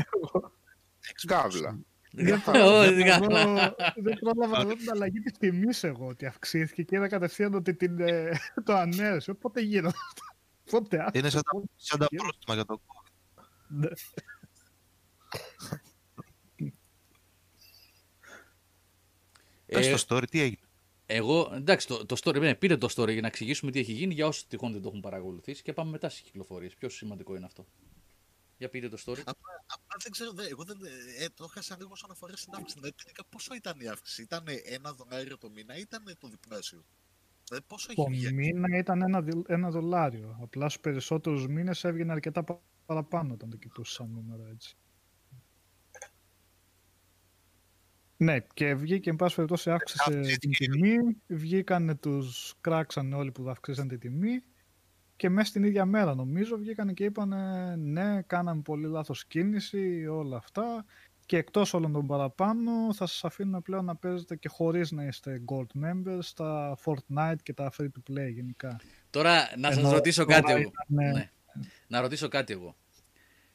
[1.26, 1.78] Καύλα.
[2.12, 3.44] Δεν Ω, πρόλαβα δεν να καλά.
[3.44, 7.54] δω- δεν πρόλαβα να δω την αλλαγή της τιμής εγώ ότι αυξήθηκε και είδα κατευθείαν
[7.54, 8.30] ότι την, ε,
[8.64, 9.34] το ανέρεσε.
[9.34, 10.36] Πότε γίνονται αυτά;
[10.70, 13.12] Πότε Είναι άφησε, σαν τα, πότε σαν τα γίνονται; πρόστιμα για το COVID.
[13.68, 13.88] Ναι.
[19.66, 20.56] Πες Ε, το story, τι έγινε.
[21.06, 24.14] Εγώ, εντάξει, το, το story, ναι, πείτε το story για να εξηγήσουμε τι έχει γίνει
[24.14, 26.74] για όσοι τυχόν δεν το έχουν παρακολουθήσει και πάμε μετά στις κυκλοφορίες.
[26.74, 27.66] Πιο σημαντικό είναι αυτό.
[28.62, 29.22] Για πείτε το story.
[29.24, 30.76] Απλά δεν ξέρω, δε, εγώ δεν,
[31.18, 32.74] ε, το έχασα λίγο όσον αφορά στην αύξηση.
[32.78, 36.84] Δηλαδή, τελικά πόσο ήταν η αύξηση, ήταν ένα δολάριο το μήνα ή ήταν το διπλάσιο;
[37.48, 40.38] Δηλαδή, πόσο έχει Το βγει; μήνα ήταν ένα, δι- ένα δολάριο.
[40.42, 44.76] Απλά στους περισσότερους μήνες έβγαινε αρκετά πα- παραπάνω όταν το κοιτούσες σαν νούμερο έτσι.
[48.16, 50.96] Ναι, και βγήκε, εν πάση περιπτώσει, αύξησε αυξήθηκε την η- τιμή.
[51.26, 54.42] Βγήκανε τους, κράξανε όλοι που αυξήσαν τη τιμή.
[55.22, 60.36] Και μέσα στην ίδια μέρα, νομίζω, βγήκανε και είπανε ναι, κάναμε πολύ λάθος κίνηση, όλα
[60.36, 60.84] αυτά.
[61.26, 65.42] Και εκτός όλων των παραπάνω, θα σας αφήνουμε πλέον να παίζετε και χωρίς να είστε
[65.46, 68.80] gold members στα Fortnite και τα free to play γενικά.
[69.10, 70.60] Τώρα να σας Ενώ ρωτήσω τώρα κάτι εγώ.
[70.60, 71.30] ήταν, Ναι.
[71.86, 72.76] Να ρωτήσω κάτι εγώ.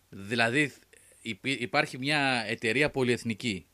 [0.10, 0.72] Δηλαδή
[1.22, 3.68] υπή- υπάρχει μια εταιρεία πολυεθνική,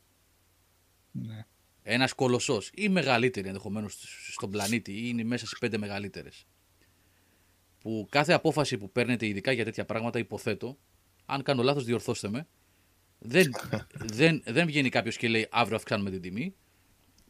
[1.10, 1.46] ναι.
[1.82, 6.46] ένας κολοσσός ή μεγαλύτερη ενδεχομένως στον πλανήτη ή είναι μέσα στις πέντε μεγαλύτερες
[7.84, 10.78] που κάθε απόφαση που παίρνετε ειδικά για τέτοια πράγματα υποθέτω,
[11.26, 12.46] αν κάνω λάθος διορθώστε με,
[13.18, 13.50] δεν,
[14.18, 16.54] δεν, δεν βγαίνει κάποιος και λέει αύριο αυξάνουμε την τιμή.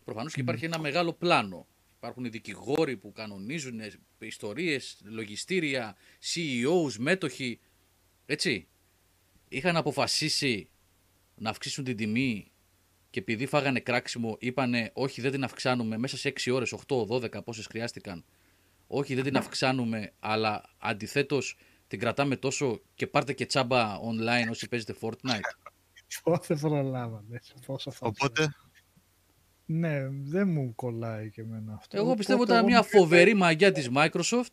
[0.05, 1.67] Προφανώς και υπάρχει ένα μεγάλο πλάνο.
[1.97, 3.81] Υπάρχουν οι δικηγόροι που κανονίζουν
[4.19, 5.97] ιστορίες, λογιστήρια,
[6.35, 7.61] CEOs, μέτοχοι.
[8.27, 8.69] Έτσι.
[9.49, 10.69] Είχαν αποφασίσει
[11.35, 12.53] να αυξήσουν την τιμή
[13.11, 17.45] και επειδή φάγανε κράξιμο είπανε όχι δεν την αυξάνουμε μέσα σε 6 ώρες, 8, 12
[17.45, 18.25] πόσες χρειάστηκαν.
[18.87, 21.57] Όχι δεν την αυξάνουμε αλλά αντιθέτως
[21.87, 25.41] την κρατάμε τόσο και πάρτε και τσάμπα online όσοι παίζετε Fortnite.
[26.23, 27.41] Ω, δεν προλάβανε.
[27.67, 28.55] Πόσο θα Οπότε,
[29.65, 31.97] Ναι, δεν μου κολλάει και εμένα αυτό.
[31.97, 34.53] Εγώ πιστεύω Οπότε ήταν εγώ μια φοβερή μαγκιά της Microsoft.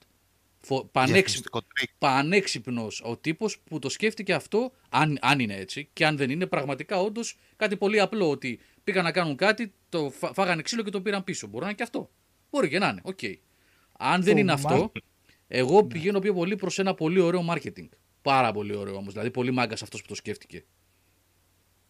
[0.60, 0.86] Φο...
[0.86, 1.16] Πανέξυπ...
[1.16, 1.90] διαφημιστικό τρικ.
[1.98, 6.46] Πανέξυπνος ο τύπος που το σκέφτηκε αυτό, αν, αν είναι έτσι, και αν δεν είναι
[6.46, 8.30] πραγματικά όντως κάτι πολύ απλό.
[8.30, 11.48] Ότι πήγαν να κάνουν κάτι, το φα- φάγανε ξύλο και το πήραν πίσω.
[11.48, 12.12] Μπορεί να είναι και αυτό.
[12.50, 13.02] Μπορεί και να είναι.
[13.04, 13.20] Οκ.
[14.04, 14.92] Αν δεν Το είναι mar- αυτό,
[15.48, 17.90] εγώ πηγαίνω πιο πολύ προς ένα πολύ ωραίο marketing.
[18.22, 19.14] Πάρα πολύ ωραίο όμως.
[19.14, 20.66] Δηλαδή, πολύ μάγκας αυτός που το σκέφτηκε.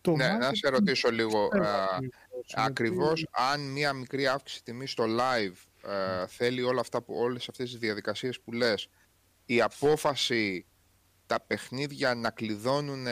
[0.02, 1.48] το Ναι, να σε marketing ρωτήσω λίγο.
[1.48, 2.10] ξέρω α, ακριβώς,
[2.46, 7.50] γιατί- Ακριβώς αν μία μικρή αύξηση τιμή στο live ε, θέλει όλα αυτά που, όλες
[7.50, 8.90] αυτές τις διαδικασίες που λες
[9.46, 10.66] η απόφαση
[11.26, 13.06] τα παιχνίδια να κλειδώνουν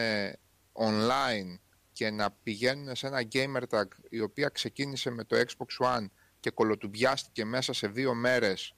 [0.74, 1.60] online
[1.94, 6.06] και να πηγαίνουν σε ένα gamer tag η οποία ξεκίνησε με το Xbox One
[6.40, 8.74] και κολοτουμπιάστηκε μέσα σε δύο μέρες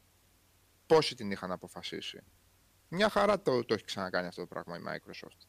[0.94, 2.24] πόσοι την είχαν αποφασίσει.
[2.88, 5.48] Μια χαρά το, το έχει ξανακάνει αυτό το πράγμα η Microsoft.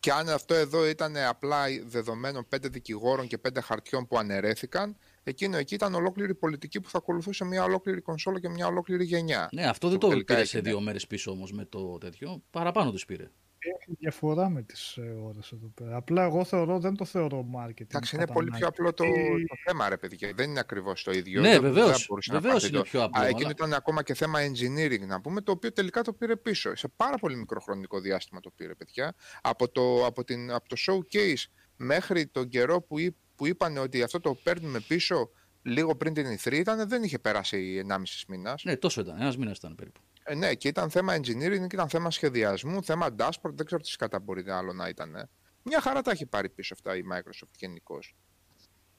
[0.00, 5.56] Και αν αυτό εδώ ήταν απλά δεδομένων πέντε δικηγόρων και πέντε χαρτιών που αναιρέθηκαν, εκείνο
[5.56, 9.48] εκεί ήταν ολόκληρη πολιτική που θα ακολουθούσε μια ολόκληρη κονσόλα και μια ολόκληρη γενιά.
[9.52, 10.72] Ναι, αυτό δεν που το τελικά πήρε σε έγινε.
[10.72, 12.42] δύο μέρες πίσω όμως με το τέτοιο.
[12.50, 13.30] Παραπάνω τους πήρε.
[13.58, 15.96] Έχει διαφορά με τις ε, ώρες εδώ πέρα.
[15.96, 17.80] Απλά εγώ θεωρώ, δεν το θεωρώ marketing.
[17.80, 18.80] Εντάξει, είναι κατά πολύ πιο ανάγκη.
[18.80, 20.32] απλό το, Ε, το θέμα, ρε παιδιά.
[20.34, 21.40] Δεν είναι ακριβώς το ίδιο.
[21.40, 21.90] Ναι, Δεν- βεβαίως.
[21.90, 24.14] δεν μπορούσε να Βεβαίως πάρεις είναι το- πιο απλό, Α, εκείνο αλλά- ήταν ακόμα και
[24.14, 26.76] θέμα engineering, να πούμε, το οποίο τελικά το πήρε πίσω.
[26.76, 29.14] Σε πάρα πολύ μικρό χρονικό διάστημα το πήρε, παιδιά.
[29.40, 31.44] Από το, από την, από το showcase
[31.76, 35.30] μέχρι τον καιρό που, εί- που είπαν ότι αυτό το παίρνουμε πίσω
[35.62, 38.64] λίγο πριν την E3 ήταν, δεν είχε περάσει 1,5 μήνας.
[38.64, 39.20] Ναι, τόσο ήταν.
[39.20, 40.00] Ένας μήνας ήταν περίπου.
[40.30, 43.96] Ε, ναι, και ήταν θέμα engineering και ήταν θέμα σχεδιασμού, θέμα dashboard, δεν ξέρω τι
[43.96, 45.14] κατά μπορεί άλλο να ήταν.
[45.14, 45.28] ε.
[45.62, 48.16] Μια χαρά τα έχει πάρει πίσω αυτά η Microsoft γενικώς.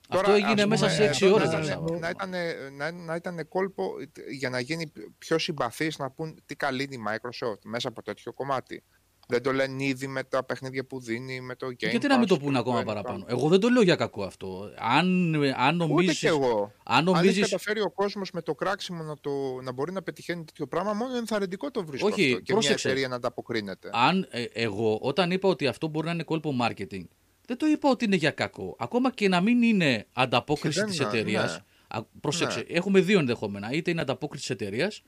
[0.09, 1.47] Αυτό έγινε μέσα σε 6 εδώ ώρες.
[1.49, 1.99] Να, ρε ήταν- Σάββα.
[1.99, 2.33] να, ήταν,
[2.75, 3.93] να, να ήταν κόλπο
[4.29, 8.33] για να γίνει πιο συμπαθής να πούν τι καλή είναι η Microsoft μέσα από τέτοιο
[8.33, 8.83] κομμάτι.
[9.31, 12.25] Δεν το λένε ήδη με τα παιχνίδια που δίνει, με το Game Γιατί να μην
[12.25, 13.29] Pass, το πούνε το ακόμα Game παραπάνω; Pass.
[13.29, 14.71] Εγώ δεν το λέω για κακό αυτό.
[14.77, 16.71] Αν, αν Ούτε νομίζεις, και εγώ.
[16.83, 19.31] αν Αν έχει νομίζεις καταφέρει ο κόσμος με το κράξιμο να, το,
[19.63, 22.39] να μπορεί να πετυχαίνει τέτοιο πράγμα, μόνο ενθαρρυντικό το βρίσκω Όχι, αυτό.
[22.39, 22.87] Και πρόσεξε.
[22.87, 23.89] μια εταιρεία να ανταποκρίνεται.
[23.93, 27.03] αν ε, εγώ όταν είπα ότι αυτό μπορεί να είναι κόλπο marketing,
[27.47, 28.75] δεν το είπα ότι είναι για κακό.
[28.79, 31.63] Ακόμα και να μην είναι ανταπόκριση Και δεν της είναι, εταιρεία.
[31.95, 32.01] ναι.
[32.21, 33.71] Πρόσεξε, έχουμε δύο ενδεχόμενα.
[33.71, 35.01] Είτε είναι ανταπόκριση της εταιρείας,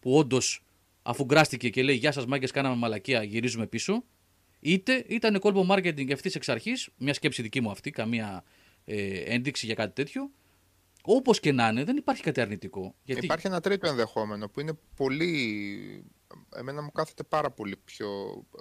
[0.00, 0.64] που όντως
[1.02, 4.04] αφού γκράστηκε και λέει Γεια σας, μάγκες, κάναμε μαλακία, γυρίζουμε πίσω.
[4.60, 8.44] Είτε ήταν κόλπο marketing ευθύς εξ αρχής, μια σκέψη δική μου αυτή, καμία
[8.84, 10.30] ε, ένδειξη για κάτι τέτοιο.
[11.04, 12.94] Όπως και να είναι, δεν υπάρχει κάτι αρνητικό.
[13.02, 16.04] Γιατί Υπάρχει ένα τρίτο ενδεχόμενο που είναι πολύ.
[16.56, 18.08] Εμένα μου κάθεται πάρα πολύ πιο,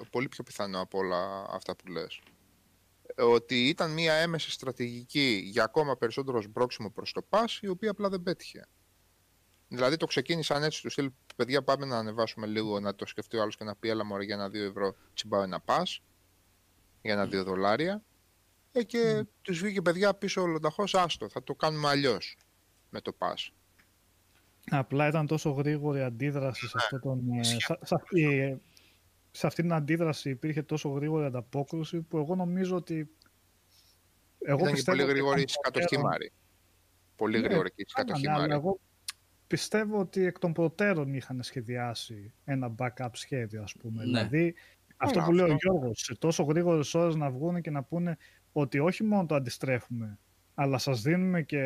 [0.09, 2.21] πολύ πιο πιθανό από όλα αυτά που λες.
[3.17, 8.09] Ότι ήταν μια έμεση στρατηγική για ακόμα περισσότερο σμπρόξιμο προς το πας, η οποία απλά
[8.09, 8.67] δεν πέτυχε.
[9.73, 13.41] Δηλαδή το ξεκίνησαν έτσι τους στυλ, παιδιά πάμε να ανεβάσουμε λίγο, να το σκεφτεί ο
[13.41, 16.01] άλλος και να πει έλα μωρέ για ένα 2 ευρώ τσιμπάω ένα πας,
[17.01, 18.03] για ένα 2 δολάρια.
[18.71, 22.37] Ε, και τους βγήκε παιδιά πίσω ολοταχώς, άστο, θα το κάνουμε αλλιώς
[22.89, 23.53] με το πας.
[24.69, 28.57] Απλά ήταν τόσο γρήγορη αντίδραση σε, αυτό τον, ε, σε, σε αυτή, ε,
[29.31, 33.09] σε αυτή την αντίδραση υπήρχε τόσο γρήγορη ανταπόκριση που εγώ νομίζω ότι
[34.39, 36.31] εγώ Ήταν και πιστεύω πολύ ότι γρήγορη η εκ των κατοχή προτέρων- Μάρη.
[37.15, 38.51] Πολύ Ναι, γρήγορη και η κάνανε, κατοχή αλλά Μάρη.
[38.53, 38.79] εγώ
[39.51, 43.97] πιστεύω ότι εκ των προτέρων είχαν σχεδιάσει ένα backup σχέδιο, ας πούμε.
[43.97, 44.03] Ναι.
[44.03, 44.53] Δηλαδή,
[44.97, 45.71] αυτό Καλά, που λέει ο αυτό.
[45.71, 48.17] Γιώργος, σε τόσο γρήγορες ώρες να βγουν και να πούνε
[48.51, 50.19] ότι όχι μόνο το αντιστρέφουμε,
[50.53, 51.63] αλλά σας δίνουμε και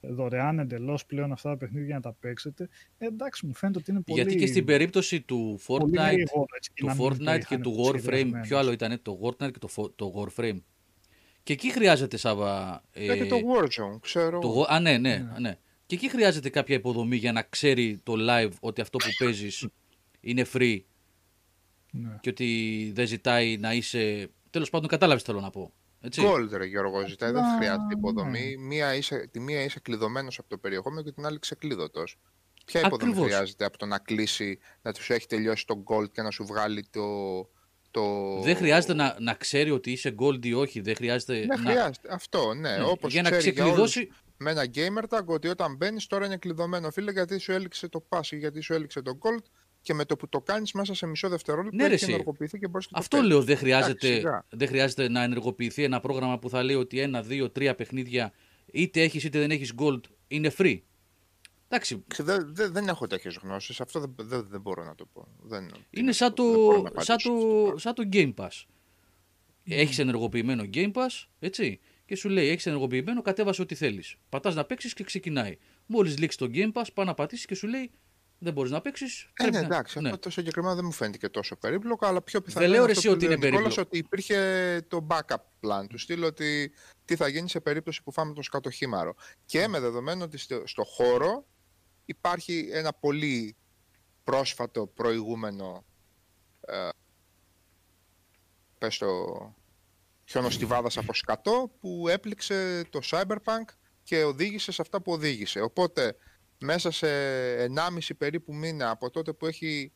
[0.00, 2.68] δωρεάν εντελώς πλέον αυτά τα παιχνίδια για να τα παίξετε.
[2.98, 4.20] Ε, εντάξει, μου φαίνεται ότι είναι πολύ...
[4.20, 7.38] Γιατί και στην περίπτωση του πολύ Fortnite, γρήγορο, έτσι, και του να μην το Fortnite
[7.38, 8.42] και είχαν του Warframe, σχεδιασμένο.
[8.42, 10.58] ποιο άλλο ήταν, το Fortnite και το, Fo- το Warframe.
[11.42, 12.82] Και εκεί χρειάζεται, Σάβα...
[12.92, 14.38] Ε, και το Warzone, ξέρω.
[14.38, 15.58] το War- Α, ναι, ναι, ναι.
[15.86, 19.68] Και εκεί χρειάζεται κάποια υποδομή για να ξέρει το live ότι αυτό που παίζεις
[20.20, 20.80] είναι free
[21.90, 22.18] Ναι.
[22.20, 24.30] και ότι δεν ζητάει να είσαι...
[24.50, 25.72] Τέλος πάντων, κατάλαβες τι θέλω να πω.
[26.00, 26.22] Έτσι.
[26.24, 27.92] Gold, ρε Γιώργο, ζητάει, δεν Α, χρειάζεται ναι.
[27.98, 28.56] υποδομή.
[28.56, 32.18] Μία είσαι, τη μία είσαι κλειδωμένος από το περιεχόμενο και την άλλη ξεκλείδωτος.
[32.64, 33.30] Ποια υποδομή Ακριβώς.
[33.30, 36.86] χρειάζεται από το να κλείσει, να τους έχει τελειώσει το gold και να σου βγάλει
[36.90, 37.02] το.
[37.90, 38.02] το...
[38.42, 40.80] Δεν χρειάζεται να, να ξέρει ότι είσαι gold ή όχι.
[40.80, 41.56] Δεν χρειάζεται Δεν να...
[41.56, 42.08] χρειάζεται.
[42.10, 42.76] Αυτό, ναι.
[42.76, 44.23] Ναι, Όπως για να ξέρει για όλους ξεκλειδώσει...
[44.44, 48.06] με ένα gamer tag ότι όταν μπαίνεις τώρα είναι κλειδωμένο φίλε γιατί σου έληξε το
[48.08, 49.44] pass ή γιατί σου έληξε το gold
[49.80, 52.12] και με το που το κάνεις μέσα σε μισό δευτερόλεπτο Ναι, ρε, έχει εσύ.
[52.12, 53.32] ενεργοποιηθεί και μπορείς και το Αυτό παίζεις.
[53.32, 54.44] λέω, δεν χρειάζεται, Εντάξει, σιγά.
[54.50, 58.32] δεν χρειάζεται να ενεργοποιηθεί ένα πρόγραμμα που θα λέει ότι ένα, δύο, τρία παιχνίδια
[58.72, 60.80] είτε έχεις είτε δεν έχεις gold είναι free.
[61.68, 63.80] Εντάξει, Δεν, δεν, δεν έχω τέτοιες γνώσεις.
[63.80, 65.28] Αυτό δεν, δεν, δεν μπορώ να το πω.
[65.42, 68.34] Δεν, είναι σαν το, δεν μπορώ να σαν, απαντήσω σε αυτό το, σαν το Game
[68.34, 68.64] Pass.
[69.64, 74.16] Έχεις ενεργοποιημένο Game Pass, έτσι, και σου λέει έχεις ενεργοποιημένο, κατέβασε ό,τι θέλεις.
[74.28, 75.56] Πατάς να παίξεις και ξεκινάει.
[75.86, 77.90] Μόλις λήξει το Game Pass, πάει να πατήσεις και σου λέει
[78.38, 79.22] δεν μπορείς να παίξεις.
[79.22, 80.08] Ε, ναι, πρέπει να- εντάξει, ναι.
[80.08, 82.92] αυτό το συγκεκριμένο δεν μου φαίνεται και τόσο περίπλοκο, αλλά πιο πιθανό Δεν λέω, είναι
[82.92, 83.88] ρε, αυτό εσύ, που ότι λέει είναι ο Νικόλας, περίπλοκο.
[83.88, 86.72] ότι υπήρχε το backup plan του, στείλω ότι
[87.04, 89.14] τι θα γίνει σε περίπτωση που φάμε τον σκατοχήμαρο.
[89.46, 91.46] Και με δεδομένο ότι στο, στο χώρο
[92.04, 93.56] υπάρχει ένα πολύ
[94.24, 95.84] πρόσφατο προηγούμενο
[96.60, 96.88] ε,
[98.78, 99.06] πες το
[100.24, 103.64] χιονοστιβάδας από σκατό που έπληξε το Cyberpunk
[104.02, 105.60] και οδήγησε σε αυτά που οδήγησε.
[105.60, 106.16] Οπότε
[106.58, 107.06] μέσα σε
[107.64, 109.92] 1,5 περίπου μήνα από τότε που έχει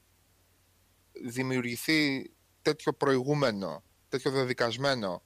[1.24, 2.30] δημιουργηθεί
[2.62, 5.22] τέτοιο προηγούμενο, τέτοιο δεδικασμένο,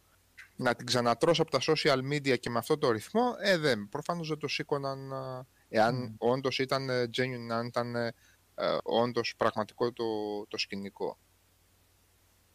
[0.57, 3.89] να την ξανατρώσω από τα social media και με αυτό το ρυθμό, ε, δεν.
[3.89, 8.12] Προφανώς δεν το σήκωναν α, εάν όντως ήταν ε, genuine, αν ήταν ε,
[8.55, 10.05] ε, όντως πραγματικό το,
[10.49, 11.19] το σκηνικό.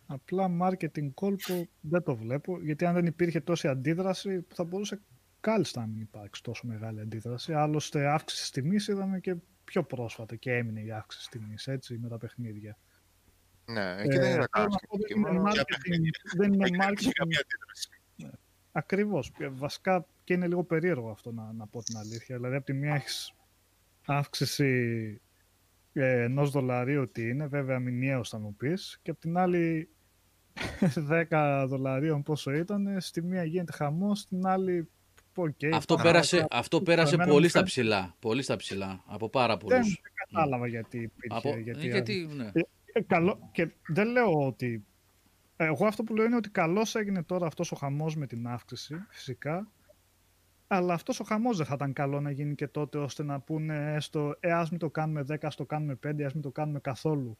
[0.09, 5.01] Απλά marketing κόλπο δεν το βλέπω, γιατί αν δεν υπήρχε τόση αντίδραση θα μπορούσε
[5.39, 7.53] κάλλιστα να μην υπάρξει τόσο μεγάλη αντίδραση.
[7.53, 12.17] Άλλωστε αύξηση τιμής είδαμε και πιο πρόσφατα και έμεινε η αύξηση τιμής έτσι με τα
[12.17, 12.77] παιχνίδια.
[13.65, 15.07] Ναι, εκεί δεν Ε, είδα θέλω κανένα να πω, σκηνικό.
[15.07, 17.89] δεν είναι μόνο- marketing, δεν είναι Δεν υπήρχε marketing καμία αντίδραση.
[18.71, 19.31] Ακριβώς.
[19.31, 22.35] Και Βασικά και είναι λίγο περίεργο αυτό να, να πω την αλήθεια.
[22.35, 23.34] Δηλαδή από τη μία έχεις
[24.05, 25.21] αύξηση
[25.93, 29.89] ε, ενός δολαρίου ότι είναι, βέβαια μηνιαίος θα μου πεις, και από την άλλη
[31.29, 34.88] 10 δολαρίων πόσο ήταν, στη μία γίνεται χαμός, στην άλλη
[35.35, 35.53] οκ.
[35.73, 38.15] Αυτό πάμε πέρασε, να- αυτό πέρασε εμένα πολύ μου στα φαίνεται- ψηλά.
[38.19, 39.03] Πολύ στα ψηλά.
[39.05, 39.88] Από πάρα Δεν, πολλούς.
[40.01, 41.38] δεν κατάλαβα γιατί υπήρχε.
[41.38, 42.51] Από, γιατί, γιατί, ναι.
[42.93, 44.85] Ε, καλό, και δεν λέω ότι.
[45.57, 48.95] Εγώ αυτό που λέω είναι ότι καλώς έγινε τώρα αυτός ο χαμός με την αύξηση,
[49.09, 49.67] φυσικά.
[50.67, 53.93] Αλλά αυτός ο χαμός δεν θα ήταν καλό να γίνει και τότε ώστε να πούνε
[53.95, 56.79] έστω, ε, ας μην το κάνουμε 10, ας το κάνουμε 5, ας μην το κάνουμε
[56.79, 57.38] καθόλου.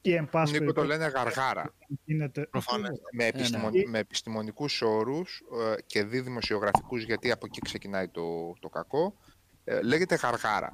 [0.00, 1.74] Ή εν πάση Νίκο το περιπτώσει, λένε γαργάρα.
[2.04, 2.46] γίνεται.
[2.46, 3.00] Προφανές.
[3.12, 3.72] με, επιστημον...
[3.72, 3.82] ναι.
[3.86, 9.16] με επιστημονικούς όρους ε, και δι δημοσιογραφικούς, γιατί από εκεί ξεκινάει το, το κακό,
[9.64, 10.72] ε, λέγεται γαργάρα.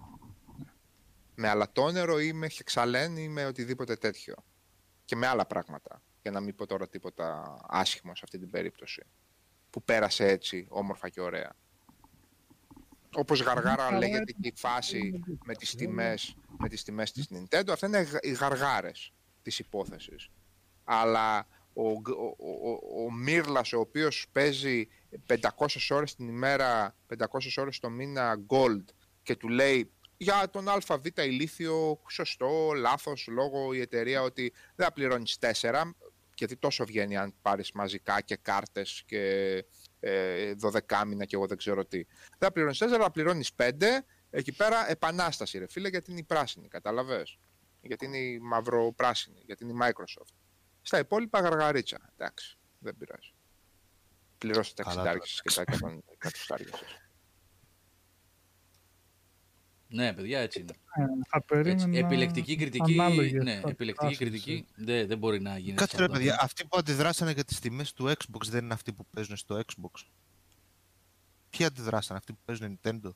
[1.35, 4.35] Με αλατόνερο ή με χεξαλέν ή με οτιδήποτε τέτοιο.
[5.05, 6.03] Και με άλλα πράγματα.
[6.23, 9.03] Για να μην πω τώρα τίποτα άσχημο σε αυτή την περίπτωση.
[9.71, 11.57] Που πέρασε έτσι, όμορφα και ωραία.
[13.15, 17.69] Όπως γαργάρα καλά, λέγεται και η φάση με τις τιμές, με τις τιμές της Nintendo.
[17.71, 19.13] Αυτά είναι γα- οι γαργάρες
[19.43, 20.29] της υπόθεσης.
[20.85, 24.89] Αλλά ο, Γκ- ο, ο, ο, ο Μύρλας, ο οποίος παίζει
[25.27, 25.41] 500
[25.91, 27.27] ώρες την ημέρα, 500
[27.57, 28.85] ώρες το μήνα gold
[29.23, 30.85] και του λέει για τον ΑΒ
[31.19, 35.95] ηλίθιο, σωστό, λάθος, λόγω η εταιρεία ότι δεν θα πληρώνεις 4,
[36.35, 39.65] γιατί τόσο βγαίνει αν πάρεις μαζικά και κάρτες και
[40.05, 40.55] ε,
[40.89, 42.03] 12 μήνα και εγώ δεν ξέρω τι.
[42.05, 43.71] Δεν θα πληρώνεις 4, θα πληρώνεις 5,
[44.31, 47.39] εκεί πέρα επανάσταση ρε φίλε, γιατί είναι η πράσινη, καταλαβες.
[47.81, 50.35] Γιατί είναι η μαυρο-πράσινη, γιατί είναι η Microsoft.
[50.83, 52.13] Στα υπόλοιπα γαργαρίτσα.
[52.17, 53.35] Εντάξει, δεν πειράζει.
[54.39, 57.04] Πληρώστε τα Καλά, 60 και τα 100 εκατοστάρια σας.
[59.95, 60.73] Ναι, παιδιά, έτσι είναι.
[60.73, 65.59] Ε, θα περίμενα Έτσι, επιλεκτική κριτική, ανάλογες ναι, επιλεκτική καταστάσεις, κριτική δεν, δεν μπορεί να
[65.59, 65.77] γίνει.
[65.77, 66.15] Κάτσε ρε αυτό.
[66.17, 69.61] παιδιά, αυτοί που αντιδράσανε για τις τιμές του Xbox δεν είναι αυτοί που παίζουν στο
[69.67, 70.03] Xbox.
[71.51, 73.11] Ποιοι αντιδράσανε, αυτοί που παίζουν Nintendo;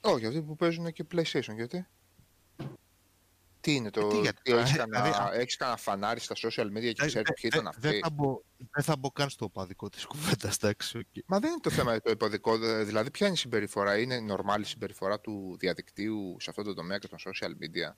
[0.00, 1.86] Όχι, αυτοί που παίζουν και PlayStation, γιατί;
[3.68, 4.00] Τι είναι το.
[4.06, 6.88] Ε, τι, γιατί, τι, έχεις, δηλαδή, κανένα, α- έχεις κανένα φανάρι στα social media και
[6.88, 8.40] Ε, ξέρεις ε, ποιοι ήταν ε, αυτοί; Δεν θα, μπω,
[8.70, 10.98] δεν θα μπω καν στο οπαδικό της κουβέντας, εντάξει.
[10.98, 11.04] οκ.
[11.26, 12.58] Μα δεν είναι το θέμα το οπαδικό.
[12.58, 16.62] δε- Δηλαδή, ποια είναι η συμπεριφορά, είναι η νορμάλ η συμπεριφορά του διαδικτύου σε αυτό
[16.62, 17.94] το τομέα και των social media;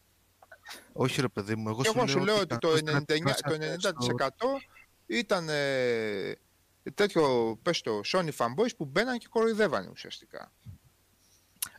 [0.92, 4.60] Όχι ρε παιδί μου, εγώ, Και εγώ σου λέω ότι το 99%, το 90% 90%
[5.06, 6.32] ήταν ε,
[6.94, 10.52] τέτοιο, πες το, Sony fanboys που μπαίναν και κοροϊδεύανε ουσιαστικά.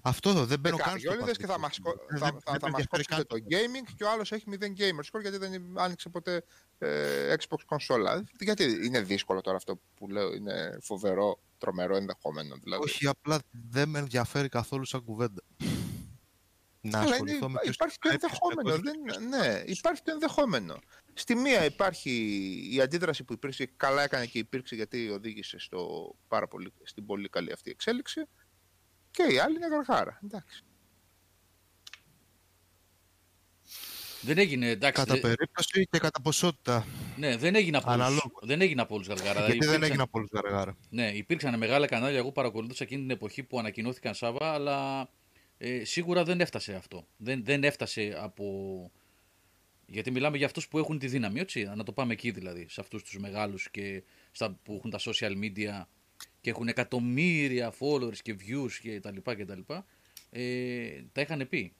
[0.02, 2.06] Αυτό εδώ δεν μπαίνω καν στο Δεκαριόλιδες και θα μας, οπαδικό.
[2.06, 3.46] κο- Δεν- θα, δεν- θα, δεν θα με μας ενδιαφέρει κόψετε καν το
[3.90, 6.44] gaming και ο άλλος έχει 0 gamer score γιατί δεν άνοιξε ποτέ
[6.78, 8.24] ε, Xbox κονσόλα.
[8.40, 12.84] Γιατί είναι δύσκολο τώρα αυτό που λέω, είναι φοβερό, τρομερό ενδεχόμενο δηλαδή.
[12.84, 15.44] Όχι, απλά δεν με ενδιαφέρει καθόλου σαν κουβέντα.
[16.84, 18.70] Να Αλλά είναι, ασχοληθώ με ποιος υπάρχει το πρέπει, ενδεχόμενο.
[18.82, 20.80] ποιος Δεν, ναι, υπάρχει το ενδεχόμενο.
[21.14, 22.12] Στη μία υπάρχει
[22.74, 27.30] η αντίδραση που υπήρξε, καλά έκανε και υπήρξε γιατί οδήγησε στο πάρα πολύ, στην πολύ
[27.30, 28.22] καλή αυτή εξέλιξη.
[29.12, 30.20] Και η άλλη είναι γαργάρα.
[30.24, 30.64] Εντάξει.
[34.22, 35.02] Δεν έγινε, εντάξει.
[35.02, 36.86] Κατά δεν- περίπτωση και κατά ποσότητα.
[37.18, 38.02] ναι, δεν έγινε από όλους.
[38.06, 38.42] Αναλόγως.
[38.42, 39.32] Δεν έγινε από όλους γαργάρα.
[39.46, 40.78] Γιατί Δηλαδή, δεν υπήρξαν- έγινε από όλους γαργάρα.
[40.90, 42.18] Ναι, υπήρξαν μεγάλα κανάλια.
[42.18, 45.10] Εγώ παρακολουθούσα εκείνη την εποχή που ανακοινώθηκαν Σάβα, αλλά
[45.58, 47.08] ε, σίγουρα δεν έφτασε αυτό.
[47.18, 48.92] Δεν, δεν έφτασε από.
[49.86, 51.64] Γιατί μιλάμε για αυτούς που έχουν τη δύναμη, έτσι.
[51.76, 52.66] Να το πάμε εκεί δηλαδή.
[52.70, 55.84] Σε αυτούς τους μεγάλους και στα, που έχουν τα social media
[56.42, 59.86] και έχουν εκατομμύρια followers και views και τα λοιπά και τα λοιπά.
[60.30, 61.74] Ε, τα είχαν πει.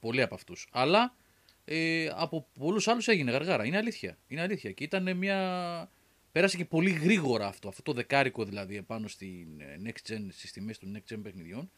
[0.00, 0.68] Πολλοί από αυτούς.
[0.72, 1.16] Αλλά
[1.64, 3.64] ε, από πολλούς άλλους έγινε γαργάρα.
[3.64, 4.18] Είναι αλήθεια.
[4.26, 4.72] Είναι αλήθεια.
[4.72, 5.90] Και ήταν μια...
[6.32, 7.68] Πέρασε και πολύ γρήγορα αυτό.
[7.68, 11.70] Αυτό το δεκάρικο δηλαδή επάνω στην ε, next gen, στις τιμές των next gen παιχνιδιών.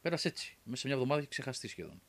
[0.00, 0.58] Πέρασε έτσι.
[0.64, 2.02] Μέσα σε μια εβδομάδα έχει ξεχαστεί σχεδόν.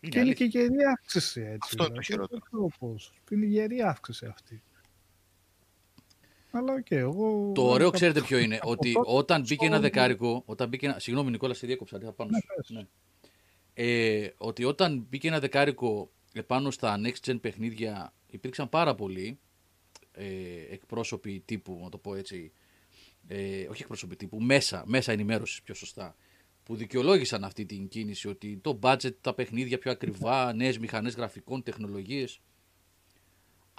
[0.00, 0.46] Είναι Και είναι αλήθεια.
[0.46, 1.58] και γερή αύξηση έτσι.
[1.62, 2.04] Αυτό είναι το δηλαδή.
[2.04, 2.40] χειρότερο.
[2.40, 3.12] Δεν ξέρω πώς.
[3.30, 4.62] Είναι γερή αύξηση αυτή.
[6.54, 7.52] Αλλά οκ, εγώ...
[7.54, 8.56] Το ωραίο από- ξέρετε ποιο είναι.
[8.62, 10.42] από ότι τότε όταν μπήκε ένα στο- δεκάρικο.
[10.46, 10.98] Όταν μπήκε ένα...
[10.98, 11.98] Συγγνώμη, Νικόλα, σε διέκοψα.
[11.98, 12.46] Δεν θα πάνω Ναι, σου.
[12.56, 12.70] πες.
[12.70, 12.86] Ναι.
[13.74, 19.38] Ε, ότι όταν μπήκε ένα δεκάρικο επάνω στα next gen παιχνίδια υπήρξαν πάρα πολλοί
[20.12, 20.26] ε,
[20.70, 22.52] εκπρόσωποι τύπου, να το πω έτσι,
[23.26, 26.16] ε, όχι εκπρόσωποι τύπου, μέσα, μέσα ενημέρωσης πιο σωστά,
[26.62, 31.62] που δικαιολόγησαν αυτή την κίνηση ότι το budget, τα παιχνίδια πιο ακριβά, νέες μηχανές γραφικών,
[31.62, 32.40] τεχνολογίες,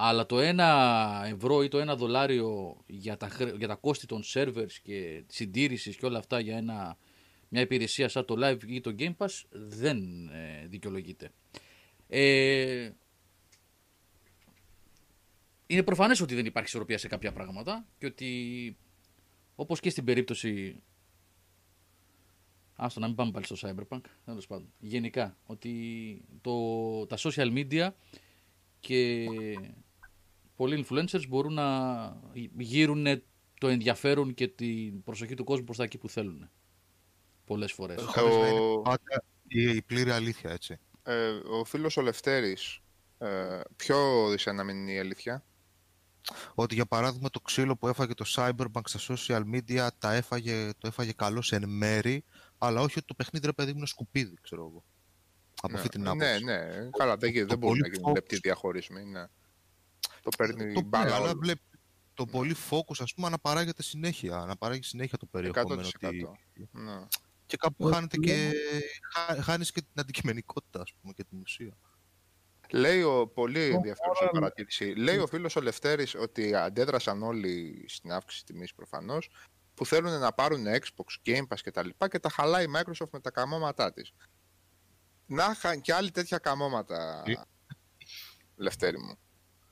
[0.05, 4.21] αλλά το ένα ευρώ ή το ένα δολάριο για τα, χρε- για τα κόστη των
[4.33, 6.97] servers και συντήρησης και όλα αυτά για ένα,
[7.49, 11.31] μια υπηρεσία σαν το Live ή το Game Pass δεν ε, δικαιολογείται.
[12.07, 12.91] Ε,
[15.67, 18.77] είναι προφανές ότι δεν υπάρχει ισορροπία σε κάποια πράγματα και ότι
[19.55, 20.81] όπως και στην περίπτωση
[22.75, 24.73] Άστο να μην πάμε πάλι στο Cyberpunk, τέλος πάντων.
[24.79, 27.89] Γενικά, ότι το, τα social media
[28.79, 29.25] και
[30.55, 32.21] πολλοί influencers μπορούν να
[32.57, 33.05] γύρουν
[33.59, 36.49] το ενδιαφέρον και την προσοχή του κόσμου προς τα εκεί που θέλουν.
[37.45, 38.01] Πολλές φορές.
[38.03, 40.79] Χωρίς να είναι Ο, πάντα η, η πλήρη αλήθεια, έτσι.
[41.03, 42.79] ε, ο φίλος ο Λευτέρης,
[43.17, 45.45] ε, ποιο δεις να μην είναι η αλήθεια;
[46.55, 50.87] Ότι για παράδειγμα το ξύλο που έφαγε το Cyberpunk στα social media τα έφαγε, το
[50.87, 52.23] έφαγε καλώς εν μέρη,
[52.57, 54.83] αλλά όχι ότι το παιχνίδι ρε παιδί μου είναι σκουπίδι, ξέρω εγώ.
[55.61, 56.43] Από ναι, αυτή την ναι, άποψη.
[56.43, 58.13] ναι, καλά, δεν, γι- το δεν μπορούν πολύ να γίνουν focus.
[58.13, 59.03] λεπτοί διαχωρισμοί.
[59.05, 59.23] Ναι.
[60.21, 61.39] Το παίρνει Το μπάλα πήρε, αλλά όλους.
[61.39, 61.61] βλέπει,
[62.13, 65.81] το πολύ focus, ας πούμε, να παράγεται συνέχεια, να παράγει συνέχεια το περιεχόμενο.
[65.81, 66.07] 100%.
[66.07, 66.27] Ότι...
[66.71, 67.05] Ναι.
[67.45, 68.51] Και κάπου Ε, χάνεται και,
[69.13, 71.77] χά- χάνεις και την αντικειμενικότητα, ας πούμε, και την ουσία.
[72.71, 74.85] Λέει ο, πολύ ενδιαφέρουσα άρα- παρατήρηση.
[74.85, 79.29] Λέει ο φίλος ο Λευτέρης ότι αντέδρασαν όλοι στην αύξηση τιμής προφανώς
[79.73, 83.09] που θέλουν να πάρουν Xbox, Game Pass και τα λοιπά και τα χαλάει η Microsoft
[83.11, 84.13] με τα καμώματά της.
[85.25, 87.35] Να είχαν και άλλοι τέτοια καμώματα, Τι;
[88.55, 89.17] Λευτέρη μου.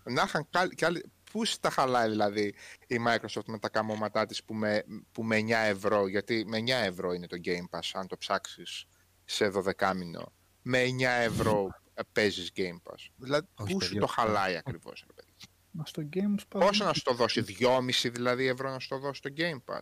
[0.04, 1.12] Να είχαν κα- και άλλοι...
[1.32, 2.54] Πού τα χαλάει δηλαδή
[2.88, 6.68] η Microsoft με τα καμώματά της που με, που με 9 ευρώ, γιατί με 9
[6.68, 8.86] ευρώ είναι το Game Pass αν το ψάξεις
[9.26, 10.34] σε 12 μήνο.
[10.62, 11.70] Με 9 ευρώ
[12.12, 13.06] παίζεις Game Pass.
[13.16, 14.00] Δηλαδή, Όχι, πού σου παιδιά.
[14.02, 15.32] το χαλάει ακριβώς, ρε παιδί.
[15.72, 16.60] Μα στο Games Pass.
[16.60, 19.82] Πόσο να σου το δώσει, 2,5 δηλαδή ευρώ να σου το δώσει το Game Pass.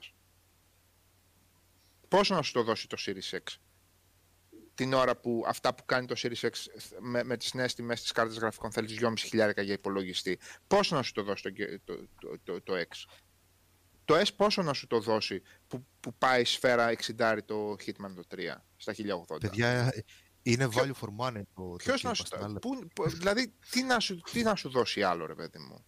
[2.08, 3.56] Πόσο να σου το δώσει το Series X.
[4.80, 6.52] Την ώρα που αυτά που κάνει το Series X
[7.00, 10.40] με, με τις νέες τιμές της κάρτας γραφικών θέλεις 2,5 χιλιάρικα για υπολογιστή.
[10.68, 13.20] Πόσο να σου το δώσει το, ге- το, το, το, το X;
[14.06, 18.24] Το S πόσο να σου το δώσει που, που πάει σφαίρα 60 το Hitman το
[18.36, 18.38] 3
[18.78, 18.94] στα
[19.28, 19.40] 1080.
[19.40, 19.94] Παιδιά,
[20.44, 22.60] είναι value for money το, το Ποιος Game να Pass, σου, την άλλη.
[22.60, 25.86] πού, πού- δηλαδή, τι να, σου, τι να σου δώσει άλλο, ρε παιδί μου;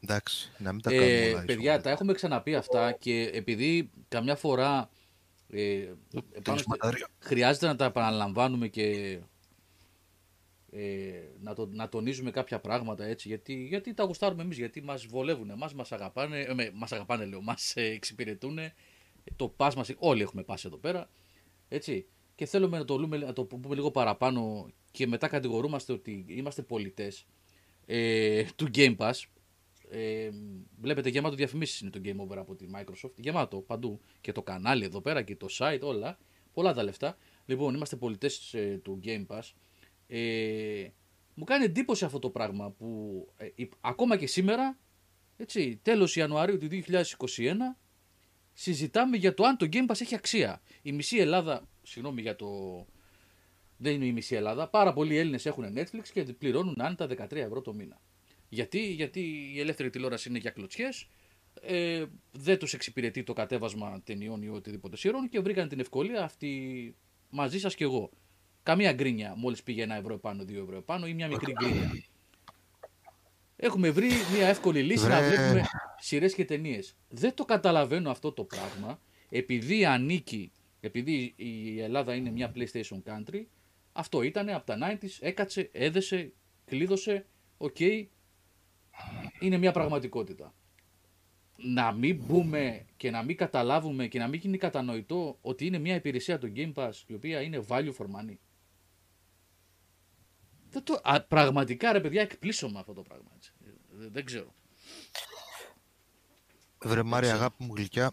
[0.00, 1.82] Εντάξει, να μην τα κάνουμε Ε, όλα παιδιά, ίσως.
[1.82, 4.90] τα έχουμε ξαναπεί αυτά και επειδή καμιά φορά
[5.50, 5.96] ε, επάνω
[6.42, 7.08] Τέλος στο- μπαταρία.
[7.18, 9.18] χρειάζεται να τα επαναλαμβάνουμε και
[10.70, 11.10] ε,
[11.40, 15.50] να, το, να τονίζουμε κάποια πράγματα έτσι, γιατί, γιατί τα γουστάρουμε εμείς, γιατί μας βολεύουν
[15.50, 18.58] εμάς, μας αγαπάνε, ε, με- μας αγαπάνε λέω, μας ε, εξυπηρετούν,
[19.36, 21.08] το πας μας, όλοι έχουμε πάσει εδώ πέρα,
[21.68, 26.24] έτσι, και θέλουμε να το, λούμε, να το πούμε λίγο παραπάνω και μετά κατηγορούμαστε ότι
[26.28, 27.26] είμαστε πολιτές
[27.86, 29.12] ε, του Game Pass,
[29.90, 30.30] ε,
[30.80, 34.84] βλέπετε γεμάτο διαφημίσεις είναι το Game Over από τη Microsoft, γεμάτο παντού και το κανάλι
[34.84, 36.18] εδώ πέρα και το site όλα,
[36.52, 37.16] πολλά τα λεφτά.
[37.46, 39.52] Λοιπόν, είμαστε πολιτές ε, του Game Pass.
[40.06, 40.88] Ε,
[41.34, 44.78] μου κάνει εντύπωση αυτό το πράγμα που ε, υ- ακόμα και σήμερα,
[45.36, 47.54] έτσι, τέλος Ιανουαρίου του 2021,
[48.52, 50.62] συζητάμε για το αν το Game Pass έχει αξία.
[50.82, 52.46] Η μισή Ελλάδα, συγγνώμη για το...
[53.76, 54.68] Δεν είναι η μισή Ελλάδα.
[54.68, 58.00] Πάρα πολλοί Έλληνες έχουν Netflix και πληρώνουν άνετα 13 ευρώ το μήνα.
[58.48, 59.20] Γιατί, γιατί
[59.54, 61.08] η ελεύθερη τηλεόραση είναι για κλωτσιές,
[61.62, 66.94] ε, δεν τους εξυπηρετεί το κατέβασμα ταινιών ή οτιδήποτε σειρών και βρήκαν την ευκολία αυτή
[67.30, 68.10] μαζί σας και εγώ.
[68.62, 71.90] Καμία γκρίνια μόλις πήγε ένα ευρώ επάνω, δύο ευρώ επάνω ή μια μικρή γκρίνια.
[73.56, 75.28] Έχουμε βρει μια εύκολη λύση να Βρε.
[75.28, 75.64] βλέπουμε
[75.98, 76.96] σειρές και ταινίες.
[77.08, 83.44] Δεν το καταλαβαίνω αυτό το πράγμα επειδή ανήκει, επειδή η Ελλάδα είναι μια PlayStation country,
[83.92, 86.32] αυτό ήταν από τα 90s, έκατσε, έδεσε,
[86.64, 87.26] κλείδωσε,
[87.56, 87.76] οκ,
[89.40, 90.54] είναι μια πραγματικότητα.
[91.56, 95.94] Να μην μπούμε και να μην καταλάβουμε και να μην γίνει κατανοητό ότι είναι μια
[95.94, 98.36] υπηρεσία το Game Pass η οποία είναι value for money.
[100.70, 103.30] Δεν το, α, πραγματικά ρε παιδιά εκπλήσω με αυτό το πράγμα.
[103.36, 103.52] Έτσι.
[104.00, 104.54] Ε, Δεν ξέρω.
[106.82, 108.10] Βρε Μάρια, αγάπη μου γλυκιά,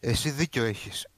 [0.00, 1.08] εσύ δίκιο έχεις.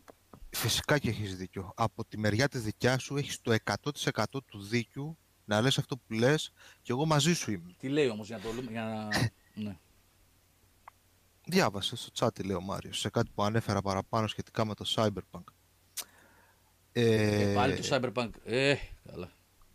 [0.51, 1.73] Φυσικά και έχεις δίκιο.
[1.77, 6.13] Από τη μεριά της δικιάς σου έχεις το 100% του δίκιου να λες αυτό που
[6.13, 6.53] λες
[6.83, 7.75] και εγώ μαζί σου είμαι.
[7.79, 9.09] Τι λέει όμως για να το λέμε, για να...
[9.65, 9.77] ναι.
[11.47, 14.85] Διάβασε στο chat τι λέει ο Μάριος, σε κάτι που ανέφερα παραπάνω σχετικά με το
[14.95, 15.43] Cyberpunk.
[16.93, 18.31] Ε, Ε, πάλι το Cyberpunk.
[18.45, 18.75] Ε,
[19.11, 19.33] καλά.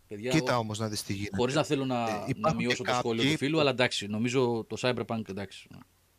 [0.08, 1.36] Παιδιά, κοίτα εγώ- όμως να δεις τι γίνεται.
[1.36, 3.60] Χωρίς να θέλω να, Ε, να υπάρχουν μειώσω και το σχόλιο κάποιοι του φίλου, που-
[3.60, 5.68] αλλά εντάξει, νομίζω το Cyberpunk εντάξει.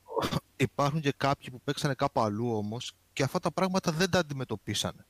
[0.57, 5.05] Υπάρχουν και κάποιοι που παίξανε κάπου αλλού όμως και αυτά τα πράγματα δεν τα αντιμετωπίσανε.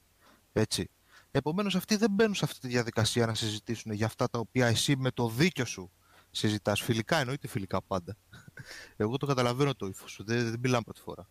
[0.53, 0.89] Έτσι.
[1.32, 4.95] Επομένως αυτοί δεν μπαίνουν σε αυτή τη διαδικασία να συζητήσουν για αυτά τα οποία εσύ
[4.98, 5.91] με το δίκιο σου
[6.32, 6.82] συζητάς.
[6.82, 8.18] Φιλικά εννοείται φιλικά πάντα.
[8.98, 11.28] Εγώ το καταλαβαίνω το ύφος σου, δεν, δεν μιλάμε πρώτη φορά.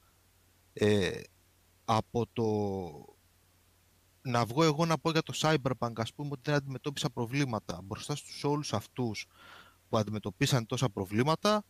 [0.73, 1.21] Ε,
[1.85, 2.45] από το
[4.23, 8.17] να βγω εγώ να πω για το Cyberpunk ας πούμε ότι δεν αντιμετώπισα προβλήματα μπροστά
[8.17, 9.27] στους όλους αυτούς
[9.89, 11.65] που αντιμετωπίσαν τόσα προβλήματα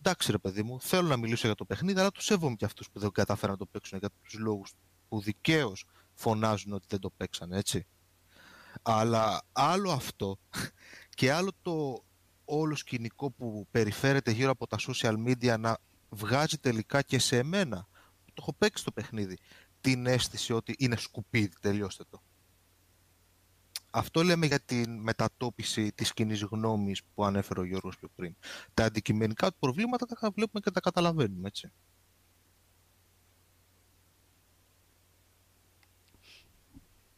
[0.00, 2.90] εντάξει ρε παιδί μου, θέλω να μιλήσω για το παιχνίδι, αλλά τους σέβομαι και αυτούς
[2.90, 4.72] που δεν κατάφεραν να το παίξουν για τους λόγους
[5.08, 5.84] που δικαίως
[6.20, 7.86] φωνάζουν ότι δεν το παίξαν, έτσι.
[8.82, 10.38] Αλλά άλλο αυτό
[11.16, 12.04] και άλλο το
[12.44, 15.78] όλο σκηνικό που περιφέρεται γύρω από τα social media να
[16.08, 17.88] βγάζει τελικά και σε εμένα,
[18.24, 19.38] που το έχω παίξει το παιχνίδι,
[19.80, 22.22] την αίσθηση ότι είναι σκουπίδι, τελειώστε το.
[23.90, 28.36] Αυτό λέμε για την μετατόπιση της κοινή γνώμης που ανέφερε ο Γιώργος πιο πριν.
[28.74, 31.72] Τα αντικειμενικά του προβλήματα τα βλέπουμε και τα καταλαβαίνουμε, έτσι.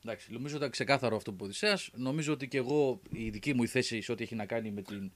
[0.05, 1.91] Εντάξει, νομίζω ότι ήταν ξεκάθαρο αυτό που είπες ο Οδυσσέας.
[1.95, 4.83] Νομίζω ότι και εγώ η δική μου η θέση σε ό,τι έχει να κάνει με
[4.83, 5.12] την.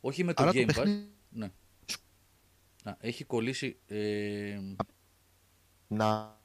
[0.00, 0.74] Όχι με το Αλλά το Game Pass.
[0.74, 1.50] παιχνίδι- Ναι.
[2.84, 3.78] Να, έχει κολλήσει.
[3.86, 4.58] Ε,
[5.88, 6.38] Να...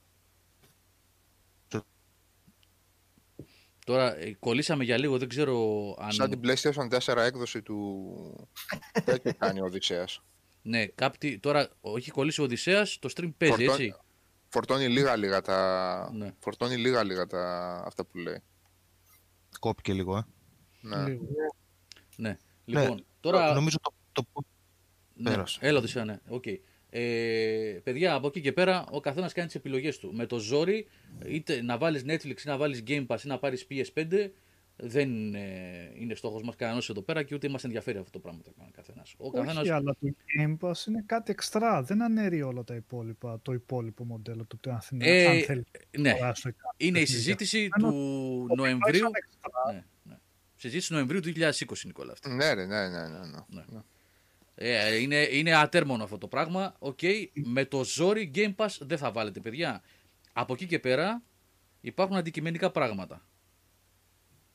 [3.85, 5.57] Τώρα ε, κολλήσαμε για λίγο, δεν ξέρω
[5.99, 6.11] αν.
[6.11, 8.49] Σαν την PlayStation 4 έκδοση του.
[9.05, 10.21] τέτοιου κάνει ο Οδυσσέας.
[10.61, 11.39] Ναι, κάποιοι.
[11.39, 13.99] Τώρα, όχι κολλήσει ο Οδυσσέας, το stream παίζει, Φορτώνει- έτσι;
[14.51, 16.09] Φορτώνει λίγα λίγα τα.
[16.13, 16.33] Ναι.
[16.39, 17.73] Φορτώνει λίγα λίγα τα.
[17.85, 18.41] αυτά που λέει.
[19.59, 20.25] Κόπηκε λίγο, ε.
[20.81, 21.05] Ναι.
[21.05, 21.25] Λίγο.
[22.15, 22.37] Ναι.
[22.65, 23.53] Λοιπόν, τώρα.
[23.53, 24.25] Νομίζω το, το...
[25.13, 25.59] Ναι, Πέρασε.
[25.61, 26.19] Έλα, Οδυσσέα, ναι.
[26.27, 26.43] Οκ.
[26.89, 30.13] Ε, παιδιά, από εκεί και πέρα ο καθένας κάνει τις επιλογές του.
[30.13, 30.87] Με το ζόρι,
[31.25, 34.29] είτε να βάλεις Netflix ή να βάλεις Game Pass ή να πάρεις PS5,
[34.83, 38.41] δεν ε, είναι στόχος μας κανένας εδώ πέρα και ούτε μας ενδιαφέρει αυτό το πράγμα
[38.43, 39.13] το κάνει καθένας.
[39.17, 39.69] Ο Όχι, καθένας...
[39.69, 40.07] αλλά το
[40.39, 41.83] Game Pass είναι κάτι εξτρά.
[41.83, 45.65] Δεν αναιρεί όλα τα υπόλοιπα, το υπόλοιπο μοντέλο του αν θέλει, Ε, αν θέλει
[45.97, 47.21] Ναι, να αγοράσει το κάθε είναι η παιχνίδι.
[47.21, 48.99] συζήτηση Ενώ του Το Νοεμβρίου.
[48.99, 50.17] σαν εξτρά, Ναι, ναι.
[50.55, 52.11] Συζήτηση Νοεμβρίου του 2020, Νικόλα.
[52.11, 52.29] αυτή.
[52.29, 53.07] Ναι, ρε, ναι, ναι, ναι.
[53.07, 53.39] ναι.
[53.47, 53.63] Ναι.
[53.67, 53.79] ναι.
[54.55, 56.75] Ε, είναι, είναι ατέρμονο αυτό το πράγμα.
[56.79, 56.99] Οκ,
[57.55, 59.81] με το ζόρι Game Pass δεν θα βάλετε, παιδιά.
[60.33, 61.21] Από εκεί και πέρα
[61.81, 63.25] υπάρχουν αντικειμενικά πράγματα.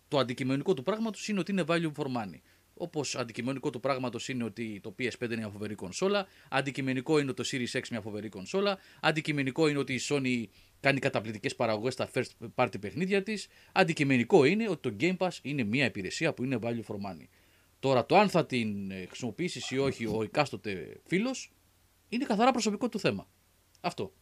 [0.08, 2.40] Το αντικειμενικό του πράγματος είναι ότι είναι value for money.
[2.78, 6.26] Όπως αντικειμενικό του πράγματος είναι ότι το PS5 είναι μια φοβερή κονσόλα.
[6.50, 8.78] Αντικειμενικό είναι ότι το Series X μια φοβερή κονσόλα.
[9.00, 10.44] Αντικειμενικό είναι ότι η Sony
[10.80, 13.48] κάνει καταπληκτικές παραγωγές στα first party παιχνίδια της.
[13.72, 17.26] Αντικειμενικό είναι ότι το Game Pass είναι μια υπηρεσία που είναι value for money.
[17.80, 21.52] Τώρα το αν θα την ε, χρησιμοποιήσεις ή όχι ο εκάστοτε φίλος
[22.08, 23.28] είναι καθαρά προσωπικό του θέμα.
[23.80, 24.12] Αυτό.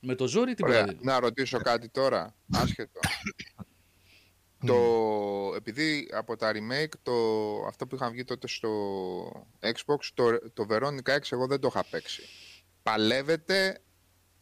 [0.00, 0.84] Με το ζόρι την Ωραία.
[0.84, 0.98] δίνω.
[1.02, 2.34] Να ρωτήσω κάτι τώρα.
[2.52, 3.00] Άσχετο.
[4.66, 4.74] το,
[5.56, 7.12] επειδή από τα remake, το,
[7.66, 8.68] αυτό που είχαν βγει τότε στο
[9.60, 12.22] Xbox, το, το Veronica 6 εγώ δεν το είχα παίξει.
[12.82, 13.82] Παλεύεται,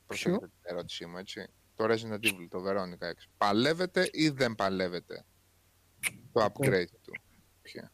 [0.07, 5.25] προσέξτε την ερώτησή μου έτσι, το Resident Evil, το Veronica 6, παλεύεται ή δεν παλεύεται;
[6.33, 7.13] Το upgrade του.
[7.63, 7.93] Ποια.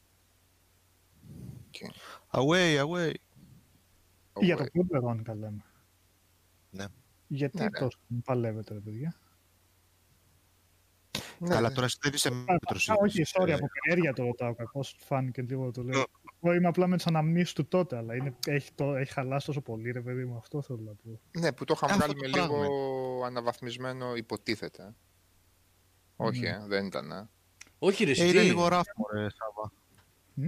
[2.30, 3.12] Away, away.
[4.40, 4.70] Για το Away.
[4.72, 5.64] πρώτο Veronica λέμε.
[6.70, 6.84] Ναι.
[7.26, 7.78] Γιατί Ναι, ναι.
[7.78, 9.14] τόσο παλεύετε, ρε παιδιά;
[11.42, 11.74] Ναι, Αλλά ναι.
[11.74, 12.88] τώρα δεν είσαι Α, μέτρος.
[12.90, 14.54] α, όχι, είπες, sorry, ε, από περιέργεια το ρωτάω.
[14.54, 15.92] Κακώ φάνηκε λίγο το Ναι.
[15.92, 16.04] λέω.
[16.42, 19.60] Εγώ είμαι απλά με τις αναμνήσεις του τότε, αλλά είναι, έχει, το, έχει χαλάσει τόσο
[19.60, 20.36] πολύ, ρε παιδί μου.
[20.36, 21.20] Αυτό θέλω να πω.
[21.40, 24.94] Ναι, που το είχαμε Αυτό βγάλει το με λίγο πράγμα αναβαθμισμένο υποτίθεται.
[26.16, 26.48] Όχι, Ναι.
[26.48, 27.10] ε, δεν ήταν.
[27.10, 27.28] ε.
[27.78, 29.72] Όχι, ρε, Ε, εσύ, είναι τι; λίγο ράφο, ρε Σάβα.
[30.34, 30.46] Μμ;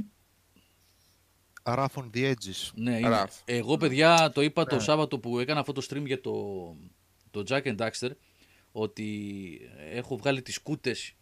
[1.63, 2.71] Rough on the edges.
[2.75, 3.09] Ναι, είναι.
[3.09, 3.41] Ραφ.
[3.45, 4.81] Εγώ, παιδιά, το είπα το Ναι.
[4.81, 6.33] Σάββατο που έκανα αυτό το stream για το,
[7.31, 8.11] το Jack and Daxter
[8.73, 11.15] ότι έχω βγάλει τις κούτες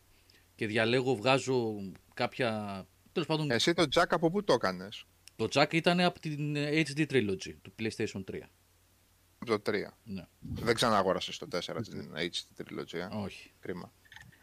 [0.55, 1.75] και διαλέγω, βγάζω
[2.15, 2.87] κάποια...
[3.13, 5.05] Τέλος πάντων, Εσύ το Jack από πού το έκανες,
[5.37, 8.41] το Jack ήταν από την HD Trilogy του PlayStation 3.
[9.39, 9.75] από το 3.
[10.05, 12.95] Ναι, Δεν ξαναγόρασες το 4 την HD Trilogy.
[12.95, 13.53] ε; όχι.
[13.61, 13.93] Κρίμα.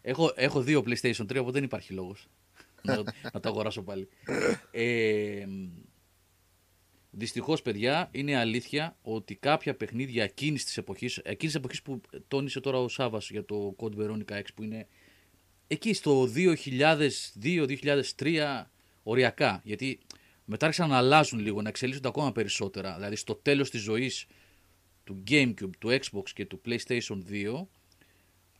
[0.01, 2.27] Έχω, έχω δύο PlayStation 3, οπότε δεν υπάρχει λόγος
[2.81, 2.95] να,
[3.33, 4.09] να το αγοράσω πάλι.
[4.71, 5.45] Ε,
[7.09, 12.59] Δυστυχώς, παιδιά, είναι αλήθεια ότι κάποια παιχνίδια εκείνης της εποχής, εκείνης της εποχής που τόνισε
[12.59, 14.87] τώρα ο Σάβα για το Code Veronica X, που είναι
[15.67, 18.63] εκεί στο 2002-2003
[19.03, 19.61] οριακά.
[19.63, 19.99] Γιατί
[20.45, 22.95] μετά άρχισαν να αλλάζουν λίγο, να εξελίσσονται ακόμα περισσότερα.
[22.95, 24.25] Δηλαδή, στο τέλος της ζωής
[25.03, 27.67] του GameCube, του Xbox και του PlayStation 2,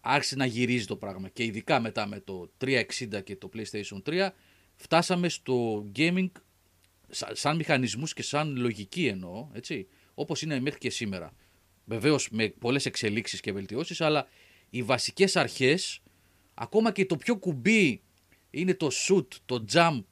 [0.02, 1.30] άρχισε να γυρίζει το πράγμα.
[1.30, 4.30] Και ειδικά μετά με το 360 και το PlayStation 3,
[4.76, 6.30] φτάσαμε στο gaming
[7.09, 11.31] σαν, σαν μηχανισμούς και σαν λογική εννοώ, έτσι, όπως είναι μέχρι και σήμερα.
[11.85, 14.27] Βεβαίως με πολλές εξελίξεις και βελτιώσεις, αλλά
[14.69, 16.01] οι βασικές αρχές,
[16.53, 18.01] ακόμα και το πιο κουμπί
[18.49, 20.03] είναι το shoot, το jump,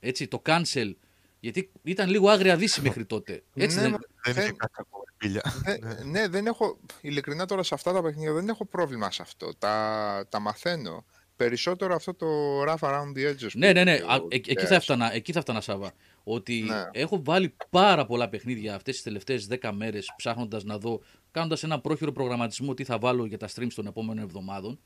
[0.00, 0.92] έτσι, το cancel,
[1.40, 3.42] γιατί ήταν λίγο άγρια δύση μέχρι τότε.
[3.54, 3.90] Έτσι Ναι, δεν...
[3.90, 5.42] μα- Δεν Δεν- είναι κάτι ακόμα, φίλια.
[5.64, 6.78] Ε, ναι, δεν έχω.
[7.00, 9.54] Ειλικρινά τώρα σε αυτά τα παιχνίδια δεν έχω πρόβλημα σε αυτό.
[9.58, 11.04] Τα, τα μαθαίνω.
[11.36, 12.26] Περισσότερο αυτό το
[12.62, 13.50] rough around the edges.
[13.52, 13.94] που Ναι, ναι, ναι.
[13.94, 14.70] είπε ο Α, ε- εκεί, θα Γκέας.
[14.70, 15.92] έφτανα, εκεί θα έφτανα, Σάβα.
[16.24, 16.88] Ότι Ναι.
[16.92, 21.00] έχω βάλει πάρα πολλά παιχνίδια αυτές τις τελευταίες 10 μέρες ψάχνοντας να δω,
[21.30, 24.78] κάνοντας ένα πρόχειρο προγραμματισμό τι θα βάλω για τα streams των επόμενων εβδομάδων.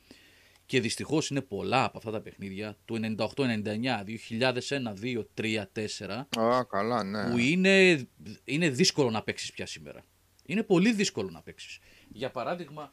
[0.67, 6.27] Και δυστυχώς είναι πολλά από αυτά τα παιχνίδια του 98, 99, 2001, 2, 3, 4
[6.39, 7.31] Α, καλά, ναι.
[7.31, 8.07] που είναι,
[8.45, 10.05] είναι δύσκολο να παίξεις πια σήμερα.
[10.47, 11.79] Είναι πολύ δύσκολο να παίξεις.
[12.13, 12.93] Για παράδειγμα,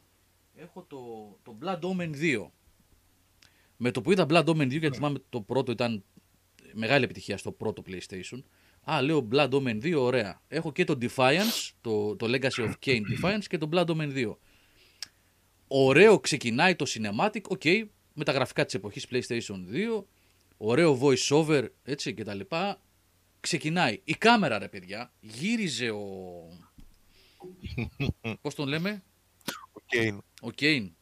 [0.56, 0.98] έχω το,
[1.42, 2.46] το Blood Omen 2.
[3.76, 6.04] Με το που είδα Blood Omen 2, γιατί θυμάμαι το πρώτο ήταν
[6.74, 8.42] μεγάλη επιτυχία στο πρώτο PlayStation.
[8.90, 10.40] Α, λέω Blood Omen 2, ωραία.
[10.48, 14.36] Έχω και το Defiance, το, το Legacy of Kain Defiance και το Blood Omen 2.
[15.66, 17.62] Ωραίο ξεκινάει το cinematic, ok,
[18.12, 19.56] με τα γραφικά της εποχής PlayStation
[19.98, 20.04] 2,
[20.56, 22.80] ωραίο voice over, έτσι και τα λοιπά.
[23.40, 24.00] Ξεκινάει.
[24.04, 26.02] Η κάμερα, ρε παιδιά, γύριζε ο...
[28.42, 29.02] Πώς τον λέμε;
[29.72, 30.16] Οκ.
[30.40, 30.96] Ο Κέιν.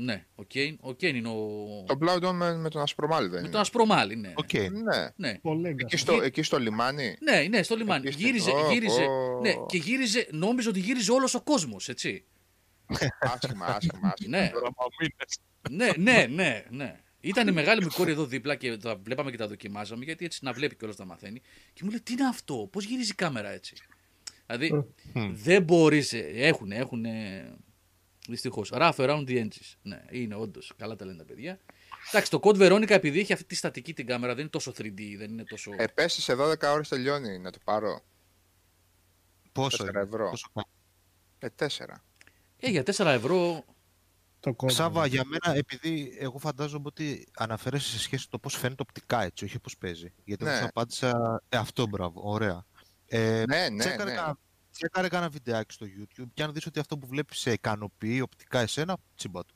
[0.00, 1.84] Ναι, ο Κέιν, ο Κέιν είναι ο...
[1.86, 3.48] Το Blood Omen με τον Ασπρομάλλη δεν Με είναι.
[3.50, 4.32] τον Ασπρομάλλη, ναι.
[4.36, 4.52] Οκ.
[4.52, 5.08] Ναι.
[5.16, 5.38] Ναι.
[5.42, 5.78] Το Legacy.
[5.78, 7.16] Εκεί στο, εκεί στο λιμάνι.
[7.20, 8.06] Ναι, ναι, στο λιμάνι.
[8.06, 9.04] Εκεί στη- Γύριζε, Ω, γύριζε.
[9.04, 9.40] πω.
[9.42, 12.24] Ναι, και γύριζε, νόμιζε ότι γύριζε όλος ο κόσμος, έτσι.
[13.20, 14.14] άσχημα, άσχημα, άσχημα.
[14.28, 14.50] Ναι.
[15.70, 17.00] ναι, ναι, ναι, ναι.
[17.20, 20.38] Ήταν η μεγάλη μου κόρη εδώ δίπλα και τα βλέπαμε και τα δοκιμάζαμε γιατί έτσι
[20.42, 21.40] να βλέπει κιόλας να μαθαίνει.
[21.72, 23.74] Και μου λέει τι είναι αυτό, πώς γυρίζει η κάμερα έτσι;
[24.46, 24.84] Δηλαδή
[25.32, 26.12] δεν μπορείς.
[26.34, 27.04] Έχουν, έχουν.
[28.28, 28.70] Δυστυχώς.
[28.74, 29.74] Rough around the edges.
[29.82, 30.72] Ναι, είναι όντως.
[30.76, 31.58] Καλά τα λένε τα παιδιά.
[32.08, 35.14] Εντάξει, το Code Veronica επειδή έχει αυτή τη στατική την κάμερα δεν είναι τόσο 3D,
[35.18, 35.70] δεν είναι τόσο.
[35.76, 38.00] Ε, πέσει σε 12 ώρες τελειώνει, να το πάρω.
[39.52, 40.30] Πόσο 4 είναι, ευρώ.
[40.30, 40.48] πόσο-
[41.38, 42.04] Ε, 4.
[42.56, 43.64] Ε, για 4 ευρώ.
[44.40, 44.72] Το κόμμα.
[44.72, 49.22] Σάβα, για μένα, επειδή εγώ φαντάζομαι ότι αναφέρεσαι σε σχέση με το πώς φαίνεται οπτικά
[49.22, 50.12] έτσι, όχι πώς παίζει.
[50.24, 50.50] Γιατί Ναι.
[50.50, 50.58] ναι.
[50.66, 51.42] απάντησα.
[51.48, 52.64] Ε, αυτό μπράβο, ωραία.
[53.06, 54.16] Ε, Ναι, ναι, τσέκαρε, ναι.
[54.16, 54.38] Κάνα,
[54.78, 58.58] τσέκαρε κάνα βιντεάκι στο YouTube και αν δεις ότι αυτό που βλέπεις σε ικανοποιεί οπτικά
[58.60, 59.54] εσένα, τσίμπα του.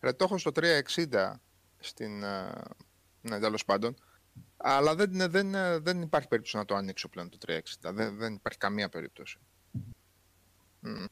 [0.00, 1.32] Ρε, το έχω στο 360
[1.78, 2.22] στην.
[2.22, 2.50] ε,
[3.20, 3.94] Ναι, τέλος πάντων.
[4.56, 7.92] Αλλά δεν, δεν, ε, δεν υπάρχει περίπτωση να το ανοίξω πλέον το 360.
[7.92, 9.38] Δεν, δεν υπάρχει καμία περίπτωση.
[10.80, 11.04] Μμ.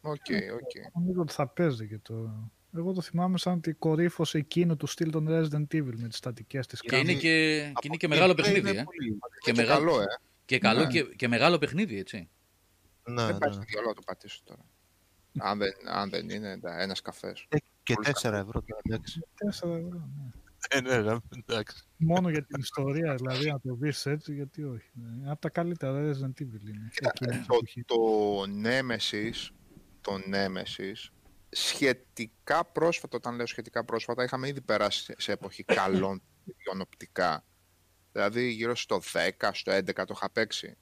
[0.00, 0.94] Ok, ok.
[0.94, 2.48] Νομίζω ότι θα παίζει και το.
[2.76, 6.66] Εγώ το θυμάμαι σαν την κορύφωση εκείνο του στυλ των Resident Evil με τις στατικές
[6.66, 7.20] της Και είναι κάμερας.
[7.22, 8.68] και, και, είναι και μεγάλο παιχνίδι.
[8.68, 8.82] Ε.
[8.82, 9.18] Πολύ...
[9.38, 10.04] Και, Και μεγάλο, καλό, ε.
[10.50, 10.86] Και, καλό Ναι.
[10.86, 12.28] και, και μεγάλο παιχνίδι, έτσι.
[13.04, 13.54] Ναι, Δεν πάει ναι.
[13.54, 14.64] στο διάλογο να το πατήσω τώρα.
[15.38, 17.46] Αν δεν, αν δεν είναι ένας καφές.
[17.48, 19.20] Ε, Και Πολύ 4 ευρώ τώρα, εντάξει.
[19.34, 20.30] 4 ευρώ, ναι.
[20.68, 21.16] Ε, ναι, ρε,
[21.46, 21.82] εντάξει.
[21.96, 24.90] Μόνο για την ιστορία, δηλαδή να το δεις έτσι, γιατί όχι.
[24.92, 25.30] Ναι.
[25.30, 26.88] Από τα καλύτερα Resident Evil είναι.
[26.92, 27.84] Κοίτα, Εκείνη την το, εποχή.
[27.84, 27.96] το
[28.64, 29.48] Nemesis,
[30.00, 31.08] το Nemesis,
[31.48, 37.44] σχετικά πρόσφατα, όταν λέω σχετικά πρόσφατα, είχαμε ήδη περάσει σε- σε εποχή καλών παιδιών οπτικά.
[38.12, 40.76] Δηλαδή γύρω στο 10, στο 11 το είχα παίξει.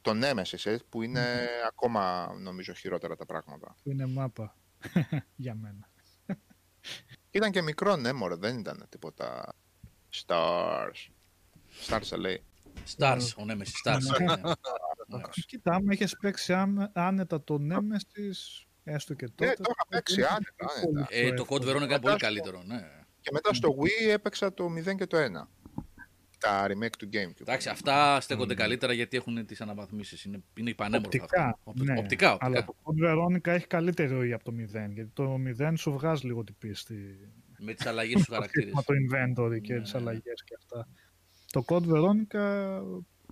[0.00, 3.76] Το Nemesis, ε, που είναι ακόμα νομίζω χειρότερα τα πράγματα.
[3.82, 4.56] Που είναι μάπα
[5.36, 5.88] για μένα.
[7.30, 9.54] Ήταν και μικρό, ναι, μωρέ, δεν ήταν τίποτα
[10.26, 11.08] Stars.
[11.86, 12.36] Stars LA.
[12.96, 14.00] Stars, ο Nemesis Stars.
[14.18, 14.36] Ναι.
[14.36, 15.22] ναι.
[15.46, 19.46] Κοίτα, άμα έχεις παίξει άν- άνετα το Nemesis, έστω και τότε.
[19.46, 21.06] Ναι, το είχα παίξει είναι άνετα, πολύ άνετα.
[21.10, 21.78] Ε, πιο το Code εύκολο.
[21.78, 22.90] Veronica είναι πολύ καλύτερο, ναι.
[23.20, 25.48] Και μετά στο Wii έπαιξα το 0 και το 1.
[26.38, 27.40] Τα remake του GameCube.
[27.40, 30.24] Εντάξει, αυτά στέκονται καλύτερα γιατί έχουν τις αναβαθμίσεις.
[30.24, 31.06] Είναι, είναι πανέμορφα.
[31.06, 31.58] Οπτικά, αυτά.
[31.64, 31.98] Οπ- ναι.
[31.98, 32.46] Οπτικά, οπτικά.
[32.46, 36.26] Αλλά το Code Veronica έχει καλύτερη ροή από το 0, γιατί το 0 σου βγάζει
[36.26, 36.94] λίγο την πίστη.
[37.58, 38.72] Με τις αλλαγές στους χαρακτήρες.
[38.74, 40.00] Με το inventory και Ναι, τις ναι.
[40.00, 40.88] αλλαγές και αυτά.
[41.50, 42.80] Το Code Veronica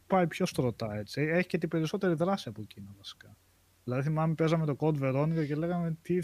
[0.06, 1.20] πάει πιο στρωτά έτσι.
[1.22, 3.36] Έχει και την περισσότερη δράση από εκείνο βασικά.
[3.84, 6.18] Δηλαδή θυμάμαι παίζαμε το Code Veronica και λέγαμε τι...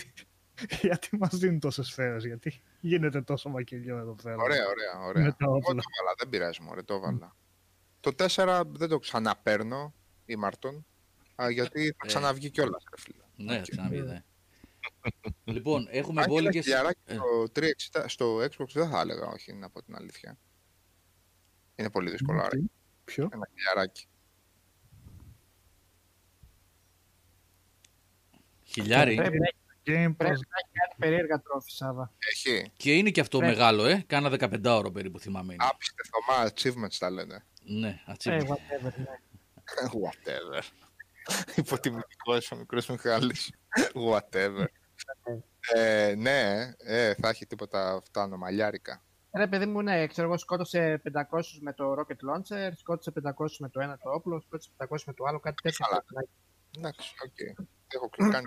[0.83, 4.37] γιατί μας δίνουν τόσες σφαίρες, γιατί γίνεται τόσο μακελιό εδώ πέρα.
[4.43, 5.31] Ωραία, ωραία, Με ωραία.
[5.37, 5.75] τα Εγώ όπλα.
[5.75, 7.37] το βάλα, δεν πειράζει, μωρέ, το βάλα.
[8.01, 9.95] Το 4 δεν το ξαναπαίρνω,
[10.25, 10.87] η Μάρτον,
[11.43, 12.07] α, γιατί θα Ε.
[12.07, 13.23] ξαναβγεί κιόλας, ρε φίλε.
[13.37, 13.63] Ναι, Οκ.
[13.63, 14.23] ξαναβεί, ναι.
[15.45, 16.61] Λοιπόν, έχουμε Αν και ένα μπόλικε.
[16.61, 17.15] χιλιαράκι Ε.
[17.15, 20.39] στο, 360, στο Xbox δεν θα έλεγα, όχι, να πω την αλήθεια.
[21.75, 22.49] Είναι πολύ δύσκολο, άρα.
[22.49, 22.63] Τι;
[23.05, 24.07] Ποιο; Ένα χιλιαράκι.
[28.65, 29.15] Χιλιάρι.
[29.15, 29.57] Πρέπει να έχει-
[29.87, 30.49] Game πρέπει Pass.
[30.49, 32.13] να έχει κάτι περίεργα τρόφι, Σάβα.
[32.33, 33.47] Έχει Και είναι και αυτό Ναι.
[33.47, 34.05] μεγάλο, ε.
[34.07, 35.53] Κάνα 15 ώρο περίπου θυμάμαι.
[35.55, 35.65] είναι.
[35.71, 37.45] άπιστευτο μα achievements τα λένε.
[37.65, 38.33] Ναι, Ε, achieve.
[38.33, 39.05] whatever, ναι.
[40.03, 40.63] Whatever.
[41.57, 43.53] Υποτιμητικός ο μικρός Μιχάλης.
[43.95, 44.65] Whatever.
[45.75, 49.03] ε, ναι, ε, θα έχει τίποτα αυτά ανομαλιάρικα.
[49.37, 53.69] Ρε παιδί μου, ναι, ξέρω εγώ, σκότωσε 500 με το rocket launcher, σκότωσε 500 με
[53.69, 55.87] το ένα το όπλο, σκότωσε 500 με το άλλο, κάτι τέτοιο.
[55.89, 56.05] Καλά.
[56.05, 56.31] πρέπει να έχει.
[56.79, 57.61] Εντάξει, οκ.
[57.95, 58.47] Έχω κλικάνει.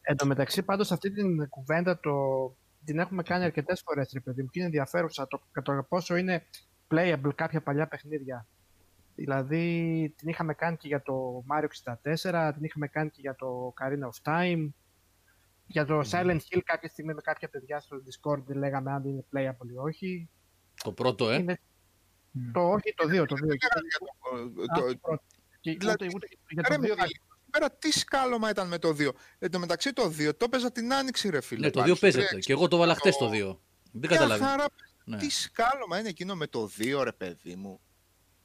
[0.00, 2.12] Εν τω μεταξύ, πάντως αυτή την κουβέντα το...
[2.84, 6.44] την έχουμε κάνει αρκετές φορές, ρε παιδί μου, και είναι ενδιαφέρουσα το κατά πόσο είναι
[6.90, 8.46] playable κάποια παλιά παιχνίδια.
[9.14, 13.74] Δηλαδή, την είχαμε κάνει και για το Mario 64, την είχαμε κάνει και για το
[13.80, 14.68] Carina of Time.
[15.66, 19.24] Για το Silent Hill κάποια στιγμή με κάποια παιδιά στο Discord δεν λέγαμε αν είναι
[19.32, 20.28] playable ή όχι.
[20.82, 21.58] Το πρώτο, ε; Είναι
[22.36, 22.50] Mm.
[22.52, 23.54] το όχι, το δύο, το δύο.
[23.54, 25.22] Για το- Α, το- το πρώτο.
[25.60, 27.20] Και δηλαδή, ούτε, ούτε, για Ρε το δύο Μιχάλη,
[27.50, 29.08] πέρα τι σκάλωμα ήταν με το 2.
[29.38, 31.60] Εν τω μεταξύ το 2 το έπαιζα την άνοιξη, ρε φίλε.
[31.66, 32.36] Ναι, το πάλι 2 στο παίζεται.
[32.36, 32.38] 360.
[32.40, 33.60] Και εγώ το βάλα χτες το- το 2.
[33.92, 34.50] Δεν Μια καταλαβαίνω.
[34.50, 34.64] χαρά,
[35.04, 35.16] Ναι.
[35.16, 37.80] τι σκάλωμα είναι εκείνο με το 2, ρε παιδί μου.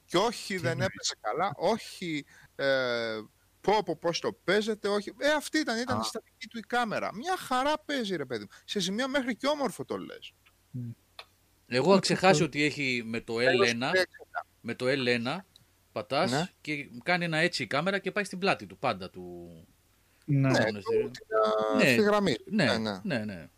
[0.04, 2.24] Και όχι, δεν εννοείς; έπαιζε καλά, όχι
[2.56, 3.20] ε,
[3.60, 5.12] πω πω πώς το παίζετε, όχι.
[5.18, 7.14] Ε, αυτή ήταν, ήταν η στατική του η κάμερα.
[7.14, 8.48] Μια χαρά παίζει, ρε παιδί μου.
[8.64, 10.32] Σε σημείο μέχρι και όμορφο το λες.
[11.66, 14.46] Εγώ είχα ξεχάσει ότι έχει με το L1, 360.
[14.60, 15.36] με το L1
[15.92, 16.44] πατάς Ναι.
[16.60, 19.50] και κάνει ένα έτσι η κάμερα και πάει στην πλάτη του πάντα του.
[20.24, 20.38] Ναι.
[20.40, 21.10] Ναι, Ναι, το- ναι.
[21.10, 21.10] την,
[21.76, 21.84] Ναι.
[21.84, 22.36] α, στη γραμμή.
[22.50, 23.18] Ναι, Ναι, ναι, ναι.
[23.24, 23.48] ναι.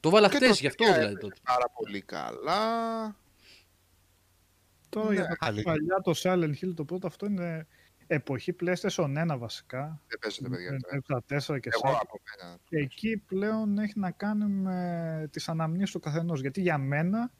[0.00, 1.34] Το βάλα Και χτες το γι' αυτό 3 δηλαδή έπαιζε τότε.
[1.44, 3.16] Πάρα πολύ καλά.
[4.88, 5.72] Τώρα Ναι, για τα αλήθεια.
[5.72, 7.66] παλιά το Silent Hill το πρώτο αυτό είναι
[8.06, 10.00] εποχή PlayStation 1 βασικά.
[10.08, 10.70] Δεν παίζεται, παιδιά.
[10.72, 11.98] Με το τα 4 και Εγώ 4.
[12.02, 12.56] από μένα.
[12.68, 16.40] Και εκεί πλέον έχει να κάνει με τις αναμνήσεις του καθενός.
[16.40, 17.30] Γιατί για μένα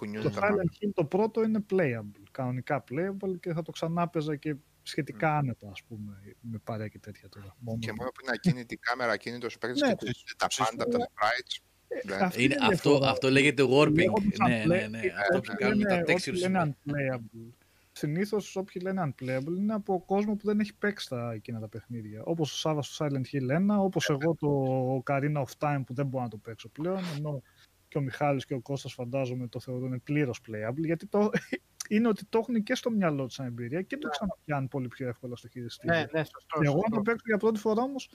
[0.00, 0.62] Κουνιούνται το τα μάτια.
[0.80, 2.22] Silent Hill το πρώτο είναι playable.
[2.30, 6.98] Κανονικά playable και θα το ξανά παίζα και σχετικά άνετα, ας πούμε, με παρέα και
[6.98, 7.56] τέτοια τώρα.
[7.58, 7.78] Μόνο...
[7.78, 10.82] Και μόνο που είναι ακίνητη η κάμερα, ακίνητος ο παίκτης Ναι, και κουνιούνται τα πάντα
[10.84, 11.60] από τα sprites.
[12.04, 13.10] Δεν- Αυτή Είναι, είναι η αυτό, διαφορά.
[13.10, 13.94] αυτό λέγεται warping.
[13.94, 14.98] Λέγοντας Ναι, ναι, unplay- ναι.
[14.98, 16.28] ε, Αυτό που όποιοι κάνουν τα λένε- textures.
[16.28, 17.52] όποιοι λένε unplayable.
[17.92, 22.22] Συνήθως όποιοι λένε unplayable είναι από κόσμο που δεν έχει παίξει τα εκείνα τα παιχνίδια.
[22.24, 26.06] Όπως ο Σάβα στο Silent Hill 1, όπως εγώ το Ocarina of Time που δεν
[26.06, 26.98] μπορώ να το παίξω πλέον.
[27.16, 27.42] Ενώ
[27.90, 30.84] και ο Μιχάλης και ο Κώστας φαντάζομαι το θεωρούν πλήρως playable.
[30.84, 31.30] Γιατί το,
[31.88, 35.08] είναι ότι το έχουν και στο μυαλό του σαν εμπειρία και το ξαναπιάνουν πολύ πιο
[35.08, 35.94] εύκολα στο χειριστήριο.
[35.96, 36.58] Ναι, ναι, σωστό.
[36.60, 36.96] Και εγώ να σωστό.
[36.96, 38.10] το παίξω για πρώτη φορά όμως.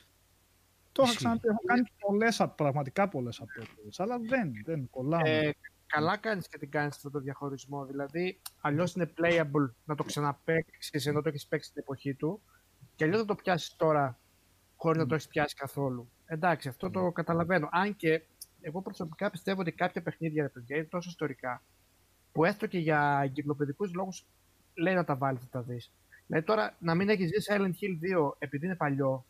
[0.91, 1.17] Το είχα Ισχύει.
[1.17, 1.47] ξαναπεί.
[1.47, 3.67] Έχω κάνει πολλές, α- πραγματικά πολλές απόπειρε.
[3.97, 5.29] Αλλά δεν, δεν κολλάμε.
[5.29, 5.51] Ε,
[5.85, 7.85] καλά κάνεις και την κάνεις αυτό το διαχωρισμό.
[7.85, 12.41] Δηλαδή, αλλιώς είναι playable να το ξαναπέξει ενώ το έχεις παίξει την εποχή του,
[12.95, 14.19] και αλλιώς να το πιάσεις τώρα
[14.75, 16.09] χωρίς να το έχεις πιάσει καθόλου.
[16.25, 17.69] Εντάξει, αυτό το καταλαβαίνω.
[17.71, 18.21] Αν και
[18.67, 21.61] εγώ προσωπικά πιστεύω ότι κάποια παιχνίδια ρε παιδιά είναι τόσο ιστορικά,
[22.31, 24.25] που έστω και για εγκυκλοπαιδικούς λόγους
[24.73, 25.91] λέει να τα βάλεις να τα δεις.
[26.27, 29.25] Δηλαδή τώρα να μην έχεις δει Silent Hill 2 επειδή είναι παλιό.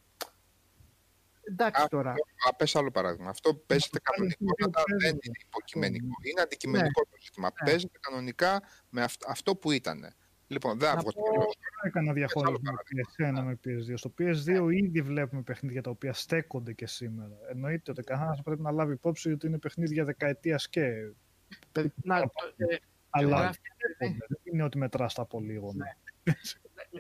[1.44, 2.12] Εντάξει Α, τώρα.
[2.50, 3.30] Α, πες άλλο παράδειγμα.
[3.30, 4.98] Αυτό παίζεται το κανονικά, Silent Hill αλλά παίζουμε.
[5.12, 6.06] δεν είναι υποκειμενικό.
[6.22, 7.48] Είναι αντικειμενικό το ζήτημα.
[7.64, 7.70] Ναι.
[7.72, 10.14] Παίζεται κανονικά με αυ- αυτό που ήταν.
[10.48, 11.46] Λοιπόν, δεν Να αύγω πω- το
[11.84, 13.94] Έκανα διαχωρισμό άλλο PS1 με PS2.
[13.98, 17.38] Στο PS2 ήδη βλέπουμε παιχνίδια τα οποία στέκονται και σήμερα.
[17.50, 21.12] Εννοείται ότι καθένα πρέπει να λάβει υπόψη ότι είναι παιχνίδια δεκαετίας και.
[22.04, 22.76] Να, το- ε,
[23.10, 23.62] Αλλά γράφει-
[23.98, 25.86] δεν είναι ότι μετράς τα πολύγωνα.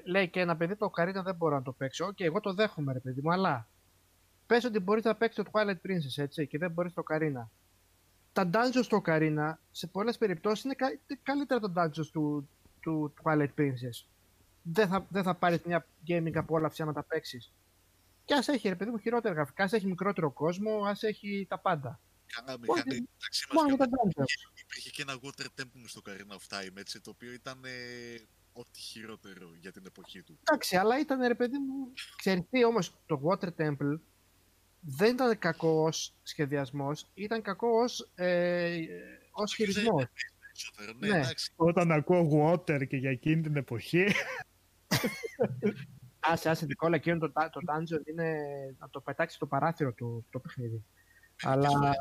[0.04, 2.06] λέει και ένα παιδί το Ocarina δεν μπορώ να το παίξω.
[2.06, 3.68] Οκ, εγώ το δέχομαι, ρε παιδί μου, αλλά
[4.46, 7.48] πες ότι μπορείς να παίξεις το Twilight Princess έτσι και δεν μπορείς το Ocarina.
[8.34, 12.50] Τα dungeons στο Ocarina σε πολλές περιπτώσεις είναι κα- καλύτερα τα dungeons του,
[12.86, 14.06] του Twilight Princess.
[14.62, 17.54] Δεν θα, δεν θα πάρεις μια gaming απόλαυση άμα τα παίξεις.
[18.26, 21.60] Και ας έχει, ρε παιδί μου, χειρότερα γραφικά, ας έχει μικρότερο κόσμο, ας έχει τα
[21.60, 22.00] πάντα.
[22.26, 24.62] Κάναμε, Όχι, είχαμε μεταξύ μας Μόνο και για τα dungeons.
[24.62, 27.70] υπήρχε και ένα water temple στο Carina of Time, έτσι, το οποίο ήταν ε,
[28.54, 30.40] ό,τι χειρότερο για την εποχή του.
[30.42, 31.94] Εντάξει, αλλά ήταν ρε παιδί μου.
[32.16, 34.00] Ξέρεις τι όμως το Water Temple
[34.80, 38.86] δεν ήταν κακό ως σχεδιασμός, ήταν κακό ως, ε,
[39.32, 39.56] ως
[40.56, 40.72] χειρισμός.
[40.76, 41.18] Περισσότερο, ναι, Ναι.
[41.18, 41.52] εντάξει.
[41.56, 44.06] Όταν ακούω water και για εκείνη την εποχή.
[46.20, 48.36] Άσε, άσε, Νικόλα, εκείνο το, το dungeon είναι
[48.80, 50.84] να το πετάξεις το παράθυρο του το παιχνίδι.
[51.42, 51.96] Αλλά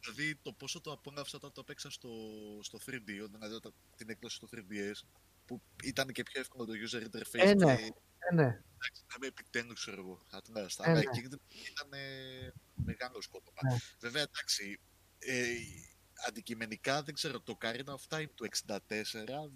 [0.00, 2.10] Δηλαδή το πόσο το απόλαυσα όταν το παίξα στο,
[2.60, 5.06] στο 3D, δηλαδή όταν, την έκδοση στο 3DS,
[5.46, 7.46] που ήταν και πιο εύκολο το user interface.
[7.46, 7.76] Ε, ναι.
[7.76, 7.92] και,
[8.30, 10.84] ε, ναι, εντάξει, είχαμε επιτέλους, ξέρω εγώ, ατλάστα.
[10.86, 11.04] Ε, Αλλά ναι.
[11.10, 11.40] εκεί ήταν,
[11.70, 13.58] ήταν ε, μεγάλο σκότωμα.
[13.62, 13.76] Ναι.
[14.00, 14.80] Βέβαια, εντάξει,
[15.18, 15.44] ε,
[16.28, 18.78] αντικειμενικά δεν ξέρω, το Carina of Time του 64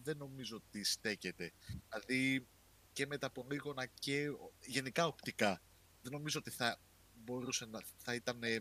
[0.03, 1.53] δεν νομίζω ότι στέκεται.
[1.89, 2.47] Δηλαδή
[2.93, 4.27] και με τα πολύγωνα και
[4.65, 5.63] γενικά οπτικά.
[6.03, 6.81] Δεν νομίζω ότι θα
[7.15, 8.59] μπορούσε να θα ήταν ε,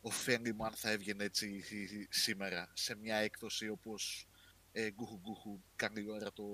[0.00, 1.64] ωφέλιμο αν θα έβγαινε έτσι
[2.10, 4.28] σήμερα σε μια έκδοση όπως
[4.72, 6.44] ε, γκουχου γκουχου κάνει ώρα το,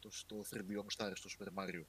[0.00, 1.82] το, το 3D All Stars στο Super Mario.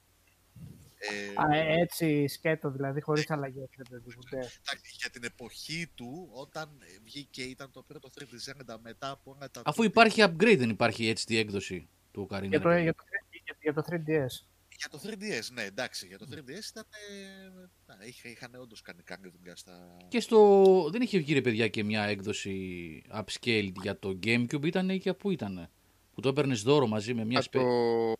[1.02, 3.68] Ε, Α, ε, έτσι σκέτο δηλαδή, χωρίς αλλαγές.
[3.76, 4.38] ρε παιδί μου, ναι.
[4.38, 9.34] εντάξει, για την εποχή του, όταν ε, βγήκε ήταν το πρώτο 3D Zelda μετά από
[9.36, 9.62] όλα τα...
[9.64, 12.48] Αφού υπάρχει upgrade, δεν υπάρχει έτσι τη έκδοση του Ocarina.
[12.48, 13.02] Για το, ρε για, το,
[13.44, 14.46] για, για το 3DS.
[14.76, 16.86] Για το 3DS, ναι, εντάξει, για το 3DS ήταν...
[17.10, 19.96] Ε, να, είχα, είχαν όντως κάνει καλή δουλειά στα...
[20.08, 20.88] Και στο.
[20.92, 25.30] Δεν είχε βγει ρε παιδιά και μια έκδοση upscale για το Gamecube, ήταν και πού
[25.30, 25.70] ήταν.
[26.12, 27.58] Που το έπαιρνες δώρο μαζί με μια Α, σπε...
[27.58, 28.14] το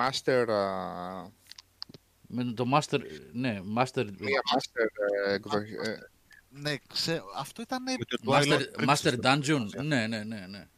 [0.00, 1.32] Master, α,
[2.28, 3.00] με το Master.
[3.32, 4.04] Ναι, Master.
[4.18, 4.86] μία Master
[5.26, 5.72] ε, εκδοχή.
[5.72, 5.98] ε,
[6.48, 7.82] Ναι, ξέρω, αυτό ήταν...
[7.82, 9.66] Με το Master, Twilight Master Princess, Dungeon.
[9.70, 10.46] το Ναι, ναι, ναι.
[10.46, 10.68] ναι.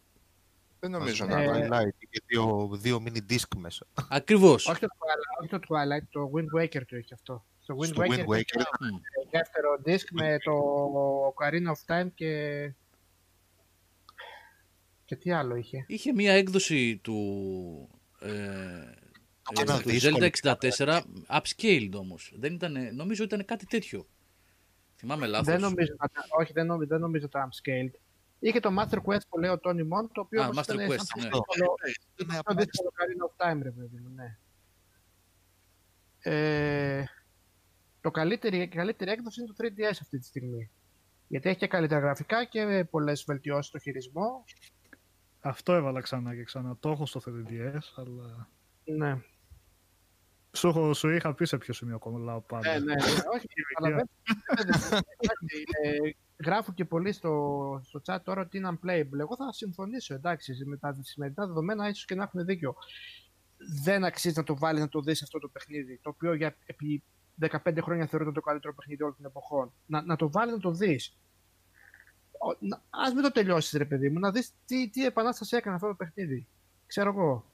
[0.80, 3.86] Δεν νομίζω Μαζί να με Ε, το Twilight, είχε δύο, δύο mini disc μέσα.
[4.08, 4.66] Ακριβώς.
[4.68, 7.44] Όχι το, Twilight, όχι το Twilight, το Wind Waker το είχε αυτό.
[7.62, 10.54] Στο Wind Στο Waker, Wind Waker είχε ήταν ένα δεύτερο disc με το
[11.34, 12.72] Ocarina of Time και...
[15.04, 17.88] Και τι άλλο είχε; Είχε μια έκδοση του.
[18.20, 19.05] Ε,
[19.54, 20.28] Το ε, ένα του δύσκολο.
[20.42, 22.34] Zelda 64 upscaled όμως.
[22.94, 24.06] Νομίζω ήταν κάτι τέτοιο.
[24.96, 25.46] Θυμάμαι λάθος.
[25.46, 27.90] Δεν νομίζω, να τα- όχι, δεν νομίζω, δεν νομίζω το upscaled.
[28.38, 30.88] Είχε το Master Quest που λέει ο Tony Mon, το οποίο Α, όμως Master ήταν
[30.90, 31.28] Quest, σαν ναι.
[31.28, 31.74] το δύσκολο-
[32.16, 34.38] Ήταν το απλά δύσκολο Ocarina of Time, ρε παιδί μου, ναι.
[36.18, 37.04] Ε,
[38.00, 40.70] το καλύτερη, η καλύτερη έκδοση είναι το 3DS αυτή τη στιγμή.
[41.28, 44.44] Γιατί έχει και καλύτερα γραφικά και πολλές βελτιώσεις στο χειρισμό.
[45.40, 46.76] Αυτό έβαλα ξανά και ξανά.
[46.80, 48.48] Το έχω στο 3DS, αλλά.
[48.84, 49.18] Ναι,
[50.56, 52.72] Σου, έχω- σου είχα πει σε ποιο σημείο κολλάω πάντα.
[52.72, 52.94] ναι, ναι.
[52.94, 53.02] ναι.
[53.34, 54.08] Όχι, καταλαβαίνω.
[54.56, 54.94] Εντάξει,
[55.82, 55.96] ε,
[56.44, 59.18] γράφω και πολύ στο, στο chat τώρα ότι είναι unplayable.
[59.18, 62.74] Εγώ θα συμφωνήσω, εντάξει, με τα σημερινά δεδομένα ίσως και να έχουν δίκιο.
[63.82, 67.02] Δεν αξίζει να το βάλεις να το δεις αυτό το παιχνίδι, το οποίο για επί
[67.40, 69.72] 15 χρόνια θεωρείται το καλύτερο παιχνίδι όλων των εποχών.
[69.86, 71.16] Να, να το βάλεις να το δεις.
[72.32, 75.74] Ο- να- Ας μην το τελειώσεις ρε παιδί μου, να δεις τι, τι επανάσταση έκανε
[75.74, 76.46] αυτό το παιχνίδι.
[76.86, 77.50] Ξέρω εγώ.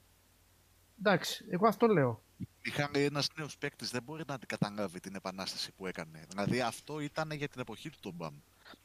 [0.98, 2.22] Εντάξει, εγώ αυτό λέω.
[2.62, 6.24] Είχαν ένας νέος παίκτης, δεν μπορεί να καταλάβει την επανάσταση που έκανε.
[6.28, 8.38] Δηλαδή αυτό ήταν για την εποχή του τον Μπαμ.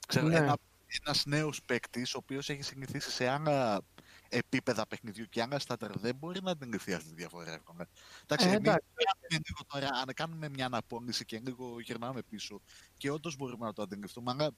[0.07, 0.35] Ξέρω, Ναι.
[0.35, 0.57] ένα,
[1.05, 3.81] ένας νέος παίκτης, ο οποίος έχει συνηθίσει σε άλλα
[4.29, 7.87] επίπεδα παιχνιδιού και άλλα στάτερ, δεν μπορεί να αντιληφθεί αυτή τη διαφορά εύκολα.
[8.23, 8.85] Εντάξει, Ε, εμείς εντάξει.
[8.95, 12.61] κάνουμε λίγο τώρα, αν κάνουμε μια αναπώνηση και λίγο γυρνάμε πίσω
[12.97, 14.51] και όντως μπορούμε να το αντιληφθούμε, αλλά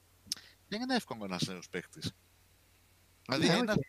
[0.67, 2.11] δεν είναι εύκολο ένας νέος παίκτης.
[3.25, 3.83] Δηλαδή, Ναι, ένας οκ,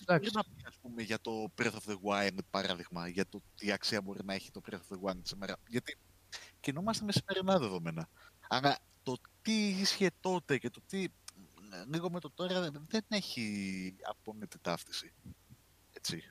[0.00, 0.30] εντάξει, εντάξει.
[0.30, 3.72] Μπορεί να πει, ας πούμε, για το Breath of the Wild, παράδειγμα, για το τι
[3.72, 5.56] αξία μπορεί να έχει το Breath of the Wild σήμερα.
[5.68, 5.98] Γιατί
[6.60, 8.08] κινούμαστε με σημερινά δεδομένα.
[8.48, 11.06] Αλλά το τι ίσχυε τότε και το τι
[11.90, 15.12] λίγο με το τώρα δεν έχει απόλυτη ταύτιση.
[15.92, 16.22] Έτσι.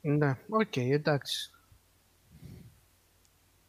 [0.00, 1.50] Ναι, οκ, εντάξει.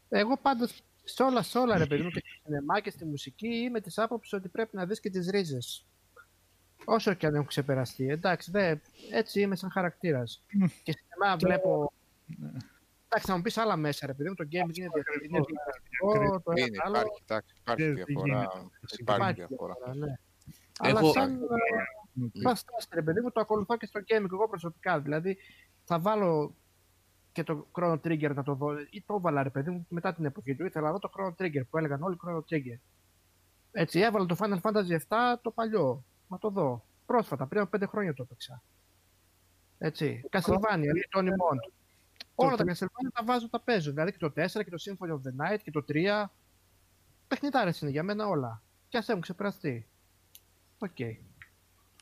[0.09, 3.47] Εγώ πάντως σε όλα, σε όλα ρε παιδί μου και στο σινεμά και στη μουσική
[3.47, 5.85] είμαι της άποψης ότι πρέπει να δεις και τις ρίζες.
[6.85, 8.07] Όσο και αν έχουν ξεπεραστεί.
[8.09, 8.75] Εντάξει, δε,
[9.11, 10.43] έτσι είμαι σαν χαρακτήρας.
[10.83, 11.91] και σινεμά βλέπω.
[13.05, 14.35] Εντάξει, θα μου πεις άλλα μέσα, ρε παιδί μου.
[14.35, 15.35] Το gaming είναι διαφορετικό.
[15.37, 16.95] Είναι διαφορετικό, το Είναι, ένα άλλο.
[16.97, 18.25] υπάρχει, εντάξει, υπάρχει Και τι διαφορά.
[18.27, 18.57] γίνεται.
[18.99, 19.73] Υπάρχει Υπάρχει διαφορά.
[19.73, 20.13] διαφορά, ναι.
[20.83, 21.39] Έχω- Αλλά σαν
[22.23, 22.31] Ok.
[22.45, 24.99] Fast Fast, ρε παιδί μου, το ακολουθώ και στο gaming εγώ προσωπικά.
[24.99, 25.37] Δηλαδή,
[25.83, 26.55] θα βάλω
[27.31, 28.77] και το Chrono Trigger να το δω.
[28.89, 30.65] Ή το έβαλα, ρε παιδί μου, μετά την εποχή του.
[30.65, 32.79] Ήθελα να δω το Chrono Trigger που έλεγαν όλοι Chrono Trigger.
[33.71, 36.03] Έτσι, έβαλα το Final Fantasy VII το παλιό.
[36.31, 36.85] Να το δω.
[37.05, 38.63] Πρόσφατα, πριν από πέντε χρόνια το έπαιξα.
[39.77, 40.21] Έτσι.
[40.31, 41.71] Castlevania, ή Tony Mont.
[42.35, 43.89] Όλα τα Castlevania τα βάζω, τα παίζω.
[43.91, 46.31] Δηλαδή και το 4 και το Symphony of the Night και το 3.
[47.27, 48.63] Παιχνιδάρες είναι για μένα όλα.
[48.87, 49.87] Κι ας έχουν ξεπεραστεί.
[50.77, 50.97] Οκ.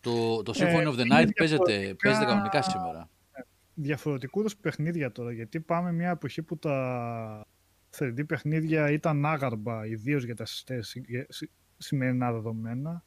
[0.02, 3.10] Το, το Symphony Ε, of the είναι Night παίζεται, διαφορετικά- παίζεται κανονικά σήμερα.
[3.74, 7.46] διαφορετικούς είδους παιχνίδια τώρα, γιατί πάμε μια εποχή που τα
[7.98, 13.04] 3D παιχνίδια ήταν άγαρμπα, ιδίως για τα συστε- συ- συ- σημερινά δεδομένα.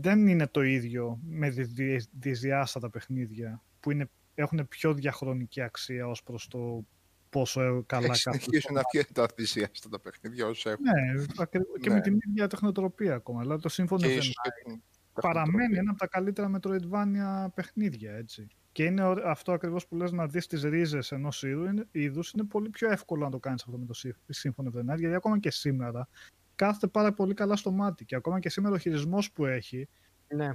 [0.00, 6.06] Δεν είναι το ίδιο με δι- δι- δυσδιάστατα παιχνίδια που είναι, έχουν πιο διαχρονική αξία
[6.08, 6.84] ως προς το
[7.30, 10.84] πόσο ε, καλά Έχει συνεχίσουν να βγαίνουν τα θυσιάστα τα παιχνίδια όσο έχουν.
[10.84, 11.94] Ναι, ακρι- και Ναι.
[11.94, 13.40] με την ίδια τεχνοτροπία ακόμα.
[13.40, 14.82] Δηλαδή το Symphony Και of the ίσως και την
[15.20, 15.78] παραμένει τεχνοτροπία.
[15.80, 18.46] ένα από τα καλύτερα Metroidvania παιχνίδια, έτσι.
[18.72, 22.30] Και είναι ωραίο- αυτό ακριβώς που λες να δεις τις ρίζες ενός είδου, είναι, είδους,
[22.30, 24.98] είναι πολύ πιο εύκολο να το κάνεις αυτό με το Sy- Symphony of the Night,
[24.98, 26.08] γιατί ακόμα και σήμερα
[26.54, 29.88] κάθεται πάρα πολύ καλά στο μάτι και ακόμα και σήμερα ο χειρισμός που έχει
[30.34, 30.50] Ναι.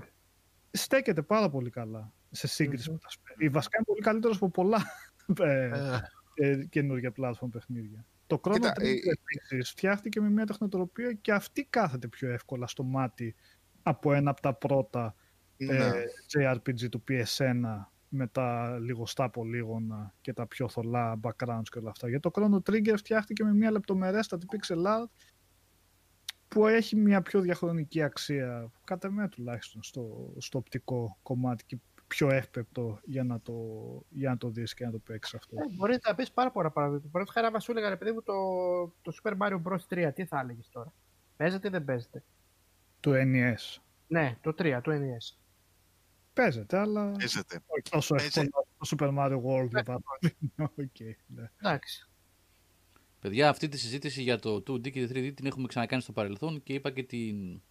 [0.71, 3.35] στέκεται πάρα πολύ καλά σε συγκριση με τα σπέλ.
[3.39, 4.81] Η βασικά είναι πολύ καλύτερος από πολλά
[5.39, 5.69] ε,
[6.33, 8.05] ε, καινούργια platform παιχνίδια.
[8.27, 12.67] Το Chrono Κοίτα, Trigger ε, επίσης φτιάχτηκε με μια τεχνοτροπία και αυτή κάθεται πιο εύκολα
[12.67, 13.35] στο μάτι
[13.83, 15.15] από ένα από τα πρώτα
[15.57, 15.75] Ναι.
[15.77, 16.03] ε,
[16.33, 17.53] JRPG του PS1
[18.09, 22.09] με τα λιγοστά πολύγωνα και τα πιο θολά backgrounds και όλα αυτά.
[22.09, 25.05] Γιατί το Chrono Trigger φτιάχτηκε με μια λεπτομερέστατη pixel art
[26.49, 31.77] που έχει μια πιο διαχρονική αξία, κατά εμέ τουλάχιστον, στο, στο οπτικό κομμάτι και
[32.07, 33.53] πιο εύπεπτο για να το,
[34.09, 35.55] για να το δεις και να το παίξεις αυτό.
[35.59, 36.95] Ε, μπορείς να πεις πάρα πολλά πράγματα.
[36.97, 38.33] Παραδείγματος χάρη, άμα σου έλεγα ρε παιδί μου το,
[39.01, 40.07] το Super Mario Bros.
[40.07, 40.93] 3, τι θα έλεγες τώρα;
[41.37, 42.23] Παίζεται ή δεν παίζεται;
[42.99, 43.81] Του NES.
[44.07, 45.37] Ναι, το 3, το NES.
[46.33, 47.59] Παίζεται, αλλά Παίζεται.
[47.67, 48.39] όχι τόσο Παίζει.
[48.39, 50.71] εύκολα το Super Mario World για παράδειγμα.
[50.83, 51.51] Οκ, ναι.
[51.61, 52.08] Εντάξει.
[53.19, 56.63] Παιδιά, αυτή τη συζήτηση για το 2D και το 3D την έχουμε ξανακάνει στο παρελθόν
[56.63, 57.61] και είπα και την,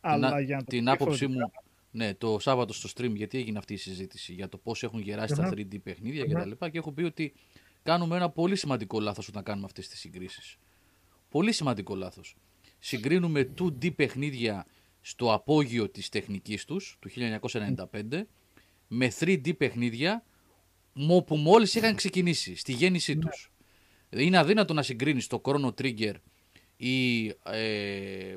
[0.00, 3.14] Αλλά την, για να το την πω άποψή μου διαφορετικά, ναι, το Σάββατο στο stream
[3.14, 5.50] γιατί έγινε αυτή η συζήτηση για το πώς έχουν γεράσει τα Μμμ.
[5.52, 6.28] 3D παιχνίδια Μμμ.
[6.28, 7.32] και τα λοιπά και έχω πει ότι
[7.82, 10.56] κάνουμε ένα πολύ σημαντικό λάθος όταν κάνουμε αυτές τις συγκρίσεις.
[11.28, 12.36] Πολύ σημαντικό λάθος.
[12.78, 14.66] Συγκρίνουμε 2D παιχνίδια
[15.00, 18.26] στο απόγειο της τεχνικής τους, του 1995,
[18.88, 20.24] με 3D παιχνίδια
[20.92, 23.52] μο- που μόλις είχαν ξεκινήσει, στη γέννησή τους.
[24.10, 26.14] Είναι αδύνατο να συγκρίνεις το Chrono Trigger
[26.76, 28.36] ή ε,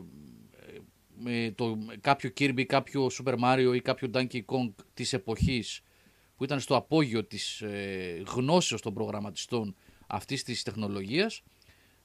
[1.18, 5.82] με το, με κάποιο Kirby, κάποιο Super Mario ή κάποιο Donkey Kong της εποχής
[6.36, 9.76] που ήταν στο απόγειο της ε, γνώσεως των προγραμματιστών
[10.08, 11.44] αυτής της τεχνολογίας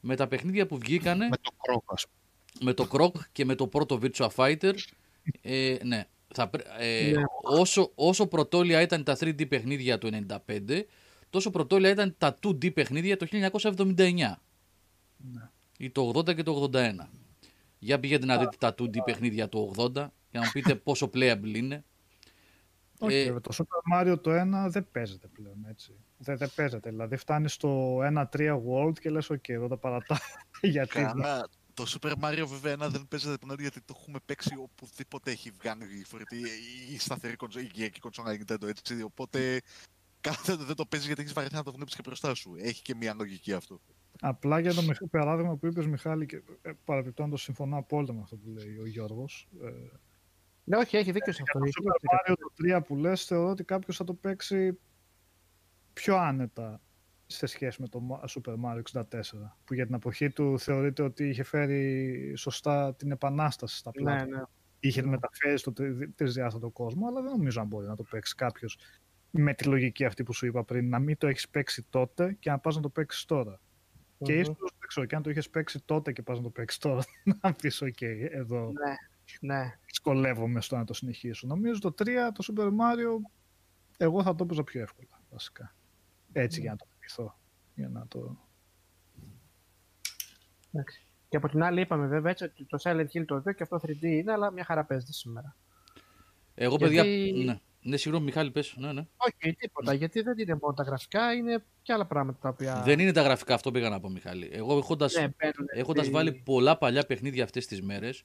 [0.01, 2.65] με τα παιχνίδια που βγήκανε Με το κρόκο, ας πούμε.
[2.70, 4.74] με το Croc και με το πρώτο Virtua Fighter.
[5.43, 6.05] Ε, ναι.
[6.35, 7.23] Θα, πρέ- ε, Ναι.
[7.43, 10.11] όσο, όσο πρωτόλεια ήταν τα 3D παιχνίδια του
[10.47, 10.82] 95,
[11.30, 13.26] τόσο πρωτόλεια ήταν τα 2D παιχνίδια το
[13.96, 14.34] 1979.
[15.78, 16.94] Ή το 80 και το 81.
[17.78, 19.92] Για πηγαίνετε να δείτε τα 2D παιχνίδια του 80
[20.30, 21.84] για να μου πείτε πόσο playable είναι.
[22.98, 25.94] Όχι, Ε, βέβαια, το Super Mario το 1 δεν παίζεται πλέον έτσι.
[26.18, 26.90] Δεν, δεν παίζεται.
[26.90, 28.26] Δηλαδή φτάνει στο 1-3
[28.70, 30.18] World και λες, οκ, εδώ τα παρατάω.
[30.62, 31.48] Γιατί Καλά.
[31.74, 35.98] Το Super Mario βέβαια ένα δεν παίζεται πλέον γιατί το έχουμε παίξει οπουδήποτε έχει βγάλει
[35.98, 36.36] η φορητή
[36.92, 39.02] η σταθερή κονσόλα, η γιακή κονσόλα Nintendo έτσι.
[39.02, 39.60] Οπότε
[40.30, 42.55] κάθε δεν το παίζεις γιατί έχεις βαρεθεί να το βλέπεις και μπροστά σου.
[42.59, 43.80] Έχει και μια λογική αυτό.
[44.20, 48.36] απλά για το μιχ- παράδειγμα που είπες Μιχάλη, και ε, παραπιπτόντως συμφωνώ απόλυτα με αυτό
[48.36, 49.48] που λέει ο Γιώργος.
[49.62, 49.70] Ε,
[50.64, 51.59] Ναι, όχι, έχει δίκιο σε αυτό.
[51.59, 52.32] το Ισχύει Super αυτό.
[52.32, 54.78] Mario το 3 που λες, θεωρώ ότι κάποιος θα το παίξει
[55.92, 56.80] πιο άνετα
[57.26, 59.05] σε σχέση με το Ma- Super Mario 64,
[59.64, 64.26] που για την εποχή του θεωρείται ότι είχε φέρει σωστά την επανάσταση στα Ναι, πλάτα.
[64.26, 64.42] ναι.
[64.80, 68.78] Είχε μεταφέρει στο τρι- τρισδιάστατο κόσμο, αλλά δεν νομίζω αν μπορεί να το παίξει κάποιος
[69.30, 72.50] με τη λογική αυτή που σου είπα πριν, να μην το έχεις παίξει τότε και
[72.50, 73.60] να πας να το παίξεις τώρα.
[74.22, 74.40] Και Μμμ.
[74.40, 77.02] ίσως δεν ξέρω, και αν το είχες παίξει τότε και πας να το παίξεις τώρα,
[77.42, 78.94] να πεις: OK, εδώ Ναι,
[79.55, 79.78] ναι.
[79.86, 81.46] δυσκολεύομαι στο να το συνεχίσω.
[81.46, 83.30] Νομίζω το 3, το Super Mario,
[83.96, 85.74] εγώ θα το έπαιζα πιο εύκολα, βασικά.
[86.32, 87.38] Έτσι για να το θυμηθώ.
[87.74, 88.36] Για να το...
[90.72, 91.02] Εντάξει.
[91.28, 93.80] Και από την άλλη είπαμε βέβαια έτσι ότι το Silent Hill το 2 και αυτό
[93.82, 95.56] 3D είναι, αλλά μια χαρά παίζεται σήμερα.
[96.55, 97.44] Εγώ, Γιατί- παιδιά.
[97.44, 98.74] Ναι, ναι συγγνώμη, Μιχάλη, πες.
[98.77, 99.06] Ναι, ναι.
[99.16, 102.82] Όχι, τίποτα, γιατί δεν είναι μόνο τα γραφικά, είναι και άλλα πράγματα τα οποία...
[102.85, 104.48] Δεν είναι τα γραφικά, αυτό πήγα να πω, Μιχάλη.
[104.52, 108.23] Εγώ έχοντας, Ναι, μπαίνουν έχοντας στη- βάλει πολλά παλιά παιχνίδια αυτές τις μέρες,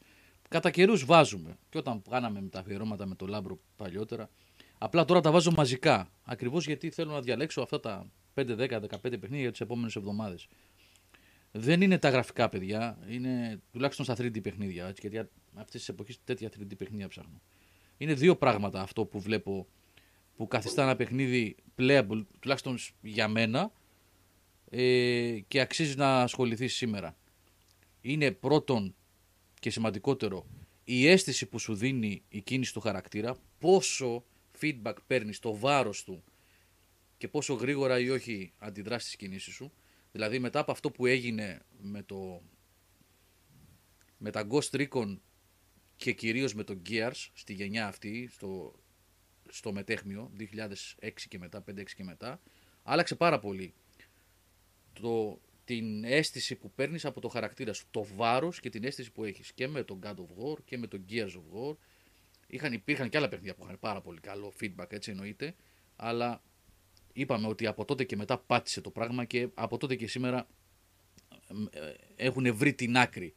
[0.49, 1.57] κατά καιρούς βάζουμε.
[1.69, 4.29] Και όταν κάναμε με τα αφιερώματα με το Λάμπρο παλιότερα,
[4.77, 6.09] απλά τώρα τα βάζω μαζικά.
[6.23, 10.47] Ακριβώς γιατί θέλω να διαλέξω αυτά τα 5, 10, 15 παιχνίδια για τις επόμενες εβδομάδες.
[11.51, 12.97] Δεν είναι τα γραφικά, παιδιά.
[13.07, 14.87] Είναι τουλάχιστον στα 3D παιχνίδια.
[14.87, 17.41] Έτσι, γιατί αυτές τις εποχές τέτοια 3D παιχνίδια ψάχνω.
[17.97, 19.67] Είναι δύο πράγματα αυτό που βλέπω
[20.35, 23.71] που καθιστά ένα παιχνίδι playable, τουλάχιστον για μένα,
[24.69, 27.15] ε, και αξίζει να ασχοληθείς σήμερα.
[28.01, 28.95] Είναι πρώτον
[29.59, 30.45] και σημαντικότερο
[30.83, 34.23] η αίσθηση που σου δίνει η κίνηση του χαρακτήρα, πόσο
[34.61, 36.23] feedback παίρνεις, το βάρος του
[37.17, 39.71] και πόσο γρήγορα ή όχι αντιδράσει στις κινήσεις σου.
[40.11, 42.41] Δηλαδή μετά από αυτό που έγινε με το
[44.17, 45.17] με τα Ghost Recon
[46.03, 48.73] και κυρίως με το Gears στη γενιά αυτή, στο,
[49.49, 52.39] στο μετέχμιο 2006 και μετά, 5-6 και μετά,
[52.83, 53.73] άλλαξε πάρα πολύ
[54.93, 59.23] το, την αίσθηση που παίρνεις από το χαρακτήρα σου, το βάρος και την αίσθηση που
[59.23, 61.75] έχεις και με το God of War και με το Gears of War.
[62.47, 65.55] Είχαν, υπήρχαν και άλλα παιχνίδια που είχαν πάρα πολύ καλό feedback, έτσι εννοείται,
[65.95, 66.41] αλλά
[67.13, 70.47] είπαμε ότι από τότε και μετά πάτησε το πράγμα και από τότε και σήμερα
[71.71, 73.33] ε, έχουν βρει την άκρη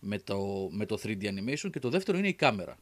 [0.00, 2.78] με το, με το 3D animation και το δεύτερο είναι η κάμερα.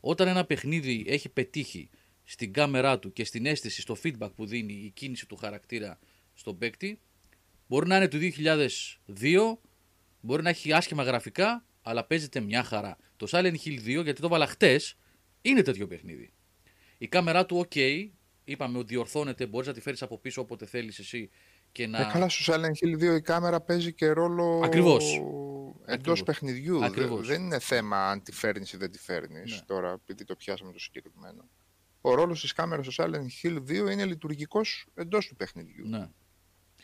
[0.00, 1.90] Όταν ένα παιχνίδι έχει πετύχει
[2.24, 5.98] στην κάμερά του και στην αίσθηση, στο feedback που δίνει η κίνηση του χαρακτήρα
[6.34, 7.00] στον παίκτη,
[7.66, 8.18] μπορεί να είναι του
[9.16, 9.58] 2002,
[10.20, 12.96] μπορεί να έχει άσχημα γραφικά, αλλά παίζεται μια χαρά.
[13.16, 14.96] Το Silent Hill 2, γιατί το βάλα χτες,
[15.42, 16.32] είναι τέτοιο παιχνίδι.
[16.98, 18.08] Η κάμερά του, ok,
[18.44, 21.30] είπαμε ότι διορθώνεται, μπορείς να τη φέρεις από πίσω όποτε θέλεις εσύ
[21.72, 21.98] και να...
[22.00, 25.14] Ε, καλά, στο Silent Hill 2 η κάμερα παίζει και ρόλο Ακριβώς.
[25.14, 26.22] εντός Ακριβώς.
[26.22, 26.78] παιχνιδιού.
[26.78, 27.26] Δε- Ακριβώς.
[27.26, 29.60] Δεν είναι θέμα αν τη φέρνεις ή δεν τη φέρνεις Ναι.
[29.66, 31.48] τώρα, επειδή το πιάσαμε το συγκεκριμένο.
[32.00, 35.88] Ο ρόλος της κάμερας στο Silent Hill 2 είναι λειτουργικός εντός του παιχνιδιού.
[35.88, 36.08] Ναι.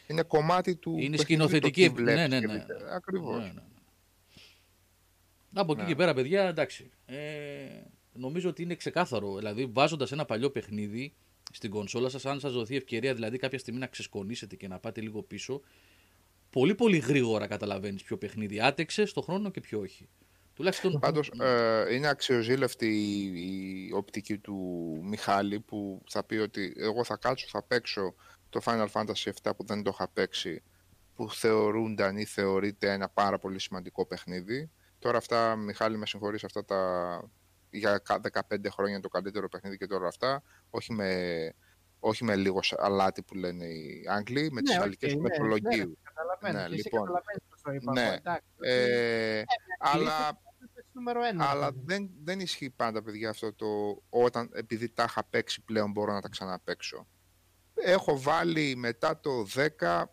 [0.07, 1.87] Είναι κομμάτι του Είναι παιχνιδιού, σκηνοθετική.
[1.89, 2.53] το τι βλέπεις Ναι, ναι, και ναι.
[2.59, 2.95] δείτε.
[2.95, 3.39] Ακριβώς.
[3.39, 3.63] Ναι, ναι, ναι.
[5.55, 5.89] Από εκεί Ναι.
[5.89, 6.91] και πέρα, παιδιά, εντάξει.
[7.07, 7.17] Ε,
[8.13, 9.37] νομίζω ότι είναι ξεκάθαρο.
[9.37, 11.15] Δηλαδή, βάζοντας ένα παλιό παιχνίδι
[11.53, 15.01] στην κονσόλα σας, αν σας δοθεί ευκαιρία δηλαδή κάποια στιγμή να ξεσκονίσετε και να πάτε
[15.01, 15.61] λίγο πίσω,
[16.51, 20.09] πολύ πολύ γρήγορα καταλαβαίνεις ποιο παιχνίδι άτεξε στο χρόνο και ποιο όχι.
[20.55, 20.99] Τουλάχιστον.
[20.99, 24.57] Πάντως ε, είναι αξιοζήλευτη η, η οπτική του
[25.03, 28.15] Μιχάλη που θα πει ότι εγώ θα κάτσω, θα παίξω
[28.51, 30.63] το Final Fantasy VII που δεν το είχα παίξει
[31.15, 34.71] που θεωρούνταν ή θεωρείται ένα πάρα πολύ σημαντικό παιχνίδι.
[34.99, 36.81] Τώρα αυτά, Μιχάλη με συγχωρείς, αυτά τα
[37.73, 38.21] για κα-
[38.51, 41.53] 15 χρόνια το καλύτερο παιχνίδι και τώρα αυτά, όχι με,
[42.01, 45.23] όχι με λίγο σ- αλάτι που λένε οι Άγγλοι, με τις Ναι, αλληλικές οκ, του
[45.23, 45.89] ναι, μεθολογίου.
[45.89, 46.59] ναι, Καταλαβαίνω.
[46.59, 47.01] Ναι, και εσύ λοιπόν.
[47.01, 47.93] καταλαβαίνεις πώς το είπα.
[47.93, 48.01] Ναι.
[48.03, 48.47] εγώ, εντάξει.
[48.61, 49.43] Ε,
[49.79, 50.29] αλλά
[50.61, 51.45] Είναι νούμερο ένα.
[51.51, 51.85] αλλά παιδί μου.
[51.87, 53.67] δεν, δεν ισχύει πάντα, παιδιά, αυτό το
[54.09, 57.07] όταν επειδή τα είχα παίξει πλέον μπορώ να τα ξαναπαίξω.
[57.75, 59.47] Έχω βάλει μετά το
[59.79, 60.05] 10,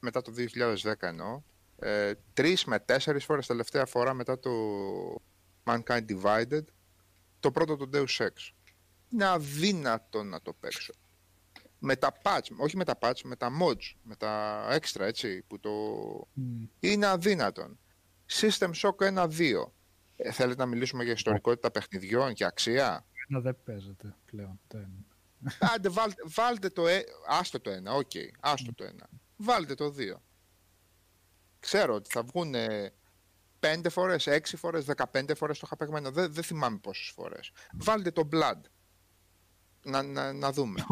[0.00, 1.42] μετά το 2010 εννοώ,
[1.78, 4.50] ε, τρεις με τέσσερις φορές τελευταία φορά μετά το
[5.64, 6.62] Mankind Divided,
[7.40, 8.30] το πρώτο το Deus Ex.
[9.10, 10.92] Είναι αδύνατο να το παίξω.
[11.78, 15.60] Με τα patch, όχι με τα patch, με τα mods, με τα extra, έτσι, που
[15.60, 15.70] το
[16.32, 16.64] Μμ.
[16.80, 17.78] είναι αδύνατον.
[18.30, 19.72] System Shock 1-2.
[20.16, 24.60] Ε, θέλετε να μιλήσουμε για ιστορικότητα παιχνιδιών και αξία; Ένα δεν παίζεται πλέον.
[24.68, 25.06] Δεν.
[25.74, 26.86] Άντε, βάλτε, βάλτε το.
[26.86, 28.10] Ε, άστο το ένα, οκ.
[28.40, 29.08] άστο το ένα.
[29.36, 30.22] Βάλτε το δύο.
[31.60, 32.54] Ξέρω ότι θα βγουν
[33.64, 36.10] 5 φορές, 6 φορές, 15 φορές το είχα παιγμένο.
[36.10, 37.50] Δεν, δεν θυμάμαι πόσες φορές.
[37.78, 38.60] Βάλτε το Blood.
[39.82, 40.84] Να, να, να δούμε.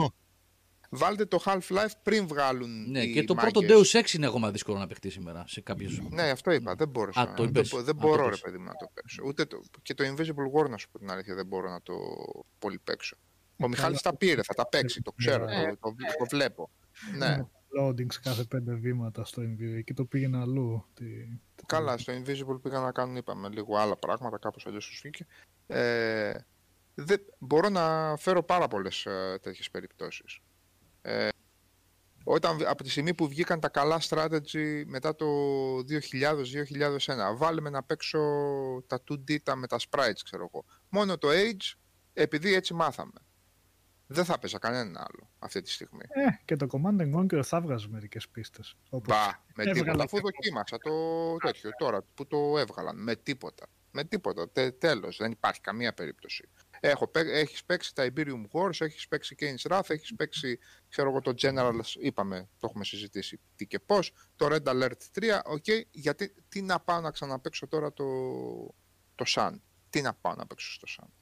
[0.95, 3.93] Βάλτε το Half-Life πριν βγάλουν Ναι, οι και το πρώτο μάγκες.
[3.95, 6.01] Deus Ex είναι ακόμα δύσκολο να παιχτεί σήμερα σε κάποιους.
[6.11, 6.75] Ναι, αυτό είπα.
[6.75, 7.21] Δεν μπορούσα.
[7.21, 7.69] Α, να- το δεν, είπες.
[7.71, 8.41] μπο- δεν Α, το μπορώ, ρε είπες.
[8.41, 9.23] παιδί μου, να το παίξω.
[9.27, 11.95] Ούτε το, και το Invisible War, να σου πω την αλήθεια, δεν μπορώ να το
[12.59, 13.17] πολύ παίξω.
[13.57, 15.65] Ο Μιχάλης τα πήρε, θα τα παίξει, το ξέρω, Ναι.
[15.65, 16.71] το, το, το βλέπω.
[17.17, 17.37] Ναι,
[17.81, 19.77] Loadings κάθε πέντε βήματα στο NVIDIA.
[19.77, 20.85] Εκεί το πήγαινε αλλού.
[20.95, 21.05] Τι,
[21.55, 25.27] τι- καλά, στο Invisible πήγαν να κάνουν, είπαμε, λίγο άλλα πράγματα, κάπως αλλιώς τους βγήκε.
[25.67, 26.33] Ε,
[26.95, 30.39] δεν, μπορώ να φέρω πάρα πολλές ε, τέτοιες περιπτώσεις.
[31.03, 31.29] Ε,
[32.25, 35.27] Όταν, από τη στιγμή που βγήκαν τα καλά strategy μετά το
[35.79, 38.19] 2000-2001, βάλουμε να παίξω
[38.87, 40.65] τα 2D τα με τα sprites, ξέρω εγώ.
[40.89, 41.73] Μόνο το Age,
[42.13, 43.13] επειδή έτσι μάθαμε.
[44.13, 46.03] Δεν θα παίζα κανένα άλλο αυτή τη στιγμή.
[46.09, 48.77] Ε, και το Command Conquer θα βγάζει μερικές πίστες.
[48.91, 50.03] Μπα, με τίποτα.
[50.03, 50.91] Αφού δοκίμασα το
[51.37, 53.03] τέτοιο τώρα που το έβγαλαν.
[53.03, 53.67] Με τίποτα.
[53.91, 54.51] Με τίποτα.
[54.51, 55.17] Τε, τέλος.
[55.17, 56.49] Δεν υπάρχει καμία περίπτωση.
[56.85, 60.59] Έχω, έχεις παίξει τα Tiberium Wars, έχεις παίξει Kane's Wrath, έχεις παίξει,
[60.89, 65.41] ξέρω εγώ, το Generals, είπαμε, το έχουμε συζητήσει τι και πώς, το Red Alert 3,
[65.45, 68.05] οκ, γιατί τι να πάω να ξαναπαίξω τώρα το,
[69.15, 69.53] το Sun,
[69.91, 71.22] τι να πάω να παίξω στο Sun.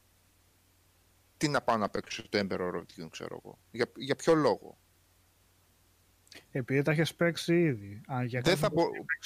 [1.41, 3.59] Τι να πάω να παίξω το Emperor of Dune, ξέρω εγώ.
[3.71, 4.79] Για, για ποιο λόγο;
[6.51, 8.01] Επειδή τα έχεις παίξει ήδη.
[8.13, 8.85] Α, για δεν θα μπο...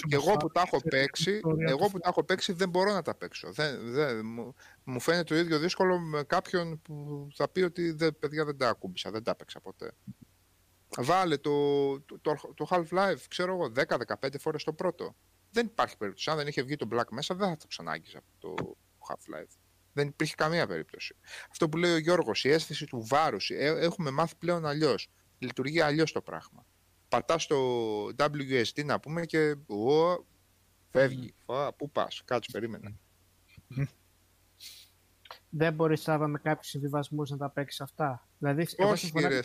[0.09, 3.15] Και εγώ που τα έχω παίξει, εγώ που τα έχω παίξει δεν μπορώ να τα
[3.15, 3.53] παίξω.
[3.53, 4.55] Δεν, δεν, μου,
[4.85, 8.69] μου φαίνεται το ίδιο δύσκολο με κάποιον που θα πει ότι δεν, παιδιά δεν τα
[8.69, 9.93] ακούμπησα, δεν τα παίξα ποτέ.
[10.99, 13.73] Βάλε το, το, το, το Half-Life, ξέρω εγώ,
[14.20, 15.16] 10-15 φορές το πρώτο.
[15.51, 16.31] Δεν υπάρχει περίπτωση.
[16.31, 18.55] Αν δεν είχε βγει το Black μέσα, δεν θα το ξανάγγιζα το
[19.09, 19.64] Half-Life.
[19.95, 21.16] Δεν υπήρχε καμία περίπτωση.
[21.51, 25.09] Αυτό που λέει ο Γιώργος, η αίσθηση του βάρους, ε, έχουμε μάθει πλέον αλλιώς.
[25.39, 26.66] Λειτουργεί αλλιώς το πράγμα
[27.15, 27.57] πατάς το
[28.19, 30.25] WSD να πούμε και ο,
[30.91, 31.35] φεύγει.
[31.47, 31.69] Mm.
[31.77, 32.99] πού πας, κάτσε, περίμενε.
[35.49, 38.29] Δεν μπορείς Σάβα με κάποιους συμβιβασμούς να τα παίξεις αυτά.
[38.39, 39.41] Δηλαδή, όχι, κύριε.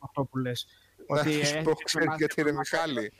[0.00, 0.66] αυτό που λες.
[1.08, 1.72] Να σου πω,
[2.16, 3.12] γιατί ρε Μιχάλη.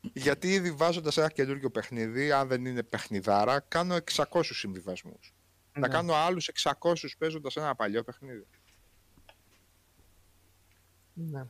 [0.00, 5.34] γιατί ήδη βάζοντας ένα καινούριο παιχνίδι, αν δεν είναι παιχνιδάρα, κάνω 600 συμβιβασμούς.
[5.74, 5.88] Να ναι.
[5.88, 6.50] κάνω άλλους
[6.80, 8.46] 600 παίζοντας ένα παλιό παιχνίδι.
[11.14, 11.46] Ναι.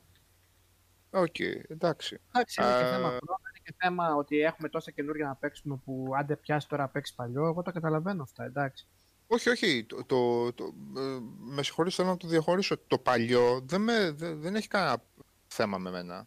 [1.10, 2.20] Οκ, okay, εντάξει.
[2.34, 6.12] Εντάξει, είναι και θέμα πρόβλημα, είναι και θέμα ότι έχουμε τόσα καινούργια να παίξουμε που
[6.16, 8.86] αν δεν πιάσει τώρα να παίξει παλιό, εγώ το καταλαβαίνω αυτά, εντάξει.
[9.26, 9.84] Όχι, όχι.
[9.84, 12.76] Το, το, το, ε, με συγχωρείτε, θέλω να το διαχωρίσω.
[12.86, 15.02] Το παλιό δεν, με, δεν, δεν έχει κανένα
[15.46, 16.26] θέμα με μένα.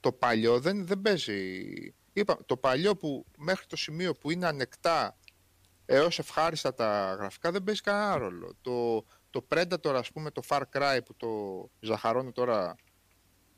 [0.00, 1.62] Το παλιό δεν, δεν παίζει.
[2.12, 5.16] Είπα, το παλιό που μέχρι το σημείο που είναι ανεκτά
[5.86, 8.56] έως ευχάριστα τα γραφικά δεν παίζει κανένα ρόλο.
[8.60, 11.28] Το, το Predator, ας πούμε, το Far Cry που το
[11.80, 12.76] ζαχαρώνω τώρα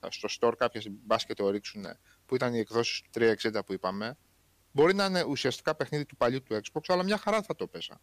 [0.09, 1.85] στο store κάποια μπας και το ρίξουν
[2.27, 4.17] που ήταν οι εκδόσεις του 360 που είπαμε
[4.73, 8.01] μπορεί να είναι ουσιαστικά παιχνίδι του παλιού του Xbox αλλά μια χαρά θα το πέσα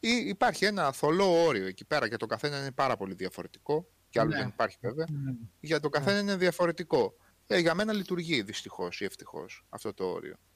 [0.00, 4.20] ή υπάρχει ένα θολό όριο εκεί πέρα για το καθένα είναι πάρα πολύ διαφορετικό και
[4.20, 4.36] άλλο ναι.
[4.36, 5.32] δεν υπάρχει βέβαια ναι.
[5.60, 7.16] για το καθένα είναι διαφορετικό
[7.46, 10.55] ε, για μένα λειτουργεί δυστυχώς ή ευτυχώς αυτό το όριο ε,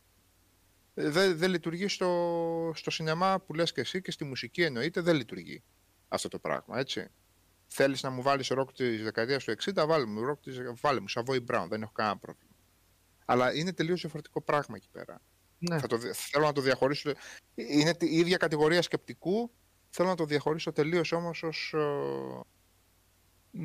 [1.09, 5.17] δεν δε λειτουργεί στο, στο σινεμά που λες και εσύ και στη μουσική εννοείται δεν
[5.17, 5.63] λειτουργεί
[6.09, 7.11] αυτό το πράγμα έτσι
[7.73, 11.07] Θέλεις να μου βάλεις ροκ της δεκαετίας του 60, βάλε μου ροκ της, βάλε μου
[11.09, 12.55] Savoy Brown, δεν έχω κανένα πρόβλημα.
[13.25, 15.21] Αλλά είναι τελείως διαφορετικό πράγμα εκεί πέρα.
[15.59, 15.79] Ναι.
[15.79, 17.13] Θα το, θέλω να το διαχωρίσω.
[17.55, 19.51] Είναι η ίδια κατηγορία σκεπτικού.
[19.91, 21.75] Θέλω να το διαχωρίσω τελείως όμως ως.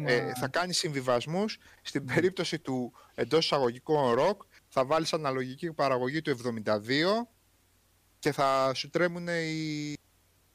[0.06, 4.41] Ε, θα κάνει συμβιβασμούς στην περίπτωση του εντός εισαγωγικών ροκ
[4.77, 6.81] θα βάλεις αναλογική παραγωγή του 72
[8.19, 9.93] και θα σου τρέμουν οι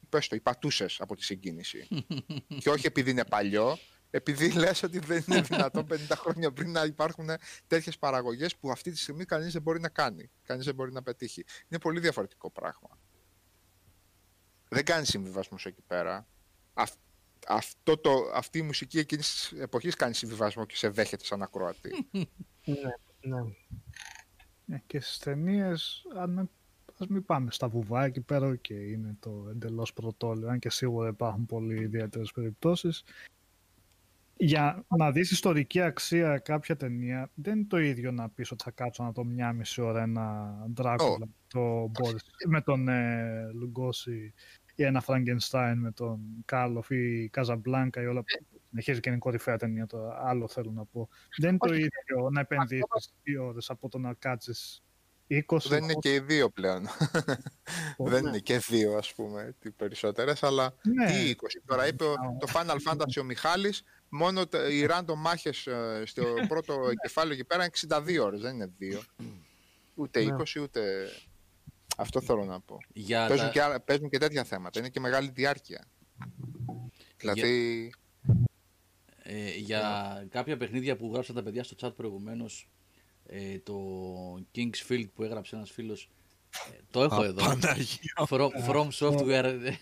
[0.08, 1.88] πες το, οι πατούσες από τη συγκίνηση.
[2.60, 3.78] και όχι επειδή είναι παλιό,
[4.10, 7.28] επειδή λες ότι δεν είναι δυνατόν 50 χρόνια πριν να υπάρχουν
[7.66, 11.02] τέτοιες παραγωγές που αυτή τη στιγμή κανείς δεν μπορεί να κάνει, κανείς δεν μπορεί να
[11.02, 11.44] πετύχει.
[11.68, 12.98] Είναι πολύ διαφορετικό πράγμα.
[14.68, 16.26] Δεν κάνει συμβιβασμούς εκεί πέρα.
[17.46, 22.08] αυτό το, αυτή η μουσική εκείνης της εποχής κάνει συμβιβασμό και σε δέχεται σαν ακροατή.
[22.64, 23.40] ναι, ναι.
[24.70, 26.50] Ναι και στις ταινίες, αν
[27.00, 31.08] ας μην πάμε στα βουβά, εκεί πέρα και είναι το εντελώς πρωτόλιο, αν και σίγουρα
[31.08, 33.04] υπάρχουν πολύ ιδιαίτερες περιπτώσεις.
[34.36, 38.70] Για να δεις ιστορική αξία κάποια ταινία, δεν είναι το ίδιο να πεις ότι θα
[38.70, 41.90] κάτσω να το μια μισή ώρα ένα Ντράκουλα το
[42.48, 44.34] με τον ε, Λουγκώση
[44.74, 48.24] ή ένα Φραγκενστάιν με τον Κάρλοφ ή Καζαμπλάνκα ή όλα
[48.70, 51.08] Συνεχίζει και είναι κορυφαία ταινία το άλλο θέλω να πω.
[51.36, 54.82] Δεν είναι το ίδιο να επενδύσεις δύο ώρες από το να κάτσεις
[55.30, 56.86] 20, δεν είναι και οι δύο πλέον.
[57.98, 61.06] δεν είναι και δύο, ας πούμε, τι περισσότερες, αλλά ναι.
[61.06, 61.46] τι 20.
[61.64, 62.04] Τώρα είπε
[62.38, 67.64] το Final Fantasy ο Μιχάλης, μόνο οι random μάχες ε, στο πρώτο κεφάλαιο εκεί πέρα
[67.64, 69.02] είναι 62 ώρες, δεν είναι δύο.
[69.94, 70.62] Ούτε 20, ναι.
[70.62, 71.08] ούτε...
[71.96, 72.78] Αυτό θέλω να πω.
[72.92, 73.72] Για παίζουν, τα...
[73.72, 74.78] και, παίζουν και τέτοια θέματα.
[74.78, 75.84] Είναι και μεγάλη διάρκεια.
[77.16, 77.92] Δηλαδή...
[79.22, 82.68] Ε, για κάποια παιχνίδια που γράψαν τα παιδιά στο chat προηγουμένως
[83.26, 83.74] ε, το
[84.54, 86.10] Kingsfield που έγραψε ένας φίλος
[86.72, 87.42] ε, το έχω εδώ.
[88.28, 89.72] From, from software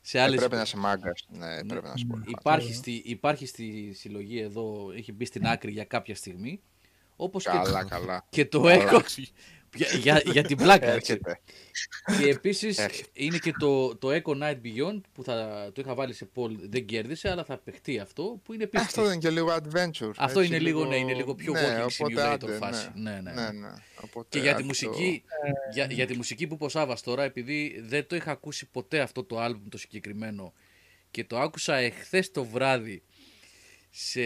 [0.00, 0.38] σε άλλες...
[0.38, 1.26] πρέπει να είσαι μάγκας.
[1.28, 1.94] Ναι, πρέπει να
[2.26, 6.60] υπάρχει, στη, υπάρχει στη συλλογή εδώ έχει μπει στην άκρη για κάποια στιγμή
[7.16, 8.26] όπως καλά, και, καλά.
[8.30, 9.02] και το έχω
[9.74, 11.12] για, για, για την πλάκα, έτσι.
[11.12, 11.40] Έρχεται.
[12.18, 13.08] Και επίσης Έρχεται.
[13.12, 16.86] είναι και το, το Echo Night Beyond που θα, το είχα βάλει σε poll, δεν
[16.86, 18.84] κέρδισε, αλλά θα παιχτεί αυτό που είναι επίση.
[18.84, 20.12] Αυτό είναι και λίγο adventure.
[20.16, 22.90] Αυτό έτσι, είναι λίγο, ναι, είναι λίγο πιο ναι, walking οπότε simulator άντε, φάση.
[22.94, 23.32] Ναι, Ναι, ναι.
[23.32, 23.72] ναι, ναι.
[24.00, 25.22] Οπότε Και για τη άντε μουσική,
[25.72, 29.38] για, για τη μουσική που ποσάβας τώρα, επειδή δεν το είχα ακούσει ποτέ αυτό το
[29.38, 30.52] άλμπουμ το συγκεκριμένο
[31.10, 33.02] και το άκουσα εχθές το βράδυ
[33.90, 34.20] σε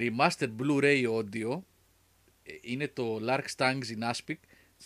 [0.00, 1.60] remastered Blu-ray audio,
[2.42, 4.36] ε, είναι το Lark Stangs in Aspic,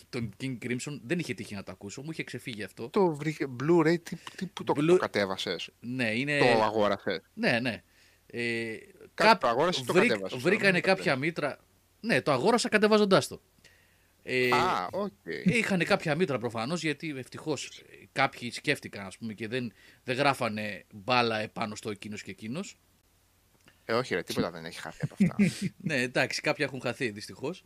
[0.09, 2.89] τον King Crimson, δεν είχε τύχει να το ακούσω, μου είχε ξεφύγει αυτό.
[2.89, 6.39] Το βρήκε Blu-ray, τι, τι, που το, Blu- το κατέβασες, Ναι, είναι...
[6.39, 7.83] το αγόρασες; Ναι, ναι.
[8.25, 8.75] Ε,
[9.13, 11.57] Κάτι το αγόρασες ή το βρήκ- κατέβασες, Βρήκανε δεν το κάποια μήτρα.
[11.99, 13.41] Ναι, το αγόρασα κατεβάζοντάς το.
[14.23, 15.11] Ε, Α, οκ.
[15.43, 17.81] Είχαν κάποια μήτρα προφανώς γιατί ευτυχώς
[18.11, 19.73] κάποιοι σκέφτηκαν ας πούμε, και δεν,
[20.03, 22.77] δεν γράφανε μπάλα επάνω στο εκείνος και εκείνος.
[23.85, 25.35] Ε, όχι ρε, τίποτα δεν έχει χάθει από αυτά.
[25.87, 27.63] ναι, εντάξει, κάποιοι έχουν χαθεί δυστυχώς.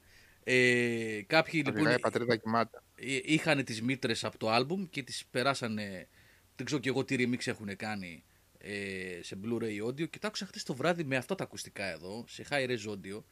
[0.48, 2.82] Ε, κάποιοι λοιπόν Οδηγάει η πατρίδα κοιμάται.
[2.96, 6.08] ε, είχαν τις μήτρες από το άλμπουμ και τις περάσανε,
[6.56, 8.24] δεν ξέρω και εγώ τι remix έχουν κάνει
[8.58, 12.26] ε, σε Blu-ray audio και τα άκουσα χτες το βράδυ με αυτά τα ακουστικά εδώ,
[12.28, 13.24] σε high res audio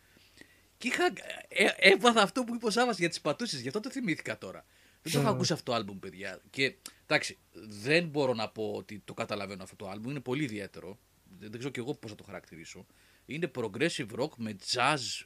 [0.77, 1.05] και είχα,
[1.47, 4.65] ε, έπαθα αυτό που είπε ο Σάββας για τις πατούσεις, γι' αυτό το θυμήθηκα τώρα.
[5.01, 5.33] Δεν το είχα Mm.
[5.33, 6.41] ακούσει αυτό το άλμπουμ, παιδιά.
[6.49, 6.75] Και
[7.05, 10.99] εντάξει, δεν μπορώ να πω ότι το καταλαβαίνω αυτό το άλμπουμ, είναι πολύ ιδιαίτερο.
[11.39, 12.85] Δεν, δεν ξέρω και εγώ πώς θα το χαρακτηρίσω.
[13.25, 15.25] Είναι progressive rock με jazz,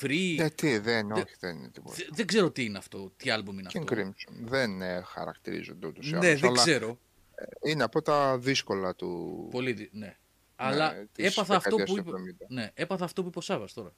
[0.00, 0.36] free.
[0.38, 1.94] Ε, τι, δεν, Δεν- όχι, δεν είναι τίποτα.
[1.98, 3.94] Δε- δεν ξέρω τι είναι αυτό, τι άλμπουμ είναι King αυτό.
[3.96, 4.32] Crimson.
[4.44, 6.98] Δεν ε, χαρακτηρίζονται ούτως ή Ναι, άλλως, δεν αλλά ξέρω.
[7.62, 9.48] είναι από τα δύσκολα του...
[9.50, 10.16] Πολύ, δι- ναι.
[10.56, 12.46] Αλλά της έπαθα αυτό, που δεκαετίας είπε, του 70.
[12.48, 13.92] ναι, έπαθα αυτό που είπε ο Σάββας τώρα.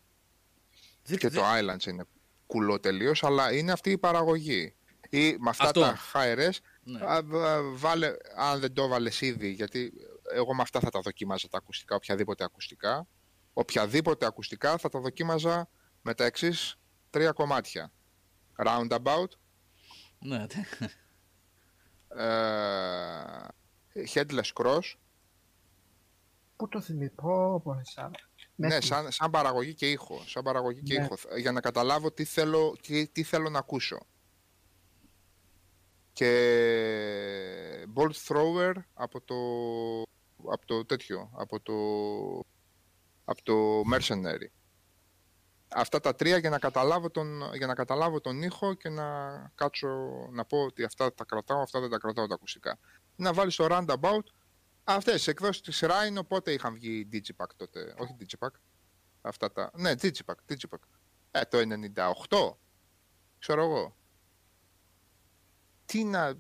[1.05, 2.05] Δεν- Και δεν- το Islands είναι
[2.47, 4.75] κουλό τελείως, αλλά είναι αυτή η παραγωγή.
[5.11, 5.81] Ή με αυτά Αυτό.
[5.81, 6.51] τα high res,
[6.83, 7.01] ναι.
[7.07, 9.93] α, β- βάλε, αν δεν το έβαλες ήδη, γιατί
[10.35, 13.07] εγώ με αυτά θα τα δοκίμαζα τα ακουστικά, οποιαδήποτε ακουστικά.
[13.53, 15.69] Οποιαδήποτε ακουστικά θα τα δοκίμαζα
[16.07, 16.77] με τα εξής
[17.11, 17.93] τρία κομμάτια.
[18.57, 19.29] Roundabout,
[20.19, 20.47] ναι,
[22.09, 23.47] ε,
[24.15, 24.95] Headless Cross,
[26.57, 28.11] Πού το θυμήθηκα, πω, πω, εσά.
[28.55, 30.23] ναι, σαν, σαν παραγωγή και ήχο.
[30.27, 31.05] Σαν παραγωγή και Ναι.
[31.05, 31.15] ήχο.
[31.37, 33.99] Για να καταλάβω τι θέλω, τι, τι θέλω να ακούσω.
[36.13, 36.29] Και
[37.95, 39.35] Bolt Thrower από το,
[40.53, 41.75] από το τέτοιο, από το,
[43.25, 44.47] από το Mercenary.
[45.77, 49.05] Αυτά τα τρία για να, καταλάβω τον, για να καταλάβω τον ήχο και να
[49.55, 49.89] κάτσω
[50.31, 52.79] να πω ότι αυτά τα κρατάω, αυτά δεν τα κρατάω τα ακουστικά.
[53.17, 54.25] Να βάλεις το Roundabout,
[54.85, 58.51] αυτές τις εκδόσεις της Rhino πότε είχαν βγει οι Digipack τότε, όχι Digipack,
[59.21, 60.83] αυτά τα, ναι Digipack, Digipack.
[61.31, 61.59] Ε, το
[62.29, 62.57] 98,
[63.39, 63.97] ξέρω εγώ.
[65.85, 66.37] Τι να,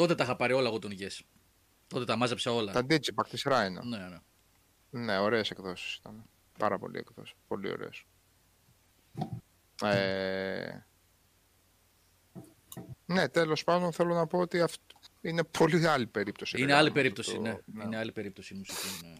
[0.00, 1.20] Τότε τα είχα πάρει όλα εγώ τον Yes.
[1.86, 2.72] Τότε τα μάζεψα όλα.
[2.72, 3.80] τα Digipack της Rhino.
[3.82, 4.18] Ναι, ναι.
[4.90, 6.24] Ναι, ωραίες εκδόσεις ήταν.
[6.60, 7.34] Πάρα πολύ εκδόσεις.
[7.48, 8.04] Πολύ ωραίες.
[9.82, 10.78] Ε...
[13.06, 14.84] Ναι, τέλος πάντων θέλω να πω ότι αυτό
[15.20, 16.56] είναι πολύ άλλη περίπτωση.
[16.56, 17.56] Είναι ρε, άλλη γάμο, περίπτωση, το- ναι.
[17.84, 19.06] Είναι άλλη περίπτωση η μουσική.
[19.06, 19.14] Ναι.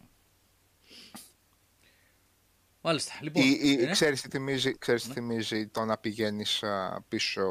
[2.81, 3.13] Μάλιστα.
[3.23, 7.45] Λοιπόν, Ή, ή, ε, ξέρεις τι θυμίζει, ξέρεις τι θυμίζει το να πηγαίνεις α, πίσω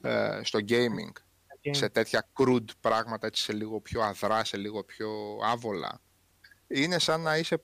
[0.00, 1.12] ε, στο gaming
[1.70, 6.00] σε τέτοια crude πράγματα, έτσι σε λίγο πιο αδρά, σε λίγο πιο άβολα.
[6.66, 7.62] Είναι σαν να είσαι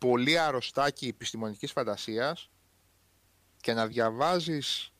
[0.00, 2.50] πολύ αρρωστάκι επιστημονικής φαντασίας
[3.60, 4.92] και να διαβάζεις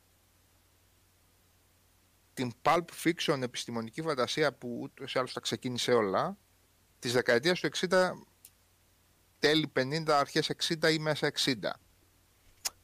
[2.34, 6.36] την pulp fiction επιστημονική φαντασία που ούτως ή άλλως τα ξεκίνησε όλα
[6.98, 8.10] της δεκαετίας του 60
[9.38, 11.54] τέλη 50, αρχές 60 ή μέσα 60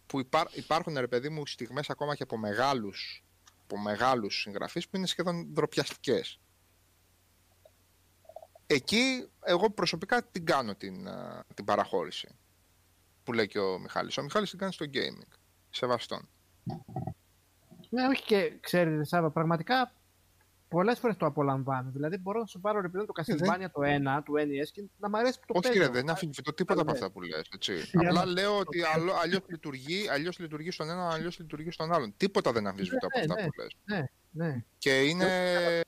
[0.07, 3.25] που υπά, υπάρχουν ρε παιδί μου στιγμές ακόμα και από μεγάλους
[3.63, 6.41] από μεγάλους συγγραφείς που είναι σχεδόν ντροπιαστικές.
[8.67, 12.29] Εκεί εγώ προσωπικά την κάνω την, α, την παραχώρηση
[13.25, 14.19] που λέει και ο Μιχάλης.
[14.19, 15.37] Ο Μιχάλης την κάνει στο gaming.
[15.71, 16.29] Σεβαστόν.
[17.89, 19.93] Ναι, όχι και ξέρετε, Σάβα, πραγματικά
[20.69, 21.91] πολλές φορές το απολαμβάνω.
[21.91, 24.85] Δηλαδή, μπορώ να σου πάρω ρε παιδί μου, το Castlevania το 1 του NES και
[24.99, 25.81] να μ' αρέσει που το Όχι παίζω.
[25.87, 26.97] ρε, δεν αφιλοφητώ τίποτα από ναι.
[26.99, 27.49] αυτά που λες.
[27.55, 27.75] Έτσι.
[27.75, 31.93] Για Απλά να- λέω ότι αλλο- αλλιώς λειτουργεί, αλλιώς λειτουργεί στον έναν, αλλιώς λειτουργεί στον
[31.93, 32.15] άλλον.
[32.17, 33.49] Τίποτα δεν αμφισβητώ από Ναι, αυτά ναι.
[33.49, 33.77] που λες.
[34.33, 34.65] Ναι.
[34.79, 35.25] Και είναι...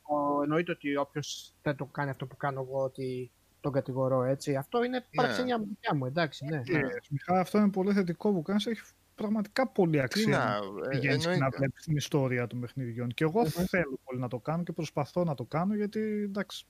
[0.03, 3.31] Ο- Εννοείται ότι όποιος δεν το κάνει αυτό που κάνω εγώ, ότι
[3.61, 4.57] τον κατηγορώ έτσι.
[4.57, 6.57] Αυτό είναι παραξενιά μου δικιά μου, εντάξει, ναι.
[6.57, 6.81] Ναι.
[7.11, 8.67] Μιχά, αυτό είναι πολύ θετικό που κάνεις.
[8.67, 8.81] Έχει
[9.19, 10.39] πραγματικά πολύ Τι αξία.
[10.39, 10.45] να...
[10.47, 11.57] να ε, πηγαίνεις και να εννοείται.
[11.57, 13.09] βλέπεις την ιστορία των παιχνιδιών.
[13.09, 13.65] Και εγώ Μμμ.
[13.69, 16.65] θέλω πολύ να το κάνω και προσπαθώ να το κάνω γιατί εντάξει,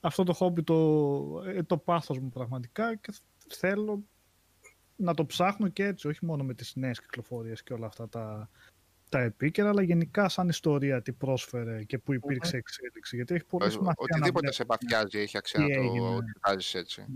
[0.00, 0.74] αυτό το χόμπι το,
[1.46, 3.12] ε, το πάθος μου πραγματικά και
[3.48, 4.04] θέλω
[4.96, 8.50] να το ψάχνω και έτσι, όχι μόνο με τις νέες κυκλοφορίες και όλα αυτά τα,
[9.08, 13.16] τα επίκαιρα, αλλά γενικά σαν ιστορία τι πρόσφερε και που υπήρξε εξέλιξη.
[13.16, 15.82] Γιατί έχει πολύ Ε, σημασία να, Οτιδήποτε βλέπεις, σε παθιάζει έχει αξία τι να το
[15.82, 16.18] έγινε.
[16.32, 17.06] κοιτάζεις έτσι.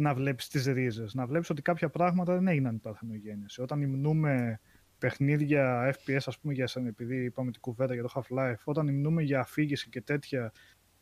[0.00, 3.60] Να βλέπεις τις ρίζες, να βλέπεις ότι κάποια πράγματα δεν έγιναν η παρθενογέννηση.
[3.62, 4.60] Όταν υμνούμε
[4.98, 9.22] παιχνίδια FPS, ας πούμε, για σαν, επειδή είπαμε την κουβέντα για το Half-Life, όταν μιλούμε
[9.22, 10.52] για αφήγηση και τέτοια,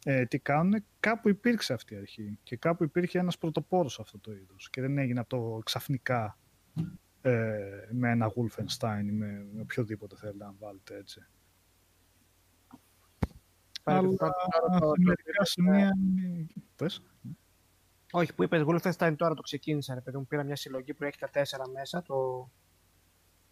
[0.04, 4.18] ε, τι κάνουν, κάπου υπήρξε αυτή η αρχή και κάπου υπήρχε ένας πρωτοπόρος σε αυτό
[4.18, 6.38] το είδος και δεν έγινε αυτό ξαφνικά
[7.20, 7.54] ε,
[7.92, 11.26] με ένα Wolfenstein ή με, με οποιοδήποτε θέλετε να βάλετε έτσι.
[13.82, 14.32] Πάλι Αλλά τώρα
[14.70, 15.90] το- το- σε μερικά σημεία...
[16.76, 17.02] Πες.
[18.12, 20.26] Όχι, που είπες Wolfenstein τώρα το ξεκίνησα, ρε παιδί μου.
[20.26, 22.48] Πήρα μια συλλογή που έχει τα τέσσερα μέσα, το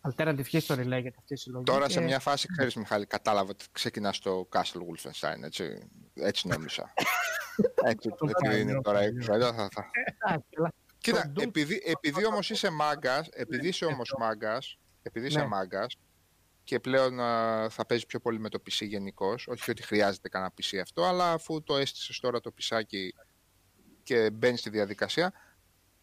[0.00, 1.64] Alternative History λέγεται αυτή η συλλογή.
[1.64, 6.48] Τώρα και- σε μια φάση, ξέρεις Μιχάλη, κατάλαβα ότι ξεκινάς το Castle Wolfenstein, έτσι, έτσι
[6.48, 6.92] νόμιζα.
[7.90, 9.90] έτσι, Το επειδή είναι κάνω, τώρα η το κουβέντα, θα, θα...
[10.26, 15.38] Εντάξει, αλλά Κοίτα, Doom- επειδή, επειδή όμως είσαι μάγκας, επειδή είσαι όμως μάγκας, επειδή είσαι
[15.40, 15.46] Ναι.
[15.46, 15.96] μάγκας
[16.64, 20.52] και πλέον α, θα παίζει πιο πολύ με το PC γενικώς, όχι ότι χρειάζεται κανένα
[20.60, 23.14] PC αυτό, αλλά αφού το έστησε τώρα το πισάκι
[24.06, 25.32] και μπαίνει στη διαδικασία,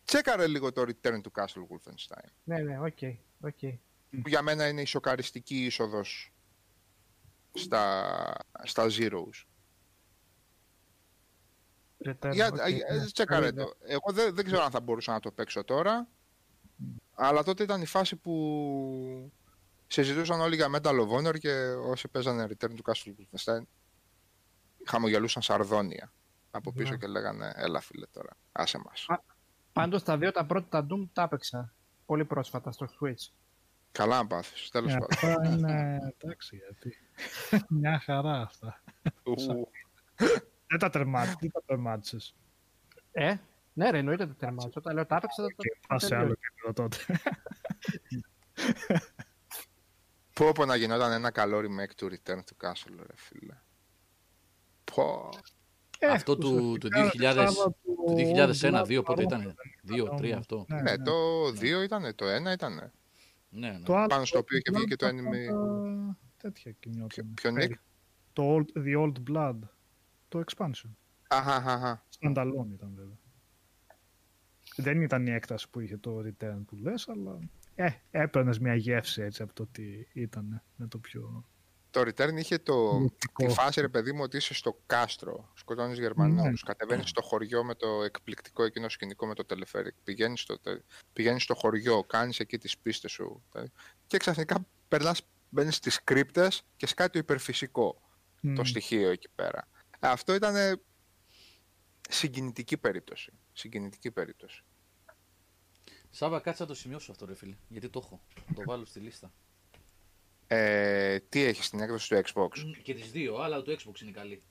[0.06, 2.98] τσέκαρε λίγο το Return to Castle Wolfenstein, Ναι, ναι, οκ.
[3.42, 3.60] οκ.
[4.22, 6.34] που για μένα είναι η σοκαριστική είσοδος
[7.54, 9.46] στα, στα Zeros.
[12.06, 13.06] Return, Για, οκ, α, για- ναι.
[13.12, 13.74] τσεκάρε Καλή το.
[13.86, 16.08] Εγώ δεν, δεν ξέρω αν θα μπορούσα να το παίξω τώρα.
[17.14, 19.32] Αλλά τότε ήταν η φάση που
[19.88, 23.62] συζητούσαν όλοι για Medal of Honor και όσοι παίζανε Return to Castle Wolfenstein
[24.86, 26.14] χαμογελούσαν σαρδόνια
[26.56, 26.98] από πίσω Ναι.
[26.98, 29.06] και λέγανε έλα φίλε τώρα, άσε μας.
[29.08, 29.20] Α.
[29.74, 31.74] Πάντως τα δύο τα πρώτα τα Doom τα έπαιξα
[32.06, 33.32] πολύ πρόσφατα στο Switch.
[33.92, 35.08] Καλά να πάθεις, τέλος Ε, πάντων.
[35.12, 36.98] Αυτά είναι εντάξει γιατί.
[37.80, 38.82] Μια χαρά αυτά.
[39.24, 39.36] Ου,
[40.68, 42.36] Δεν τα τερμάτισες, δεν τα τερμάτισες.
[43.12, 43.36] Ε,
[43.74, 44.72] ναι ρε, εννοείται τα τερμάτια.
[44.76, 46.98] Όταν λέω τα έπαιξα, τα Και πας σε άλλο επίπεδο τότε.
[50.34, 53.58] Πω πω να γινόταν ένα καλό remake του Return to Castle ρε φίλε.
[54.84, 55.30] Πω.
[56.12, 57.48] Αυτό του- του 2000
[58.06, 59.56] Το 2001-2 πότε ήταν.
[59.88, 60.66] 2-3 αυτό.
[60.84, 61.14] Ναι, το
[61.60, 62.92] 2 ήταν, το 1 ήταν.
[63.50, 63.80] Ναι, ναι.
[63.84, 65.48] Το άλλο Πάνω στο οποίο είχε βγει και το αυτά anime.
[65.50, 67.34] τα- Τέτοια Ποιο- κινιόταν.
[67.34, 67.72] Ποιο Nick?
[68.34, 69.60] Το old, The Old Blood.
[70.28, 70.90] Το expansion.
[71.28, 72.06] Αχα, αχα, αχα.
[72.20, 73.18] Standalone ήταν βέβαια.
[74.76, 77.40] Δεν ήταν η έκταση που είχε το Return που λες, αλλά
[77.76, 81.46] ε, έπαιρνες μια γεύση έτσι από το τι ήταν με το πιο
[81.94, 83.46] Το Return είχε το, μυστικό.
[83.46, 86.52] τη φάση, ρε παιδί μου, ότι είσαι στο κάστρο, σκοτώνεις Γερμανούς, Ναι.
[86.66, 90.82] κατεβαίνεις στο χωριό με το εκπληκτικό εκείνο σκηνικό με το τελεφέρικ, πηγαίνεις στο, τε-
[91.14, 93.72] πηγαίνεις στο χωριό, κάνεις εκεί τις πίστες σου τε-
[94.08, 98.02] και ξαφνικά περνάς, μπαίνεις στις κρύπτες και σκάει το υπερφυσικό
[98.42, 98.54] Μμ.
[98.56, 99.68] το στοιχείο εκεί πέρα.
[100.00, 100.82] Αυτό ήταν
[102.10, 103.32] συγκινητική περίπτωση.
[103.54, 104.64] Συγκινητική περίπτωση.
[106.10, 107.56] Σάβα, κάτσε να το σημειώσω αυτό, ρε φίλε.
[107.68, 108.22] Γιατί το έχω.
[108.48, 109.32] Να το βάλω στη λίστα.
[110.54, 112.50] Ε, τι έχεις στην έκδοση του Xbox;
[112.82, 114.42] Και τις δύο, αλλά το Xbox είναι καλή.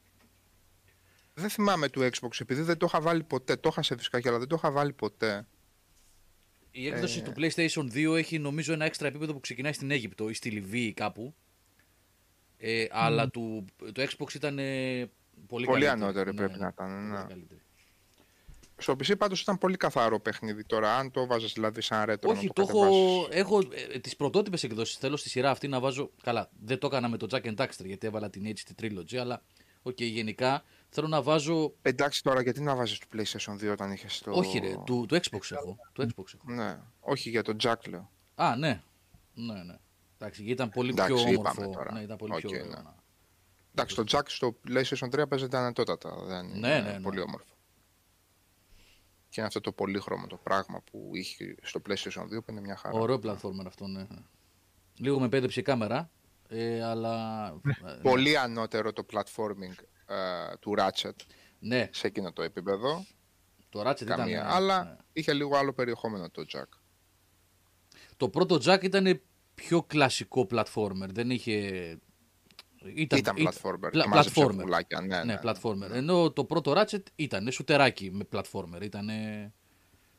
[1.34, 3.56] Δεν θυμάμαι του Xbox επειδή δεν το είχα βάλει ποτέ.
[3.56, 5.46] Το είχα σε δισκάκι, αλλά δεν το είχα βάλει ποτέ.
[6.70, 7.22] Η έκδοση Ε.
[7.22, 10.92] του PlayStation 2 έχει νομίζω ένα έξτρα επίπεδο που ξεκινάει στην Αίγυπτο ή στη Λιβύη
[10.92, 11.34] κάπου.
[12.56, 14.64] Ε, Αλλά του, το Xbox ήταν ε,
[15.46, 16.02] πολύ, Πολύ καλύτερη.
[16.02, 17.56] ανώτερη Ναι, πρέπει ναι, να ήταν, πολύ ναι.
[18.76, 19.04] Καλύτερη.
[19.06, 20.96] Στο PC πάντως ήταν πολύ καθαρό παιχνίδι τώρα.
[20.96, 23.28] Αν το βάζεις δηλαδή σαν retro Όχι, να το το έχω, κατεβάσεις.
[23.40, 23.58] έχω
[23.94, 24.96] ε, τις πρωτότυπες εκδόσεις.
[24.96, 26.10] Θέλω στη σειρά αυτή να βάζω.
[26.22, 29.42] Καλά, δεν το έκανα με το Jak and Daxter γιατί έβαλα την HD Trilogy, αλλά
[29.82, 31.74] οκ, γενικά θέλω να βάζω.
[31.82, 34.30] Εντάξει τώρα γιατί να βάζεις το PlayStation 2 όταν είχες το...
[34.34, 35.76] Όχι, ρε, του, του Xbox έχω.
[35.92, 36.52] Το Xbox έχω.
[36.54, 38.10] Ναι, όχι για το Jak λέω.
[38.34, 38.82] Α, ναι.
[39.34, 39.76] Ναι, ναι.
[40.18, 41.70] Εντάξει, γιατί ήταν πολύ Εντάξει, πιο είπαμε όμορφο.
[41.78, 41.92] τώρα.
[41.92, 42.58] Ναι, ήταν πολύ Οκ, πιο ναι.
[42.58, 42.70] ωραίο.
[42.70, 42.94] να-
[43.74, 46.16] Εντάξει, το Jak στο PlayStation 3 παίζεται ανετότατα.
[46.24, 47.00] Δεν Ναι, είναι ναι, ναι.
[47.00, 47.46] πολύ όμορφο.
[49.32, 52.76] Και είναι αυτό το πολύχρωμο το πράγμα που είχε στο PlayStation 2 που είναι μια
[52.76, 52.98] χαρά.
[52.98, 54.06] Ωραίο platformer αυτό, ναι.
[54.96, 56.10] Λίγο με πέδεψε η κάμερα,
[56.48, 57.46] ε, αλλά...
[57.86, 61.16] ε, Πολύ ανώτερο το platforming ε, του Ratchet
[61.58, 63.06] Ναι, σε εκείνο το επίπεδο.
[63.68, 64.16] το Ratchet ήταν...
[64.18, 64.42] Καμία.
[64.42, 64.96] ναι, αλλά ναι.
[65.12, 66.78] είχε λίγο άλλο περιεχόμενο το Jack.
[68.16, 69.22] Το πρώτο Jack ήταν
[69.54, 71.98] πιο κλασικό platformer, δεν είχε...
[72.94, 73.90] Ήταν, Ήταν platformer.
[73.90, 74.58] πλα- και μάζεψε platformer.
[74.60, 75.38] πουλάκια, Ναι, Ναι, ναι.
[75.42, 75.90] platformer.
[75.90, 78.82] Ενώ το πρώτο Ratchet ήταν σουτεράκι με platformer.
[78.82, 79.08] Ήταν.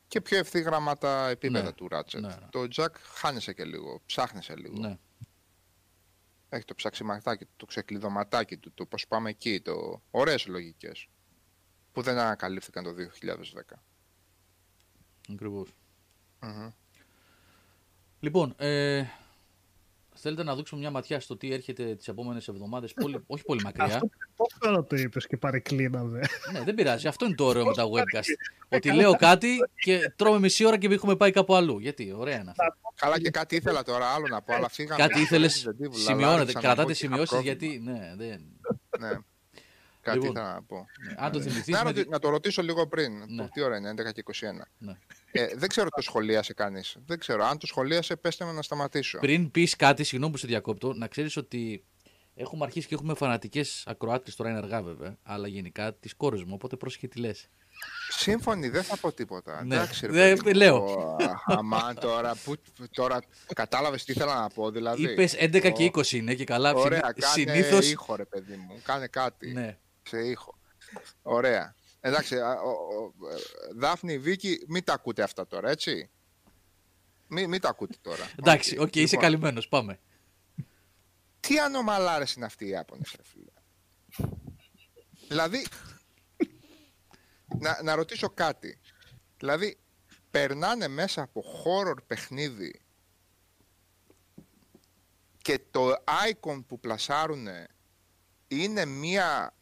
[0.08, 2.20] Και πιο ευθύγραμμα τα επίπεδα Ναι, του Ratchet.
[2.20, 2.48] ναι, ναι.
[2.50, 4.78] Το Jack χάνεσαι και λίγο, ψάχνεσαι λίγο.
[4.78, 4.98] Ναι.
[6.48, 10.02] Έχει το ψαξιματάκι του, το ξεκλειδωματάκι του, το πώς πάμε εκεί, το...
[10.10, 11.06] ωραίες λογικές
[11.92, 13.82] που δεν ανακαλύφθηκαν το 2010.
[15.32, 15.74] Ακριβώς.
[16.40, 16.70] Μμμ.
[18.20, 19.04] Λοιπόν, ε,
[20.14, 22.92] θέλετε να δείξουμε μια ματιά στο τι έρχεται τις επόμενες εβδομάδες.
[22.92, 23.84] Πολύ, όχι πολύ μακριά.
[23.84, 26.20] Αυτό πώς τώρα το είπες και παρεκκλίναμε.
[26.52, 27.06] ναι, δεν πειράζει.
[27.06, 28.24] Αυτό είναι το ωραίο με τα webcast.
[28.68, 31.78] Ότι λέω κάτι και τρώμε μισή ώρα και έχουμε πάει κάπου αλλού.
[31.78, 32.64] Γιατί, ωραία είναι αυτό.
[32.94, 35.02] Καλά και κάτι ήθελα τώρα άλλο να πω, αλλά φύγαμε.
[35.02, 37.56] Κάτι ήθελες; Resident Evil, αλλά Σημειώνετε, άρχισα να κρατάτε πω ότι είχα σημειώσεις πρόβλημα.
[37.56, 37.78] γιατί.
[37.78, 38.40] Ναι, δεν.
[40.06, 40.12] Ναι.
[40.12, 40.76] Κάτι Λοιπόν, ήθελα να πω.
[41.08, 41.74] Ναι, Αν το θυμηθείς.
[41.74, 43.12] Να, ρωτη- να το ρωτήσω λίγο πριν.
[43.18, 43.42] Ναι.
[43.42, 44.32] Το, τι ώρα είναι, 11 και 21.
[44.78, 44.92] Ναι.
[45.32, 46.96] Ε, δεν ξέρω το σχολίασε κανείς.
[47.06, 47.44] Δεν ξέρω.
[47.44, 49.18] Αν το σχολίασε, πέστε με να σταματήσω.
[49.18, 51.84] Πριν πεις κάτι, συγγνώμη που σε διακόπτω, να ξέρεις ότι
[52.34, 56.50] έχουμε αρχίσει και έχουμε φανατικές ακροάτριες τώρα είναι αργά βέβαια, αλλά γενικά τις κόρες μου,
[56.54, 57.48] οπότε πρόσεχε τι λες.
[58.08, 59.64] Σύμφωνοι, δεν θα πω τίποτα.
[59.64, 59.74] Ναι.
[59.74, 60.54] Εντάξει, ρε Δεν- παιδί μου.
[60.56, 60.76] λέω.
[60.76, 61.16] Ω,
[61.46, 62.54] Αμάν τώρα, που,
[62.90, 63.18] τώρα
[63.54, 64.70] κατάλαβες τι ήθελα να πω.
[64.70, 65.02] Δηλαδή.
[65.02, 66.72] Είπες 11 και Ω, 20 είναι και καλά.
[66.74, 67.78] Ωραία, κάνε Συνήθω.
[67.78, 68.80] ήχο, ρε παιδί μου.
[68.84, 69.78] Κάνε κάτι Ναι.
[70.04, 70.58] Σε ήχο.
[71.22, 71.74] Ωραία.
[72.00, 73.36] Εντάξει, α, ο, ο, ε,
[73.74, 76.10] Δάφνη, Βίκη, μην τα ακούτε αυτά τώρα, έτσι;
[77.28, 78.30] Μην, μην τα ακούτε τώρα.
[78.38, 79.00] Εντάξει, οκ, Όχι.
[79.00, 79.68] είσαι Λοιπόν, καλυμμένος.
[79.68, 80.00] Πάμε.
[81.40, 83.50] Τι ανομαλάρες είναι αυτοί οι Ιάπωνες, ρε φίλε.
[85.28, 85.66] δηλαδή,
[87.58, 88.78] να, να ρωτήσω κάτι.
[89.38, 89.78] Δηλαδή,
[90.30, 92.80] περνάνε μέσα από horror παιχνίδι
[95.42, 95.94] και το
[96.30, 97.66] icon που πλασάρουνε
[98.48, 99.54] είναι μία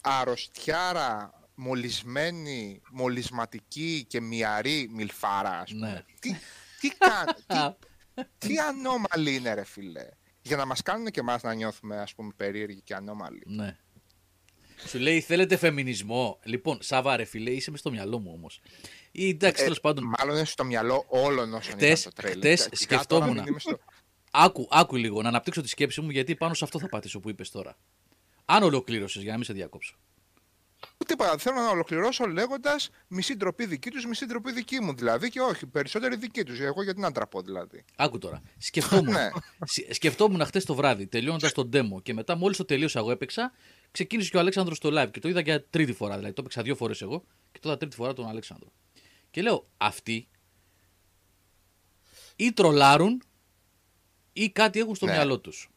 [0.00, 5.88] αρρωστιάρα μολυσμένη, μολυσματική και μυαρή μιλφάρα, ας πούμε.
[5.92, 6.04] Ναι.
[6.20, 6.36] Τι,
[6.80, 7.76] τι κάνει, τι,
[8.46, 10.08] τι ανώμαλοι είναι ρε φίλε.
[10.42, 13.42] Για να μας κάνουν και εμάς να νιώθουμε ας πούμε περίεργοι και ανώμαλοι.
[13.46, 13.76] Ναι.
[14.88, 18.60] Σου λέει θέλετε φεμινισμό; Λοιπόν, Σάβα ρε φίλε, είσαι μες στο μυαλό μου όμως.
[19.12, 20.04] Ή εντάξει, Ε, τέλος πάντων.
[20.18, 22.38] Μάλλον είναι στο μυαλό όλων όσων Χτες- είδαν το τρέιλερ.
[22.58, 23.26] χτες Και σκεφτόμουν.
[23.28, 23.78] τώρα μην είμαι στο-
[24.30, 27.28] Άκου, άκου λίγο, να αναπτύξω τη σκέψη μου γιατί πάνω σε αυτό θα πατήσω που
[27.28, 27.76] είπες τώρα.
[28.52, 29.94] Αν ολοκλήρωσες, για να μην σε διακόψω.
[31.06, 31.38] Τίποτα.
[31.38, 35.30] Θέλω να ολοκληρώσω λέγοντας μισή ντροπή δική τους, μισή ντροπή δική μου δηλαδή.
[35.30, 36.60] Και όχι, περισσότερη δική τους.
[36.60, 37.84] Εγώ γιατί να ντραπώ δηλαδή.
[37.96, 38.42] Άκου τώρα.
[38.58, 39.12] Σκεφτόμουν.
[39.12, 39.28] Ναι.
[39.66, 43.52] Σ- σκεφτόμουν χτε το βράδυ, τελειώνοντας τον demo και μετά μόλις το τελείωσα εγώ έπαιξα,
[43.90, 46.14] ξεκίνησε και ο Αλέξανδρος στο live και το είδα για τρίτη φορά.
[46.16, 48.72] Δηλαδή το έπαιξα δύο φορές εγώ και το είδα τρίτη φορά τον Αλέξανδρο.
[49.30, 50.28] Και λέω, αυτοί
[52.36, 53.22] ή τρολάρουν
[54.32, 55.12] ή κάτι έχουν στο Ναι.
[55.12, 55.70] μυαλό τους.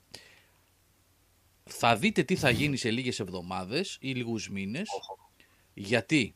[1.64, 4.88] Θα δείτε τι θα γίνει σε λίγες εβδομάδες ή λίγους μήνες
[5.74, 6.36] γιατί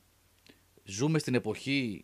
[0.83, 2.03] ζούμε στην εποχή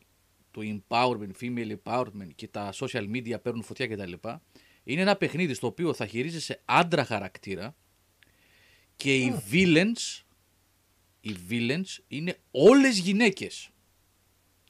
[0.52, 4.14] του empowerment, female empowerment και τα social media παίρνουν φωτιά κτλ.
[4.84, 7.76] Είναι ένα παιχνίδι στο οποίο θα χειρίζεσαι άντρα χαρακτήρα
[8.95, 10.24] και οι villains,
[11.22, 13.69] οι villains είναι όλες γυναίκες.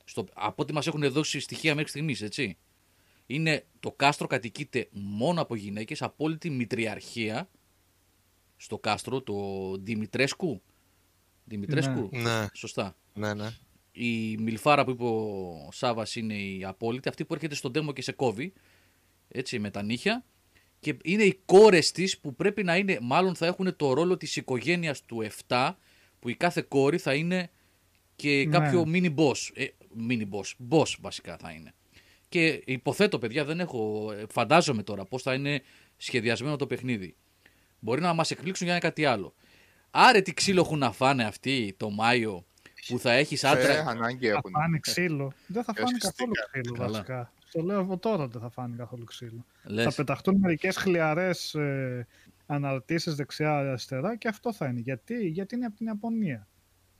[0.04, 2.58] Στο, από ό,τι μας έχουν δώσει στοιχεία μέχρι στιγμής, έτσι.
[3.26, 7.50] Είναι, το κάστρο κατοικείται μόνο από γυναίκες, απόλυτη μητριαρχία
[8.64, 9.34] στο κάστρο, το
[9.80, 10.62] Δημητρέσκου.
[11.46, 12.46] Δημητρέσκου, Ναι.
[12.54, 12.96] σωστά.
[13.14, 13.48] Ναι, ναι.
[13.92, 18.02] Η μιλφάρα που είπε ο Σάβας είναι η απόλυτη, αυτή που έρχεται στον demo και
[18.02, 18.54] σε κόβει,
[19.28, 20.26] έτσι, με τα νύχια.
[20.80, 24.36] Και είναι οι κόρες της που πρέπει να είναι, μάλλον θα έχουν το ρόλο της
[24.36, 25.78] οικογένειας του 7,
[26.20, 27.50] που η κάθε κόρη θα είναι
[28.16, 28.58] και Ναι.
[28.58, 29.50] κάποιο mini boss.
[29.54, 29.66] Ε,
[30.10, 31.74] mini boss, boss βασικά θα είναι.
[32.30, 34.12] Και υποθέτω, παιδιά, δεν έχω.
[34.12, 35.62] ε, Φαντάζομαι τώρα πώς θα είναι
[35.98, 37.16] σχεδιασμένο το παιχνίδι.
[37.84, 39.34] Μπορεί να μας εκπλήξουν για ένα κάτι άλλο.
[39.92, 42.46] Άρε τι ξύλο έχουν να φάνε αυτοί το Μάιο
[42.88, 43.86] που θα έχεις Ε, άντρα.
[43.90, 44.52] ανάγκη Θα έχουν.
[44.52, 45.32] φάνε ξύλο.
[45.48, 46.12] Δεν θα Ε, φάνε ουσιαστικά.
[46.12, 46.92] καθόλου ξύλο Καλά.
[46.92, 47.32] βασικά.
[47.52, 49.46] Το λέω από τώρα ότι δεν θα φάνε καθόλου ξύλο.
[49.64, 49.84] Λες.
[49.84, 52.08] Θα πεταχτούν μερικές χλιαρές ε,
[52.46, 54.80] αναρτήσεις δεξιά-αριστερά και αυτό θα είναι.
[54.80, 56.48] Γιατί, Γιατί είναι από την Ιαπωνία.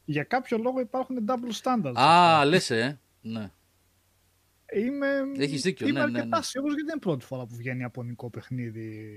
[0.06, 1.96] Για κάποιο λόγο υπάρχουν double standards.
[1.96, 3.00] Α, λες, ε.
[3.22, 3.52] Ναι.
[4.74, 6.44] Είμαι, Έχεις δίκιο, είμαι ναι, ναι, αρκετά ναι.
[6.44, 9.12] σίγουρος γιατί δεν είναι πρώτη φορά που βγαίνει ιαπωνικό παιχνίδι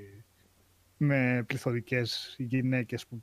[0.97, 3.23] με πληθωρικές γυναίκες που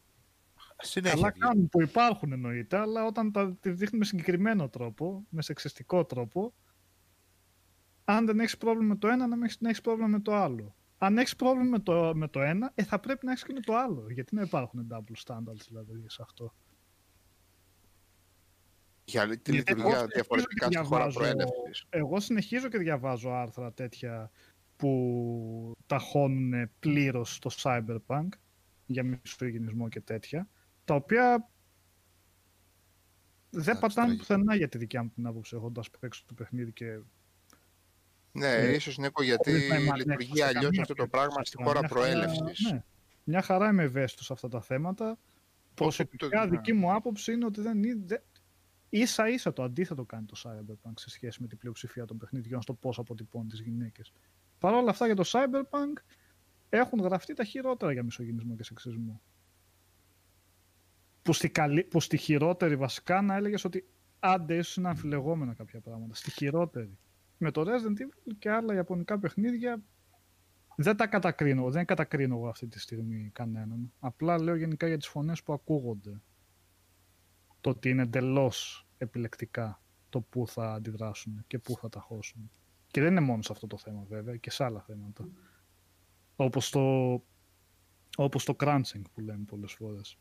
[0.77, 1.15] Συνέχεια.
[1.15, 1.45] καλά βγαίνει.
[1.51, 6.53] κάνουν που υπάρχουν εννοείται, αλλά όταν τα τη δείχνουν με συγκεκριμένο τρόπο, με σεξιστικό τρόπο,
[8.05, 10.35] αν δεν έχεις πρόβλημα με το ένα, να μην έχεις- να έχεις πρόβλημα με το
[10.35, 10.75] άλλο.
[10.97, 13.59] Αν έχεις πρόβλημα με το, με το ένα, ε, θα πρέπει να έχεις και με
[13.59, 14.05] το άλλο.
[14.09, 16.53] Γιατί να υπάρχουν double standards δηλαδή σε αυτό.
[19.05, 21.85] Για τη Γιατί λειτουργία εγώ διαφορετικά στη συνεχίζω χώρα και διαβάζω- προέλευσης.
[21.89, 24.31] Εγώ συνεχίζω και διαβάζω άρθρα τέτοια
[24.83, 28.27] που ταχώνουν πλήρως το cyberpunk
[28.85, 30.47] για μισογενισμό και τέτοια,
[30.85, 31.49] τα οποία
[33.49, 34.17] δεν Εντάξει, πατάνε τραγικό.
[34.17, 36.99] πουθενά για τη δικιά μου την άποψη, έχοντας παίξει το παιχνίδι και
[38.31, 41.07] Ναι, Ε, ίσως Νίκο, γιατί χωρίς να είμαι λειτουργεί ανέκδοτος σε αλλιώς καμία αυτό το
[41.07, 41.09] περίπτωση.
[41.27, 42.71] πράγμα στη Μια χώρα χαρά- προέλευσης.
[42.71, 42.83] Ναι,
[43.23, 45.17] μια χαρά είμαι ευαίσθητος σε αυτά τα θέματα.
[45.73, 46.49] Προσωπικά ναι.
[46.49, 48.01] δική μου άποψη είναι ότι δεν είναι.
[48.05, 48.23] δεν-
[48.89, 52.73] Ίσα ίσα το αντίθετο κάνει το Cyberpunk σε σχέση με την πλειοψηφία των παιχνιδιών στο
[52.73, 54.13] πώς αποτυπώνει τις γυναίκες.
[54.63, 56.01] Παρ' όλα αυτά για το Cyberpunk
[56.69, 59.21] έχουν γραφτεί τα χειρότερα για μισογυνισμό και σεξισμό.
[61.21, 63.87] Που στη, καλή, που στη χειρότερη βασικά να έλεγες ότι
[64.19, 66.15] άντε ίσως είναι αμφιλεγόμενα κάποια πράγματα.
[66.15, 66.97] Στη χειρότερη.
[67.37, 69.81] Με το Resident Evil και άλλα ιαπωνικά παιχνίδια
[70.75, 71.71] δεν τα κατακρίνω.
[71.71, 73.93] Δεν κατακρίνω εγώ αυτή τη στιγμή κανέναν.
[73.99, 76.21] Απλά λέω γενικά για τις φωνές που ακούγονται.
[77.61, 82.51] Το ότι είναι εντελώς επιλεκτικά το πού θα αντιδράσουν και πού θα τα χώσουν.
[82.93, 85.27] Και δεν είναι μόνο σε αυτό το θέμα βέβαια, και σε άλλα θέματα.
[86.35, 87.13] Όπως το
[88.17, 90.17] Όπως το crunching που λέμε πολλές φορές.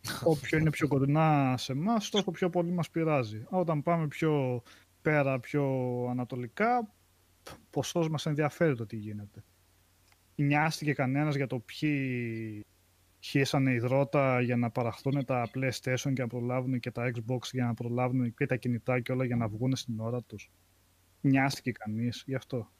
[0.32, 3.44] Όποιο είναι πιο κοντινά σε εμάς, τόσο πιο πολύ μας πειράζει.
[3.48, 4.62] Όταν πάμε πιο
[5.02, 5.64] πέρα, πιο
[6.10, 6.94] ανατολικά,
[7.70, 9.44] ποσός μας ενδιαφέρει το τι γίνεται.
[10.34, 12.64] Νοιάστηκε κανένας για το ποιοι
[13.20, 17.74] χύσανε υδρότα για να παραχθούν τα PlayStation και να προλάβουν και τα Xbox για να
[17.74, 20.50] προλάβουν και τα κινητά και όλα για να βγουν στην ώρα τους.
[21.28, 22.72] Νοιάστηκε κανείς γι' αυτό.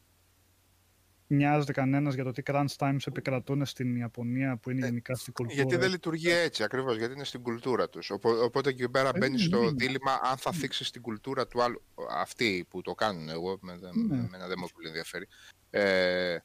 [1.26, 5.62] Νοιάζεται κανένας για το τι crunch times επικρατούν στην Ιαπωνία που είναι γενικά στην κουλτούρα.
[5.62, 8.10] Γιατί δεν λειτουργεί έτσι ακριβώς, γιατί είναι στην κουλτούρα τους.
[8.44, 9.70] Οπότε εκεί πέρα Ε, μπαίνεις στο ναι.
[9.70, 11.82] δίλημα αν θα θίξεις την κουλτούρα του άλλου.
[12.10, 14.16] Αυτοί που το κάνουν, εγώ με, Ναι.
[14.16, 15.28] με, δεν με πολύ ενδιαφέρει.
[15.70, 16.36] Ε,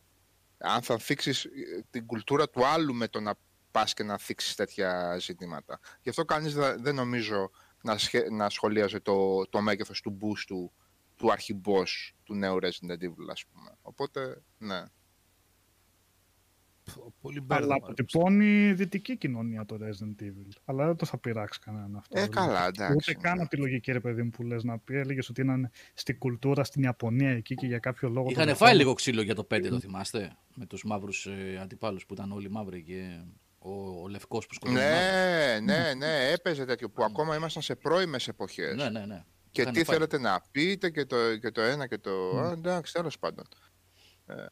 [0.58, 1.48] αν θα θίξεις
[1.90, 3.34] την κουλτούρα του άλλου με το να
[3.72, 5.80] πας και να θίξεις τέτοια ζητήματα.
[6.02, 7.50] Γι' αυτό κανείς δεν νομίζω
[7.84, 10.74] να, σχε- να σχολίαζε το, το μέγεθος του boost του,
[11.20, 13.72] του αρχιμπός του νέου Resident Evil, ας πούμε.
[13.82, 14.84] Οπότε, ναι.
[17.22, 17.76] Πολύ Αλλά μπέρδεμα.
[17.76, 20.52] αποτυπώνει δυτική κοινωνία το Resident Evil.
[20.66, 22.20] Αλλά δεν το θα πειράξει κανέναν αυτό.
[22.20, 22.48] Ε, δηλαδή.
[22.48, 23.42] καλά, εντάξει, Ούτε καν ναι.
[23.42, 24.96] από τη λογική, ρε παιδί μου, που λες να πει.
[24.96, 28.30] Έλεγες ότι είναι στην κουλτούρα στην Ιαπωνία εκεί και για κάποιο λόγο.
[28.30, 28.78] Είχαν το φάει δεχόταν.
[28.78, 32.50] λίγο ξύλο για το 5, το θυμάστε; Με τους μαύρους ε, αντιπάλους που ήταν όλοι
[32.50, 33.22] μαύροι και
[33.60, 34.84] ο, ο λευκός που σκοτώθηκε.
[34.84, 38.76] Ναι, ναι, ναι, έπαιζε τέτοιο που ακόμα ήμασταν σε πρώιμες εποχές.
[38.76, 39.24] ναι, ναι, ναι.
[39.60, 39.96] Και Είχαν τι φάει.
[39.96, 42.12] θέλετε να πείτε και το, και το ένα και το...
[42.12, 42.38] Μμ.
[42.38, 43.46] Α, εντάξει, τέλος πάντων.
[44.26, 44.46] Ε,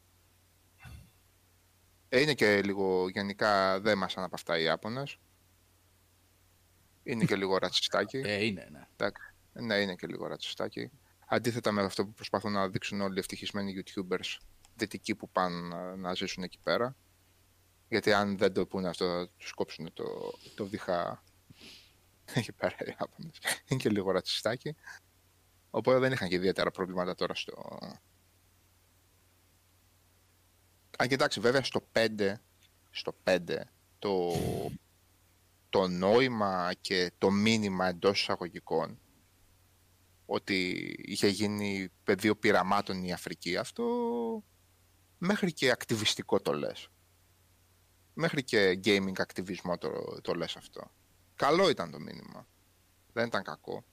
[2.08, 5.18] ε, είναι και λίγο γενικά δέμασαν από αυτά οι Ιάπωνες.
[7.02, 8.16] Είναι και λίγο ρατσιστάκι.
[8.24, 9.08] Ε, είναι, ναι.
[9.52, 10.90] Ναι, είναι και λίγο ρατσιστάκι.
[11.26, 14.36] Αντίθετα με αυτό που προσπαθούν να δείξουν όλοι οι ευτυχισμένοι YouTubers
[14.74, 16.96] δυτικοί που πάνε να, να ζήσουν εκεί πέρα.
[17.88, 20.04] Γιατί αν δεν το πούνε αυτό θα τους κόψουν το,
[20.54, 21.22] το διχά
[22.34, 23.38] εκεί πέρα οι Ιάπωνες.
[23.66, 24.74] Είναι και λίγο ρατσιστάκι.
[25.70, 27.78] Οπότε δεν είχαν και ιδιαίτερα προβλήματα τώρα στο...
[30.98, 32.34] Αν κοιτάξει βέβαια στο 5,
[32.90, 33.38] στο 5
[33.98, 34.32] το,
[35.68, 38.98] το νόημα και το μήνυμα εντός εισαγωγικών
[40.26, 43.84] ότι είχε γίνει πεδίο πειραμάτων η Αφρική, αυτό
[45.18, 46.88] μέχρι και ακτιβιστικό το λες.
[48.14, 50.90] Μέχρι και gaming ακτιβισμό το, το λες αυτό.
[51.38, 52.46] Καλό ήταν το μήνυμα.
[53.12, 53.84] Δεν ήταν κακό.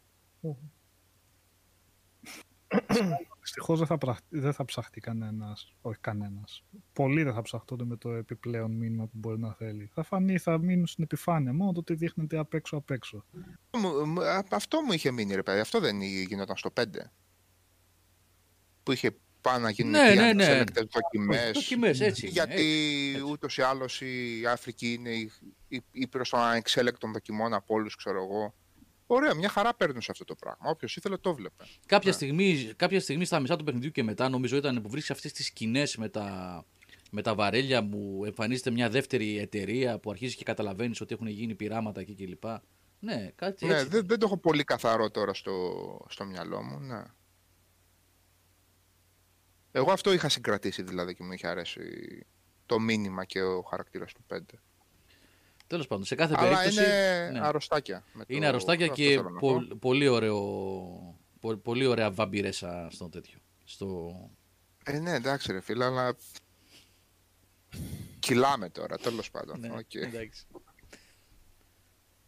[3.39, 5.73] Δυστυχώς δεν, θα πραχ- δεν θα ψαχτεί κανένας.
[5.81, 6.63] Όχι κανένας.
[6.93, 9.89] Πολλοί δεν θα ψαχτούν με το επιπλέον μήνυμα που μπορεί να θέλει.
[9.93, 11.53] Θα φανεί, θα μείνουν στην επιφάνεια.
[11.53, 13.25] Μόνο το ότι δείχνεται απ' έξω απ' έξω.
[13.77, 15.59] Μου- μου- α- Αυτό μου είχε μείνει ρε παιδί.
[15.59, 17.11] Αυτό δεν γινόταν στο 5.
[18.83, 19.17] Που είχε
[19.49, 20.29] πάει να γίνουν Ναι, εκεί ναι, ναι.
[20.29, 21.51] ανεξέλεγκτες δοκιμές.
[21.51, 22.21] Δοκιμές, έτσι.
[22.25, 23.31] είναι, Γιατί έτσι, έτσι.
[23.31, 25.31] ούτως ή άλλως η Αφρική είναι η,
[25.67, 28.53] η, ήπειρος των ανεξέλεκτων δοκιμών από όλους, ξέρω εγώ.
[29.07, 30.69] Ωραία, μια χαρά παίρνουν σε αυτό το πράγμα.
[30.69, 31.63] Όποιος ήθελε το βλέπε.
[31.85, 32.15] Κάποια, Ναι.
[32.15, 35.45] στιγμή, κάποια στιγμή στα μισά του παιχνιδιού και μετά, νομίζω ήταν που βρίσκεις αυτές τις
[35.45, 36.65] σκηνές με τα,
[37.11, 41.55] με τα βαρέλια που εμφανίζεται μια δεύτερη εταιρεία που αρχίζεις και καταλαβαίνεις ότι έχουν γίνει
[41.55, 42.43] πειράματα εκεί κλπ.
[42.99, 43.87] Ναι, κάτι Ναι, έτσι.
[43.87, 45.51] δεν, δεν το έχω πολύ καθαρό τώρα στο,
[46.09, 46.79] στο μυαλό μου.
[46.79, 47.03] Ναι.
[49.77, 51.81] Εγώ αυτό είχα συγκρατήσει δηλαδή και μου είχε αρέσει
[52.65, 54.37] το μήνυμα και ο χαρακτήρας του 5.
[55.67, 56.79] Τέλος πάντων, σε κάθε Αλλά περίπτωση.
[56.89, 57.39] είναι ναι.
[57.47, 58.03] αρρωστάκια.
[58.13, 59.53] με Είναι το- αρρωστάκια αυτό και θέλω να πω.
[59.67, 60.39] πο- πολύ, ωραίο,
[61.39, 63.39] πο- πολύ ωραία βαμπυρέσα στο τέτοιο.
[63.63, 64.11] Στο...
[64.85, 66.15] Ε, ναι, εντάξει ρε φίλε, αλλά
[68.19, 69.59] κυλάμε τώρα, τέλος πάντων.
[69.59, 69.93] Ναι, Οκ.
[69.95, 70.45] εντάξει.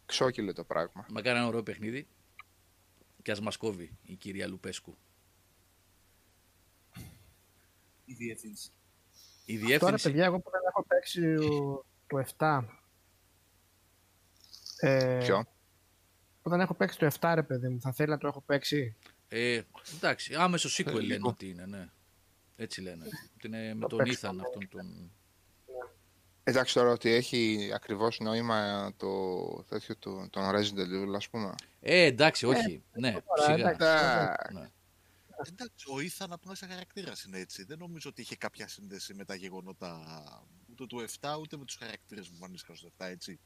[0.06, 1.06] Ξώκειλε το πράγμα.
[1.12, 2.06] Μακάρι ένα ωραίο παιχνίδι.
[3.22, 4.96] Και ας μας κόβει η κυρία Λουπέσκου.
[8.08, 8.70] Η διεύθυνση.
[9.44, 10.02] Η Τώρα, διεύθυνση.
[10.08, 12.64] παιδιά, εγώ που δεν έχω παίξει το- το 7.
[14.80, 15.44] Ε, Ποιο;
[16.42, 18.96] Που δεν έχω παίξει το 7, ρε παιδί μου, θα θέλει να το έχω παίξει;
[19.28, 19.60] Ε,
[19.96, 21.28] εντάξει, άμεσο sequel λένε λίγο.
[21.28, 21.88] ότι είναι, ναι.
[22.56, 23.04] Έτσι λένε.
[23.36, 24.42] Ότι είναι με Το τον παίξω, Ethan ναι.
[24.42, 25.12] αυτόν τον.
[26.44, 29.08] Εντάξει τώρα ότι έχει ακριβώς νόημα το
[29.68, 31.54] τέτοιο του, τον Resident Evil, ας πούμε.
[31.80, 32.82] Ε, εντάξει, όχι.
[32.92, 33.54] ναι, τώρα, σιγά.
[33.70, 33.78] εντάξει.
[33.78, 34.70] Τα- Ναι.
[35.46, 37.64] Εντάξει, ο Ήθαν απλά σαν χαρακτήρας είναι έτσι.
[37.64, 40.00] Δεν νομίζω ότι είχε κάποια σύνδεση με τα γεγονότα
[40.70, 43.40] ούτε του 7 ούτε με τους χαρακτήρες που εμφανίστηκαν στο 7, έτσι.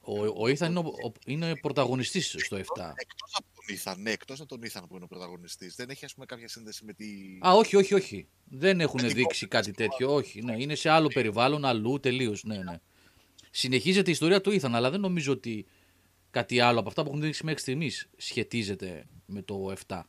[0.00, 2.60] Ο, ο Ethan είναι, ο, ο- είναι πρωταγωνιστής στο 7.
[2.94, 5.74] Εκτός από τον Ήθαν, ναι, εκτός από τον Ήθαν που είναι ο πρωταγωνιστής.
[5.74, 7.06] Δεν έχει, ας πούμε, κάποια σύνδεση με τη.
[7.46, 8.28] Α, όχι, όχι, όχι.
[8.44, 10.14] Δεν έχουν Δεν δείξει κάτι τέτοιο.
[10.14, 10.56] Όχι, ναι.
[10.62, 12.44] Είναι σε άλλο περιβάλλον, αλλού τελείως.
[12.44, 12.80] Ναι, ναι.
[13.50, 15.66] Συνεχίζεται η ιστορία του Ethan, αλλά δεν νομίζω ότι
[16.30, 20.00] κάτι άλλο από αυτά που έχουν δείξει μέχρι στιγμής σχετίζεται με το 7.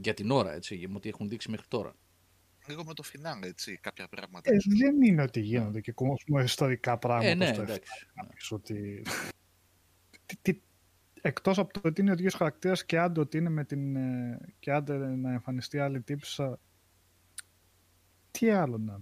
[0.00, 1.94] Για την ώρα, έτσι, με ό,τι έχουν δείξει μέχρι τώρα.
[2.68, 4.50] Λίγο με το φινάλε, έτσι, κάποια πράγματα.
[4.52, 4.78] Ε, ίσως.
[4.78, 8.06] δεν είναι ότι γίνονται και κόσμο ιστορικά πράγματα Ε, ναι, στο εντάξει.
[8.14, 8.22] ναι.
[8.22, 9.02] Κάποιος ότι...
[10.26, 10.60] τι, τι,
[11.20, 13.96] εκτός από το ότι είναι ο ίδιος χαρακτήρας και άντε ότι είναι με την...
[13.96, 16.60] ε, και άντε να εμφανιστεί άλλη τύψα...
[18.30, 19.00] Τι άλλο να...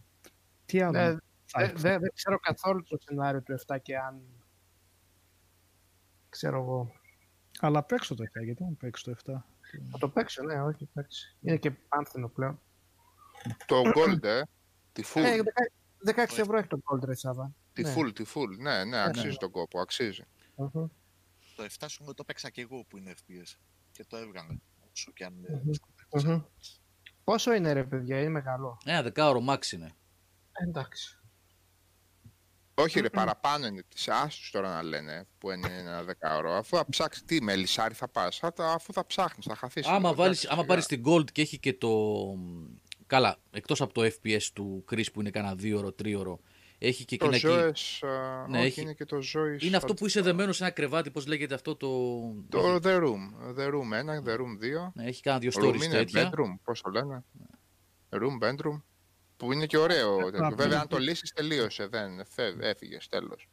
[0.66, 1.18] Τι άλλο Ναι, να...
[1.56, 4.22] Δεν δε, δεν ξέρω καθόλου το σενάριο του 7 και αν.
[6.28, 6.92] Ξέρω εγώ.
[7.60, 9.55] Αλλά παίξω το 7, γιατί δεν παίξω το 7.
[9.90, 11.36] Θα το παίξω, ναι, όχι, εντάξει.
[11.40, 12.60] Είναι και πάνθυνο πλέον.
[13.66, 14.40] Το Gold, ε.
[14.92, 15.22] Τη full.
[15.22, 15.40] Ε,
[16.06, 17.54] 16 ευρώ έχει το Gold, ρε Σάβα.
[17.72, 17.94] Τη ναι.
[17.96, 18.58] full, τη full.
[18.58, 20.22] Ναι, ναι, αξίζει τον κόπο, αξίζει.
[20.56, 20.86] Μμμ.
[21.56, 23.56] Το 7 σου το παίξα και εγώ που είναι FPS.
[23.92, 24.56] Και το έβγαλε.
[24.92, 25.70] Όσο και αν είναι Μμμ.
[25.70, 26.28] δυσκολεύει.
[26.28, 26.42] Μμμ.
[27.24, 28.78] Πόσο είναι, ρε παιδιά, είναι μεγάλο.
[28.84, 29.94] Ένα δεκάωρο max είναι.
[30.52, 31.20] Ε, εντάξει.
[32.78, 36.52] Όχι, ρε, παραπάνω είναι τη άσου τώρα να λένε που είναι ένα δεκάωρο.
[36.52, 38.40] Αφού θα ψάξεις, τι με λισάρι θα πας.
[38.58, 39.86] Αφού θα ψάχνεις, θα χαθείς.
[39.86, 41.90] Άμα, βάλεις, άμα πάρεις την Gold και έχει και το...
[43.06, 46.40] Καλά, εκτός από το FPS του Chris που είναι κανένα δύο ώρο, τρίωρο,
[46.78, 47.74] έχει και Το εκείνα εκεί.
[48.02, 48.08] Zoes,
[48.48, 49.62] Ναι, όχι, έχει- είναι και το Zoes.
[49.62, 51.88] Είναι αυτό που είσαι δεμένος σε ένα κρεβάτι, πώς λέγεται αυτό το...
[52.48, 53.56] Το The Room.
[53.58, 54.90] The Room 1, The Room 2.
[54.94, 56.30] Ναι, έχει κάνα δύο Room stories είναι τέτοια.
[56.30, 57.24] bedroom, πώς το λένε.
[58.10, 58.82] Room, bedroom.
[59.36, 60.16] Που είναι και ωραίο.
[60.16, 60.48] τέτοιο.
[60.48, 60.54] ναι.
[60.54, 61.86] Βέβαια, αν το λύσεις, τελείωσε.
[61.86, 62.20] Δεν
[62.60, 63.48] έφυγες, τέλος.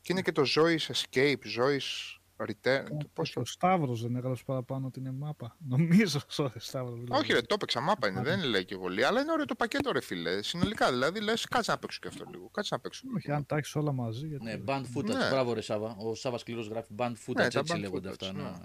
[0.00, 2.16] Και είναι και το Zoe's Escape, Zoe's
[2.46, 2.84] Return.
[2.98, 3.40] το πώς το...
[3.40, 5.56] Ο Σταύρος δεν έγραψε παραπάνω ότι είναι μάπα.
[5.68, 7.00] Νομίζω, sorry, Σταύρος.
[7.00, 7.20] δηλαδή.
[7.22, 9.04] Όχι, ρε, το έπαιξα μάπα είναι, Α, δεν λέει και πολύ.
[9.04, 10.42] Αλλά είναι ωραίο το πακέτο, ρε φίλε.
[10.42, 12.48] Συνολικά δηλαδή, λες, κάτσε να παίξω και αυτό λίγο.
[12.50, 13.02] Κάτσε να παίξω.
[13.16, 14.26] Όχι, αν τα έχεις όλα μαζί.
[14.26, 14.44] Γιατί...
[14.44, 15.04] Ναι, band footage.
[15.04, 15.28] Ναι.
[15.28, 15.96] Μπράβο, ρε Σάβα.
[15.98, 18.32] Ο Σάβας Σκληρός γράφει band footage, Ναι, τα έτσι band λέγονται footage, αυτά.
[18.32, 18.48] Ναι, ναι.
[18.48, 18.56] ναι,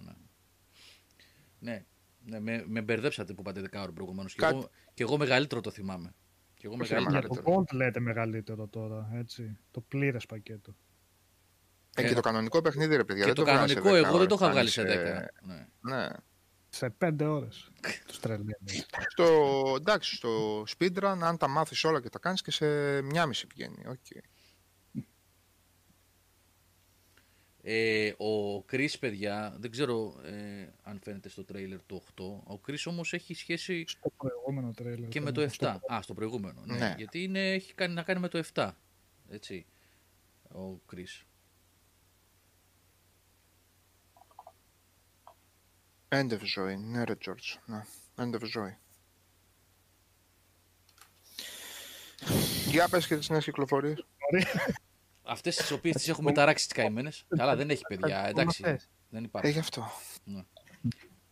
[1.60, 1.72] ναι.
[1.72, 1.86] ναι,
[2.26, 4.34] ναι με, με μπερδέψατε που είπατε δεκάωρο προηγουμένως.
[4.34, 6.14] Και, Κάτι- εγώ, και εγώ μεγαλύτερο το θυμάμαι.
[6.64, 7.20] Και εγώ Όχι, μεγαλύτερο.
[7.20, 7.66] Για το μεγαλύτερο.
[7.70, 9.58] Gold λέτε μεγαλύτερο τώρα, έτσι.
[9.72, 10.76] Το πλήρες πακέτο.
[11.96, 13.22] Ε, και το κανονικό παιχνίδι, ρε παιδιά.
[13.22, 15.28] Και δεν το βγάζεις σε κανονικό 10 εγώ δεν το είχα ώρες, βγάλει σε φτάνει
[15.42, 15.48] 10.
[15.48, 15.96] Ναι.
[15.96, 16.08] Ναι.
[16.70, 17.72] Σε πέντε ώρες.
[18.08, 18.86] Τους τρελαίνεις.
[19.08, 19.26] Στο,
[19.80, 23.84] εντάξει, στο speedrun, αν τα μάθεις όλα και τα κάνεις και σε μια μισή πηγαίνει.
[23.88, 24.22] Okay.
[27.66, 32.24] Ε, ο Chris, παιδιά, δεν ξέρω ε, αν φαίνεται στο τρέιλερ το 8.
[32.54, 35.10] Ο Chris όμως έχει σχέση Στο προηγούμενο τρέλερ.
[35.10, 35.76] και με το 7.
[35.94, 36.62] Α, στο προηγούμενο.
[36.66, 36.94] Ναι, Ναι.
[36.98, 38.72] Γιατί είναι, έχει κάνει, να κάνει με το 7.
[39.30, 39.66] Έτσι.
[40.56, 41.24] Ο Chris.
[46.10, 46.78] End of ζωή.
[46.78, 47.60] Ναι, ρε George.
[47.66, 47.84] Ναι.
[48.16, 48.78] End of ζωή.
[52.70, 54.06] Για πες και τις νέες κυκλοφορίες.
[55.24, 57.26] Αυτές τις οποίες τις έχουμε ταράξει τις καημένες.
[57.28, 58.28] Καλά, δεν έχει παιδιά.
[58.28, 58.64] Εντάξει.
[58.66, 58.90] αυτές.
[59.10, 59.52] Δεν Ε, υπάρχει.
[59.52, 59.84] γι' αυτό.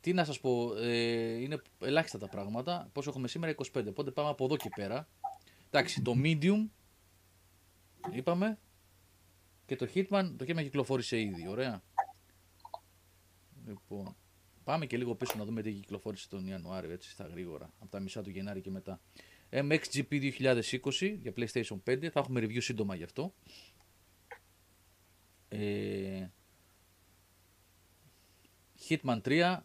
[0.02, 2.90] Τι να σας πω, ε, είναι ελάχιστα τα πράγματα.
[2.92, 3.90] Πόσο έχουμε σήμερα, 25.
[3.90, 5.08] Οπότε πάμε από εδώ και πέρα.
[5.68, 6.68] Εντάξει, το medium
[8.12, 8.60] είπαμε.
[9.66, 11.48] Και το Hitman, το Hitman κυκλοφόρησε ήδη.
[11.48, 11.84] Ωραία.
[13.68, 14.16] Λοιπόν,
[14.64, 17.74] πάμε και λίγο πίσω να δούμε τι κυκλοφόρησε τον Ιανουάριο, έτσι στα γρήγορα.
[17.80, 19.02] Από τα μισά του Γενάρη και μετά.
[19.50, 22.08] MXGP 2020 για PlayStation 5.
[22.10, 23.34] Θα έχουμε review σύντομα γι' αυτό.
[25.54, 26.30] Ε,
[28.88, 29.58] Hitman 3,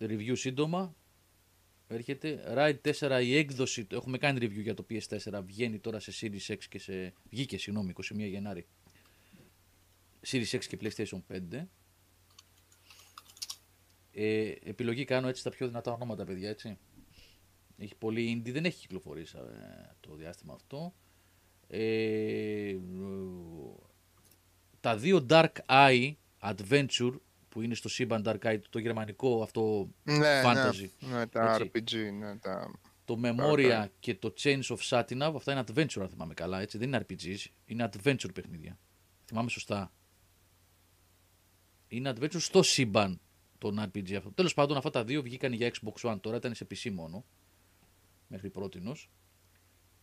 [0.00, 0.96] review σύντομα.
[1.88, 2.54] Έρχεται.
[2.56, 6.52] Ride 4 η έκδοση, το έχουμε κάνει review για το PS4, βγαίνει τώρα σε Series
[6.52, 7.12] X και σε...
[7.30, 8.66] Βγήκε, συγγνώμη, 21 Γενάρη.
[10.26, 11.20] Series X και PlayStation
[11.52, 11.66] 5.
[14.12, 16.78] Ε, επιλογή κάνω έτσι τα πιο δυνατά ονόματα, παιδιά, έτσι.
[17.78, 19.42] Έχει πολύ indie, δεν έχει κυκλοφορήσει ε,
[20.00, 20.94] το διάστημα αυτό.
[21.68, 22.76] Ε,
[24.80, 27.12] τα δύο Dark Eye Adventure
[27.48, 30.88] που είναι στο σύμπαν Dark Eye, το γερμανικό αυτό Ναι, fantasy.
[30.98, 31.70] ναι, ναι, τα Έτσι.
[31.74, 32.78] RPG, ναι, τα...
[33.04, 36.78] Το Memoria και το Chains of Satinav, αυτά είναι adventure αν θυμάμαι καλά, έτσι.
[36.78, 38.78] Δεν είναι RPGs, είναι adventure παιχνίδια.
[39.24, 39.92] Θυμάμαι σωστά.
[41.88, 43.20] Είναι adventure στο σύμπαν
[43.58, 44.32] των RPG αυτό.
[44.32, 47.24] Τέλος πάντων αυτά τα δύο βγήκαν για Xbox One τώρα, ήταν σε PC μόνο.
[48.28, 49.10] Μέχρι πρότινος.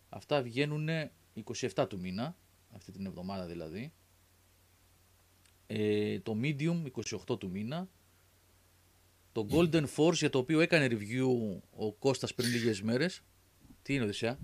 [0.09, 0.89] Αυτά βγαίνουν
[1.75, 2.35] 27 του μήνα,
[2.75, 3.93] αυτή την εβδομάδα δηλαδή.
[5.67, 6.83] Ε, το Medium
[7.29, 7.89] 28 του μήνα.
[9.31, 11.25] Το Golden Force για το οποίο έκανε review
[11.69, 13.21] ο Κώστας πριν λίγες μέρες.
[13.81, 14.39] Τι είναι Οδυσσέα;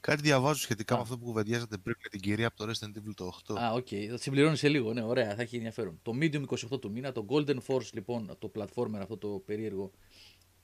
[0.00, 0.96] Κάτι διαβάζω σχετικά Α.
[0.96, 3.56] με αυτό που κουβεντιάζατε πριν με την κυρία από το Resident Evil το 8.
[3.60, 3.86] Α, οκ.
[4.08, 4.92] Θα τη συμπληρώνεις σε λίγο.
[4.92, 5.98] Ναι, ωραία, θα έχει ενδιαφέρον.
[6.02, 7.12] Το Medium 28 του μήνα.
[7.12, 9.90] Το Golden Force, λοιπόν, το platformer αυτό το περίεργο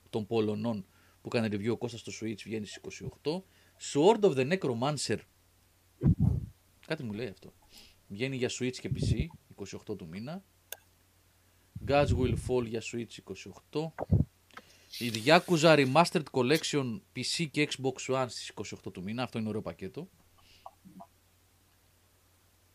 [0.09, 0.85] των Πολωνών
[1.21, 3.43] που έκανε review ο Κώστας στο Switch βγαίνει στις 28.
[3.93, 5.17] Sword of the Necromancer.
[6.87, 7.53] Κάτι μου λέει αυτό.
[8.09, 9.25] Βγαίνει για Switch και PC
[9.91, 10.43] 28 του μήνα.
[11.87, 13.17] Gods Will Fall για Switch
[13.71, 13.91] 28.
[14.97, 18.51] Η Yakuza Remastered Collection PC και Xbox One στις
[18.85, 19.23] 28 του μήνα.
[19.23, 20.09] Αυτό είναι ωραίο πακέτο.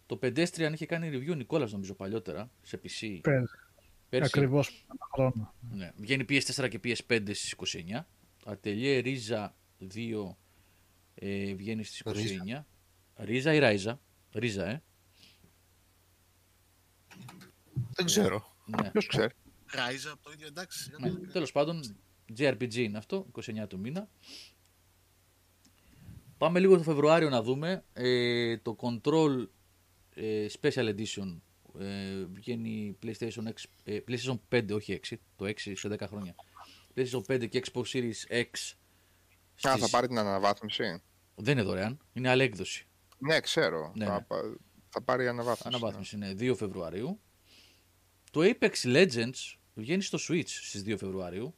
[0.07, 3.19] Το Pedestrian είχε κάνει review ο Νικόλας νομίζω παλιότερα σε PC.
[3.23, 3.51] Πες,
[4.09, 4.31] Πέρσι.
[4.35, 5.55] ακριβώς ένα χρόνο.
[5.71, 5.93] Ναι.
[5.97, 8.07] Βγαίνει PS4 και PS5 στις 29.
[8.45, 9.49] Atelier Riza
[9.95, 10.37] 2
[11.15, 12.65] ε, βγαίνει στις 29.
[13.17, 14.01] Ρίζα ή Ράιζα.
[14.33, 14.83] Ρίζα, ε.
[17.97, 18.55] Δεν ξέρω.
[18.65, 18.91] Ναι.
[18.91, 19.33] Ποιος ξέρει.
[19.73, 20.91] Rise από το ίδιο εντάξει.
[21.01, 21.11] ναι.
[21.11, 21.97] Τέλος πάντων,
[22.39, 24.09] JRPG είναι αυτό, 29 του μήνα.
[26.39, 27.85] Πάμε λίγο το Φεβρουάριο να δούμε.
[27.93, 29.47] Ε, το Control
[30.15, 31.41] ε, Special Edition
[31.81, 36.35] ε, βγαίνει PlayStation, X, ε, PlayStation 5, όχι 6, το 6 σε 10 χρόνια.
[36.97, 38.47] PlayStation 5 και Xbox Series X.
[39.69, 41.03] Α, θα στις- πάρει την αναβάθμιση;
[41.35, 42.87] Δεν είναι δωρεάν, είναι άλλη έκδοση.
[43.19, 43.93] Ναι, ξέρω.
[43.97, 44.21] Ναι, θα, ναι.
[44.21, 44.57] πα-
[44.89, 45.77] θα πάρει αναβάθμιση.
[45.77, 47.21] Αναβάθμιση είναι 2 Φεβρουαρίου.
[48.35, 51.55] Το Apex Legends βγαίνει στο Switch στις 2 Φεβρουαρίου.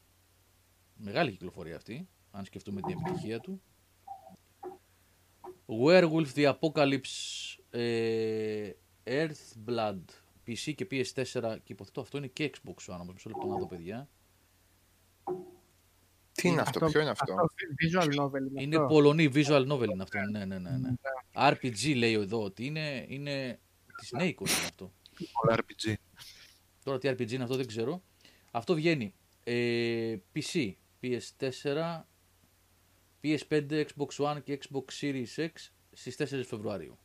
[0.97, 3.63] Μεγάλη κυκλοφορία αυτή, αν σκεφτούμε την επιτυχία του.
[5.67, 8.71] Werewolf The Apocalypse ε,
[9.05, 10.03] Earthblood
[10.47, 13.67] PC και PS4 και υποθέτω αυτό είναι και Xbox One όμως μισό λεπτό να δω
[13.67, 14.09] παιδιά.
[16.33, 17.35] Τι είναι αυτό, ποιο είναι αυτό;
[17.83, 18.89] visual novel είναι Είναι αυτό.
[18.89, 20.71] Πολωνή visual novel είναι αυτό, ναι ναι ναι.
[20.71, 20.91] ναι.
[21.33, 23.61] RPG λέει εδώ ότι είναι, είναι
[24.01, 24.93] της Nacos είναι αυτό.
[25.43, 25.95] Όλα RPG.
[26.87, 28.03] Τώρα τι RPG είναι αυτό δεν ξέρω.
[28.51, 32.03] Αυτό βγαίνει ε, PC, PS4,
[33.23, 35.51] PS5, Xbox One και Xbox Series X
[35.93, 36.99] στις 4 Φεβρουαρίου.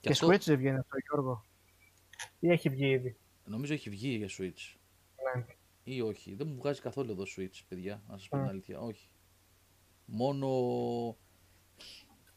[0.00, 1.44] Και Switch δεν βγαίνει αυτό, Γιώργο;
[2.38, 4.76] Ή έχει βγει ήδη; Νομίζω έχει βγει για Switch.
[5.36, 5.46] Ναι.
[5.84, 6.34] Ή όχι.
[6.34, 8.48] Δεν μου βγάζει καθόλου εδώ Switch, παιδιά, να σας πω την Α.
[8.48, 8.80] αλήθεια.
[8.80, 9.08] Όχι.
[10.04, 10.48] Μόνο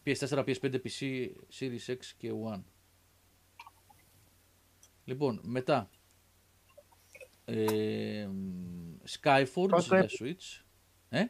[0.05, 1.29] PS4, PS5, PC,
[1.59, 2.63] Series X και One.
[5.05, 5.89] Λοιπόν, μετά.
[7.51, 8.27] Ε,
[9.21, 10.61] Skyforge Πόσο για έ- Switch.
[11.09, 11.23] Ε;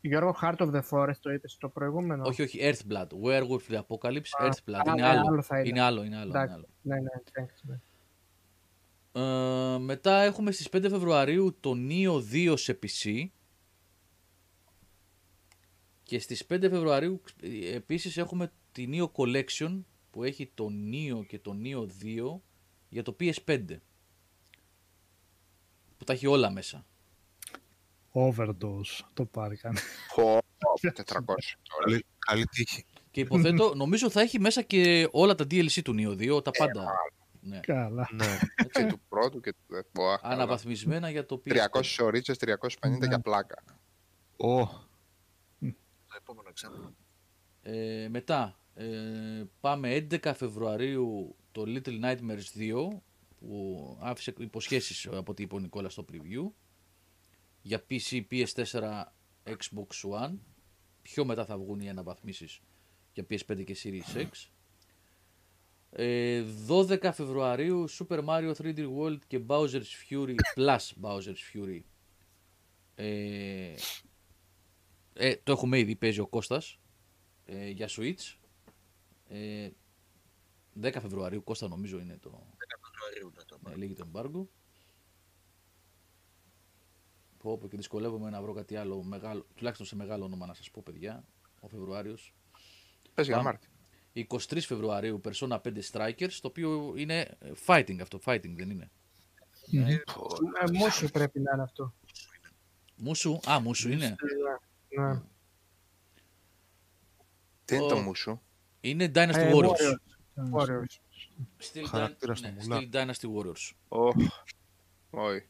[0.00, 2.22] Γιώργο, Heart of the Forest το είπες στο προηγούμενο.
[2.26, 3.06] Όχι, όχι, Earthblood.
[3.24, 4.74] Werewolf the Apocalypse, Α, Earthblood.
[4.74, 5.22] α, είναι ναι, άλλο.
[5.28, 5.68] άλλο θα είναι.
[5.68, 6.28] είναι άλλο, είναι άλλο.
[6.28, 6.54] είναι Εντάξει.
[6.54, 6.68] άλλο.
[6.82, 7.78] Ναι, ναι, thanks, ναι.
[9.74, 13.24] Ε, μετά έχουμε στις 5 Φεβρουαρίου το Neo 2 σε PC.
[16.02, 21.38] Και στις 5 Φεβρουαρίου ε, επίσης έχουμε τη Neo Collection που έχει το Neo και
[21.38, 22.40] το Neo 2
[22.88, 23.64] για το PS5.
[26.06, 26.86] Που τα έχει όλα μέσα.
[28.12, 29.04] Overdose.
[29.14, 29.80] Το πάρει κανένα.
[30.14, 30.38] Πω,
[30.82, 31.24] 400 τώρα.
[31.84, 32.84] Καλή, καλή τύχη.
[33.10, 36.86] Και υποθέτω, νομίζω θα έχει μέσα και όλα τα DLC του Neo 2, τα πάντα.
[37.40, 37.60] Ναι.
[37.60, 38.08] Καλά.
[38.12, 38.38] Ναι.
[38.72, 40.08] Και του πρώτου και του δεύτερου.
[40.08, 40.34] Αχ, καλά.
[40.34, 41.52] Αναβαθμισμένα για το PS5.
[41.52, 43.62] 300 ωρίτσες, 350 για πλάκα.
[44.36, 44.66] Ω,
[45.58, 46.94] Το επόμενο εξάμεινο.
[47.62, 48.86] Ε, μετά ε,
[49.60, 53.00] πάμε 11 Φεβρουαρίου το Little Nightmares 2
[53.38, 56.50] που άφησε υποσχέσεις από ό,τι είπε ο Νικόλας στο preview.
[57.62, 59.02] Για PC, PS4,
[59.44, 60.34] Xbox One.
[61.02, 62.60] Πιο μετά θα βγουν οι αναβαθμίσεις
[63.12, 64.48] για PS5 και Series X.
[65.90, 71.80] Ε, 12 Φεβρουαρίου Super Mario 3D World και Bowser's Fury Plus Bowser's Fury.
[72.94, 73.74] Ε,
[75.12, 76.78] ε, το έχουμε ήδη, παίζει ο Κώστας
[77.44, 78.36] ε, για Switch.
[79.28, 79.68] Ε,
[80.82, 82.55] 10 Φεβρουαρίου, Κώστα νομίζω είναι το,
[83.16, 84.46] Φεβρουαρίου είναι το ναι, λίγη το embargo.
[87.38, 90.70] Πω, πω και δυσκολεύομαι να βρω κάτι άλλο μεγάλο, τουλάχιστον σε μεγάλο όνομα να σας
[90.70, 91.24] πω παιδιά,
[91.60, 92.34] ο Φεβρουάριος.
[93.14, 93.48] Πες για Πάμε.
[93.48, 93.68] Μάρτι.
[94.52, 98.90] 23 Φεβρουαρίου Persona 5 Strikers, το οποίο είναι ε, fighting αυτό, fighting δεν είναι.
[99.72, 99.98] Ε,
[100.72, 101.94] Μούσου πρέπει να είναι αυτό.
[102.96, 104.16] Μουσου, α μουσου είναι.
[104.88, 105.20] Ναι.
[107.64, 108.40] Τι είναι Ο- το μουσου.
[108.80, 109.96] Είναι Dynasty Ε, Warriors.
[110.52, 110.98] Warriors.
[111.16, 111.76] Warriors.
[111.76, 112.78] Still, Χαρακτήρας ναι, του μουλά.
[112.80, 113.70] still Dynasty Warriors.
[113.88, 114.14] Ωχ,
[115.10, 115.42] Όχι.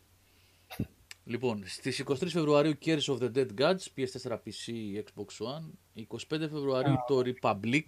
[1.25, 4.73] Λοιπόν, στις 23 Φεβρουαρίου Curse of the Dead Gods, PS4, PC,
[5.05, 5.71] Xbox One.
[5.95, 7.87] 25 Φεβρουαρίου το Republic.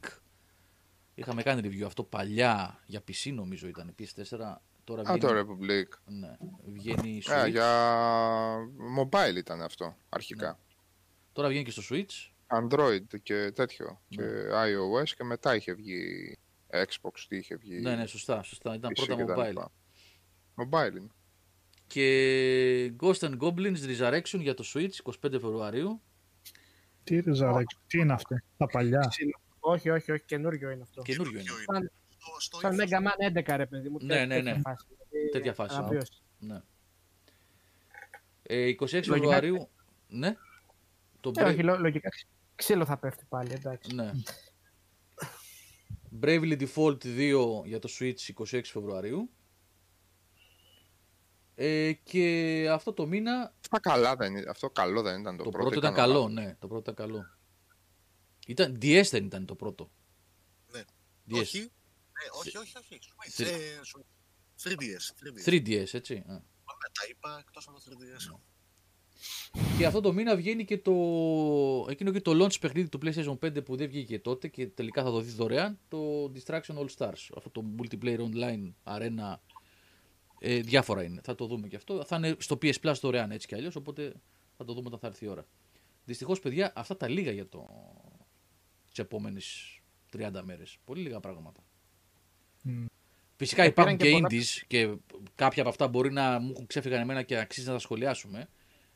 [1.14, 4.54] Είχαμε κάνει review αυτό παλιά για PC νομίζω ήταν, PS4.
[4.84, 5.84] Τώρα Α, βγαίνει, το Republic.
[6.06, 6.36] ναι,
[6.72, 7.50] βγαίνει Α, Switch.
[7.50, 7.96] για
[8.98, 10.58] mobile ήταν αυτό, αρχικά.
[11.32, 12.30] Τώρα βγαίνει και στο Switch.
[12.60, 14.00] Android και τέτοιο.
[14.08, 16.36] Και iOS και μετά είχε βγει
[16.72, 17.80] Xbox, τι είχε βγει.
[17.80, 18.74] Ναι, ναι, σωστά, σωστά.
[18.74, 19.46] Ήταν PC πρώτα και τα mobile.
[19.48, 19.72] λοιπά.
[20.56, 21.08] Mobile είναι.
[21.86, 26.02] Και Ghost and Goblins Resurrection για το Switch 25 Φεβρουαρίου.
[27.04, 28.36] Τι ριζαρέξ, τι είναι αυτό.
[28.56, 29.40] Τα παλιά; Ξύλο.
[29.60, 31.02] Όχι, όχι, όχι, καινούριο είναι αυτό.
[31.02, 31.42] Καινούριο είναι.
[31.42, 31.64] Ποιο είναι.
[31.72, 32.88] Σαν, Στο- στο σαν ύφος.
[32.90, 33.98] Mega Man 11 ρε παιδί μου.
[34.00, 34.60] Ναι, τέτοια ναι, ναι.
[34.60, 34.86] φάση.
[35.10, 35.76] Δηλαδή, Τέτοια φάση.
[35.76, 36.12] αναβίωση.
[36.38, 36.60] Ναι.
[38.42, 39.68] Ε, 26 Λογικά- Φεβρουαρίου.
[40.08, 40.36] Ναι.
[41.20, 43.94] Το Ε, Brave- όχι, λο- λογικά ξ- ξύλο θα πέφτει πάλι, εντάξει.
[43.94, 44.10] Ναι.
[46.20, 49.30] Bravely Default 2 για το Switch 26 Φεβρουαρίου.
[51.54, 54.44] Ε, και αυτό το μήνα Αυτά καλά δεν είναι.
[54.50, 55.64] Αυτό καλό δεν ήταν το, το, πρώτο.
[55.68, 56.12] πρώτο ήταν καλά.
[56.14, 56.56] καλό, ναι.
[56.58, 57.24] Το πρώτο ήταν καλό.
[58.46, 59.90] Ήταν, DS δεν ήταν το πρώτο.
[60.72, 60.82] Ναι.
[61.30, 61.40] DS.
[61.40, 61.58] Όχι.
[61.58, 62.98] Ε, όχι, όχι, όχι.
[63.02, 63.30] Switch.
[63.30, 64.04] Θρι- Ε, Switch.
[64.62, 65.12] 3DS.
[65.44, 65.48] 3DS.
[65.48, 66.14] 3DS, έτσι.
[66.14, 66.42] Α.
[66.92, 68.38] Τα είπα εκτός από το 3DS.
[69.78, 70.92] Και αυτό το μήνα βγαίνει και το,
[71.88, 75.10] εκείνο και το launch παιχνίδι του PlayStation 5 που δεν βγήκε τότε και τελικά θα
[75.10, 77.28] δοθεί δωρεάν, το Distraction All Stars.
[77.36, 79.34] Αυτό το multiplayer online arena,
[80.38, 81.20] ε, διάφορα είναι.
[81.24, 82.04] Θα το δούμε και αυτό.
[82.04, 84.12] Θα είναι στο PS Plus δωρεάν έτσι κι αλλιώς, οπότε
[84.56, 85.46] θα το δούμε όταν θα έρθει η ώρα.
[86.04, 87.68] Δυστυχώς παιδιά, αυτά τα λίγα για το
[88.88, 89.78] τις επόμενες
[90.16, 90.78] 30 μέρες.
[90.84, 91.60] Πολύ λίγα πράγματα.
[92.62, 92.84] Μμ.
[93.36, 94.96] Φυσικά Και υπάρχουν και, πήραν και indies και
[95.34, 98.48] κάποια από αυτά μπορεί να μου έχουν ξέφυγαν εμένα και αξίζει να τα σχολιάσουμε.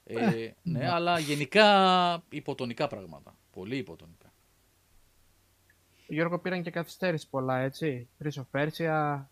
[0.04, 3.36] Ε, ναι, αλλά γενικά υποτονικά πράγματα.
[3.50, 4.32] Πολύ υποτονικά.
[6.06, 8.08] Γιώργο πήραν και καθυστέρηση πολλά, έτσι.
[8.22, 9.22] Prince of Persia,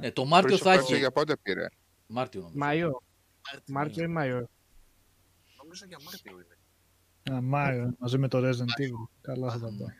[0.00, 0.96] Ε, το Μάρτιο Prince of θα Persia έχει.
[0.96, 1.66] Για πότε πήρε;
[2.06, 2.58] Μάρτιο νομίζω.
[2.58, 3.02] Μάιο.
[3.50, 4.48] Μάρτιο, Μάρτιο ή Μάιο.
[5.62, 7.36] Νομίζω για Μάρτιο είναι.
[7.36, 9.08] Α, Μάιο, μαζί με το Resident Evil.
[9.20, 9.98] Καλά θα τα πάει.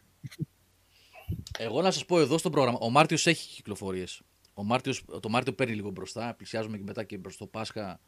[1.58, 2.78] Εγώ να σας πω εδώ στο πρόγραμμα.
[2.80, 4.22] Ο Μάρτιος έχει κυκλοφορίες.
[4.54, 6.34] Ο Μάρτιος, το Μάρτιο παίρνει λίγο μπροστά.
[6.34, 8.00] Πλησιάζουμε και μετά και προ το Πάσχα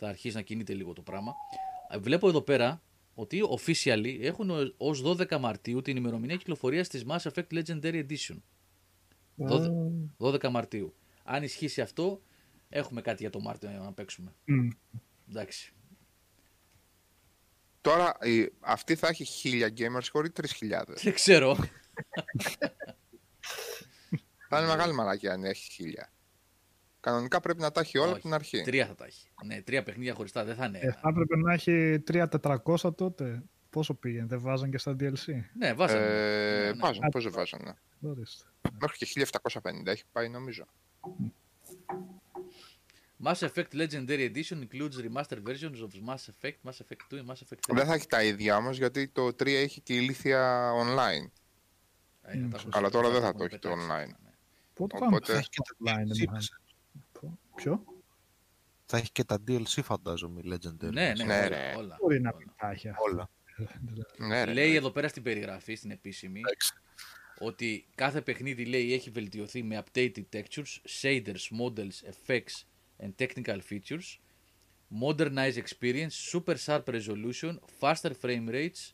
[0.00, 1.34] θα αρχίσει να κινείται λίγο το πράγμα.
[1.90, 2.82] Ε, Βλέπω εδώ πέρα
[3.14, 8.36] ότι officially έχουν ως 12 Μαρτίου την ημερομηνία κυκλοφορίας της Mass Effect Legendary Edition.
[9.48, 9.70] 12,
[10.18, 10.94] 12 Μαρτίου.
[11.24, 12.22] Αν ισχύσει αυτό,
[12.68, 14.34] έχουμε κάτι για το Μάρτιο να παίξουμε.
[14.44, 14.68] Μμ.
[15.28, 15.72] Εντάξει.
[17.80, 19.26] Τώρα η, αυτή θα έχει
[19.76, 20.82] 1000 gamers χωρί 3.000.
[21.02, 21.54] Δεν ξέρω.
[24.48, 26.04] θα είναι μεγάλη μαλακία αν έχει 1000.
[27.00, 28.62] Κανονικά πρέπει να τα έχει όλα Όχι, από την αρχή.
[28.62, 29.28] Τρία θα τα έχει.
[29.44, 30.78] Ναι, τρία παιχνίδια χωριστά δεν θα είναι.
[30.78, 30.92] Ε, ένα.
[31.02, 33.42] θα έπρεπε να έχει 3-400 τότε.
[33.70, 35.14] Πόσο πήγαινε, δεν βάζαν και στα DLC.
[35.58, 36.04] Ναι, βάζαμε.
[36.04, 36.78] Ε, Ναι, ναι.
[36.78, 37.74] βάζουν, πώς δεν βάζανε.
[38.02, 38.44] Ορίστε.
[38.80, 40.66] Μέχρι και 1750 έχει πάει νομίζω.
[43.24, 47.40] Mass Effect Legendary Edition includes remastered versions of Mass Effect, Mass Effect 2 and Mass
[47.44, 47.74] Effect 3.
[47.74, 51.30] Δεν θα έχει τα ίδια όμως γιατί το 3 έχει και ηλίθια online.
[52.22, 53.86] Ε, θα τα έχουν Αλλά τώρα δεν θα έχουν το έχει το πετάξει.
[53.86, 54.08] online.
[54.24, 54.30] Ναι.
[54.74, 56.60] Πότε Οπότε- πάμε Θα έχει και τα online, DLC δεν μέσα.
[57.62, 57.84] Ποιο;
[58.86, 60.92] Θα έχει και τα DLC φαντάζομαι, η Legendary.
[60.92, 61.74] Ναι, ναι, Ναι, όλα, ρε.
[61.76, 62.38] όλα, Μπορεί να όλα.
[62.38, 63.02] πει τα έχει αυτά.
[63.02, 63.30] Όλα.
[64.16, 64.76] Ναι, ρε, Λέει ναι.
[64.76, 66.72] εδώ πέρα στην περιγραφή, στην επίσημη, Εντάξει.
[67.38, 72.64] ότι κάθε παιχνίδι λέει έχει βελτιωθεί με updated textures, shaders, models, effects
[72.98, 74.18] and technical features,
[75.02, 78.92] modernized experience, super sharp resolution, faster frame rates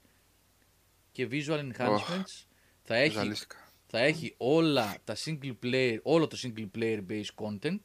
[1.12, 2.44] και visual enhancements.
[2.82, 3.56] Θα έχει Ζαλίστηκα.
[3.86, 7.80] θα έχει όλα τα single player, όλο το single player based content,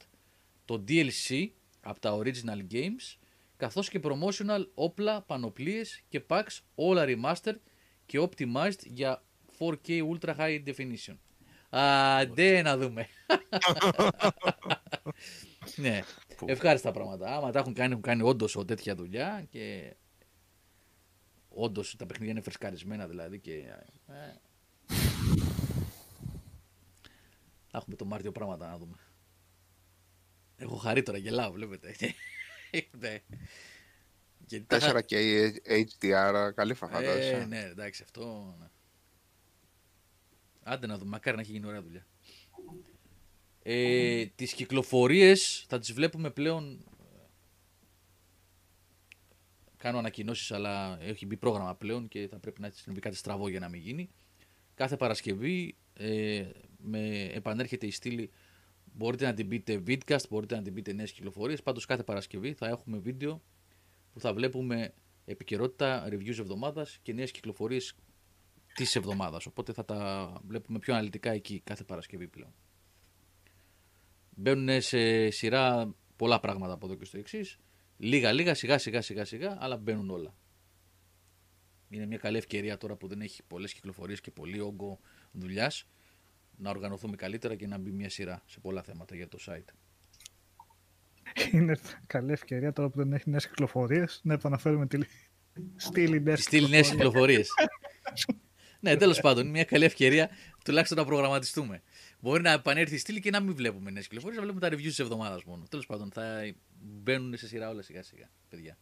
[0.72, 1.48] το DLC
[1.82, 3.18] από τα original games,
[3.58, 7.58] καθώς και promotional όπλα, πανοπλίες και packs, όλα remastered
[8.06, 9.24] και optimized για
[9.60, 11.16] 4K ultra high definition.
[11.70, 13.08] Αντέ να δούμε.
[15.76, 16.02] ναι,
[16.46, 17.36] ευχάριστα πράγματα.
[17.36, 19.96] Άμα τα έχουν κάνει, έχουν κάνει όντως τέτοια δουλειά και
[21.50, 23.54] όντως τα παιχνίδια είναι φρεσκαρισμένα δηλαδή και
[24.08, 24.34] ε,
[27.68, 28.96] θα έχουμε το Μάρτιο πράγματα να δούμε.
[30.62, 31.96] Έχω χαρεί τώρα, γελάω, βλέπετε.
[33.00, 33.22] ναι.
[34.48, 35.14] Γιατί τα είχα- 4K
[35.68, 37.46] HDR, καλή θα ε, φαντάζεσαι.
[37.46, 38.56] ναι, εντάξει, αυτό.
[38.60, 38.66] Ναι.
[40.64, 42.06] Άντε να δούμε, μακάρι να έχει γίνει ωραία δουλειά.
[43.64, 47.26] Ε, τις κυκλοφορίες θα τις βλέπουμε πλέον ε,
[49.78, 53.60] κάνω ανακοινώσεις αλλά έχει μπει πρόγραμμα πλέον και θα πρέπει να συμβεί κάτι στραβό για
[53.60, 54.10] να μην γίνει
[54.76, 56.46] κάθε Παρασκευή ε,
[56.78, 58.32] με επανέρχεται η στήλη
[58.94, 62.68] μπορείτε να την πείτε vidcast, μπορείτε να την πείτε νέες κυκλοφορίες πάντως κάθε Παρασκευή θα
[62.68, 63.42] έχουμε βίντεο
[64.14, 64.94] που θα βλέπουμε
[65.26, 67.96] επικαιρότητα, reviews εβδομάδας και νέες κυκλοφορίες
[68.76, 72.54] της εβδομάδας οπότε θα τα βλέπουμε πιο αναλυτικά εκεί κάθε Παρασκευή πλέον
[74.36, 77.58] Μπαίνουν σε σειρά πολλά πράγματα από εδώ και στο εξής.
[77.98, 80.36] Λίγα, λίγα, σιγά, σιγά, σιγά, σιγά, αλλά μπαίνουν όλα.
[81.90, 85.00] Είναι μια καλή ευκαιρία τώρα που δεν έχει πολλές κυκλοφορίες και πολύ όγκο
[85.32, 85.88] δουλειάς
[86.62, 89.74] να οργανωθούμε καλύτερα και να μπει μια σειρά σε πολλά θέματα για το site.
[91.52, 95.00] Είναι καλή ευκαιρία τώρα που δεν έχει νέες κυκλοφορίες να επαναφέρουμε τη
[95.76, 97.50] στήλη νέες Τη στείλει νέες κυκλοφορίες.
[98.80, 100.30] ναι, τέλος πάντων, είναι μια καλή ευκαιρία
[100.66, 101.82] τουλάχιστον να προγραμματιστούμε.
[102.20, 104.88] Μπορεί να επανέλθει η στήλη και να μην βλέπουμε νέες κυκλοφορίες, να βλέπουμε τα reviews
[104.88, 105.64] της εβδομάδας μόνο.
[105.70, 108.78] Τέλος πάντων, θα μπαίνουν σε σειρά όλα σιγά σιγά, παιδιά.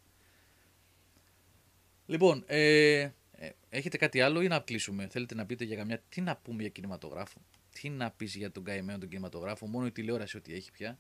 [2.06, 3.00] Λοιπόν, ε,
[3.32, 6.04] ε, έχετε κάτι άλλο ή να κλείσουμε; Θέλετε να πείτε για καμιά.
[6.10, 7.42] Τι να πούμε για κινηματογράφο;
[7.72, 9.68] Τι να πεις για τον καημένο τον κινηματογράφο.
[9.68, 11.00] Μόνο η τηλεόραση ότι έχει πια.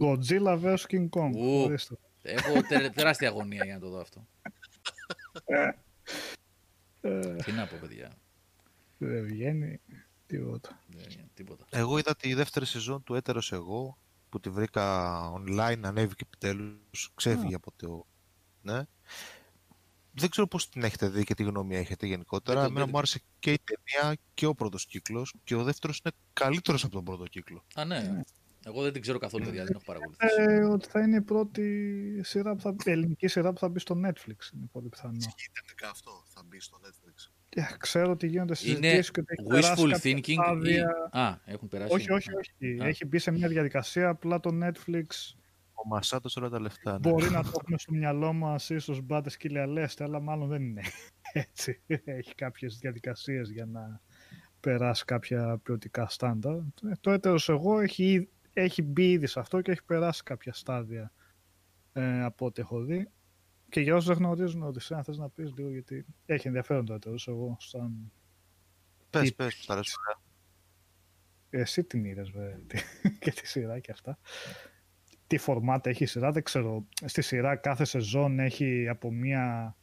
[0.00, 1.32] Godzilla vs King Kong.
[1.34, 1.60] Ου.
[1.64, 1.94] Ορίστε.
[2.22, 4.26] Έχω τε- τεράστια αγωνία για να το δω αυτό.
[7.00, 8.12] Ε, Τι να πω, παιδιά.
[8.98, 9.80] Δεν βγαίνει
[10.26, 10.80] τίποτα.
[10.88, 11.66] Δεν είναι τίποτα.
[11.70, 17.54] Εγώ είδα τη δεύτερη σεζόν του Έτερος Εγώ που τη βρήκα online, ανέβηκε επιτέλους, ξέφυγε
[17.54, 18.06] από το...
[18.62, 18.82] Ναι.
[20.16, 22.54] Δεν ξέρω πώς την έχετε δει και τι γνώμη έχετε γενικότερα.
[22.60, 25.62] Δεν το- Εμένα δεν- μου άρεσε και η ταινία και ο πρώτος κύκλος και ο
[25.64, 27.64] δεύτερος είναι καλύτερος από τον πρώτο κύκλο.
[27.74, 28.20] Α, ναι.
[28.66, 29.64] Εγώ δεν την ξέρω καθόλου, παιδιά.
[29.64, 30.34] Δεν έχω παρακολουθήσει.
[30.38, 33.78] Ε, ότι θα είναι η πρώτη σειρά που θα μπει, ελληνική σειρά που θα μπει
[33.78, 34.52] στο Netflix.
[34.54, 35.16] Είναι πολύ πιθανό.
[35.18, 36.24] Ισχύει τελικά αυτό.
[36.28, 37.30] Θα μπει στο Netflix.
[37.48, 40.32] Ε, ξέρω ότι γίνονται Είναι συζητήσεις και ότι έχει περάσει wishful κάποια thinking ή...
[40.32, 41.08] στάδια.
[41.12, 41.94] Α, έχουν περάσει.
[41.94, 42.80] Όχι, όχι, όχι.
[42.82, 42.86] Α.
[42.86, 44.08] Έχει μπει σε μια διαδικασία.
[44.08, 45.04] Απλά το Netflix
[45.74, 46.92] Ο Μασάτος όλα τα λεφτά.
[46.92, 46.98] Ναι.
[46.98, 50.82] μπορεί να το έχουμε στο μιαλό μας ίσως μπάτες και λιαλέστε, αλλά μάλλον δεν είναι.
[51.32, 51.80] έτσι.
[52.04, 54.00] Έχει κάποιες διαδικασίες για να
[54.60, 56.54] περάσει κάποια ποιοτικά στάνταρ.
[56.56, 56.62] Ε,
[57.00, 61.12] Το έτερος εγώ έχει, έχει μπει ήδη σε αυτό και έχει περάσει κάποια στάδια
[61.92, 63.08] ε, από ό,τι έχω δει.
[63.68, 66.94] Και για όσους δεν γνωρίζουν ότι αν θες να πεις λίγο γιατί έχει ενδιαφέρον το
[66.94, 68.12] έτερος εγώ σαν...
[69.10, 69.94] Πες, Τι- πες, τους αρέσει.
[71.50, 72.60] Εσύ την είδες βέβαια
[73.20, 74.18] και τη σειρά και αυτά.
[75.26, 76.86] Τι φορμάτα έχει η σειρά δεν ξέρω.
[77.04, 79.76] Στη σειρά κάθε σεζόν έχει από μία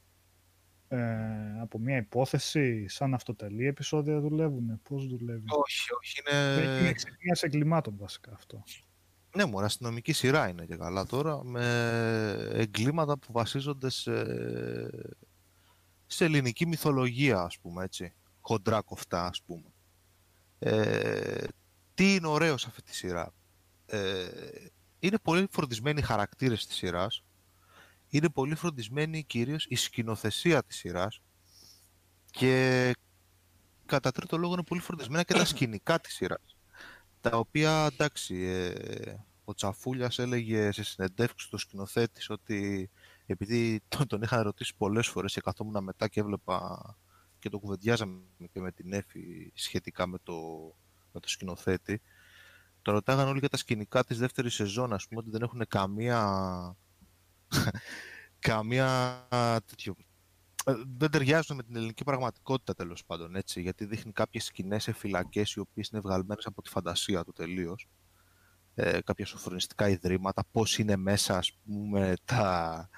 [0.87, 4.81] ε, από μια υπόθεση σαν αυτοτελή επεισόδια δουλεύουν.
[4.89, 6.79] Πώς δουλεύει; Όχι, όχι, Έχει είναι...
[6.79, 8.63] μια εξαιτίας εγκλημάτων βασικά αυτό.
[9.35, 11.63] Ναι, μωρά, αστυνομική σειρά είναι και καλά τώρα, με
[12.51, 14.13] εγκλήματα που βασίζονται σε,
[16.05, 18.13] σε ελληνική μυθολογία, ας πούμε, έτσι.
[18.41, 19.73] Χοντρά κοφτά, ας πούμε.
[20.59, 21.43] Ε,
[21.93, 23.33] τι είναι ωραίο σε αυτή τη σειρά;
[23.85, 24.27] Ε,
[25.01, 27.23] είναι πολύ φροντισμένοι οι χαρακτήρες της σειράς.
[28.09, 31.21] Είναι πολύ φροντισμένη κυρίως η σκηνοθεσία της σειράς.
[32.31, 32.93] Και
[33.85, 36.55] κατά τρίτο λόγο είναι πολύ φροντισμένα και τα σκηνικά της σειράς
[37.21, 42.89] τα οποία εντάξει, ε, ο Τσαφούλιας έλεγε σε συνεντεύξεις του σκηνοθέτης ότι
[43.25, 46.81] επειδή τον, τον είχαν ρωτήσει πολλές φορές και καθόμουν μετά και έβλεπα
[47.39, 48.21] και το κουβεντιάζαμε
[48.51, 50.33] και με την Εφη σχετικά με το,
[51.11, 52.01] με το σκηνοθέτη,
[52.81, 56.21] το ρωτάγαν όλοι για τα σκηνικά της δεύτερης σεζόν, ας πούμε, ότι δεν έχουν καμία
[58.39, 59.27] καμία
[59.65, 59.95] τέτοιο
[60.65, 63.35] ε, δεν ταιριάζουν με την ελληνική πραγματικότητα τέλος πάντων.
[63.35, 67.31] Έτσι, γιατί δείχνει κάποιες σκηνές σε φυλακές οι οποίες είναι βγαλμένες από τη φαντασία του
[67.31, 67.87] τελείως.
[68.73, 72.89] Ε, κάποια σοφρονιστικά ιδρύματα, πώς είναι μέσα, ας πούμε, τα,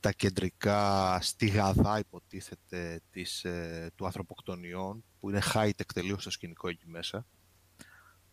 [0.00, 6.88] τα κεντρικά στιγαδά, υποτίθεται, της, ε, του ανθρωποκτονιών, που είναι high-tech τελείως το σκηνικό εκεί
[6.88, 7.26] μέσα.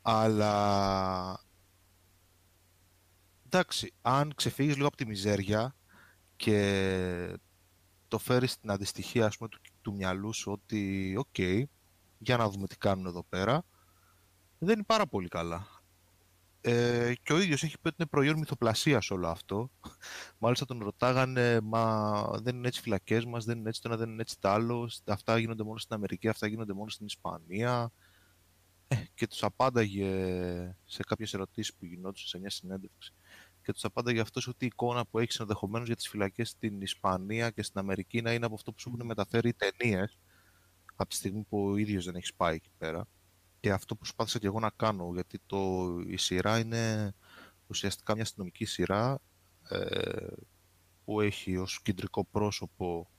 [0.09, 1.39] Αλλά
[3.45, 5.75] εντάξει, αν ξεφύγεις λίγο από τη μιζέρια
[6.35, 7.37] και
[8.07, 11.37] το φέρεις στην αντιστοιχεία ας πούμε, του, του μυαλού σου ότι οκ,
[12.17, 13.63] για να δούμε τι κάνουν εδώ πέρα,
[14.57, 15.67] δεν είναι πάρα πολύ καλά.
[16.61, 19.71] Ε, και ο ίδιος έχει πει ότι είναι προϊόν μυθοπλασίας όλο αυτό.
[20.39, 24.09] Μάλιστα τον ρωτάγανε, μα δεν είναι έτσι φυλακές μας, δεν είναι έτσι το ένα, δεν
[24.09, 24.89] είναι έτσι το άλλο.
[25.05, 27.91] Αυτά γίνονται μόνο στην Αμερική, αυτά γίνονται μόνο στην Ισπανία.
[28.88, 30.06] Ε, και τους απάνταγε
[30.85, 33.14] σε κάποιες ερωτήσεις που γινόντουσαν σε μια συνέντευξη
[33.67, 37.49] και τους απάνταγε αυτός ότι η εικόνα που έχεις ενδεχομένως για τις φυλακές στην Ισπανία
[37.49, 40.19] και στην Αμερική να είναι από αυτό που σου έχουν μεταφέρει οι ταινίες
[40.95, 43.07] από τη στιγμή που ο ίδιος δεν έχεις πάει εκεί πέρα.
[43.59, 47.14] Και αυτό που προσπάθησα και εγώ να κάνω, γιατί το, η σειρά είναι
[47.67, 49.19] ουσιαστικά μια αστυνομική σειρά
[49.69, 50.27] ε,
[51.06, 53.09] που έχει ως κεντρικό πρόσωπο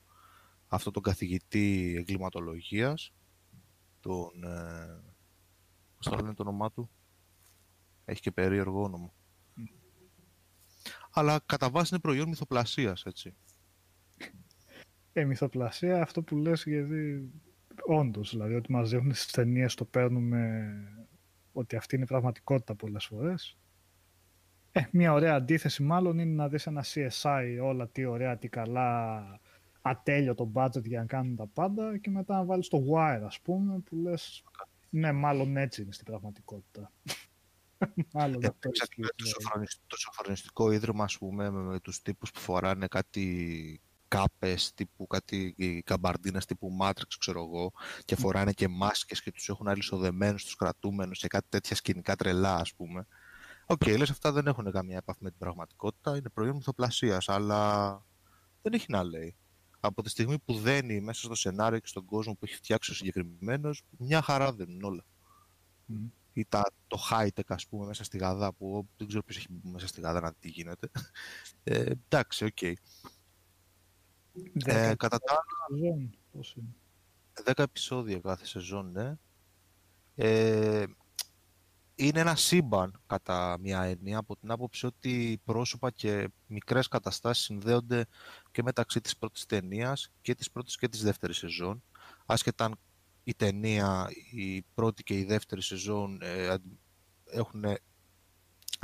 [0.66, 3.12] αυτό τον καθηγητή εγκληματολογίας,
[4.00, 5.02] τον, ε,
[5.98, 6.90] πώς το λένε το όνομά του,
[8.04, 9.12] έχει και περίεργο όνομα
[11.18, 13.34] αλλά κατά βάση είναι προϊόν μυθοπλασίας, έτσι.
[15.12, 17.30] Ε, μυθοπλασία, αυτό που λες, γιατί
[17.86, 20.70] όντως, δηλαδή ότι μας δείχνουν στις ταινίες το παίρνουμε
[21.52, 23.58] ότι αυτή είναι η πραγματικότητα πολλές φορές.
[24.72, 29.22] Ε, μια ωραία αντίθεση μάλλον είναι να δεις ένα CSI όλα τι ωραία, τι καλά,
[29.82, 33.40] ατέλειο το budget για να κάνουν τα πάντα και μετά να βάλεις το Wire ας
[33.40, 34.44] πούμε που λες
[34.90, 36.92] ναι μάλλον έτσι είναι στην πραγματικότητα.
[38.12, 39.28] Μάλλον Ε, αυτό ξέρεις, ισχύει, το, ναι.
[39.28, 45.06] σωφρονισ- το σωφρονιστικό ίδρυμα, ας πούμε, με, με τους τύπους που φοράνε κάτι κάπες, τύπου
[45.06, 47.72] κάτι καμπαρντίνες τύπου Matrix, ξέρω εγώ,
[48.04, 52.54] και φοράνε και μάσκες και τους έχουν αλυσοδεμένους τους κρατούμενους και κάτι τέτοια σκηνικά τρελά,
[52.56, 53.06] ας πούμε.
[53.66, 57.88] Οκ, λες αυτά δεν έχουν καμία επαφή με την πραγματικότητα, είναι προϊόν μυθοπλασίας, αλλά
[58.62, 59.36] δεν έχει να λέει.
[59.80, 62.94] Από τη στιγμή που δένει μέσα στο σενάριο και στον κόσμο που έχει φτιάξει ο
[62.94, 65.04] συγκεκριμένος, μια χαρά δένουν όλα.
[65.84, 66.06] Μμ.
[66.32, 69.68] Ή τα, το high-tech, ας πούμε, μέσα στη ΓΑΔΑ, που δεν ξέρω ποιος έχει μπει
[69.68, 70.90] μέσα στη ΓΑΔΑ να δει τι γίνεται.
[71.64, 72.58] Ε, εντάξει, οκ.
[74.52, 76.74] Δέκα Ε, κατά τα σεζόν, πώς είναι.
[77.44, 79.14] 10 επεισόδια κάθε σεζόν, ναι.
[80.14, 80.84] Ε,
[81.98, 88.06] είναι ένα σύμπαν κατά μια έννοια από την άποψη ότι πρόσωπα και μικρές καταστάσεις συνδέονται
[88.50, 91.82] και μεταξύ της πρώτης ταινίας και της πρώτης και της δεύτερης σεζόν.
[92.26, 92.78] Άσχετα αν
[93.24, 96.78] η ταινία, η πρώτη και η δεύτερη σεζόν ε, αντι-
[97.24, 97.64] έχουν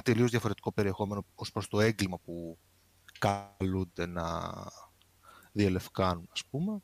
[0.05, 2.59] τελείως διαφορετικό περιεχόμενο ως προς το έγκλημα που
[3.19, 4.53] καλούνται να
[5.53, 6.79] διελευκάνουν, ας πούμε.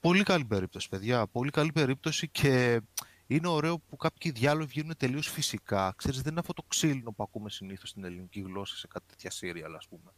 [0.00, 1.26] Πολύ καλή περίπτωση, παιδιά.
[1.26, 2.80] Πολύ καλή περίπτωση και
[3.26, 5.94] είναι ωραίο που κάποιοι διάλογοι βγαίνουν τελείως φυσικά.
[5.96, 9.30] Ξέρεις, δεν είναι αυτό το ξύλινο που ακούμε συνήθως στην ελληνική γλώσσα σε κάτι τέτοια
[9.30, 10.10] σύριαλ, ας πούμε.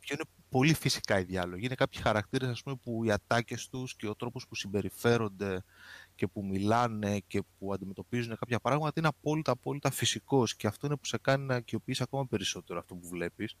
[0.00, 1.64] Βγαίνουν πολύ φυσικά οι διάλογοι.
[1.64, 5.64] Είναι κάποιοι χαρακτήρες, ας πούμε, που οι ατάκες τους και ο τρόπος που συμπεριφέρονται
[6.14, 10.56] και που μιλάνε και που αντιμετωπίζουν κάποια πράγματα είναι απόλυτα, απόλυτα φυσικός.
[10.56, 13.56] Και αυτό είναι που σε κάνει να οικειοποιήσει ακόμα περισσότερο αυτό που βλέπεις.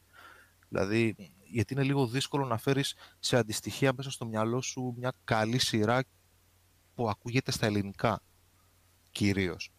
[0.68, 5.58] Δηλαδή, γιατί είναι λίγο δύσκολο να φέρεις σε αντιστοιχεία μέσα στο μυαλό σου μια καλή
[5.58, 6.04] σειρά
[6.94, 8.22] που ακούγεται στα ελληνικά
[9.10, 9.72] κυρίως.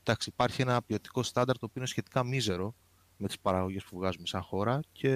[0.00, 2.74] Εντάξει, υπάρχει ένα ποιοτικό στάνταρ το οποίο είναι σχετικά μίζερο
[3.16, 5.10] με τις παραγωγές που βγάζουμε σαν χώρα και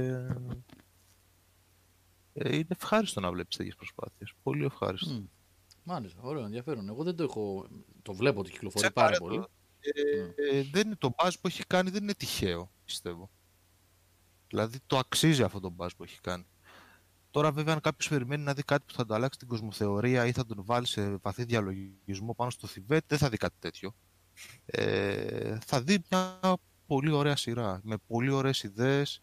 [2.33, 4.33] ε, είναι ευχάριστο να βλέπεις τέτοιες προσπάθειες.
[4.43, 5.13] Πολύ ευχάριστο.
[5.13, 5.25] Μμ.
[5.83, 6.89] Μάλιστα, ωραίο, ενδιαφέρον.
[6.89, 7.67] Εγώ δεν το έχω.
[8.03, 9.25] Το βλέπω ότι κυκλοφορεί Τσεκάρε πάρα το.
[9.25, 9.45] πολύ.
[9.81, 13.31] Ε, ε, δεν είναι, το μπάζ που έχει κάνει δεν είναι τυχαίο, πιστεύω.
[14.49, 16.47] Δηλαδή το αξίζει αυτό το μπάζ που έχει κάνει.
[17.31, 20.33] Τώρα βέβαια αν κάποιος περιμένει να δει κάτι που θα του αλλάξει την κοσμοθεωρία ή
[20.33, 23.95] θα τον βάλει σε βαθύ διαλογισμό πάνω στο Θιβέτ, δεν θα δει κάτι τέτοιο.
[24.65, 26.41] Ε, θα δει μια
[26.87, 29.23] πολύ ωραία σειρά, με πολύ ωραίες ιδέες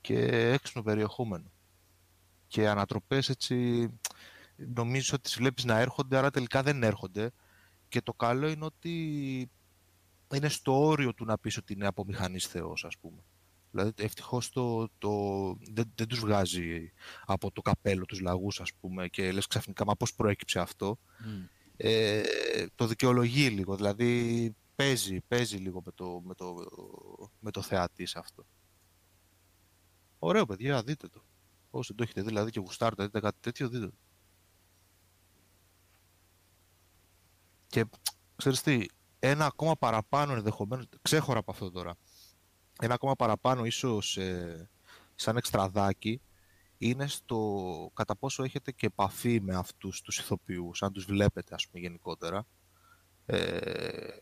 [0.00, 0.18] και
[0.52, 1.52] έξυπνο περιεχόμενο.
[2.46, 3.88] Και ανατροπές έτσι,
[4.56, 7.30] νομίζω ότι τις βλέπεις να έρχονται, άρα τελικά δεν έρχονται.
[7.88, 8.92] Και το καλό είναι ότι
[10.34, 13.24] είναι στο όριο του να πεις ότι είναι από μηχανής θεός, ας πούμε.
[13.70, 15.10] Δηλαδή ευτυχώς το, το,
[15.72, 16.92] δεν, δεν τους βγάζει
[17.24, 20.98] από το καπέλο τους λαγούς, ας πούμε, και λες ξαφνικά, μα πώς προέκυψε αυτό.
[21.18, 21.44] Μμ.
[21.76, 22.22] Ε,
[22.74, 26.54] το δικαιολογεί λίγο, δηλαδή παίζει, παίζει λίγο με το, με το,
[27.40, 28.46] με το θεατή σε αυτό.
[30.18, 31.24] Ωραίο παιδιά, δείτε το.
[31.70, 33.96] Όσοι δεν το έχετε δει, δηλαδή και γουστάρετε, δείτε κάτι τέτοιο, δείτε το.
[37.66, 37.84] Και
[38.36, 38.86] ξέρεις τι,
[39.18, 41.96] ένα ακόμα παραπάνω ενδεχομένως, ξέχωρα από αυτό τώρα,
[42.80, 44.70] ένα ακόμα παραπάνω ίσως ε,
[45.14, 46.20] σαν εξτραδάκι
[46.78, 51.66] είναι στο κατά πόσο έχετε και επαφή με αυτούς τους ηθοποιούς, αν τους βλέπετε ας
[51.66, 52.46] πούμε γενικότερα.
[53.26, 54.16] Ε,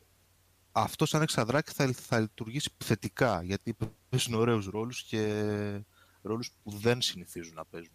[0.72, 3.76] αυτό σαν εξαδράκι θα, θα λειτουργήσει θετικά, γιατί
[4.08, 5.84] παίζουν ωραίους ρόλους και
[6.22, 7.94] ρόλους που δεν συνηθίζουν να παίζουν.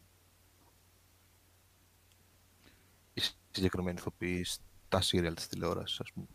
[3.13, 3.21] Οι
[3.51, 6.27] συγκεκριμένοι ηθοποιοί στα σύριαλ της τηλεόρασης, ας πούμε.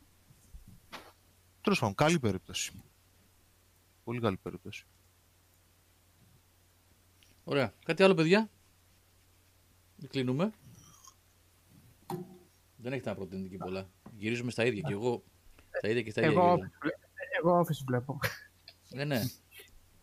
[1.61, 2.73] Τέλος πάντων, καλή περίπτωση.
[4.05, 4.87] Πολύ καλή περίπτωση.
[7.45, 7.75] Ωραία.
[7.85, 8.51] Κάτι άλλο, παιδιά;
[10.09, 10.53] Κλείνουμε.
[12.77, 13.91] Δεν έχετε να προτείνετε και πολλά.
[14.13, 15.25] Γυρίζουμε στα ίδια και εγώ.
[15.71, 16.33] Στα ίδια και στα ίδια.
[16.33, 16.71] Εγώ, γυρίζω.
[17.43, 18.19] εγώ office βλέπω.
[18.89, 19.23] Ναι, ναι.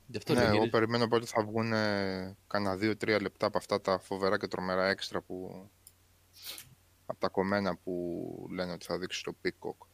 [0.07, 0.71] Γι' αυτό Ναι, λέω, εγώ γυρίζω.
[0.71, 5.21] περιμένω πότε θα βγουν ε, κανένα δύο-τρία λεπτά από αυτά τα φοβερά και τρομερά έξτρα
[5.21, 5.69] που.
[7.05, 9.87] από τα κομμένα που λένε ότι θα δείξει το Peacock.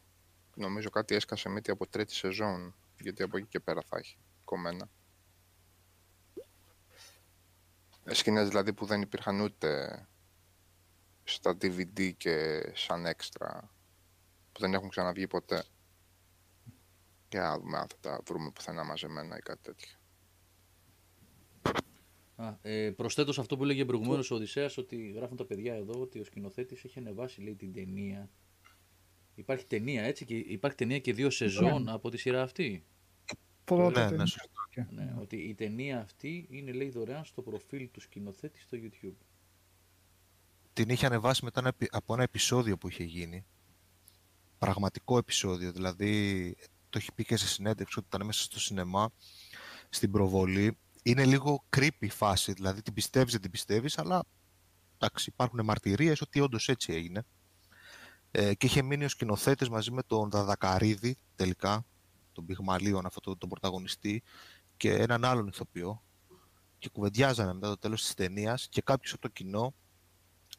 [0.56, 4.90] Νομίζω κάτι έσκασε μύτη από τρίτη σεζόν, γιατί από εκεί και πέρα θα έχει κομμένα.
[8.03, 10.01] Ε, Σκηνές δηλαδή που δεν υπήρχαν ούτε
[11.24, 13.72] στα DVD και σαν έξτρα,
[14.51, 15.64] που δεν έχουν ξαναβγεί ποτέ.
[17.30, 19.98] Για να δούμε αν θα τα βρούμε πουθενά μαζεμένα ή κάτι τέτοιο.
[22.35, 26.01] Α, ε, προσθέτω σε αυτό που έλεγε προηγουμένως ο Οδυσσέας ότι γράφουν τα παιδιά εδώ
[26.01, 28.30] ότι ο σκηνοθέτης έχει ανεβάσει λέει, την ταινία.
[29.38, 32.83] Υπάρχει ταινία έτσι και υπάρχει ταινία και δύο σεζόν από τη σειρά αυτή.
[33.64, 34.49] Πρώτα Ναι, την- ναι, σωστό.
[34.90, 39.16] Ναι, ότι η ταινία αυτή είναι λέει δωρεάν στο προφίλ του σκηνοθέτη στο YouTube.
[40.74, 43.45] την είχε ανεβάσει μετά ένα επει- από ένα επεισόδιο που είχε γίνει.
[44.57, 46.56] Πραγματικό επεισόδιο, δηλαδή
[46.90, 49.09] το έχει πει και σε συνέντευξη ότι ήταν μέσα στο σινεμά,
[49.90, 50.77] στην προβολή.
[51.03, 54.24] Είναι λίγο creepy η φάση, δηλαδή την πιστεύεις δεν την πιστεύεις, αλλά
[54.98, 57.24] εντάξει, υπάρχουν μαρτυρίες ότι όντως έτσι έγινε.
[58.40, 61.85] Ε, και είχε μείνει ο σκηνοθέτης μαζί με τον Δαδακαρίδη τελικά,
[62.32, 64.24] τον Πυγμαλίον, αυτό τον, τον πρωταγωνιστή,
[64.77, 66.03] και έναν άλλον ηθοποιό.
[66.77, 69.74] Και κουβεντιάζανε μετά το τέλος της ταινίας και κάποιος από το κοινό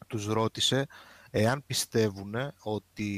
[0.06, 0.86] τους ρώτησε
[1.30, 3.10] εάν πιστεύουν ότι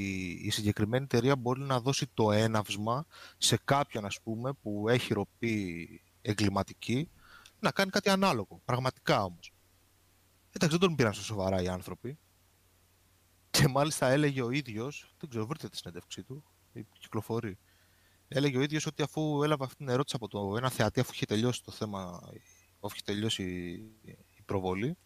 [0.43, 3.07] η συγκεκριμένη εταιρεία μπορεί να δώσει το έναυσμα
[3.39, 5.89] σε κάποιον ας πούμε που έχει ροπή
[6.23, 7.11] εγκληματική
[7.59, 9.53] να κάνει κάτι ανάλογο, πραγματικά όμως.
[10.53, 12.19] Εντάξει, δεν τον πήραν στα σοβαρά οι άνθρωποι.
[13.51, 17.59] Και μάλιστα έλεγε ο ίδιος, δεν ξέρω, βρείτε τη συνέντευξή του, η- κυκλοφορεί.
[18.29, 21.27] Έλεγε ο ίδιος ότι αφού έλαβε αυτή την ερώτηση από το ένα θεατή, αφού είχε
[21.27, 22.21] τελειώσει το θέμα,
[22.81, 23.43] αφού είχε τελειώσει
[24.03, 24.97] η- η προβολή,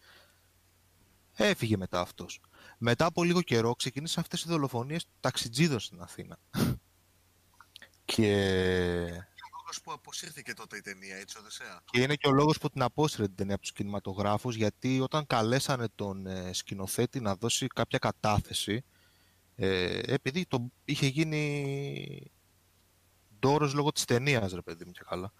[1.37, 2.41] Έφυγε μετά αυτός.
[2.77, 6.39] Μετά από λίγο καιρό ξεκίνησαν αυτές οι δολοφονίες ταξιτζίδων στην Αθήνα.
[8.05, 9.27] και...
[9.75, 12.69] Ο λόγος που αποσύρθηκε τότε η ταινία, έτσι, Οδυσσέα; και είναι και ο λόγος που
[12.69, 17.67] την απόσυρε την ταινία από τους κινηματογράφους, γιατί όταν καλέσανε τον ε, σκηνοθέτη να δώσει
[17.67, 18.83] κάποια κατάθεση,
[19.55, 22.31] ε, επειδή το είχε γίνει
[23.39, 25.33] ντόρος λόγω της ταινίας, ρε παιδί μου και καλά.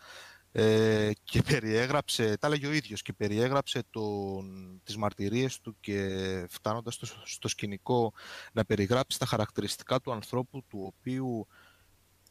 [0.52, 6.94] Ε, και περιέγραψε, τα έλεγε ο ίδιος, και περιέγραψε τον, τις μαρτυρίες του και φτάνοντας
[6.94, 8.14] στο, στο σκηνικό
[8.54, 11.48] να περιγράψει τα χαρακτηριστικά του ανθρώπου του οποίου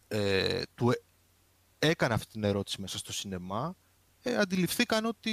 [0.08, 0.92] ε, του
[1.86, 3.76] ε- έκανε αυτή την ερώτηση μέσα στο σινεμά,
[4.22, 5.32] ε, αντιληφθήκαν ότι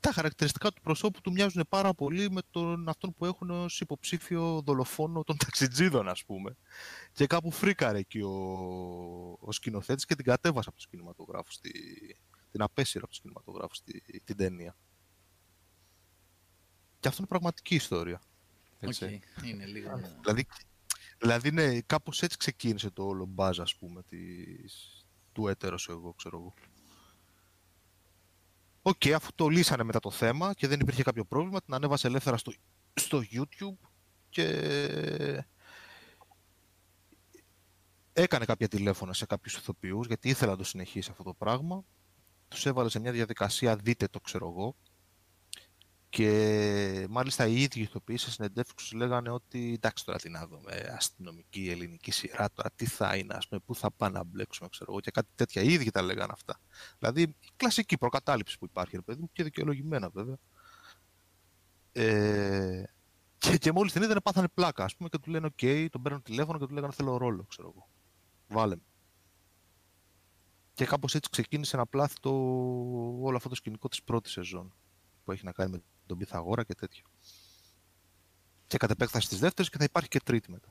[0.00, 4.62] τα χαρακτηριστικά του προσώπου του μοιάζουν πάρα πολύ με τον αυτόν που έχουν ως υποψήφιο
[4.64, 6.56] δολοφόνο των ταξιτζίδων, ας πούμε.
[7.12, 8.30] Και κάπου φρίκαρε εκεί ο,
[9.40, 11.70] ο σκηνοθέτης και την κατέβασε από τους κινηματογράφους τη,
[12.50, 14.76] την απέσυρα από τους κινηματογράφους στη, την ταινία.
[17.00, 18.22] Και αυτό είναι πραγματική ιστορία.
[18.80, 19.20] Έτσι.
[19.38, 20.00] Οκ, Είναι λίγο.
[20.20, 20.46] Δηλαδή,
[21.18, 25.05] δηλαδή ναι, κάπως έτσι ξεκίνησε το όλο buzz, ας πούμε, της,
[25.36, 26.54] του έτερος εγώ, ξέρω εγώ.
[28.82, 32.36] Οκ, αφού το λύσανε μετά το θέμα και δεν υπήρχε κάποιο πρόβλημα, την ανέβασε ελεύθερα
[32.36, 32.52] στο,
[32.94, 33.88] στο YouTube
[34.28, 34.44] και
[38.12, 41.84] έκανε κάποια τηλέφωνα σε κάποιους ηθοποιούς, γιατί ήθελε να το συνεχίσει αυτό το πράγμα.
[42.48, 44.76] Τους έβαλε σε μια διαδικασία, δείτε το ξέρω εγώ,
[46.16, 51.70] και μάλιστα οι ίδιοι ηθοποιοί σε συνεντεύξεις λέγανε ότι εντάξει τώρα τι να δούμε, αστυνομική
[51.70, 55.00] ελληνική σειρά τώρα, τι θα είναι, ας πούμε, πού θα πάμε να μπλέξουμε, ξέρω εγώ,
[55.00, 55.62] και κάτι τέτοια.
[55.62, 56.60] Οι ίδιοι τα λέγανε αυτά.
[56.98, 60.36] Δηλαδή, η κλασική προκατάληψη που υπάρχει, ρε παιδί μου, και δικαιολογημένα βέβαια.
[61.92, 62.82] Ε,
[63.38, 66.22] και, και μόλις την είδανε πάθανε πλάκα, ας πούμε, και του λένε οκ, τον παίρνουν
[66.22, 67.88] τηλέφωνο και του λέγανε θέλω ρόλο, ξέρω εγώ.
[68.48, 68.82] Βάλε με.
[70.74, 72.30] Και κάπως έτσι ξεκίνησε να πλάθει το,
[73.20, 74.74] όλο αυτό το σκηνικό της πρώτης σεζόν
[75.24, 77.02] που έχει να κάνει με τον Πυθαγόρα και τέτοια.
[78.66, 80.68] Και κατ' επέκταση της δεύτερης και θα υπάρχει και τρίτη μετά.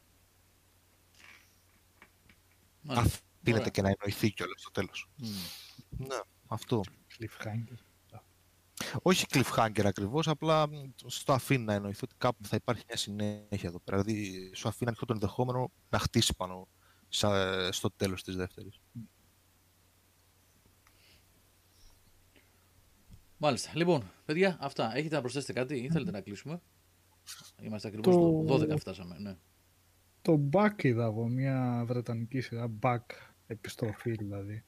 [2.81, 3.19] Μάλιστα.
[3.39, 3.69] Αφήνεται Ωραία.
[3.69, 5.09] και να εννοηθεί κιόλας στο τέλος.
[5.15, 5.27] Μμ.
[5.97, 6.81] Ναι, αυτό.
[7.19, 7.77] Cliffhanger.
[9.01, 10.73] Όχι cliffhanger ακριβώς, απλά μ,
[11.05, 14.01] στο αφήνει να εννοηθεί ότι κάπου θα υπάρχει μια συνέχεια εδώ πέρα.
[14.01, 16.67] Δηλαδή, σου αφήνει ανοιχτό το ενδεχόμενο να χτίσει πάνω
[17.09, 18.79] σα- στο τέλος της δεύτερης.
[23.37, 23.71] Μάλιστα.
[23.73, 24.95] Λοιπόν, παιδιά, αυτά.
[24.95, 26.61] Έχετε να προσθέσετε κάτι ή θέλετε να κλείσουμε;
[27.61, 29.17] Είμαστε ακριβώς Το- το 12 φτάσαμε.
[29.19, 29.35] Ναι.
[30.21, 32.99] Το Back είδα εγώ, μια βρετανική σειρά, Back,
[33.47, 34.63] επιστροφή δηλαδή,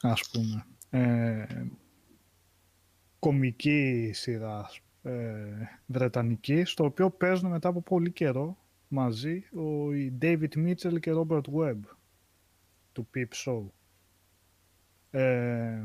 [0.00, 0.66] ας πούμε.
[0.90, 1.46] Ε,
[3.18, 4.70] κομική σειρά
[5.02, 5.42] ε,
[5.86, 8.56] βρετανική, στο οποίο παίζουν μετά από πολύ καιρό
[8.88, 11.80] μαζί ο οι David Mitchell και Robert Webb
[12.92, 13.62] του Peep Show.
[15.10, 15.82] Ε,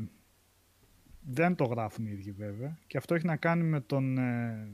[1.30, 4.68] δεν το γράφουν οι ίδιοι βέβαια και αυτό έχει να κάνει με τον ε,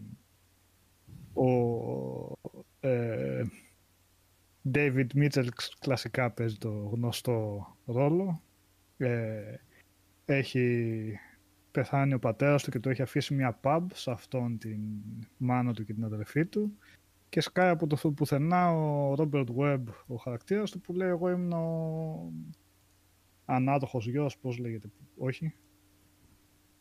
[1.32, 2.38] ο,
[2.80, 3.44] ε,
[4.72, 8.42] David Mitchell ξ- κλασικά παίζει το γνωστό ρόλο.
[8.96, 9.54] Ε,
[10.24, 11.18] έχει
[11.70, 14.80] πεθάνει ο πατέρας του και του έχει αφήσει μια pub σε αυτόν την
[15.36, 16.78] μάνα του και την αδερφή του
[17.28, 21.52] και σκάει από το πουθενά ο Robert Webb, ο χαρακτήρας του, που λέει εγώ ήμουν
[21.52, 22.32] ο
[23.44, 25.54] ανάδοχος γιος, πώς λέγεται, όχι.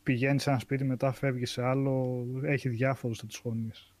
[0.04, 3.94] Πηγαίνεις σε ένα σπίτι, μετά φεύγεις σε άλλο, έχει διάφορους θα τους γονείς.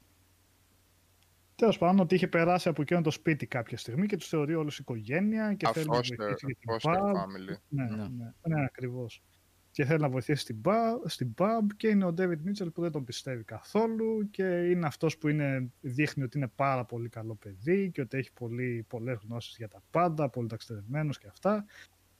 [1.56, 4.78] Τέλος πάντων, ότι είχε περάσει από εκείνο το σπίτι κάποια στιγμή και τους θεωρεί όλους
[4.78, 7.12] οικογένεια και A θέλει να foster, βοηθήσει για την foster pub.
[7.12, 7.56] family.
[7.68, 7.96] Ναι, Ναι.
[7.96, 9.22] ναι, ναι, ακριβώς.
[9.70, 12.90] Και θέλει να βοηθήσει στην pub, στην pub και είναι ο David Mitchell που δεν
[12.92, 17.90] τον πιστεύει καθόλου και είναι αυτός που είναι, δείχνει ότι είναι πάρα πολύ καλό παιδί
[17.90, 21.64] και ότι έχει πολύ, πολλές γνώσεις για τα πάντα, πολύ ταξιδευμένος και αυτά.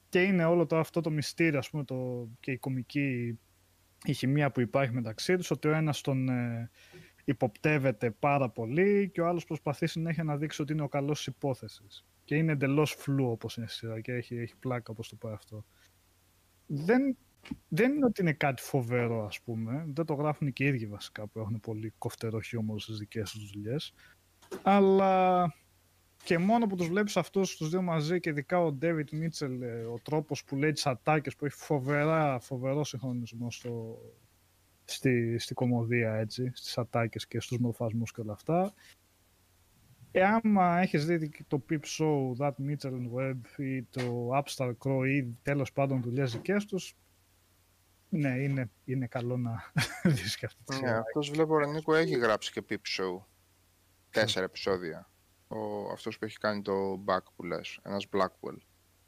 [0.09, 3.39] Και είναι όλο το, αυτό το μυστήριο ας πούμε, το, και η κομική
[4.05, 6.71] η χημεία που υπάρχει μεταξύ τους, ότι ο ένας τον ε,
[7.25, 11.27] υποπτεύεται πάρα πολύ και ο άλλος προσπαθεί συνέχεια να δείξει ότι είναι ο καλός της
[11.27, 12.05] υπόθεσης.
[12.25, 15.33] Και είναι εντελώς φλού όπως είναι στη σειρά και έχει, έχει πλάκα όπως το πάει
[15.33, 15.65] αυτό.
[16.67, 17.17] Δεν,
[17.69, 21.27] δεν είναι ότι είναι κάτι φοβερό ας πούμε, δεν το γράφουν και οι ίδιοι βασικά
[21.27, 23.95] που έχουν πολύ κοφτερό χιούμορ στις δικές τους δουλειές,
[24.63, 25.43] αλλά
[26.25, 29.85] και μόνο που τους βλέπεις αυτούς τους δύο μαζί και ειδικά ο David Mitchell, ε,
[29.85, 33.99] ο τρόπος που λέει τις ατάκες που έχει φοβερά, φοβερό συγχρονισμό στο,
[34.85, 38.75] στη, στη κομμωδία έτσι, στις ατάκες και στους μορφασμούς και όλα αυτά.
[40.13, 44.73] Ε, άμα έχεις δει και το Peep Show, That Mitchell and Webb ή το Upstar
[44.79, 46.97] Crow ή τέλος πάντων δουλειές δικές τους,
[48.09, 49.73] ναι, είναι, είναι καλό να
[50.15, 50.99] δεις και αυτή τη Ναι, σειρά.
[50.99, 53.25] αυτός βλέπω ο Νίκο έχει γράψει και Peep Show.
[54.11, 55.09] Τέσσερα επεισόδια.
[55.49, 58.57] Ο, αυτός που έχει κάνει το Back που λες, ένας Blackwell.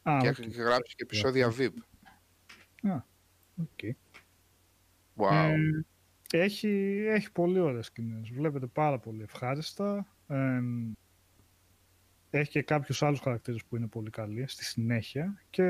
[0.03, 0.39] Α, και οκ.
[0.39, 1.75] έχεις γράψει και επεισόδια VIP.
[3.57, 3.97] οκ.
[5.17, 5.55] Wow.
[6.31, 6.69] Ε, έχει,
[7.09, 8.31] έχει πολύ ωραίες σκηνές.
[8.31, 10.07] Βλέπετε πάρα πολύ ευχάριστα.
[10.27, 10.61] Ε,
[12.31, 15.43] έχει και κάποιους άλλους χαρακτήρες που είναι πολύ καλοί στη συνέχεια.
[15.51, 15.63] Και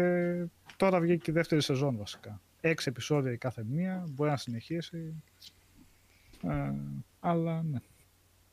[0.76, 2.40] τώρα βγήκε και η δεύτερη σεζόν βασικά.
[2.60, 4.06] Έξι επεισόδια η κάθε μία.
[4.08, 5.22] Μπορεί να συνεχίσει.
[6.42, 6.72] Ε,
[7.20, 7.78] αλλά ναι.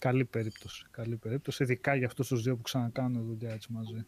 [0.03, 0.85] Καλή περίπτωση.
[0.91, 1.63] Καλή περίπτωση.
[1.63, 4.05] Ειδικά για αυτούς τους δύο που ξανακάνουν δουλειά έτσι μαζί.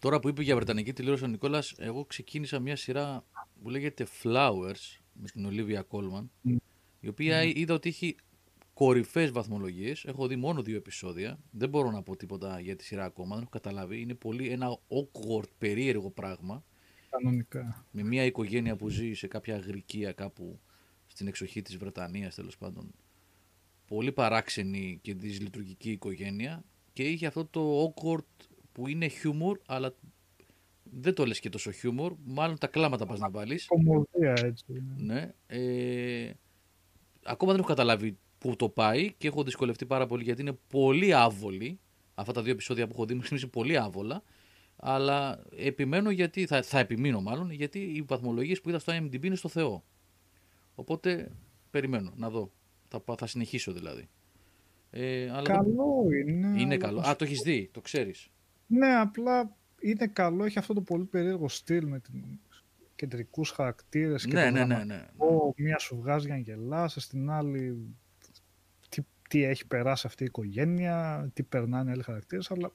[0.00, 3.24] Τώρα που είπε για Βρετανική τηλεόραση ο Νικόλας, εγώ ξεκίνησα μια σειρά
[3.62, 6.56] που λέγεται Flowers με την Olivia Colman, Μμ.
[7.00, 8.16] η οποία είδα ότι έχει
[8.74, 10.04] κορυφαίε βαθμολογίες.
[10.04, 11.38] Έχω δει μόνο δύο επεισόδια.
[11.50, 14.00] Δεν μπορώ να πω τίποτα για τη σειρά ακόμα, δεν έχω καταλάβει.
[14.00, 16.64] Είναι πολύ ένα awkward, περίεργο πράγμα.
[17.10, 17.86] Κανονικά.
[17.90, 20.60] Με μια οικογένεια που ζει σε κάποια αγρικία κάπου
[21.06, 22.94] στην εξοχή της Βρετανίας τέλος πάντων.
[23.88, 29.94] Πολύ παράξενη και δυσλειτουργική οικογένεια και είχε αυτό το awkward που είναι χιούμορ αλλά
[30.82, 33.66] δεν το λες και τόσο χιούμορ, μάλλον τα κλάματα πας να βάλεις.
[33.66, 34.64] Κομμωδία έτσι.
[34.96, 35.14] ναι.
[35.14, 35.34] Ναι.
[35.46, 36.32] Ε,
[37.24, 41.14] ακόμα δεν έχω καταλάβει πού το πάει και έχω δυσκολευτεί πάρα πολύ γιατί είναι πολύ
[41.14, 41.78] άβολη.
[42.14, 44.22] Αυτά τα δύο επεισόδια που έχω δει μου θυμίζει πολύ άβολα.
[44.76, 49.34] Αλλά επιμένω γιατί, θα, θα επιμείνω μάλλον, γιατί οι βαθμολογίες που είδα στο IMDb είναι
[49.34, 49.84] στο Θεό.
[50.74, 51.30] Οπότε
[51.70, 52.52] περιμένω να δω.
[52.88, 54.08] Θα, πά- θα συνεχίσω δηλαδή.
[54.90, 56.46] Ε, αλλά δεν- Καλό είναι.
[56.60, 56.96] είναι αλλά καλό.
[57.00, 58.28] πώς- Α, το έχεις δει, το ξέρεις.
[58.66, 62.24] Ναι, απλά είναι καλό, έχει αυτό το πολύ περίεργο στυλ με την
[62.94, 65.54] κεντρικούς χαρακτήρες και Ναι, το ναι, ναι, δραματικό.
[65.56, 65.64] ναι.
[65.64, 67.94] Μία σου βγάζει για να γελάσεις, στην άλλη
[68.88, 72.72] τι, τι έχει περάσει αυτή η οικογένεια, τι περνάνε οι άλλοι χαρακτήρες, αλλά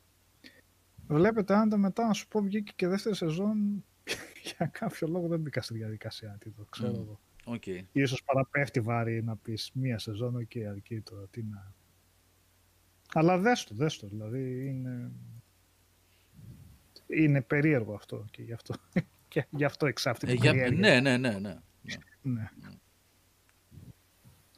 [1.07, 3.83] βλέπεται άνετα να σου πω βγήκε και δεύτερη σεζόν
[4.57, 6.99] για κάποιο λόγο δεν μπήκα στη διαδικασία να τη δω, ξέρω Μμμ.
[7.01, 7.19] εγώ.
[7.45, 7.63] Οκ.
[7.91, 11.73] Ίσως παραπέφτει βαρύ να πεις μία σεζόν, οκ, αρκεί τώρα, τι να...
[13.13, 15.11] Αλλά δες το, δες το, δηλαδή είναι...
[17.07, 18.73] Είναι περίεργο αυτό και γι' αυτό,
[19.27, 20.51] και γι' αυτό εξάφτει Ε, την για...
[20.51, 20.79] περιέργεια.
[20.79, 21.59] Ναι, ναι, ναι, ναι.
[21.81, 21.99] ναι.
[22.21, 22.49] ναι.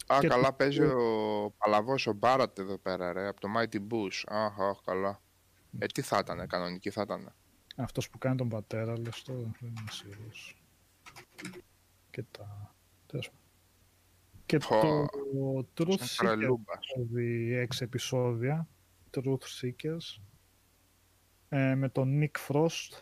[0.07, 3.75] Α, Και καλά το- παίζει ο Παλαβός ο Μπάρατ εδώ πέρα, ρε, από το Mighty
[3.89, 4.22] Bush.
[4.27, 5.22] Αχ, αχ, καλά.
[5.80, 7.33] Ε, τι θα ήταν, κανονική θα ήταν.
[7.75, 10.64] Αυτός που κάνει τον πατέρα, λες τώρα, δεν είμαι σίγουρος.
[12.11, 12.75] Και τα...
[13.08, 13.43] τέλος πάντων.
[14.45, 14.80] Και Πω.
[14.82, 16.77] το Truth Σαν Seekers τρελούμπας.
[16.95, 18.67] έχω δει έξι επεισόδια,
[19.11, 20.22] Truth Seekers,
[21.50, 23.01] ε, με τον Nick Frost,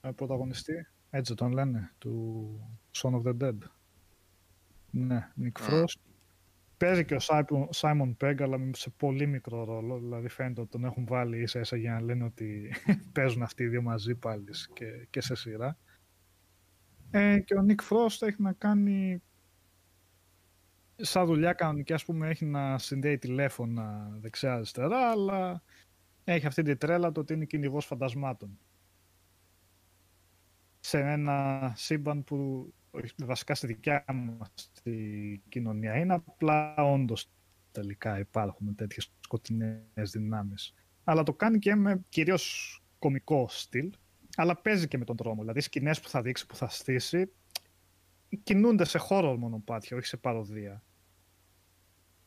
[0.00, 2.60] ε, πρωταγωνιστή, έτσι τον λένε, του
[2.96, 3.58] Son of the Dead.
[4.90, 5.66] Ναι, Nick Α.
[5.68, 6.00] Frost.
[6.76, 9.98] Παίζει και ο Simon- Simon Pegg, αλλά σε πολύ μικρό ρόλο.
[9.98, 12.72] Δηλαδή φαίνεται ότι τον έχουν βάλει ίσα ίσα για να λένε ότι
[13.14, 15.78] παίζουν αυτοί οι δύο μαζί πάλι και, και σε σειρά.
[17.10, 19.22] Ε, και ο Nick Frost έχει να κάνει
[20.96, 25.62] σαν δουλειά κανονική, ας πούμε, έχει να συνδέει τηλέφωνα δεξιά-αριστερά, αλλά
[26.24, 28.58] έχει αυτή τη τρέλα το ότι είναι κυνηγός φαντασμάτων.
[30.80, 34.92] Σε ένα σύμπαν που όχι, βασικά στη δικιά μας τη
[35.48, 37.30] κοινωνία είναι, απλά όντως
[37.72, 40.74] τελικά υπάρχουν τέτοιες σκοτεινές δυνάμεις.
[41.04, 43.92] Αλλά το κάνει και με κυρίως κομικό στυλ,
[44.36, 45.40] αλλά παίζει και με τον τρόμο.
[45.40, 47.32] Δηλαδή, οι σκηνές που θα δείξει, που θα στήσει,
[48.42, 50.82] κινούνται σε χώρο μονοπάτια, όχι σε παροδία.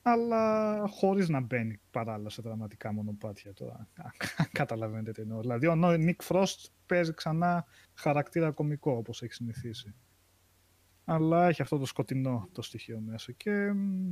[0.01, 3.87] Αλλά χωρίς να μπαίνει παράλληλα σε δραματικά μονοπάτια τώρα.
[3.95, 4.11] αν
[4.51, 5.39] Καταλαβαίνετε τι εννοώ.
[5.39, 9.95] Δηλαδή, ο Νίκ Frost παίζει ξανά χαρακτήρα κωμικό, όπως έχει συνηθίσει.
[11.05, 13.31] Αλλά έχει αυτό το σκοτεινό το στοιχείο μέσα.
[13.31, 14.09] Και μ,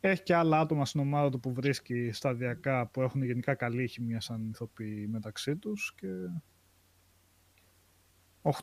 [0.00, 4.20] έχει και άλλα άτομα στην ομάδα του που βρίσκει σταδιακά, που έχουν γενικά καλή χημεία
[4.20, 5.94] σαν ηθοποιοί μεταξύ τους.
[5.96, 6.08] Και...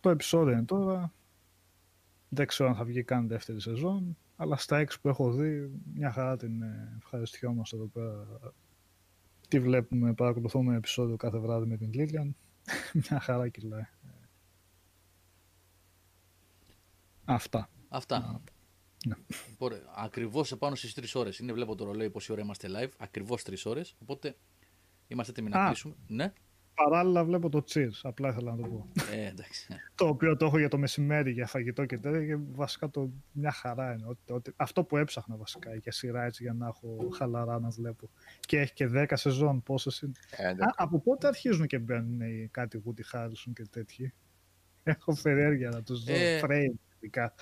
[0.02, 1.14] 8 επεισόδια είναι τώρα.
[2.34, 4.18] Δεν ξέρω αν θα βγει καν δεύτερη σεζόν.
[4.36, 8.28] Αλλά στα έξι που έχω δει, μια χαρά την ε, ευχαριστιόμαστε εδώ πέρα.
[9.48, 12.36] Τι βλέπουμε, παρακολουθούμε επεισόδιο κάθε βράδυ με την Λίλιαν.
[13.10, 13.88] μια χαρά κυλάει.
[17.26, 17.70] Αυτά.
[17.90, 18.42] Αυτά.
[19.06, 19.16] Ναι.
[19.58, 19.82] Ωραία.
[19.96, 21.40] Ακριβώς επάνω στις 3 ώρες.
[21.40, 22.92] Είναι, βλέπω το ρολόι πόση ώρα είμαστε live.
[22.98, 23.96] Ακριβώς 3 ώρες.
[24.02, 24.36] Οπότε
[25.08, 25.66] είμαστε έτοιμοι να Α.
[25.66, 25.96] κλείσουμε.
[26.08, 26.34] Ναι.
[26.84, 28.88] Παράλληλα βλέπω το Cheers, απλά ήθελα να το πω.
[29.12, 29.68] Ε, εντάξει.
[29.96, 33.52] το οποίο το έχω για το μεσημέρι για φαγητό και τέτοια και βασικά το μια
[33.52, 34.06] χαρά είναι.
[34.08, 38.10] Ότι, ότι, αυτό που έψαχνα βασικά για σειρά έτσι για να έχω χαλαρά να βλέπω.
[38.40, 40.12] Και έχει και 10 σεζόν πόσες είναι.
[40.30, 40.76] Ε, Α, εντάξει.
[40.78, 44.14] από πότε αρχίζουν και μπαίνουν οι κάτι Woody Harrelson και τέτοιοι;
[44.84, 46.14] Έχω περιέργεια να τους δω.
[46.14, 47.34] Ε, Frame, ειδικά.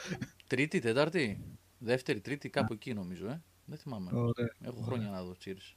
[0.48, 1.44] Τρίτη, Τετάρτη,
[1.78, 3.28] Δεύτερη, Τρίτη, κάπου εκεί νομίζω.
[3.28, 3.42] Ε.
[3.66, 4.10] Δεν θυμάμαι.
[4.14, 4.56] Ωραία.
[4.62, 5.36] Έχω χρόνια να δω.
[5.46, 5.76] Cheers.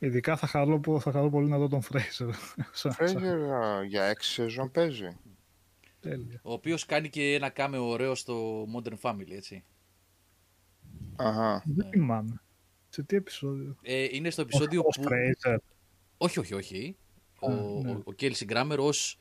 [0.00, 2.30] Ειδικά θα χαρώ, πο- θα χαρώ πολύ να δω τον Fraser.
[2.72, 5.16] Σαν- σαν- Fraser, α, για έξι σεζόν παίζει.
[6.00, 6.40] Τέλεια.
[6.42, 9.64] Ο οποίος κάνει και ένα κάμεο ωραίο στο Modern Family, έτσι.
[11.16, 11.62] Αχα.
[11.66, 12.40] Δεν θυμάμαι.
[12.88, 15.02] Σε τι επεισόδιο; Ε, είναι στο επεισόδιο Ο που...
[15.08, 15.56] Fraser.
[16.18, 16.96] Όχι, όχι, όχι.
[17.40, 17.90] Ο, Α, ναι.
[17.90, 19.18] ο, ο Κέλσι Γκράμερ ως,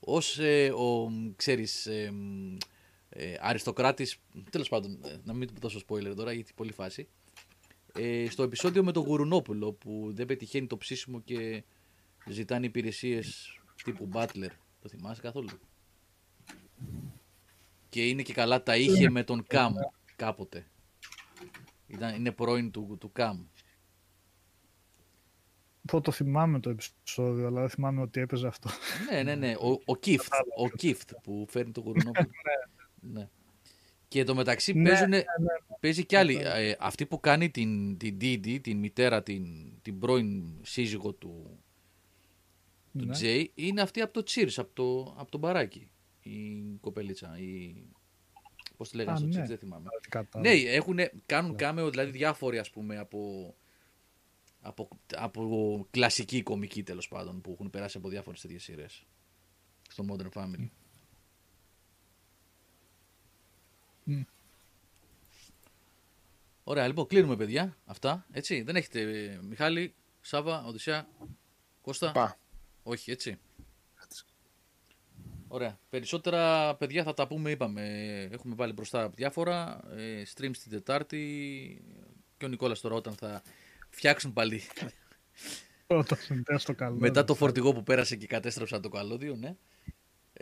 [0.00, 2.56] ως ε, ο, μ, ξέρεις, ε, μ,
[3.08, 4.16] ε, αριστοκράτης,
[4.50, 7.08] τέλος πάντων, ε, να μην του δώσω spoiler τώρα γιατί πολύ φάση,
[7.94, 11.64] ε, στο επεισόδιο με τον Γουρουνόπουλο που δεν πετυχαίνει το ψήσιμο και
[12.28, 14.50] ζητάνε υπηρεσίες τύπου Butler.
[14.80, 15.48] Το θυμάσαι καθόλου;
[17.88, 19.74] Και είναι και καλά τα είχε με τον Καμ
[20.16, 20.66] κάποτε.
[21.86, 23.44] Ήταν, είναι πρώην του, του Καμ.
[25.86, 28.70] Πω το θυμάμαι το επεισόδιο, αλλά δεν θυμάμαι ότι έπαιζε αυτό.
[29.10, 29.54] Ναι, ναι, ναι.
[29.54, 32.30] Ο, ο Κίφτ, ο Κίφτ που φέρνει το Γουρνόπουλο.
[33.14, 33.28] ναι.
[34.12, 35.22] Και το μεταξύ Ναι, παίζουν, ναι,
[35.80, 36.40] παίζει κι άλλη.
[36.42, 39.44] Ε, αυτή που κάνει την, την Didi, την μητέρα, την,
[39.82, 41.58] την πρώην σύζυγο του,
[42.98, 43.12] του Ναι.
[43.12, 45.90] Τζέι, είναι αυτή από το Cheers, από το, από το μπαράκι.
[46.22, 47.38] Η κοπελίτσα.
[47.38, 47.74] Η...
[48.76, 49.42] Πώς τη λέγανε Α, στο ναι.
[49.42, 49.88] Cheers, δεν θυμάμαι.
[50.08, 50.54] Κατάλαβα.
[50.54, 53.54] Ναι, έχουν, κάνουν κάμεο δηλαδή διάφοροι ας πούμε από
[54.60, 59.06] Από, από κλασική κομική τέλος πάντων που έχουν περάσει από διάφορες τέτοιες σειρές.
[59.88, 60.68] Στο Modern Family.
[64.04, 64.20] Μμ.
[66.64, 67.76] Ωραία, λοιπόν, κλείνουμε παιδιά.
[67.86, 68.26] Αυτά.
[68.32, 68.62] Έτσι.
[68.62, 71.08] Δεν έχετε, ε, Μιχάλη, Σάβα, Οδυσσέα,
[71.82, 72.12] Κώστα.
[72.12, 72.38] Πα.
[72.82, 73.38] Όχι, έτσι.
[75.48, 75.78] Ωραία.
[75.90, 77.82] Περισσότερα παιδιά θα τα πούμε, είπαμε.
[78.32, 79.80] Έχουμε βάλει μπροστά διάφορα.
[79.96, 81.82] Ε, stream στην Τετάρτη.
[82.36, 83.42] Και ο Νικόλας τώρα όταν θα
[83.90, 84.62] φτιάξουν πάλι
[85.86, 86.96] Όταν συνδέω στο καλό.
[86.98, 89.56] μετά το φορτηγό που πέρασε και κατέστρεψαν το καλώδιο, ναι.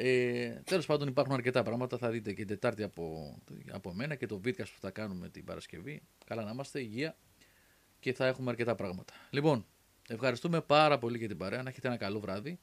[0.02, 1.98] Ε, Τέλος πάντων υπάρχουν αρκετά πράγματα.
[1.98, 3.36] Θα δείτε και την Τετάρτη από,
[3.70, 6.02] από μένα και το βίντεο που θα κάνουμε την Παρασκευή.
[6.26, 7.16] Καλά να είμαστε, υγεία
[8.00, 9.12] και θα έχουμε αρκετά πράγματα.
[9.30, 9.66] Λοιπόν,
[10.08, 11.62] ευχαριστούμε πάρα πολύ για την παρέα.
[11.62, 12.58] Να έχετε ένα καλό βράδυ.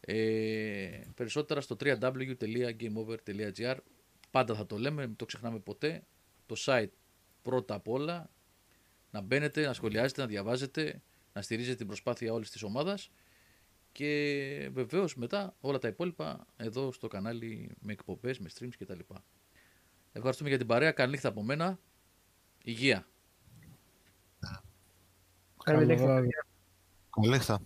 [0.00, 3.76] Ε, περισσότερα στο www.gameover.gr
[4.30, 6.02] Πάντα θα το λέμε, μην το ξεχνάμε ποτέ.
[6.46, 6.90] Το site
[7.42, 8.30] πρώτα απ' όλα.
[9.10, 13.10] Να μπαίνετε, να σχολιάζετε, να διαβάζετε, να στηρίζετε την προσπάθεια όλης της ομάδας
[13.92, 18.98] και βεβαίως μετά όλα τα υπόλοιπα εδώ στο κανάλι με εκπομπές, με streams κτλ.
[20.12, 20.92] Ευχαριστούμε για την παρέα.
[20.92, 21.78] Καλή νύχτα από μένα.
[22.64, 23.06] Υγεία.
[25.64, 26.04] Καλή Καλό νύχτα.
[26.04, 26.28] βράδυ.
[27.10, 27.62] Καλή νύχτα.